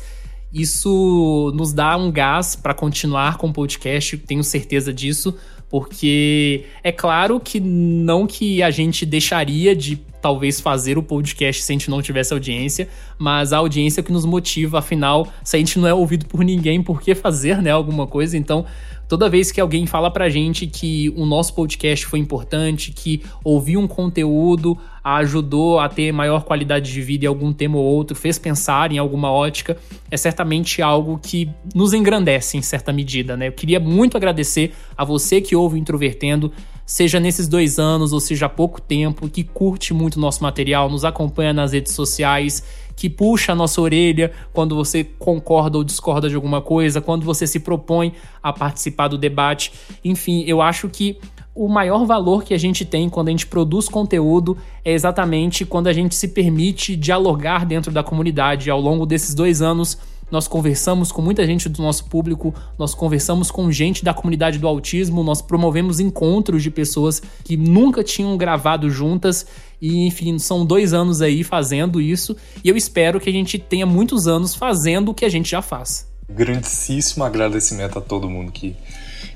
Isso 0.54 1.52
nos 1.56 1.72
dá 1.74 1.96
um 1.96 2.12
gás 2.12 2.56
para 2.56 2.74
continuar 2.74 3.38
com 3.38 3.48
o 3.48 3.54
podcast, 3.54 4.18
tenho 4.18 4.44
certeza 4.44 4.94
disso, 4.94 5.36
porque 5.70 6.66
é 6.84 6.92
claro 6.92 7.40
que 7.40 7.60
não 7.60 8.28
que 8.28 8.62
a 8.62 8.70
gente 8.70 9.06
deixaria 9.06 9.74
de 9.74 9.96
talvez 10.22 10.60
fazer 10.60 10.98
o 10.98 11.04
podcast 11.04 11.64
se 11.64 11.72
a 11.72 11.74
gente 11.74 11.90
não 11.90 12.02
tivesse 12.02 12.34
audiência, 12.34 12.88
mas 13.18 13.52
a 13.52 13.58
audiência 13.58 14.02
é 14.02 14.04
que 14.04 14.12
nos 14.12 14.26
motiva, 14.26 14.80
afinal, 14.80 15.28
se 15.44 15.56
a 15.56 15.60
gente 15.60 15.80
não 15.80 15.88
é 15.88 15.94
ouvido 15.94 16.26
por 16.28 16.44
ninguém, 16.44 16.84
por 16.84 17.02
que 17.02 17.16
fazer, 17.16 17.62
né, 17.62 17.72
alguma 17.72 18.06
coisa? 18.06 18.38
Então, 18.38 18.66
toda 19.12 19.28
vez 19.28 19.52
que 19.52 19.60
alguém 19.60 19.86
fala 19.86 20.10
pra 20.10 20.30
gente 20.30 20.66
que 20.66 21.10
o 21.18 21.26
nosso 21.26 21.54
podcast 21.54 22.06
foi 22.06 22.18
importante, 22.18 22.94
que 22.94 23.22
ouvir 23.44 23.76
um 23.76 23.86
conteúdo 23.86 24.78
ajudou 25.04 25.82
a 25.82 25.90
ter 25.90 26.14
maior 26.14 26.46
qualidade 26.46 26.94
de 26.94 27.02
vida 27.02 27.26
em 27.26 27.28
algum 27.28 27.52
tema 27.52 27.76
ou 27.78 27.84
outro, 27.84 28.16
fez 28.16 28.40
pensar 28.40 28.90
em 28.90 28.98
alguma 28.98 29.30
ótica, 29.30 29.76
é 30.10 30.16
certamente 30.16 30.82
algo 30.82 31.20
que 31.22 31.50
nos 31.76 31.94
engrandece 31.94 32.56
em 32.56 32.62
certa 32.62 32.94
medida, 32.94 33.36
né? 33.36 33.50
Eu 33.50 33.52
queria 33.52 33.82
muito 33.82 34.16
agradecer 34.16 34.72
a 34.96 35.04
você 35.04 35.42
que 35.42 35.58
ouve 35.58 35.76
o 35.76 35.78
Introvertendo. 35.78 36.50
seja 36.86 37.20
nesses 37.20 37.50
dois 37.50 37.80
anos 37.80 38.14
ou 38.14 38.20
seja 38.22 38.46
há 38.46 38.50
pouco 38.50 38.80
tempo, 38.80 39.28
que 39.28 39.44
curte 39.44 39.94
muito 39.94 40.22
nosso 40.22 40.42
material, 40.42 40.90
nos 40.90 41.04
acompanha 41.04 41.52
nas 41.52 41.74
redes 41.74 41.92
sociais, 41.94 42.64
que 42.96 43.10
puxa 43.10 43.52
a 43.52 43.56
nossa 43.56 43.82
orelha 43.82 44.32
quando 44.54 44.76
você 44.76 45.04
concorda 45.04 45.78
ou 45.78 45.84
discorda 45.84 46.30
de 46.30 46.36
alguma 46.36 46.62
coisa, 46.62 47.02
quando 47.02 47.24
você 47.24 47.48
se 47.48 47.60
propõe 47.60 48.14
a 48.42 48.52
participar 48.54 49.08
do 49.08 49.18
debate. 49.18 49.72
Enfim, 50.04 50.44
eu 50.48 50.62
acho 50.62 50.90
que 50.90 51.18
o 51.54 51.68
maior 51.68 52.06
valor 52.06 52.44
que 52.44 52.54
a 52.54 52.58
gente 52.58 52.86
tem 52.86 53.10
quando 53.10 53.28
a 53.28 53.32
gente 53.32 53.46
produz 53.46 53.90
conteúdo 53.90 54.58
é 54.86 54.94
exatamente 54.94 55.66
quando 55.66 55.88
a 55.88 55.94
gente 55.94 56.16
se 56.16 56.30
permite 56.30 56.96
dialogar 56.96 57.66
dentro 57.66 57.92
da 57.92 58.04
comunidade. 58.04 58.70
Ao 58.70 58.80
longo 58.80 59.06
desses 59.06 59.36
dois 59.36 59.62
anos, 59.62 59.98
nós 60.32 60.48
conversamos 60.48 61.12
com 61.12 61.22
muita 61.22 61.46
gente 61.46 61.68
do 61.68 61.82
nosso 61.82 62.06
público, 62.06 62.56
nós 62.80 62.96
conversamos 62.96 63.52
com 63.52 63.72
gente 63.72 64.04
da 64.04 64.14
comunidade 64.14 64.58
do 64.58 64.68
autismo, 64.68 65.24
nós 65.24 65.42
promovemos 65.42 66.00
encontros 66.00 66.64
de 66.64 66.72
pessoas 66.72 67.22
que 67.44 67.58
nunca 67.58 68.04
tinham 68.04 68.38
gravado 68.38 68.90
juntas. 68.90 69.46
E, 69.82 70.08
enfim, 70.08 70.40
são 70.40 70.66
dois 70.66 70.94
anos 70.94 71.22
aí 71.22 71.44
fazendo 71.44 72.00
isso. 72.00 72.38
E 72.64 72.70
eu 72.70 72.78
espero 72.78 73.20
que 73.20 73.30
a 73.30 73.34
gente 73.34 73.60
tenha 73.60 73.86
muitos 73.86 74.28
anos 74.28 74.56
fazendo 74.56 75.12
o 75.12 75.14
que 75.14 75.26
a 75.26 75.30
gente 75.30 75.50
já 75.50 75.62
faz. 75.62 76.08
Grandíssimo 76.30 77.24
agradecimento 77.24 78.00
a 78.00 78.02
todo 78.02 78.30
mundo 78.30 78.52
que 78.52 78.76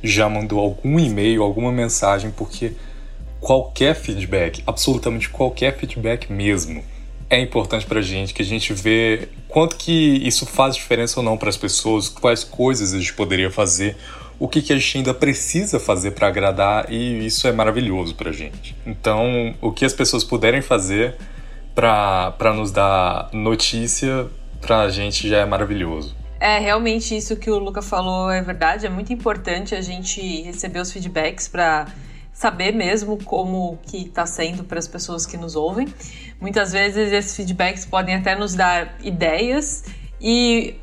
já 0.02 0.30
mandou 0.30 0.60
algum 0.60 1.00
e-mail, 1.00 1.44
alguma 1.44 1.72
mensagem, 1.72 2.32
porque 2.32 2.74
qualquer 3.40 3.96
feedback, 3.96 4.64
absolutamente 4.66 5.30
qualquer 5.30 5.78
feedback 5.78 6.32
mesmo, 6.32 6.84
é 7.30 7.40
importante 7.40 7.86
pra 7.86 8.02
gente, 8.02 8.34
que 8.34 8.42
a 8.42 8.46
gente 8.46 8.74
vê 8.74 9.30
quanto 9.48 9.76
que 9.76 10.18
isso 10.26 10.46
faz 10.46 10.76
diferença 10.76 11.20
ou 11.20 11.24
não 11.24 11.38
para 11.38 11.50
as 11.50 11.58
pessoas, 11.58 12.08
quais 12.08 12.44
coisas 12.44 12.94
a 12.94 13.00
gente 13.00 13.14
poderia 13.14 13.50
fazer, 13.50 13.96
o 14.38 14.48
que, 14.48 14.62
que 14.62 14.74
a 14.74 14.78
gente 14.78 14.98
ainda 14.98 15.14
precisa 15.14 15.80
fazer 15.80 16.12
para 16.12 16.28
agradar 16.28 16.92
e 16.92 17.26
isso 17.26 17.48
é 17.48 17.52
maravilhoso 17.52 18.16
pra 18.16 18.32
gente. 18.32 18.76
Então, 18.86 19.56
o 19.62 19.72
que 19.72 19.86
as 19.86 19.94
pessoas 19.94 20.24
puderem 20.24 20.62
fazer 20.62 21.16
para 21.74 22.54
nos 22.54 22.72
dar 22.72 23.30
notícia 23.34 24.28
pra 24.62 24.90
gente 24.90 25.28
já 25.28 25.38
é 25.38 25.46
maravilhoso. 25.46 26.16
É, 26.40 26.60
realmente 26.60 27.16
isso 27.16 27.36
que 27.38 27.50
o 27.50 27.58
Luca 27.58 27.82
falou 27.82 28.30
é 28.30 28.42
verdade. 28.42 28.86
É 28.86 28.90
muito 28.90 29.12
importante 29.14 29.74
a 29.74 29.82
gente 29.82 30.42
receber 30.42 30.80
os 30.80 30.92
feedbacks 30.92 31.48
para 31.48 31.88
saber 32.34 32.74
mesmo 32.74 33.18
como 33.24 33.80
que 33.84 34.04
está 34.04 34.26
sendo 34.26 34.64
para 34.64 34.78
as 34.78 34.88
pessoas 34.88 35.26
que 35.26 35.38
nos 35.38 35.56
ouvem. 35.56 35.88
Muitas 36.40 36.72
vezes 36.72 37.12
esses 37.12 37.36
feedbacks 37.36 37.86
podem 37.86 38.16
até 38.16 38.36
nos 38.36 38.54
dar 38.54 38.98
ideias 39.02 39.84
e 40.20 40.76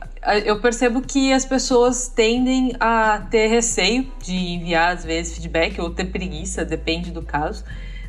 eu 0.45 0.61
percebo 0.61 1.03
que 1.03 1.33
as 1.33 1.45
pessoas 1.45 2.09
tendem 2.09 2.75
a 2.79 3.27
ter 3.31 3.49
receio 3.49 4.11
de 4.23 4.35
enviar 4.35 4.95
às 4.95 5.05
vezes 5.05 5.35
feedback 5.35 5.81
ou 5.81 5.91
ter 5.91 6.07
preguiça, 6.07 6.65
depende 6.65 7.11
do 7.11 7.23
caso. 7.23 7.65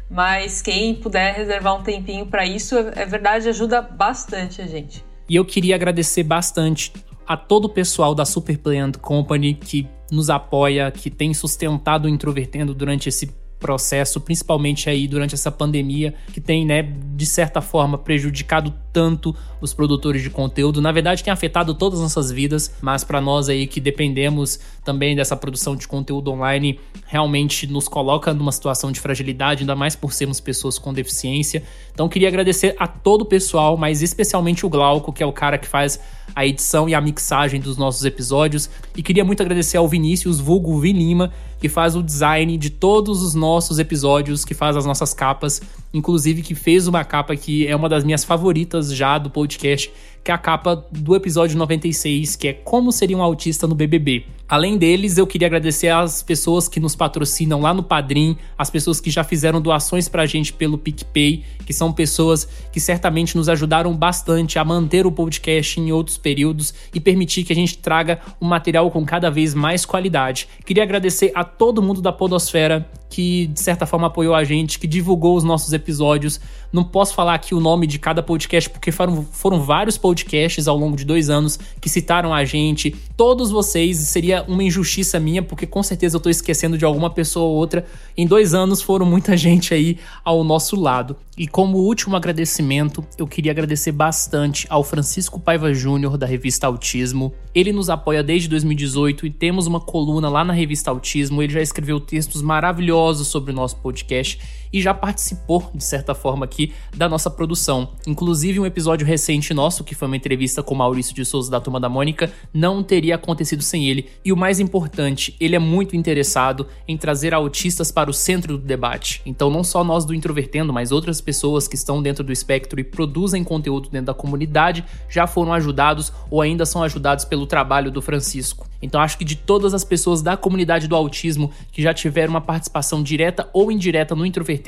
Mas 0.09 0.61
quem 0.61 0.93
puder 0.93 1.33
reservar 1.33 1.79
um 1.79 1.81
tempinho 1.81 2.27
para 2.27 2.45
isso, 2.45 2.77
é 2.77 3.05
verdade, 3.05 3.49
ajuda 3.49 3.81
bastante 3.81 4.61
a 4.61 4.67
gente. 4.67 5.03
E 5.27 5.35
eu 5.35 5.43
queria 5.43 5.73
agradecer 5.73 6.23
bastante 6.23 6.93
a 7.25 7.35
todo 7.35 7.65
o 7.65 7.69
pessoal 7.69 8.13
da 8.13 8.25
Super 8.25 8.57
Plant 8.57 8.97
Company 8.97 9.55
que 9.55 9.87
nos 10.11 10.29
apoia, 10.29 10.91
que 10.91 11.09
tem 11.09 11.33
sustentado 11.33 12.05
o 12.05 12.09
Introvertendo 12.09 12.75
durante 12.75 13.09
esse 13.09 13.33
processo, 13.63 14.19
principalmente 14.19 14.89
aí 14.89 15.07
durante 15.07 15.33
essa 15.33 15.49
pandemia, 15.49 16.13
que 16.33 16.41
tem, 16.41 16.65
né, 16.65 16.83
de 17.15 17.25
certa 17.25 17.61
forma 17.61 17.97
prejudicado 17.97 18.73
tanto 18.91 19.33
os 19.61 19.73
produtores 19.73 20.21
de 20.21 20.29
conteúdo. 20.29 20.81
Na 20.81 20.91
verdade, 20.91 21.23
tem 21.23 21.31
afetado 21.31 21.73
todas 21.73 21.99
as 21.99 22.03
nossas 22.03 22.29
vidas, 22.29 22.75
mas 22.81 23.05
para 23.05 23.21
nós 23.21 23.47
aí 23.47 23.65
que 23.65 23.79
dependemos 23.79 24.59
também 24.83 25.15
dessa 25.15 25.35
produção 25.37 25.77
de 25.77 25.87
conteúdo 25.87 26.29
online, 26.29 26.77
realmente 27.05 27.65
nos 27.65 27.87
coloca 27.87 28.33
numa 28.33 28.51
situação 28.51 28.91
de 28.91 28.99
fragilidade, 28.99 29.61
ainda 29.61 29.77
mais 29.77 29.95
por 29.95 30.11
sermos 30.11 30.41
pessoas 30.41 30.77
com 30.77 30.93
deficiência. 30.93 31.63
Então, 31.93 32.09
queria 32.09 32.27
agradecer 32.27 32.75
a 32.77 32.85
todo 32.85 33.21
o 33.21 33.25
pessoal, 33.25 33.77
mas 33.77 34.01
especialmente 34.01 34.65
o 34.65 34.69
Glauco, 34.69 35.13
que 35.13 35.23
é 35.23 35.25
o 35.25 35.31
cara 35.31 35.57
que 35.57 35.67
faz 35.67 36.01
a 36.35 36.45
edição 36.45 36.87
e 36.89 36.95
a 36.95 37.01
mixagem 37.01 37.59
dos 37.59 37.77
nossos 37.77 38.03
episódios. 38.05 38.69
E 38.95 39.03
queria 39.03 39.23
muito 39.23 39.41
agradecer 39.41 39.77
ao 39.77 39.87
Vinícius, 39.87 40.39
vulgo 40.39 40.79
Vi 40.79 40.93
Lima, 40.93 41.31
que 41.59 41.69
faz 41.69 41.95
o 41.95 42.03
design 42.03 42.57
de 42.57 42.69
todos 42.69 43.21
os 43.21 43.33
nossos 43.33 43.79
episódios, 43.79 44.43
que 44.43 44.53
faz 44.53 44.75
as 44.75 44.85
nossas 44.85 45.13
capas, 45.13 45.61
inclusive 45.93 46.41
que 46.41 46.55
fez 46.55 46.87
uma 46.87 47.03
capa 47.03 47.35
que 47.35 47.67
é 47.67 47.75
uma 47.75 47.87
das 47.87 48.03
minhas 48.03 48.23
favoritas 48.23 48.93
já 48.93 49.17
do 49.17 49.29
podcast, 49.29 49.91
que 50.23 50.31
é 50.31 50.33
a 50.33 50.37
capa 50.37 50.85
do 50.91 51.15
episódio 51.15 51.57
96, 51.57 52.35
que 52.35 52.47
é 52.47 52.53
Como 52.53 52.91
Seria 52.91 53.17
um 53.17 53.21
Autista 53.21 53.67
no 53.67 53.75
BBB. 53.75 54.25
Além 54.53 54.77
deles, 54.77 55.17
eu 55.17 55.25
queria 55.25 55.47
agradecer 55.47 55.87
às 55.87 56.21
pessoas 56.21 56.67
que 56.67 56.79
nos 56.79 56.95
patrocinam 56.95 57.59
lá 57.59 57.73
no 57.73 57.81
Padrim, 57.81 58.37
as 58.55 58.69
pessoas 58.69 58.99
que 58.99 59.09
já 59.09 59.23
fizeram 59.23 59.59
doações 59.59 60.07
pra 60.07 60.27
gente 60.27 60.53
pelo 60.53 60.77
PicPay, 60.77 61.43
que 61.65 61.73
são 61.73 61.91
pessoas 61.91 62.47
que 62.71 62.79
certamente 62.79 63.35
nos 63.35 63.49
ajudaram 63.49 63.97
bastante 63.97 64.59
a 64.59 64.63
manter 64.63 65.07
o 65.07 65.11
podcast 65.11 65.79
em 65.79 65.91
outros 65.91 66.19
períodos 66.19 66.71
e 66.93 66.99
permitir 66.99 67.43
que 67.43 67.51
a 67.51 67.55
gente 67.55 67.79
traga 67.79 68.19
um 68.39 68.45
material 68.45 68.91
com 68.91 69.03
cada 69.03 69.31
vez 69.31 69.55
mais 69.55 69.87
qualidade. 69.87 70.47
Queria 70.63 70.83
agradecer 70.83 71.31
a 71.33 71.43
todo 71.43 71.81
mundo 71.81 71.99
da 71.99 72.11
Podosfera 72.11 72.87
que 73.13 73.45
de 73.45 73.59
certa 73.59 73.85
forma 73.85 74.07
apoiou 74.07 74.33
a 74.33 74.43
gente, 74.43 74.79
que 74.79 74.87
divulgou 74.87 75.37
os 75.37 75.43
nossos 75.43 75.71
episódios. 75.71 76.39
Não 76.71 76.83
posso 76.83 77.13
falar 77.13 77.35
aqui 77.35 77.53
o 77.53 77.59
nome 77.59 77.85
de 77.85 77.99
cada 77.99 78.23
podcast, 78.23 78.67
porque 78.71 78.91
foram, 78.91 79.23
foram 79.23 79.61
vários 79.61 79.99
podcasts 79.99 80.67
ao 80.67 80.75
longo 80.75 80.97
de 80.97 81.05
dois 81.05 81.29
anos 81.29 81.59
que 81.79 81.87
citaram 81.87 82.33
a 82.33 82.43
gente. 82.43 82.89
Todos 83.15 83.51
vocês, 83.51 83.99
seria 83.99 84.42
uma 84.47 84.63
injustiça 84.63 85.19
minha, 85.19 85.41
porque 85.41 85.65
com 85.65 85.81
certeza 85.83 86.17
eu 86.17 86.21
tô 86.21 86.29
esquecendo 86.29 86.77
de 86.77 86.85
alguma 86.85 87.09
pessoa 87.09 87.45
ou 87.45 87.55
outra. 87.55 87.85
Em 88.15 88.25
dois 88.27 88.53
anos 88.53 88.81
foram 88.81 89.05
muita 89.05 89.35
gente 89.37 89.73
aí 89.73 89.97
ao 90.23 90.43
nosso 90.43 90.79
lado. 90.79 91.15
E 91.37 91.47
como 91.47 91.79
último 91.79 92.15
agradecimento, 92.15 93.03
eu 93.17 93.25
queria 93.25 93.51
agradecer 93.51 93.91
bastante 93.91 94.67
ao 94.69 94.83
Francisco 94.83 95.39
Paiva 95.39 95.73
Júnior, 95.73 96.17
da 96.17 96.27
revista 96.27 96.67
Autismo. 96.67 97.33
Ele 97.55 97.73
nos 97.73 97.89
apoia 97.89 98.21
desde 98.21 98.47
2018 98.47 99.25
e 99.25 99.31
temos 99.31 99.65
uma 99.65 99.79
coluna 99.79 100.29
lá 100.29 100.43
na 100.43 100.53
revista 100.53 100.91
Autismo. 100.91 101.41
Ele 101.41 101.53
já 101.53 101.61
escreveu 101.61 101.99
textos 101.99 102.41
maravilhosos 102.41 103.27
sobre 103.27 103.51
o 103.51 103.55
nosso 103.55 103.77
podcast 103.77 104.39
e 104.73 104.81
já 104.81 104.93
participou, 104.93 105.69
de 105.75 105.83
certa 105.83 106.15
forma, 106.15 106.45
aqui 106.45 106.73
da 106.95 107.07
nossa 107.07 107.29
produção. 107.29 107.89
Inclusive, 108.07 108.59
um 108.59 108.65
episódio 108.65 109.05
recente 109.05 109.53
nosso, 109.53 109.83
que 109.83 109.93
foi 109.93 110.07
uma 110.07 110.17
entrevista 110.17 110.63
com 110.63 110.73
Maurício 110.73 111.13
de 111.13 111.23
Souza 111.23 111.51
da 111.51 111.61
Turma 111.61 111.79
da 111.79 111.87
Mônica, 111.87 112.31
não 112.51 112.81
teria 112.81 113.15
acontecido 113.15 113.61
sem 113.61 113.87
ele. 113.87 114.09
E 114.25 114.33
o 114.33 114.37
mais 114.37 114.59
importante, 114.59 115.35
ele 115.39 115.55
é 115.55 115.59
muito 115.59 115.95
interessado 115.95 116.67
em 116.87 116.97
trazer 116.97 117.33
autistas 117.33 117.91
para 117.91 118.09
o 118.09 118.13
centro 118.13 118.57
do 118.57 118.65
debate. 118.65 119.21
Então, 119.25 119.51
não 119.51 119.63
só 119.63 119.83
nós 119.83 120.05
do 120.05 120.13
Introvertendo, 120.13 120.73
mas 120.73 120.91
outras 120.91 121.21
pessoas 121.21 121.67
que 121.67 121.75
estão 121.75 122.01
dentro 122.01 122.23
do 122.23 122.33
espectro 122.33 122.79
e 122.79 122.83
produzem 122.83 123.43
conteúdo 123.43 123.89
dentro 123.89 124.07
da 124.07 124.13
comunidade 124.13 124.83
já 125.07 125.27
foram 125.27 125.53
ajudados 125.53 126.11
ou 126.31 126.41
ainda 126.41 126.65
são 126.65 126.81
ajudados 126.81 127.25
pelo 127.25 127.45
trabalho 127.45 127.91
do 127.91 128.01
Francisco. 128.01 128.67
Então 128.81 128.99
acho 128.99 129.17
que 129.17 129.23
de 129.23 129.37
todas 129.37 129.73
as 129.73 129.85
pessoas 129.85 130.21
da 130.21 130.35
comunidade 130.35 130.89
do 130.89 130.95
autismo 130.95 131.51
que 131.71 131.81
já 131.81 131.93
tiveram 131.93 132.31
uma 132.31 132.41
participação 132.41 133.01
direta 133.01 133.49
ou 133.53 133.71
indireta 133.71 134.13
no 134.13 134.25
Introvertendo, 134.25 134.62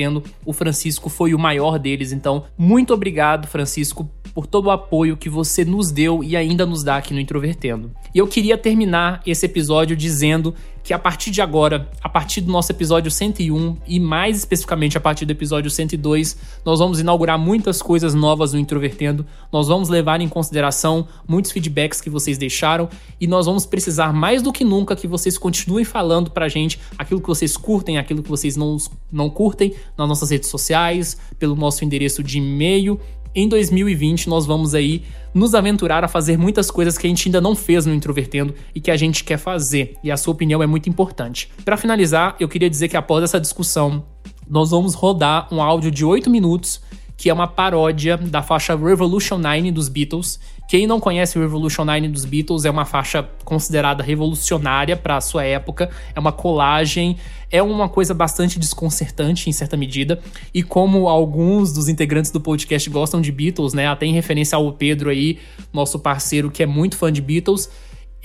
o 0.45 0.53
Francisco 0.53 1.09
foi 1.09 1.33
o 1.33 1.39
maior 1.39 1.77
deles. 1.79 2.11
Então, 2.11 2.45
muito 2.57 2.93
obrigado, 2.93 3.47
Francisco, 3.47 4.09
por 4.35 4.45
todo 4.45 4.65
o 4.65 4.71
apoio 4.71 5.15
que 5.15 5.29
você 5.29 5.63
nos 5.63 5.89
deu 5.91 6.21
e 6.21 6.35
ainda 6.35 6.65
nos 6.65 6.83
dá 6.83 6.97
aqui 6.97 7.13
no 7.13 7.21
Introvertendo. 7.21 7.89
E 8.13 8.17
eu 8.17 8.27
queria 8.27 8.57
terminar 8.57 9.21
esse 9.25 9.45
episódio 9.45 9.95
dizendo 9.95 10.53
que 10.83 10.93
a 10.93 10.99
partir 10.99 11.31
de 11.31 11.41
agora, 11.41 11.89
a 12.03 12.09
partir 12.09 12.41
do 12.41 12.51
nosso 12.51 12.69
episódio 12.71 13.09
101 13.09 13.77
e 13.87 13.97
mais 13.97 14.37
especificamente 14.37 14.97
a 14.97 15.01
partir 15.01 15.25
do 15.25 15.31
episódio 15.31 15.71
102, 15.71 16.37
nós 16.65 16.79
vamos 16.79 16.99
inaugurar 16.99 17.39
muitas 17.39 17.81
coisas 17.81 18.13
novas 18.13 18.51
no 18.51 18.59
Introvertendo. 18.59 19.25
Nós 19.51 19.69
vamos 19.69 19.87
levar 19.87 20.19
em 20.19 20.27
consideração 20.27 21.07
muitos 21.25 21.51
feedbacks 21.51 22.01
que 22.01 22.09
vocês 22.09 22.37
deixaram 22.37 22.89
e 23.19 23.25
nós 23.27 23.45
vamos 23.45 23.65
precisar 23.65 24.11
mais 24.13 24.43
do 24.43 24.51
que 24.51 24.65
nunca 24.65 24.97
que 24.97 25.07
vocês 25.07 25.37
continuem 25.37 25.85
falando 25.85 26.29
pra 26.29 26.49
gente 26.49 26.77
aquilo 26.97 27.21
que 27.21 27.27
vocês 27.27 27.55
curtem, 27.55 27.97
aquilo 27.97 28.21
que 28.21 28.29
vocês 28.29 28.57
não, 28.57 28.75
não 29.09 29.29
curtem 29.29 29.73
nas 29.97 30.09
nossas 30.09 30.29
redes 30.29 30.49
sociais, 30.49 31.17
pelo 31.39 31.55
nosso 31.55 31.85
endereço 31.85 32.21
de 32.21 32.37
e-mail 32.37 32.99
em 33.35 33.49
2020 33.49 34.29
nós 34.29 34.45
vamos 34.45 34.73
aí 34.73 35.03
nos 35.33 35.53
aventurar 35.53 36.03
a 36.03 36.07
fazer 36.07 36.37
muitas 36.37 36.71
coisas 36.71 36.97
que 36.97 37.05
a 37.05 37.09
gente 37.09 37.27
ainda 37.27 37.41
não 37.41 37.53
fez 37.55 37.85
no 37.85 37.93
Introvertendo 37.93 38.55
e 38.73 38.79
que 38.79 38.89
a 38.89 38.95
gente 38.95 39.23
quer 39.23 39.37
fazer, 39.37 39.97
e 40.01 40.09
a 40.09 40.15
sua 40.15 40.33
opinião 40.33 40.63
é 40.63 40.65
muito 40.65 40.89
importante. 40.89 41.49
Para 41.65 41.75
finalizar, 41.75 42.35
eu 42.39 42.47
queria 42.47 42.69
dizer 42.69 42.87
que 42.87 42.95
após 42.95 43.23
essa 43.23 43.39
discussão, 43.39 44.05
nós 44.47 44.71
vamos 44.71 44.93
rodar 44.93 45.53
um 45.53 45.61
áudio 45.61 45.91
de 45.91 46.05
8 46.05 46.29
minutos 46.29 46.81
que 47.17 47.29
é 47.29 47.33
uma 47.33 47.47
paródia 47.47 48.17
da 48.17 48.41
faixa 48.41 48.75
Revolution 48.75 49.37
9 49.37 49.71
dos 49.71 49.87
Beatles. 49.87 50.39
Quem 50.67 50.87
não 50.87 50.99
conhece 50.99 51.37
Revolution 51.37 51.85
9 51.85 52.07
dos 52.07 52.25
Beatles 52.25 52.65
é 52.65 52.71
uma 52.71 52.85
faixa 52.85 53.27
considerada 53.43 54.03
revolucionária 54.03 54.97
para 54.97 55.17
a 55.17 55.21
sua 55.21 55.43
época, 55.43 55.89
é 56.15 56.19
uma 56.19 56.31
colagem, 56.31 57.17
é 57.51 57.61
uma 57.61 57.87
coisa 57.87 58.13
bastante 58.13 58.57
desconcertante 58.57 59.49
em 59.49 59.53
certa 59.53 59.77
medida. 59.77 60.19
E 60.53 60.63
como 60.63 61.07
alguns 61.07 61.71
dos 61.71 61.87
integrantes 61.87 62.31
do 62.31 62.41
podcast 62.41 62.89
gostam 62.89 63.21
de 63.21 63.31
Beatles, 63.31 63.73
né, 63.73 63.87
até 63.87 64.07
em 64.07 64.13
referência 64.13 64.55
ao 64.55 64.73
Pedro 64.73 65.09
aí, 65.09 65.37
nosso 65.71 65.99
parceiro 65.99 66.49
que 66.49 66.63
é 66.63 66.65
muito 66.65 66.97
fã 66.97 67.11
de 67.11 67.21
Beatles, 67.21 67.69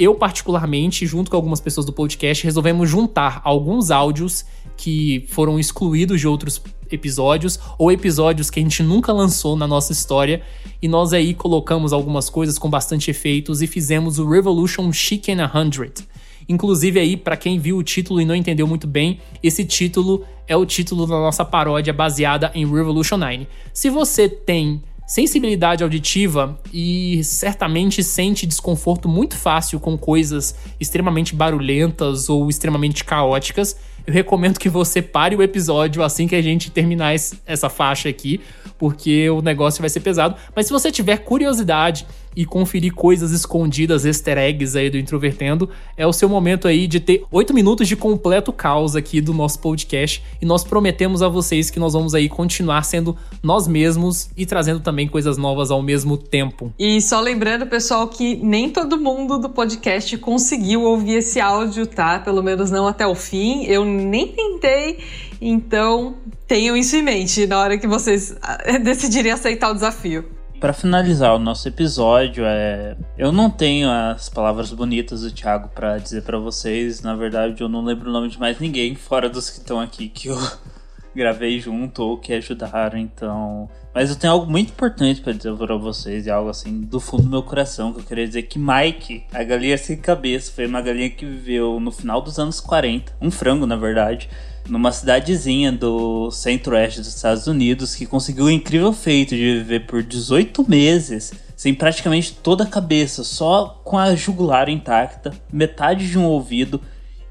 eu, 0.00 0.14
particularmente, 0.14 1.06
junto 1.06 1.30
com 1.30 1.36
algumas 1.36 1.60
pessoas 1.60 1.84
do 1.84 1.92
podcast, 1.92 2.42
resolvemos 2.42 2.88
juntar 2.88 3.42
alguns 3.44 3.90
áudios 3.90 4.46
que 4.74 5.26
foram 5.28 5.60
excluídos 5.60 6.18
de 6.18 6.26
outros 6.26 6.62
episódios 6.90 7.60
ou 7.78 7.92
episódios 7.92 8.48
que 8.48 8.58
a 8.58 8.62
gente 8.62 8.82
nunca 8.82 9.12
lançou 9.12 9.54
na 9.54 9.66
nossa 9.66 9.92
história 9.92 10.40
e 10.80 10.88
nós 10.88 11.12
aí 11.12 11.34
colocamos 11.34 11.92
algumas 11.92 12.30
coisas 12.30 12.58
com 12.58 12.70
bastante 12.70 13.10
efeitos 13.10 13.60
e 13.60 13.66
fizemos 13.66 14.18
o 14.18 14.26
Revolution 14.26 14.90
Chicken 14.90 15.36
100. 15.36 16.06
Inclusive 16.48 16.98
aí, 16.98 17.16
para 17.16 17.36
quem 17.36 17.58
viu 17.58 17.76
o 17.76 17.82
título 17.82 18.22
e 18.22 18.24
não 18.24 18.34
entendeu 18.34 18.66
muito 18.66 18.86
bem, 18.86 19.20
esse 19.42 19.66
título 19.66 20.24
é 20.48 20.56
o 20.56 20.64
título 20.64 21.06
da 21.06 21.14
nossa 21.14 21.44
paródia 21.44 21.92
baseada 21.92 22.50
em 22.54 22.66
Revolution 22.66 23.18
9. 23.18 23.46
Se 23.72 23.90
você 23.90 24.28
tem 24.28 24.82
sensibilidade 25.10 25.82
auditiva 25.82 26.56
e 26.72 27.20
certamente 27.24 28.00
sente 28.00 28.46
desconforto 28.46 29.08
muito 29.08 29.36
fácil 29.36 29.80
com 29.80 29.98
coisas 29.98 30.54
extremamente 30.78 31.34
barulhentas 31.34 32.28
ou 32.28 32.48
extremamente 32.48 33.02
caóticas, 33.02 33.76
eu 34.06 34.14
recomendo 34.14 34.56
que 34.56 34.68
você 34.68 35.02
pare 35.02 35.34
o 35.34 35.42
episódio 35.42 36.04
assim 36.04 36.28
que 36.28 36.36
a 36.36 36.40
gente 36.40 36.70
terminar 36.70 37.12
essa 37.44 37.68
faixa 37.68 38.08
aqui, 38.08 38.40
porque 38.78 39.28
o 39.30 39.42
negócio 39.42 39.80
vai 39.80 39.90
ser 39.90 39.98
pesado. 39.98 40.36
Mas 40.54 40.66
se 40.66 40.72
você 40.72 40.92
tiver 40.92 41.16
curiosidade 41.16 42.06
e 42.36 42.44
conferir 42.44 42.92
coisas 42.94 43.32
escondidas, 43.32 44.04
easter 44.04 44.38
eggs 44.38 44.76
aí 44.76 44.88
do 44.88 44.98
Introvertendo, 44.98 45.68
é 45.96 46.06
o 46.06 46.12
seu 46.12 46.28
momento 46.28 46.68
aí 46.68 46.86
de 46.86 47.00
ter 47.00 47.24
oito 47.30 47.52
minutos 47.52 47.88
de 47.88 47.96
completo 47.96 48.52
caos 48.52 48.94
aqui 48.94 49.20
do 49.20 49.34
nosso 49.34 49.58
podcast. 49.58 50.22
E 50.40 50.46
nós 50.46 50.64
prometemos 50.64 51.22
a 51.22 51.28
vocês 51.28 51.70
que 51.70 51.80
nós 51.80 51.92
vamos 51.92 52.14
aí 52.14 52.28
continuar 52.28 52.82
sendo 52.82 53.16
nós 53.42 53.66
mesmos 53.66 54.30
e 54.36 54.46
trazendo 54.46 54.80
também 54.80 55.08
coisas 55.08 55.36
novas 55.36 55.70
ao 55.70 55.82
mesmo 55.82 56.16
tempo. 56.16 56.72
E 56.78 57.00
só 57.00 57.20
lembrando, 57.20 57.66
pessoal, 57.66 58.08
que 58.08 58.36
nem 58.36 58.70
todo 58.70 58.98
mundo 58.98 59.38
do 59.38 59.48
podcast 59.48 60.16
conseguiu 60.18 60.82
ouvir 60.82 61.18
esse 61.18 61.40
áudio, 61.40 61.86
tá? 61.86 62.18
Pelo 62.18 62.42
menos 62.42 62.70
não 62.70 62.86
até 62.86 63.06
o 63.06 63.14
fim. 63.14 63.64
Eu 63.64 63.84
nem 63.84 64.28
tentei. 64.28 64.98
Então, 65.40 66.16
tenham 66.46 66.76
isso 66.76 66.96
em 66.96 67.02
mente 67.02 67.46
na 67.46 67.58
hora 67.58 67.78
que 67.78 67.86
vocês 67.86 68.36
ah, 68.42 68.58
decidirem 68.82 69.32
aceitar 69.32 69.70
o 69.70 69.74
desafio. 69.74 70.39
Para 70.60 70.74
finalizar 70.74 71.34
o 71.34 71.38
nosso 71.38 71.66
episódio, 71.66 72.44
é... 72.44 72.94
eu 73.16 73.32
não 73.32 73.48
tenho 73.48 73.90
as 73.90 74.28
palavras 74.28 74.70
bonitas 74.70 75.22
do 75.22 75.32
Thiago 75.32 75.70
para 75.74 75.96
dizer 75.96 76.22
para 76.22 76.38
vocês. 76.38 77.00
Na 77.00 77.16
verdade, 77.16 77.62
eu 77.62 77.68
não 77.68 77.82
lembro 77.82 78.10
o 78.10 78.12
nome 78.12 78.28
de 78.28 78.38
mais 78.38 78.60
ninguém 78.60 78.94
fora 78.94 79.30
dos 79.30 79.48
que 79.48 79.56
estão 79.56 79.80
aqui 79.80 80.06
que 80.06 80.28
eu 80.28 80.36
gravei 81.16 81.58
junto 81.58 82.02
ou 82.02 82.18
que 82.18 82.34
ajudaram. 82.34 82.98
Então, 82.98 83.70
mas 83.94 84.10
eu 84.10 84.16
tenho 84.16 84.34
algo 84.34 84.50
muito 84.50 84.68
importante 84.68 85.22
para 85.22 85.32
dizer 85.32 85.56
para 85.56 85.76
vocês 85.76 86.26
e 86.26 86.30
algo 86.30 86.50
assim 86.50 86.82
do 86.82 87.00
fundo 87.00 87.22
do 87.22 87.30
meu 87.30 87.42
coração 87.42 87.94
que 87.94 88.00
eu 88.00 88.04
queria 88.04 88.26
dizer 88.26 88.42
que 88.42 88.58
Mike, 88.58 89.24
a 89.32 89.42
galinha 89.42 89.78
sem 89.78 89.96
cabeça, 89.96 90.52
foi 90.52 90.66
uma 90.66 90.82
galinha 90.82 91.08
que 91.08 91.24
viveu 91.24 91.80
no 91.80 91.90
final 91.90 92.20
dos 92.20 92.38
anos 92.38 92.60
40, 92.60 93.14
um 93.18 93.30
frango 93.30 93.64
na 93.64 93.76
verdade 93.76 94.28
numa 94.70 94.92
cidadezinha 94.92 95.72
do 95.72 96.30
centro-oeste 96.30 97.00
dos 97.00 97.14
Estados 97.14 97.46
Unidos 97.46 97.94
que 97.94 98.06
conseguiu 98.06 98.44
o 98.44 98.50
incrível 98.50 98.92
feito 98.92 99.34
de 99.34 99.58
viver 99.58 99.86
por 99.86 100.02
18 100.02 100.68
meses 100.68 101.32
sem 101.56 101.74
praticamente 101.74 102.32
toda 102.32 102.64
a 102.64 102.66
cabeça, 102.66 103.22
só 103.22 103.80
com 103.84 103.98
a 103.98 104.14
jugular 104.14 104.70
intacta, 104.70 105.32
metade 105.52 106.08
de 106.08 106.16
um 106.16 106.24
ouvido 106.24 106.80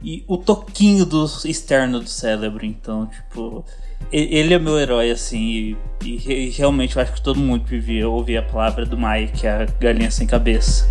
e 0.03 0.23
o 0.27 0.37
toquinho 0.37 1.03
do 1.03 1.25
externo 1.45 1.99
do 1.99 2.07
cérebro. 2.07 2.63
Então, 2.63 3.07
tipo, 3.07 3.65
ele 4.11 4.53
é 4.53 4.59
meu 4.59 4.79
herói, 4.79 5.09
assim, 5.09 5.75
e, 6.03 6.05
e 6.05 6.49
realmente 6.51 6.95
eu 6.95 7.01
acho 7.01 7.13
que 7.13 7.21
todo 7.21 7.39
mundo 7.39 7.63
devia 7.65 8.07
ouvir 8.07 8.37
a 8.37 8.43
palavra 8.43 8.85
do 8.85 8.95
Mike, 8.95 9.47
é 9.47 9.63
a 9.63 9.65
galinha 9.65 10.11
sem 10.11 10.27
cabeça. 10.27 10.87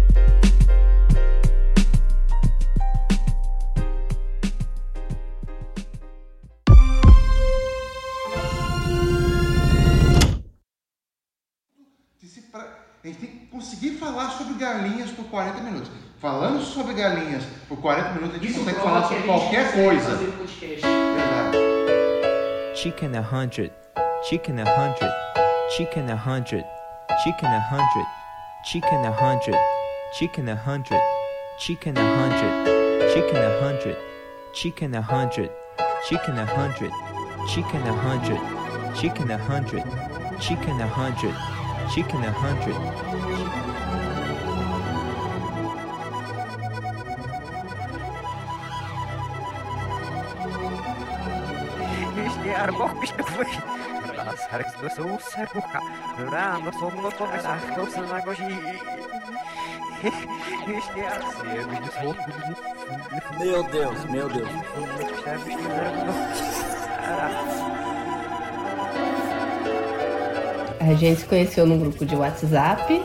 A 13.09 13.10
gente 13.10 13.20
tem 13.20 13.30
que 13.30 13.47
conseguir 13.47 13.93
falar 13.93 14.28
sobre 14.32 14.52
galinhas 14.62 15.10
por 15.12 15.24
40 15.24 15.62
minutos. 15.62 15.90
Falando 16.20 16.62
sobre 16.62 16.93
galinhas 16.93 17.43
por 17.66 17.78
40 17.80 18.10
minutos, 18.10 18.36
a 18.36 18.39
gente 18.39 18.51
Isso 18.51 18.59
consegue 18.59 18.80
falar 18.80 19.09
sobre 19.09 19.22
qualquer 19.22 19.72
coisa. 19.72 20.18
Chicken 22.74 23.16
a 23.16 23.22
hundred, 23.22 23.72
chicken 24.28 24.60
a 24.60 24.64
hundred, 24.64 25.10
chicken 25.74 26.10
a 26.10 26.16
hundred, 26.16 26.66
chicken 27.24 27.48
a 27.48 27.60
hundred, 27.60 28.06
chicken 28.74 29.06
a 29.06 29.10
hundred, 29.10 29.56
chicken 30.12 30.48
a 30.51 30.55
hundred, 30.55 31.01
chicken 31.64 31.98
a 32.09 32.12
hundred, 32.12 32.60
chicken 33.09 33.39
a 33.39 33.51
hundred, 33.51 33.97
chicken 34.52 34.94
a 34.94 35.01
hundred, 35.01 35.51
chicken 36.05 36.39
a 36.39 36.44
hundred, 36.44 36.93
chicken 37.48 37.86
a 37.86 37.93
hundred, 37.94 38.40
chicken 39.01 39.30
a 39.30 39.39
hundred, 39.39 39.82
chicken 40.39 40.80
a 40.82 40.86
hundred. 40.86 41.57
Chicken 41.90 42.23
a 42.23 42.31
hundred. 42.31 42.77
Meu 63.39 63.62
Deus, 63.65 64.05
meu 64.06 64.28
Deus. 64.28 64.48
A 70.89 70.94
gente 70.94 71.20
se 71.20 71.27
conheceu 71.27 71.66
num 71.66 71.78
grupo 71.78 72.06
de 72.06 72.16
WhatsApp 72.16 73.02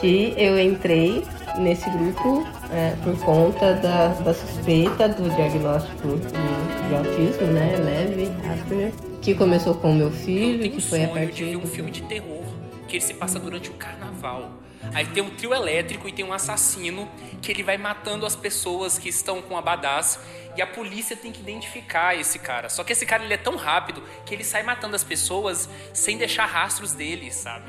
que 0.00 0.34
eu 0.36 0.58
entrei 0.58 1.24
nesse 1.58 1.88
grupo 1.88 2.44
é, 2.72 2.96
por 3.04 3.16
conta 3.20 3.74
da, 3.74 4.08
da, 4.08 4.34
suspeita 4.34 5.08
do 5.08 5.30
diagnóstico 5.30 6.08
de, 6.08 6.88
de, 6.88 6.94
autismo, 6.96 7.46
né, 7.52 7.76
leve, 7.76 8.28
Asperger, 8.52 8.92
que 9.22 9.32
começou 9.32 9.76
com 9.76 9.92
o 9.92 9.94
meu 9.94 10.10
filho, 10.10 10.68
que 10.68 10.80
foi 10.80 11.04
a 11.04 11.08
partir 11.08 11.50
de 11.50 11.56
um 11.56 11.64
filme 11.64 11.92
de 11.92 12.02
terror 12.02 12.42
que 12.88 12.96
ele 12.96 13.04
se 13.04 13.14
passa 13.14 13.38
durante 13.38 13.70
o 13.70 13.74
carnaval. 13.74 14.50
Aí 14.92 15.06
tem 15.06 15.22
um 15.22 15.30
trio 15.30 15.54
elétrico 15.54 16.08
e 16.08 16.12
tem 16.12 16.24
um 16.24 16.32
assassino 16.32 17.08
que 17.40 17.50
ele 17.50 17.62
vai 17.62 17.78
matando 17.78 18.26
as 18.26 18.36
pessoas 18.36 18.98
que 18.98 19.08
estão 19.08 19.40
com 19.40 19.56
abadás 19.56 20.18
e 20.56 20.62
a 20.62 20.66
polícia 20.66 21.16
tem 21.16 21.32
que 21.32 21.40
identificar 21.40 22.14
esse 22.18 22.38
cara. 22.38 22.68
Só 22.68 22.84
que 22.84 22.92
esse 22.92 23.04
cara 23.04 23.24
ele 23.24 23.34
é 23.34 23.38
tão 23.38 23.56
rápido 23.56 24.02
que 24.24 24.34
ele 24.34 24.44
sai 24.44 24.62
matando 24.62 24.94
as 24.94 25.04
pessoas 25.04 25.68
sem 25.92 26.16
deixar 26.16 26.46
rastros 26.46 26.92
dele, 26.92 27.30
sabe? 27.32 27.64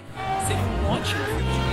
Seria 0.47 0.61
um 0.61 0.91
ótimo 0.91 1.25
filme 1.25 1.64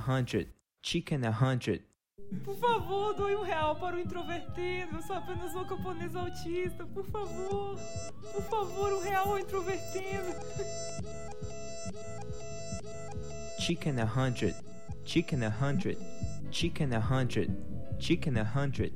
hundred. 0.00 0.48
Chicken 0.82 1.24
a 1.24 1.30
hundred. 1.30 1.82
Por 2.44 2.54
favor, 2.56 3.12
doe 3.14 3.34
um 3.36 3.42
real 3.42 3.74
para 3.76 3.96
o 3.96 4.00
introvertido. 4.00 4.96
Eu 4.96 5.02
sou 5.02 5.16
apenas 5.16 5.54
um 5.54 5.64
camponês 5.64 6.14
autista. 6.14 6.86
Por 6.86 7.04
favor. 7.04 7.76
Por 8.32 8.42
favor, 8.44 8.92
um 8.92 9.00
real 9.02 9.28
ao 9.28 9.38
introvertido. 9.38 10.34
Chicken 13.58 14.00
a 14.00 14.04
hundred. 14.04 14.54
Chicken 15.04 15.44
a 15.44 15.50
hundred. 15.50 15.98
Chicken 16.50 16.94
a 16.94 17.00
hundred. 17.00 17.50
Chicken 17.98 18.38
a 18.38 18.44
hundred. 18.44 18.92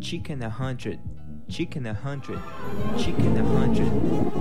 Chicken 0.00 0.42
a 0.42 0.48
hundred. 0.48 0.98
Chicken 1.48 1.86
a 1.86 1.92
hundred. 1.92 2.38
Chicken 2.96 3.36
a 3.36 3.42
hundred. 3.42 3.90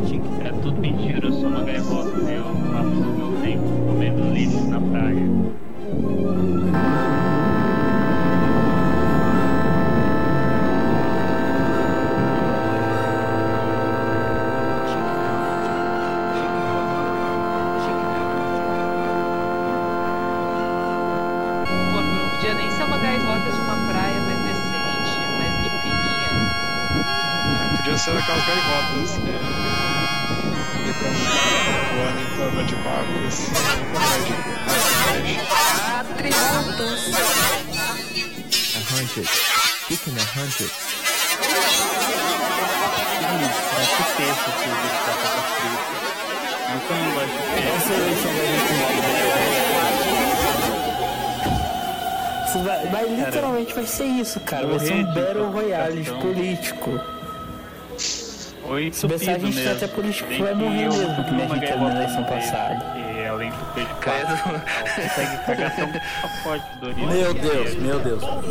Chicken. 0.08 0.42
É 0.46 0.52
tudo 0.62 0.80
mentira, 0.80 1.26
eu 1.26 1.34
sou 1.34 1.48
uma 1.48 1.64
gaivota. 1.64 2.10
Eu 2.10 2.44
passo 2.72 2.96
meu 2.96 3.42
tempo 3.42 3.86
comendo 3.88 4.34
lixo 4.34 4.68
na 4.68 4.80
praia. 4.80 5.63
Música 6.02 7.43
cara. 54.54 54.68
Vai 54.68 54.80
ser 54.80 54.94
um 54.94 55.06
Battle 55.06 55.52
Royale 55.52 56.04
político. 56.22 57.00
Oi, 58.66 58.92
Se 58.94 59.08
pensar, 59.08 59.36
a 59.36 59.40
gente 59.40 59.58
tem 59.58 59.72
até 59.72 59.88
político 59.88 60.30
que 60.30 60.42
vai 60.42 60.54
morrer 60.54 60.88
mesmo, 60.90 61.24
que 61.26 61.32
nem 61.32 61.46
a 61.46 61.48
gente 61.50 61.60
teve 61.60 61.84
na 61.84 61.96
eleição 61.96 62.24
passada. 62.24 62.86
E 62.98 63.28
além 63.28 63.50
do 63.50 63.74
peixe 63.74 63.94
credo, 64.00 64.38
consegue 64.96 65.38
cagar 65.46 65.76
tão 65.76 65.88
de 65.92 66.00
Doritos. 66.80 67.14
Meu 67.14 67.34
Deus, 67.34 67.76
meu 67.76 68.00
Deus. 68.00 68.24
Obrigado 68.24 68.48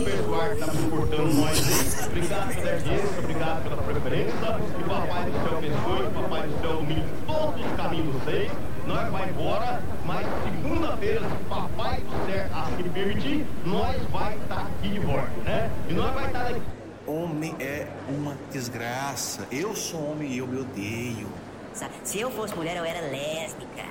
pela 2.55 2.73
audiência, 2.73 3.19
obrigado 3.19 3.62
pela 3.62 3.83
preferência. 3.83 4.33
Que 4.77 4.85
papai 4.85 5.24
do 5.24 5.33
céu 5.33 5.59
abençoe, 5.59 6.07
que 6.07 6.12
papai 6.23 6.47
do 6.47 6.61
céu 6.61 6.70
ilumine 6.73 7.05
todos 7.27 7.65
os 7.65 7.73
caminhos 7.77 8.07
de 8.07 8.12
vocês. 8.19 8.51
Nós 8.87 9.11
vai 9.11 9.29
embora, 9.29 9.83
mas 10.05 10.27
segunda-feira, 10.45 11.21
se 11.21 11.45
papai 11.45 12.01
do 12.01 12.27
céu 12.27 12.47
assim 12.53 12.89
permitir, 12.91 13.47
nós 13.65 14.03
vai 14.11 14.37
estar 14.37 14.63
aqui 14.63 14.89
de 14.89 14.99
volta, 15.01 15.31
né? 15.45 15.71
E 15.89 15.93
nós 15.93 16.13
vai 16.15 16.27
estar 16.27 16.47
aqui. 16.49 16.63
Homem 17.07 17.55
é 17.59 17.89
uma 18.09 18.37
desgraça. 18.51 19.47
Eu 19.51 19.75
sou 19.75 20.13
homem 20.13 20.31
e 20.31 20.39
eu 20.39 20.47
me 20.47 20.61
odeio. 20.61 21.27
Se 22.05 22.21
eu 22.21 22.31
fosse 22.31 22.55
mulher, 22.55 22.77
eu 22.77 22.85
era 22.85 23.01
lésbica. 23.01 23.85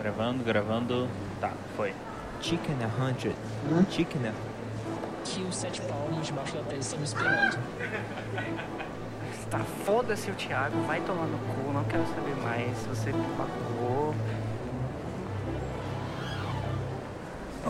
Gravando, 0.00 0.42
gravando. 0.42 1.08
Tá, 1.40 1.52
foi. 1.76 1.92
Chicken 2.40 2.76
a 2.82 3.02
hundred. 3.02 3.36
Chicken 3.90 4.28
a... 4.28 4.32
Que 5.24 5.42
os 5.42 5.54
sete 5.54 5.80
palmos 5.82 6.26
debaixo 6.26 6.54
da 6.56 6.62
testa 6.62 6.78
estão 6.80 6.98
me 6.98 7.04
esperando. 7.04 7.58
Tá, 9.48 9.60
foda-se 9.84 10.30
o 10.30 10.34
Thiago, 10.34 10.80
vai 10.86 11.00
tomar 11.02 11.26
no 11.26 11.38
cu, 11.38 11.72
não 11.72 11.84
quero 11.84 12.04
saber 12.06 12.34
mais. 12.42 12.76
Você 12.86 13.12
pagou. 13.36 13.71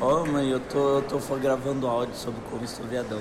Ó, 0.00 0.24
mãe, 0.24 0.48
eu 0.48 0.58
tô, 0.58 0.96
eu 0.98 1.02
tô 1.02 1.18
gravando 1.36 1.86
áudio 1.86 2.14
sobre 2.14 2.40
como 2.50 2.64
estou 2.64 2.86
viadão. 2.86 3.20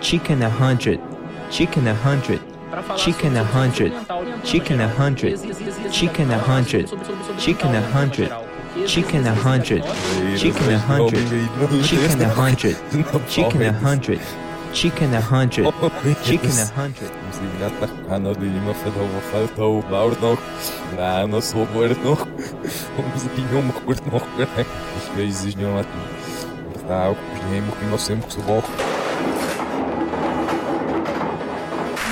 Chicken 0.00 0.42
a 0.42 0.48
hundred. 0.48 1.00
Chicken 1.50 1.88
a 1.88 1.94
hundred. 1.94 2.40
Chicken 2.96 3.36
a 3.36 3.44
hundred. 3.44 3.92
Chicken 4.44 4.80
a 4.80 4.88
hundred. 4.88 5.38
Chicken 5.90 6.30
a 6.30 6.38
hundred. 6.38 6.88
Chicken 7.38 7.68
a 7.70 7.82
hundred. 7.88 8.38
Chicken 8.86 9.26
a 9.26 9.34
hundred. 9.34 9.82
Chicken 10.36 10.66
a 10.74 10.80
hundred. 10.80 11.22
Chicken 11.86 12.20
a 12.22 12.28
hundred. 12.28 12.76
Chicken 13.28 13.62
a 13.62 13.72
hundred. 13.72 14.20
Chicken 14.74 15.14
a 15.14 15.20
Hundred. 15.20 15.66
Oh, 15.66 15.90
Chicken 16.24 16.50
a 16.50 16.66
Hundred. 16.74 17.10
A 18.10 18.18
la 18.90 19.02
boca 19.02 19.38
de 19.40 19.48
todo 19.54 19.78
el 19.78 19.92
lado, 19.92 20.16
no. 20.20 21.26
No 21.28 21.40
se 21.40 21.56
lo 21.56 21.64
puede, 21.66 21.94
no. 22.02 22.16
Vamos 22.16 23.22
a 23.22 23.26
ir 23.38 23.46
a 23.46 23.58
que 25.14 25.22
exige 25.24 25.64
un 25.64 25.76
latín. 25.76 26.02
Está, 26.74 27.10
o 27.10 27.14
que 27.14 27.44
nem 27.50 27.62
que 27.62 27.86
nós 27.86 28.04
temos 28.04 28.34
que. 28.34 28.64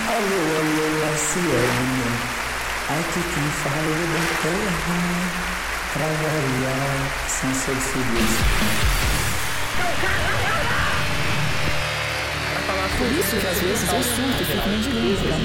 Alô, 0.08 0.40
alô, 0.60 0.84
Laciane. 1.02 2.06
Aqui 2.88 3.20
quem 3.34 3.48
fala 3.60 3.90
é 3.90 4.06
sem 7.28 7.52
ser 7.54 7.74
feliz. 7.74 8.32
Por 13.02 13.10
isso 13.18 13.36
que 13.36 13.46
às 13.48 13.60
vezes 13.60 13.92
eu 13.92 14.00
surto 14.00 14.42
e 14.42 14.44
fico 14.44 14.68
mendigando, 14.68 15.26
cara. 15.26 15.42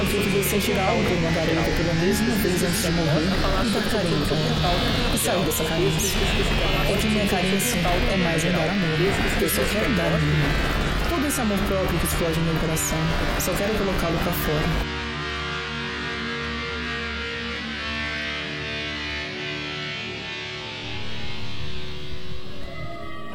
Eu 0.00 0.06
fico 0.06 0.28
de 0.28 0.44
sentir 0.44 0.78
algo 0.78 1.20
na 1.22 1.30
garota 1.30 1.70
pela 1.78 1.94
mesma 1.94 2.34
vez 2.34 2.62
antes 2.62 2.82
de 2.82 2.90
morrer 2.90 3.24
e 3.24 3.70
pra 3.70 4.36
ela. 4.36 5.14
E 5.14 5.18
sair 5.18 5.44
dessa 5.46 5.64
carência. 5.64 6.18
Porque 6.86 7.06
minha 7.08 7.26
carência 7.26 7.78
é 7.78 8.16
mais 8.18 8.44
um 8.44 8.52
dar 8.52 8.68
amor. 8.68 9.00
Eu 9.40 9.48
só 9.48 9.62
quero 9.72 9.94
dar 9.94 10.08
amor. 10.08 10.20
Todo 11.08 11.26
esse 11.26 11.40
amor 11.40 11.58
próprio 11.60 11.98
que 11.98 12.06
explode 12.06 12.38
no 12.40 12.52
meu 12.52 12.60
coração, 12.60 12.98
só 13.40 13.54
quero 13.54 13.72
colocá-lo 13.78 14.18
pra 14.18 14.32
fora. 14.32 14.93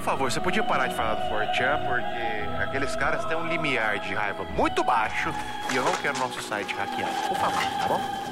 Favor, 0.10 0.32
você 0.32 0.40
podia 0.40 0.64
parar 0.64 0.88
de 0.88 0.96
falar 0.96 1.14
do 1.14 1.30
Fortran, 1.30 1.78
porque 1.86 2.64
aqueles 2.64 2.96
caras 2.96 3.24
têm 3.26 3.38
um 3.38 3.46
limiar 3.48 4.00
de 4.00 4.16
raiva 4.16 4.44
muito 4.44 4.84
baixo 4.84 5.32
e 5.72 5.76
eu 5.76 5.84
não 5.84 5.94
quero 5.98 6.18
nosso 6.18 6.42
site 6.42 6.74
hackeado. 6.74 7.14
Por 7.28 7.38
favor, 7.38 7.62
tá 7.80 7.88
bom? 7.88 8.30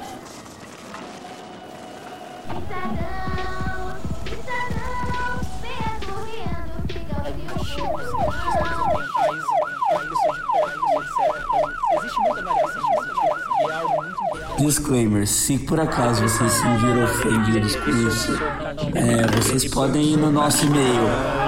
Disclaimer: 14.58 15.26
se 15.26 15.58
por 15.58 15.80
acaso 15.80 16.22
vocês 16.22 16.52
se 16.52 16.62
viram 16.62 17.04
ofendidos 17.04 17.76
com 17.76 17.90
isso, 17.90 18.32
é, 18.94 19.26
vocês 19.36 19.64
podem 19.72 20.12
ir 20.12 20.16
no 20.16 20.30
nosso 20.30 20.66
e-mail 20.66 21.38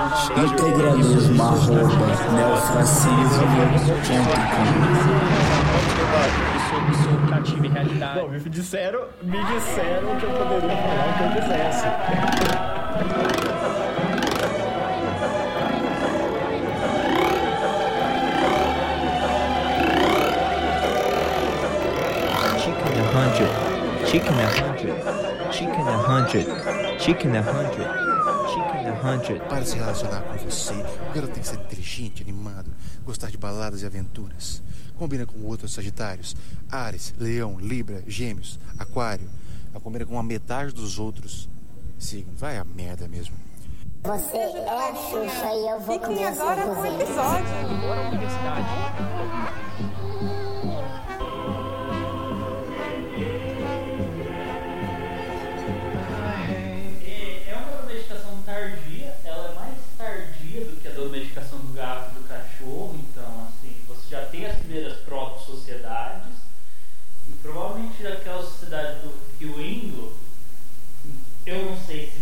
realidade. 7.70 8.20
Bom, 8.20 8.28
me 8.28 8.40
disseram, 8.40 9.08
me 9.22 9.44
disseram 9.46 10.16
que 10.16 10.24
eu 10.24 10.30
poderia 10.30 10.76
falar 10.76 11.08
o 11.08 11.16
que 11.16 11.38
eu 11.38 11.42
quisesse. 11.42 12.80
Chicken 24.10 24.40
a 24.40 24.48
hundred. 24.48 25.52
Chicken 25.52 25.86
a 25.86 25.96
hundred. 25.96 26.44
Chicken 27.00 27.36
a 27.36 27.42
hundred. 27.42 27.86
Chicken 28.50 28.88
a 28.88 28.94
hundred. 29.00 29.40
Para 29.48 29.64
se 29.64 29.76
relacionar 29.76 30.22
com 30.22 30.36
você, 30.36 30.74
o 30.74 31.14
garoto 31.14 31.32
tem 31.32 31.40
que 31.40 31.46
ser 31.46 31.54
inteligente, 31.54 32.20
animado, 32.20 32.72
gostar 33.04 33.30
de 33.30 33.36
baladas 33.36 33.82
e 33.82 33.86
aventuras. 33.86 34.60
Combina 34.98 35.24
com 35.24 35.38
outros 35.46 35.72
Sagitários, 35.72 36.34
Ares, 36.68 37.14
Leão, 37.20 37.60
Libra, 37.60 38.02
Gêmeos, 38.04 38.58
Aquário. 38.76 39.30
Ela 39.70 39.80
combina 39.80 40.04
com 40.04 40.18
a 40.18 40.24
metade 40.24 40.72
dos 40.72 40.98
outros 40.98 41.48
signos. 41.96 42.34
Vai 42.36 42.58
a 42.58 42.64
merda 42.64 43.06
mesmo. 43.06 43.36
Você 44.02 44.36
é 44.36 44.88
a 44.88 44.92
Xuxa 44.92 45.54
e 45.54 45.68
eu 45.70 45.78
vou 45.78 46.00
Fiquem 46.00 46.16
comer 46.16 46.26
agora 46.26 46.64
seu 46.64 46.74
com 46.74 46.80
o 46.80 46.86
episódio. 46.86 47.46
A 47.46 48.08
universidade. 48.08 49.10
Provavelmente 67.60 68.02
daquela 68.02 68.42
sociedade 68.42 69.00
do 69.00 69.12
Rio 69.38 69.60
Indo, 69.60 70.14
eu 71.44 71.66
não 71.66 71.76
sei 71.84 72.10
se 72.10 72.19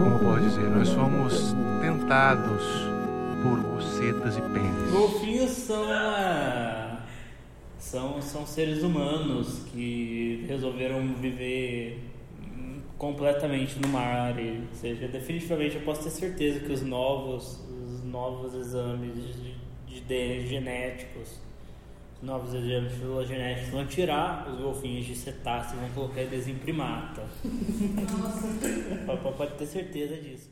como 0.00 0.18
posso 0.18 0.40
dizer, 0.42 0.68
nós 0.70 0.88
somos 0.88 1.54
tentados 1.80 2.62
por 3.42 3.58
bucetas 3.58 4.36
e 4.36 4.42
pênis. 4.42 4.90
Golfinhos 4.92 5.50
são, 5.50 5.84
ah, 5.88 7.00
são, 7.78 8.20
são 8.20 8.46
seres 8.46 8.82
humanos 8.82 9.62
que 9.72 10.44
resolveram 10.48 11.14
viver 11.14 12.10
completamente 13.00 13.78
no 13.80 13.88
mar. 13.88 14.38
E, 14.38 14.60
ou 14.68 14.74
seja, 14.74 15.08
definitivamente 15.08 15.76
eu 15.76 15.82
posso 15.82 16.04
ter 16.04 16.10
certeza 16.10 16.60
que 16.60 16.70
os 16.70 16.82
novos, 16.82 17.58
os 17.86 18.04
novos 18.04 18.54
exames 18.54 19.14
de, 19.14 19.54
de 19.86 20.00
DNA 20.02 20.46
genéticos, 20.46 21.30
os 21.30 21.49
novos 22.22 22.52
exames 22.54 22.92
filogenéticos 22.92 23.70
vão 23.70 23.86
tirar 23.86 24.46
os 24.50 24.60
golfinhos 24.60 25.06
de 25.06 25.14
cetáceos 25.14 25.74
e 25.74 25.76
vão 25.86 25.90
colocar 25.90 26.20
eles 26.20 26.46
em 26.48 26.54
primata. 26.56 27.22
Pode- 29.06 29.36
Pode 29.36 29.54
ter 29.54 29.66
certeza 29.66 30.16
disso. 30.16 30.49